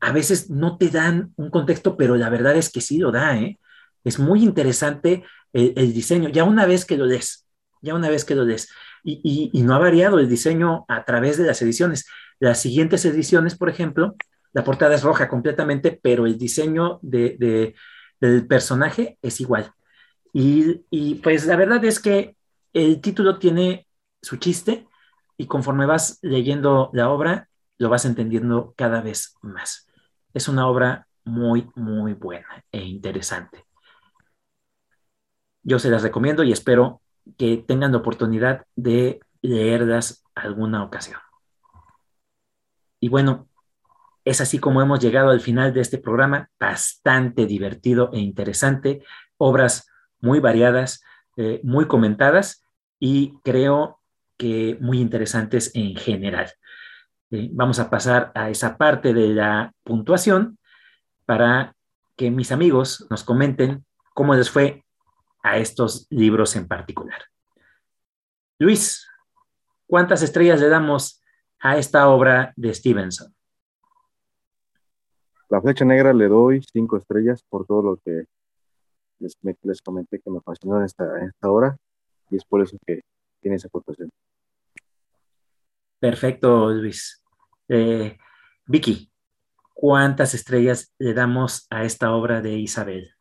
a 0.00 0.12
veces 0.12 0.50
no 0.50 0.76
te 0.76 0.90
dan 0.90 1.32
un 1.36 1.50
contexto, 1.50 1.96
pero 1.96 2.16
la 2.16 2.28
verdad 2.28 2.56
es 2.56 2.70
que 2.70 2.80
sí 2.80 2.98
lo 2.98 3.12
da, 3.12 3.36
¿eh? 3.36 3.58
Es 4.04 4.18
muy 4.18 4.42
interesante 4.42 5.24
el, 5.52 5.92
diseño, 5.92 6.28
ya 6.28 6.44
una 6.44 6.66
vez 6.66 6.84
que 6.84 6.96
lo 6.96 7.06
des, 7.06 7.46
ya 7.80 7.94
una 7.94 8.08
vez 8.08 8.24
que 8.24 8.34
lo 8.34 8.44
des. 8.44 8.68
Y, 9.08 9.62
no 9.62 9.74
ha 9.74 9.78
variado 9.78 10.18
el 10.18 10.28
diseño 10.28 10.84
a 10.88 11.04
través 11.04 11.38
de 11.38 11.44
las 11.44 11.62
ediciones. 11.62 12.06
Las 12.40 12.60
siguientes 12.60 13.04
ediciones, 13.04 13.56
por 13.56 13.68
ejemplo, 13.68 14.16
la 14.52 14.64
portada 14.64 14.94
es 14.94 15.02
roja 15.02 15.28
completamente, 15.28 15.98
pero 16.02 16.26
el 16.26 16.38
diseño 16.38 16.98
de, 17.02 17.74
del 18.20 18.46
personaje 18.46 19.18
es 19.22 19.40
igual. 19.40 19.72
Y, 20.32 20.84
y, 20.90 21.16
pues 21.16 21.46
la 21.46 21.56
verdad 21.56 21.84
es 21.84 22.00
que 22.00 22.36
el 22.72 23.00
título 23.00 23.38
tiene 23.38 23.86
su 24.20 24.36
chiste 24.38 24.86
y 25.36 25.46
conforme 25.46 25.86
vas 25.86 26.18
leyendo 26.22 26.90
la 26.92 27.10
obra, 27.10 27.48
lo 27.78 27.88
vas 27.88 28.04
entendiendo 28.04 28.74
cada 28.76 29.00
vez 29.02 29.34
más. 29.40 29.86
Es 30.34 30.48
una 30.48 30.68
obra 30.68 31.06
muy, 31.24 31.70
muy 31.74 32.14
buena 32.14 32.64
e 32.72 32.80
interesante 32.84 33.66
yo 35.66 35.80
se 35.80 35.90
las 35.90 36.02
recomiendo 36.02 36.44
y 36.44 36.52
espero 36.52 37.02
que 37.38 37.56
tengan 37.56 37.92
la 37.92 37.98
oportunidad 37.98 38.64
de 38.76 39.20
leerlas 39.42 40.24
alguna 40.34 40.82
ocasión. 40.82 41.20
Y 43.00 43.08
bueno, 43.08 43.48
es 44.24 44.40
así 44.40 44.58
como 44.58 44.82
hemos 44.82 45.00
llegado 45.00 45.30
al 45.30 45.40
final 45.40 45.72
de 45.72 45.80
este 45.80 45.98
programa, 45.98 46.50
bastante 46.58 47.46
divertido 47.46 48.10
e 48.12 48.18
interesante, 48.18 49.04
obras 49.36 49.88
muy 50.20 50.40
variadas, 50.40 51.02
eh, 51.36 51.60
muy 51.62 51.86
comentadas 51.86 52.64
y 52.98 53.34
creo 53.44 54.00
que 54.36 54.76
muy 54.80 55.00
interesantes 55.00 55.70
en 55.74 55.94
general. 55.96 56.52
Eh, 57.30 57.50
vamos 57.52 57.78
a 57.78 57.90
pasar 57.90 58.32
a 58.34 58.50
esa 58.50 58.76
parte 58.76 59.12
de 59.12 59.28
la 59.28 59.72
puntuación 59.84 60.58
para 61.24 61.74
que 62.16 62.30
mis 62.30 62.52
amigos 62.52 63.06
nos 63.10 63.24
comenten 63.24 63.84
cómo 64.14 64.34
les 64.34 64.50
fue 64.50 64.85
a 65.46 65.58
estos 65.58 66.08
libros 66.10 66.56
en 66.56 66.66
particular. 66.66 67.22
Luis, 68.58 69.06
¿cuántas 69.86 70.22
estrellas 70.22 70.60
le 70.60 70.68
damos 70.68 71.22
a 71.60 71.78
esta 71.78 72.08
obra 72.08 72.52
de 72.56 72.74
Stevenson? 72.74 73.32
La 75.48 75.60
flecha 75.60 75.84
negra 75.84 76.12
le 76.12 76.26
doy 76.26 76.62
cinco 76.72 76.96
estrellas 76.96 77.44
por 77.48 77.64
todo 77.64 77.80
lo 77.80 77.96
que 77.98 78.24
les, 79.20 79.36
les 79.62 79.80
comenté 79.80 80.20
que 80.20 80.30
me 80.30 80.40
fascinó 80.40 80.78
en 80.78 80.84
esta, 80.84 81.04
esta 81.24 81.48
obra 81.48 81.76
y 82.28 82.36
es 82.36 82.44
por 82.44 82.60
eso 82.62 82.76
que 82.84 83.02
tiene 83.40 83.56
esa 83.56 83.68
puntuación. 83.68 84.10
Perfecto, 86.00 86.70
Luis. 86.70 87.22
Eh, 87.68 88.18
Vicky, 88.66 89.12
¿cuántas 89.72 90.34
estrellas 90.34 90.92
le 90.98 91.14
damos 91.14 91.68
a 91.70 91.84
esta 91.84 92.12
obra 92.12 92.40
de 92.40 92.58
Isabel? 92.58 93.15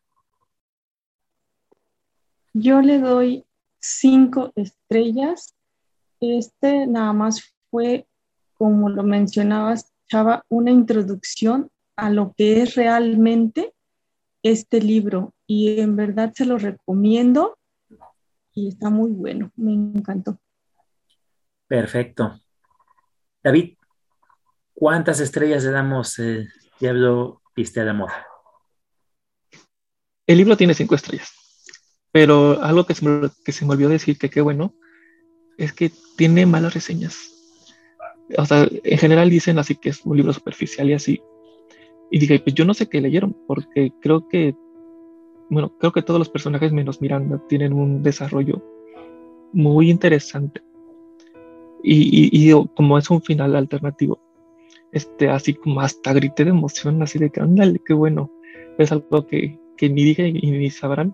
Yo 2.57 2.79
le 2.79 2.99
doy 2.99 3.45
cinco 3.81 4.53
estrellas. 4.55 5.53
Este 6.21 6.87
nada 6.87 7.11
más 7.11 7.53
fue, 7.69 8.07
como 8.53 8.87
lo 8.87 9.03
mencionabas, 9.03 9.91
Chava, 10.07 10.45
una 10.47 10.71
introducción 10.71 11.69
a 11.97 12.09
lo 12.09 12.33
que 12.37 12.61
es 12.61 12.75
realmente 12.75 13.73
este 14.41 14.79
libro. 14.79 15.33
Y 15.45 15.81
en 15.81 15.97
verdad 15.97 16.31
se 16.33 16.45
lo 16.45 16.57
recomiendo 16.57 17.57
y 18.53 18.69
está 18.69 18.89
muy 18.89 19.11
bueno, 19.11 19.51
me 19.57 19.73
encantó. 19.73 20.39
Perfecto. 21.67 22.39
David, 23.43 23.77
¿cuántas 24.73 25.19
estrellas 25.19 25.65
le 25.65 25.71
damos 25.71 26.19
el 26.19 26.49
Diablo 26.79 27.41
Viste 27.53 27.81
a 27.81 27.83
la 27.83 27.93
Moda? 27.93 28.25
El 30.25 30.37
libro 30.37 30.55
tiene 30.55 30.73
cinco 30.73 30.95
estrellas. 30.95 31.44
Pero 32.15 32.63
algo 32.63 32.85
que 32.85 32.93
se, 32.93 33.03
me, 33.03 33.27
que 33.43 33.51
se 33.51 33.65
me 33.65 33.73
olvidó 33.73 33.89
decir, 33.89 34.17
que 34.17 34.29
qué 34.29 34.39
bueno, 34.39 34.73
es 35.57 35.73
que 35.73 35.91
tiene 36.15 36.45
malas 36.45 36.73
reseñas. 36.73 37.29
O 38.37 38.45
sea, 38.45 38.69
en 38.71 38.97
general 38.97 39.29
dicen 39.29 39.59
así 39.59 39.75
que 39.75 39.89
es 39.89 39.99
un 40.05 40.15
libro 40.15 40.31
superficial 40.31 40.89
y 40.89 40.93
así. 40.93 41.21
Y 42.09 42.19
dije, 42.19 42.39
pues 42.39 42.53
yo 42.55 42.63
no 42.63 42.73
sé 42.73 42.87
qué 42.87 43.01
leyeron, 43.01 43.35
porque 43.45 43.91
creo 43.99 44.29
que, 44.29 44.55
bueno, 45.49 45.77
creo 45.77 45.91
que 45.91 46.03
todos 46.03 46.17
los 46.17 46.29
personajes 46.29 46.71
menos 46.71 47.01
Miranda 47.01 47.43
tienen 47.49 47.73
un 47.73 48.01
desarrollo 48.01 48.63
muy 49.51 49.89
interesante. 49.89 50.61
Y, 51.83 52.49
como 52.77 52.97
es 52.97 53.09
un 53.09 53.23
final 53.23 53.57
alternativo, 53.57 54.21
este, 54.93 55.27
así 55.27 55.53
como 55.53 55.81
hasta 55.81 56.13
grité 56.13 56.45
de 56.45 56.51
emoción, 56.51 57.03
así 57.03 57.19
de 57.19 57.29
que, 57.29 57.41
ándale, 57.41 57.81
qué 57.85 57.93
bueno. 57.93 58.31
Es 58.77 58.93
algo 58.93 59.27
que, 59.27 59.59
que 59.75 59.89
ni 59.89 60.05
dije 60.05 60.31
ni 60.31 60.69
sabrán, 60.69 61.13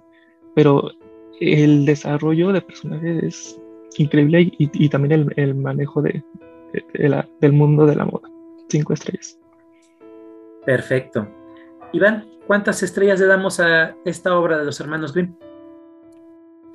pero 0.56 0.92
el 1.40 1.86
desarrollo 1.86 2.52
de 2.52 2.62
personajes 2.62 3.24
es 3.24 3.62
increíble 3.98 4.42
y, 4.42 4.56
y 4.58 4.90
también 4.90 5.12
el, 5.12 5.34
el 5.36 5.56
manejo 5.56 6.02
de, 6.02 6.24
de 6.94 7.10
la, 7.10 7.28
del 7.40 7.54
mundo 7.54 7.86
de 7.86 7.96
la 7.96 8.06
moda. 8.06 8.30
Cinco 8.70 8.94
estrellas. 8.94 9.40
Perfecto. 10.66 11.28
Iván, 11.94 12.26
¿cuántas 12.48 12.84
estrellas 12.84 13.20
le 13.20 13.26
damos 13.26 13.60
a 13.60 13.96
esta 14.06 14.38
obra 14.38 14.58
de 14.58 14.66
los 14.66 14.80
hermanos 14.80 15.14
Grimm? 15.14 15.34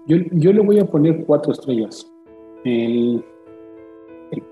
Yo, 0.06 0.18
yo 0.32 0.52
le 0.52 0.60
voy 0.60 0.78
a 0.78 0.84
poner 0.84 1.24
cuatro 1.24 1.52
estrellas. 1.52 2.10
El, 2.64 3.24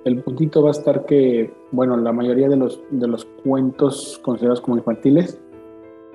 el, 0.04 0.22
puntito 0.22 0.62
va 0.62 0.68
a 0.68 0.72
estar 0.72 1.04
que, 1.04 1.52
bueno, 1.70 1.96
la 1.96 2.12
mayoría 2.12 2.48
de 2.48 2.56
los, 2.56 2.82
de 2.90 3.06
los 3.06 3.24
cuentos 3.44 4.20
considerados 4.22 4.60
como 4.60 4.78
infantiles, 4.78 5.40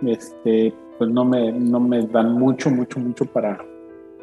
este, 0.02 0.74
pues 1.00 1.10
no 1.10 1.24
me, 1.26 1.52
no 1.54 1.80
me 1.80 2.06
dan 2.06 2.34
mucho, 2.34 2.70
mucho, 2.70 3.00
mucho 3.00 3.26
para, 3.26 3.58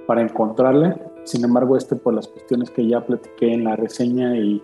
para 0.06 0.20
encontrarle. 0.20 0.94
Sin 1.24 1.42
embargo, 1.42 1.76
este 1.76 1.96
por 1.96 2.14
las 2.14 2.28
cuestiones 2.28 2.70
que 2.70 2.86
ya 2.86 3.04
platiqué 3.04 3.52
en 3.52 3.64
la 3.64 3.74
reseña 3.74 4.36
y 4.36 4.62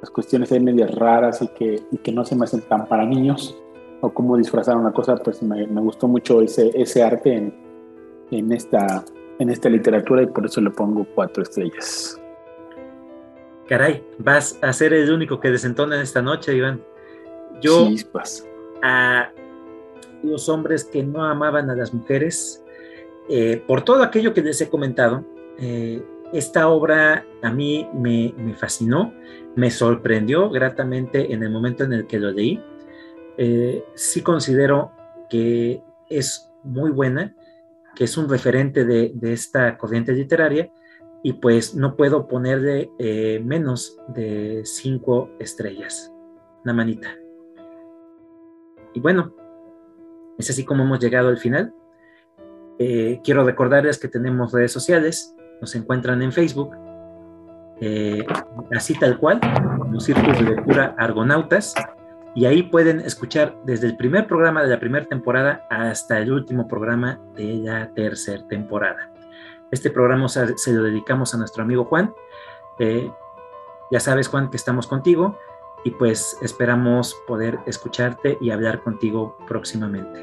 las 0.00 0.10
cuestiones 0.10 0.52
ahí 0.52 0.60
medias 0.60 0.94
raras 0.94 1.40
y 1.40 1.48
que, 1.48 1.82
y 1.90 1.96
que 1.96 2.12
no 2.12 2.24
se 2.26 2.36
me 2.36 2.44
hacen 2.44 2.60
tan 2.60 2.86
para 2.86 3.06
niños, 3.06 3.58
o 4.02 4.10
cómo 4.10 4.36
disfrazar 4.36 4.76
una 4.76 4.92
cosa, 4.92 5.16
pues 5.16 5.42
me, 5.42 5.66
me 5.66 5.80
gustó 5.80 6.06
mucho 6.06 6.42
ese, 6.42 6.70
ese 6.74 7.02
arte 7.02 7.34
en, 7.34 7.54
en, 8.30 8.52
esta, 8.52 9.02
en 9.38 9.48
esta 9.48 9.70
literatura 9.70 10.22
y 10.22 10.26
por 10.26 10.44
eso 10.44 10.60
le 10.60 10.70
pongo 10.70 11.06
cuatro 11.14 11.42
estrellas. 11.42 12.20
Caray, 13.66 14.04
vas 14.18 14.58
a 14.62 14.72
ser 14.74 14.92
el 14.92 15.10
único 15.10 15.40
que 15.40 15.50
desentona 15.50 16.00
esta 16.00 16.20
noche, 16.20 16.54
Iván. 16.54 16.82
Yo, 17.62 17.88
pues. 18.12 18.46
a 18.82 19.30
los 20.26 20.48
hombres 20.48 20.84
que 20.84 21.02
no 21.02 21.24
amaban 21.24 21.70
a 21.70 21.76
las 21.76 21.94
mujeres, 21.94 22.64
eh, 23.28 23.62
por 23.66 23.82
todo 23.82 24.02
aquello 24.02 24.34
que 24.34 24.42
les 24.42 24.60
he 24.60 24.68
comentado, 24.68 25.24
eh, 25.58 26.02
esta 26.32 26.68
obra 26.68 27.24
a 27.42 27.50
mí 27.52 27.88
me, 27.94 28.34
me, 28.36 28.54
fascinó, 28.54 29.12
me 29.54 29.70
sorprendió 29.70 30.50
gratamente 30.50 31.32
en 31.32 31.42
el 31.42 31.50
momento 31.50 31.84
en 31.84 31.92
el 31.92 32.06
que 32.06 32.18
lo 32.18 32.30
leí. 32.30 32.62
Eh, 33.38 33.84
sí 33.94 34.22
considero 34.22 34.92
que 35.30 35.82
es 36.08 36.50
muy 36.62 36.90
buena, 36.90 37.34
que 37.94 38.04
es 38.04 38.16
un 38.16 38.28
referente 38.28 38.84
de, 38.84 39.12
de 39.14 39.32
esta 39.32 39.78
corriente 39.78 40.12
literaria 40.12 40.70
y 41.22 41.32
pues 41.32 41.74
no 41.74 41.96
puedo 41.96 42.28
ponerle 42.28 42.90
eh, 42.98 43.40
menos 43.44 43.98
de 44.06 44.62
cinco 44.64 45.30
estrellas, 45.40 46.12
una 46.62 46.72
manita. 46.72 47.16
Y 48.94 49.00
bueno, 49.00 49.34
es 50.38 50.50
así 50.50 50.64
como 50.64 50.84
hemos 50.84 51.00
llegado 51.00 51.28
al 51.28 51.38
final. 51.38 51.74
Eh, 52.78 53.20
quiero 53.24 53.44
recordarles 53.44 53.98
que 53.98 54.08
tenemos 54.08 54.52
redes 54.52 54.72
sociales, 54.72 55.34
nos 55.60 55.74
encuentran 55.74 56.22
en 56.22 56.32
Facebook, 56.32 56.76
eh, 57.80 58.24
así 58.74 58.98
tal 58.98 59.18
cual, 59.18 59.40
como 59.78 60.00
Círculos 60.00 60.38
de 60.38 60.44
Lectura 60.44 60.94
Argonautas, 60.98 61.74
y 62.34 62.44
ahí 62.44 62.62
pueden 62.64 63.00
escuchar 63.00 63.56
desde 63.64 63.86
el 63.86 63.96
primer 63.96 64.26
programa 64.26 64.62
de 64.62 64.68
la 64.68 64.78
primera 64.78 65.06
temporada 65.06 65.66
hasta 65.70 66.18
el 66.18 66.30
último 66.30 66.68
programa 66.68 67.18
de 67.34 67.54
la 67.54 67.88
tercera 67.94 68.46
temporada. 68.46 69.10
Este 69.70 69.90
programa 69.90 70.28
se 70.28 70.72
lo 70.72 70.82
dedicamos 70.82 71.34
a 71.34 71.38
nuestro 71.38 71.62
amigo 71.62 71.86
Juan. 71.86 72.14
Eh, 72.78 73.10
ya 73.90 74.00
sabes, 74.00 74.28
Juan, 74.28 74.50
que 74.50 74.58
estamos 74.58 74.86
contigo 74.86 75.38
y 75.86 75.92
pues 75.92 76.36
esperamos 76.42 77.14
poder 77.28 77.60
escucharte 77.64 78.36
y 78.40 78.50
hablar 78.50 78.82
contigo 78.82 79.38
próximamente. 79.46 80.18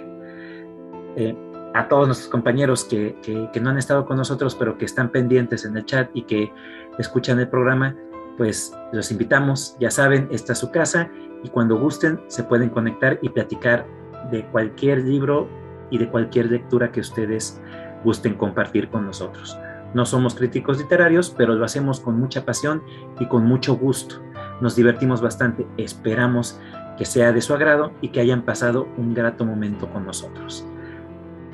Eh, 1.15 1.33
a 1.73 1.87
todos 1.87 2.05
nuestros 2.05 2.29
compañeros 2.29 2.83
que, 2.83 3.15
que, 3.23 3.61
no 3.61 3.69
han 3.69 3.77
estado 3.77 4.05
con 4.05 4.17
nosotros, 4.17 4.55
pero 4.55 4.77
que 4.77 4.83
están 4.83 5.09
pendientes 5.09 5.63
en 5.63 5.77
el 5.77 5.85
chat 5.85 6.09
y 6.13 6.23
que 6.23 6.51
escuchan 6.99 7.39
el 7.39 7.47
programa, 7.47 7.95
pues 8.37 8.75
los 8.91 9.09
invitamos, 9.09 9.77
ya 9.79 9.89
saben, 9.89 10.27
esta 10.31 10.51
es 10.51 10.59
su 10.59 10.69
casa 10.69 11.09
y 11.45 11.47
cuando 11.47 11.79
gusten 11.79 12.19
se 12.27 12.43
pueden 12.43 12.69
conectar 12.69 13.17
y 13.21 13.29
platicar 13.29 13.87
de 14.31 14.45
cualquier 14.47 14.97
libro 15.05 15.47
y 15.89 15.97
de 15.97 16.09
cualquier 16.09 16.51
lectura 16.51 16.91
que 16.91 16.99
ustedes 16.99 17.61
gusten 18.03 18.35
compartir 18.35 18.89
con 18.89 19.05
nosotros. 19.05 19.57
No 19.93 20.05
somos 20.05 20.35
críticos 20.35 20.77
literarios, 20.77 21.33
pero 21.37 21.55
lo 21.55 21.63
hacemos 21.63 22.01
con 22.01 22.19
mucha 22.19 22.43
pasión 22.43 22.83
y 23.17 23.27
con 23.27 23.45
mucho 23.45 23.75
gusto. 23.77 24.21
Nos 24.63 24.77
divertimos 24.77 25.21
bastante. 25.21 25.67
Esperamos 25.75 26.57
que 26.97 27.03
sea 27.03 27.33
de 27.33 27.41
su 27.41 27.53
agrado 27.53 27.91
y 27.99 28.07
que 28.07 28.21
hayan 28.21 28.43
pasado 28.43 28.87
un 28.97 29.13
grato 29.13 29.43
momento 29.43 29.89
con 29.89 30.05
nosotros. 30.05 30.65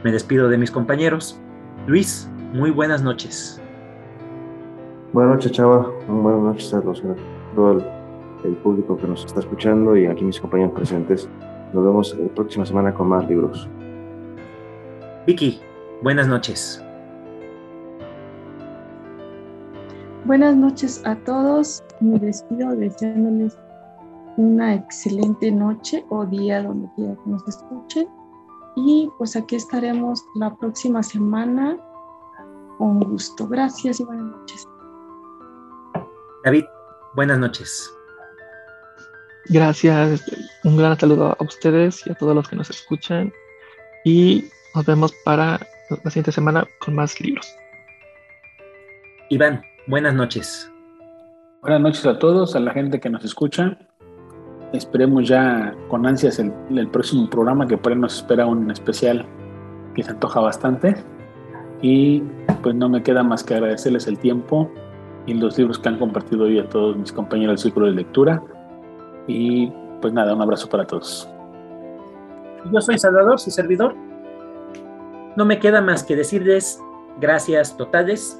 Me 0.03 0.11
despido 0.11 0.47
de 0.47 0.59
mis 0.59 0.69
compañeros. 0.69 1.41
Luis, 1.87 2.29
muy 2.53 2.69
buenas 2.69 3.01
noches. 3.01 3.59
Buenas 5.11 5.37
noches, 5.37 5.53
Chava. 5.53 5.91
Buenas 6.07 6.41
noches 6.41 6.71
a 6.71 6.81
todo 7.55 7.71
el, 7.71 7.83
el 8.43 8.55
público 8.57 8.95
que 8.95 9.07
nos 9.07 9.25
está 9.25 9.39
escuchando 9.39 9.97
y 9.97 10.05
aquí 10.05 10.23
mis 10.23 10.39
compañeros 10.39 10.73
presentes. 10.75 11.27
Nos 11.73 11.83
vemos 11.83 12.15
la 12.15 12.27
próxima 12.27 12.63
semana 12.63 12.93
con 12.93 13.09
más 13.09 13.27
libros. 13.27 13.67
Vicky, 15.25 15.59
buenas 16.03 16.27
noches. 16.27 16.79
Buenas 20.25 20.55
noches 20.55 21.01
a 21.05 21.15
todos. 21.15 21.81
Me 22.01 22.19
despido 22.19 22.75
deseándoles 22.75 23.57
una 24.35 24.75
excelente 24.75 25.49
noche 25.49 26.05
o 26.09 26.25
día 26.25 26.61
donde 26.61 26.89
quiera 26.95 27.15
que 27.23 27.29
nos 27.29 27.47
escuchen. 27.47 28.07
Y 28.75 29.09
pues 29.17 29.35
aquí 29.35 29.55
estaremos 29.55 30.23
la 30.35 30.53
próxima 30.55 31.01
semana 31.01 31.77
con 32.77 32.99
gusto. 32.99 33.47
Gracias 33.47 33.99
y 34.01 34.03
buenas 34.03 34.25
noches. 34.25 34.67
David, 36.43 36.65
buenas 37.15 37.39
noches. 37.39 37.89
Gracias. 39.45 40.21
Un 40.65 40.77
gran 40.77 40.99
saludo 40.99 41.35
a 41.39 41.43
ustedes 41.43 42.05
y 42.05 42.11
a 42.11 42.15
todos 42.15 42.35
los 42.35 42.47
que 42.47 42.57
nos 42.57 42.69
escuchan. 42.69 43.33
Y 44.03 44.45
nos 44.75 44.85
vemos 44.85 45.13
para 45.23 45.59
la 46.03 46.11
siguiente 46.11 46.33
semana 46.33 46.67
con 46.79 46.95
más 46.95 47.19
libros. 47.19 47.47
Iván, 49.29 49.61
buenas 49.89 50.13
noches. 50.13 50.71
Buenas 51.61 51.81
noches 51.81 52.05
a 52.05 52.19
todos, 52.19 52.55
a 52.55 52.59
la 52.59 52.71
gente 52.71 52.99
que 52.99 53.09
nos 53.09 53.25
escucha. 53.25 53.77
Esperemos 54.71 55.27
ya 55.27 55.75
con 55.89 56.05
ansias 56.05 56.37
el, 56.37 56.53
el 56.69 56.87
próximo 56.87 57.27
programa 57.27 57.67
que 57.67 57.75
por 57.75 57.91
ahí 57.91 57.97
nos 57.97 58.17
espera 58.17 58.45
un 58.45 58.69
especial 58.69 59.25
que 59.95 60.03
se 60.03 60.11
antoja 60.11 60.39
bastante. 60.39 60.95
Y 61.81 62.21
pues 62.61 62.75
no 62.75 62.87
me 62.87 63.01
queda 63.01 63.23
más 63.23 63.43
que 63.43 63.55
agradecerles 63.55 64.05
el 64.07 64.19
tiempo 64.19 64.71
y 65.25 65.33
los 65.33 65.57
libros 65.57 65.79
que 65.79 65.89
han 65.89 65.97
compartido 65.97 66.43
hoy 66.43 66.59
a 66.59 66.69
todos 66.69 66.95
mis 66.95 67.11
compañeros 67.11 67.53
del 67.53 67.63
círculo 67.63 67.87
de 67.87 67.93
lectura. 67.93 68.43
Y 69.27 69.71
pues 70.01 70.13
nada, 70.13 70.35
un 70.35 70.41
abrazo 70.41 70.69
para 70.69 70.85
todos. 70.85 71.27
Yo 72.71 72.79
soy 72.79 72.99
Salvador, 72.99 73.39
su 73.39 73.49
servidor. 73.49 73.95
No 75.35 75.45
me 75.45 75.59
queda 75.59 75.81
más 75.81 76.03
que 76.03 76.15
decirles 76.15 76.79
gracias 77.19 77.75
totales. 77.75 78.39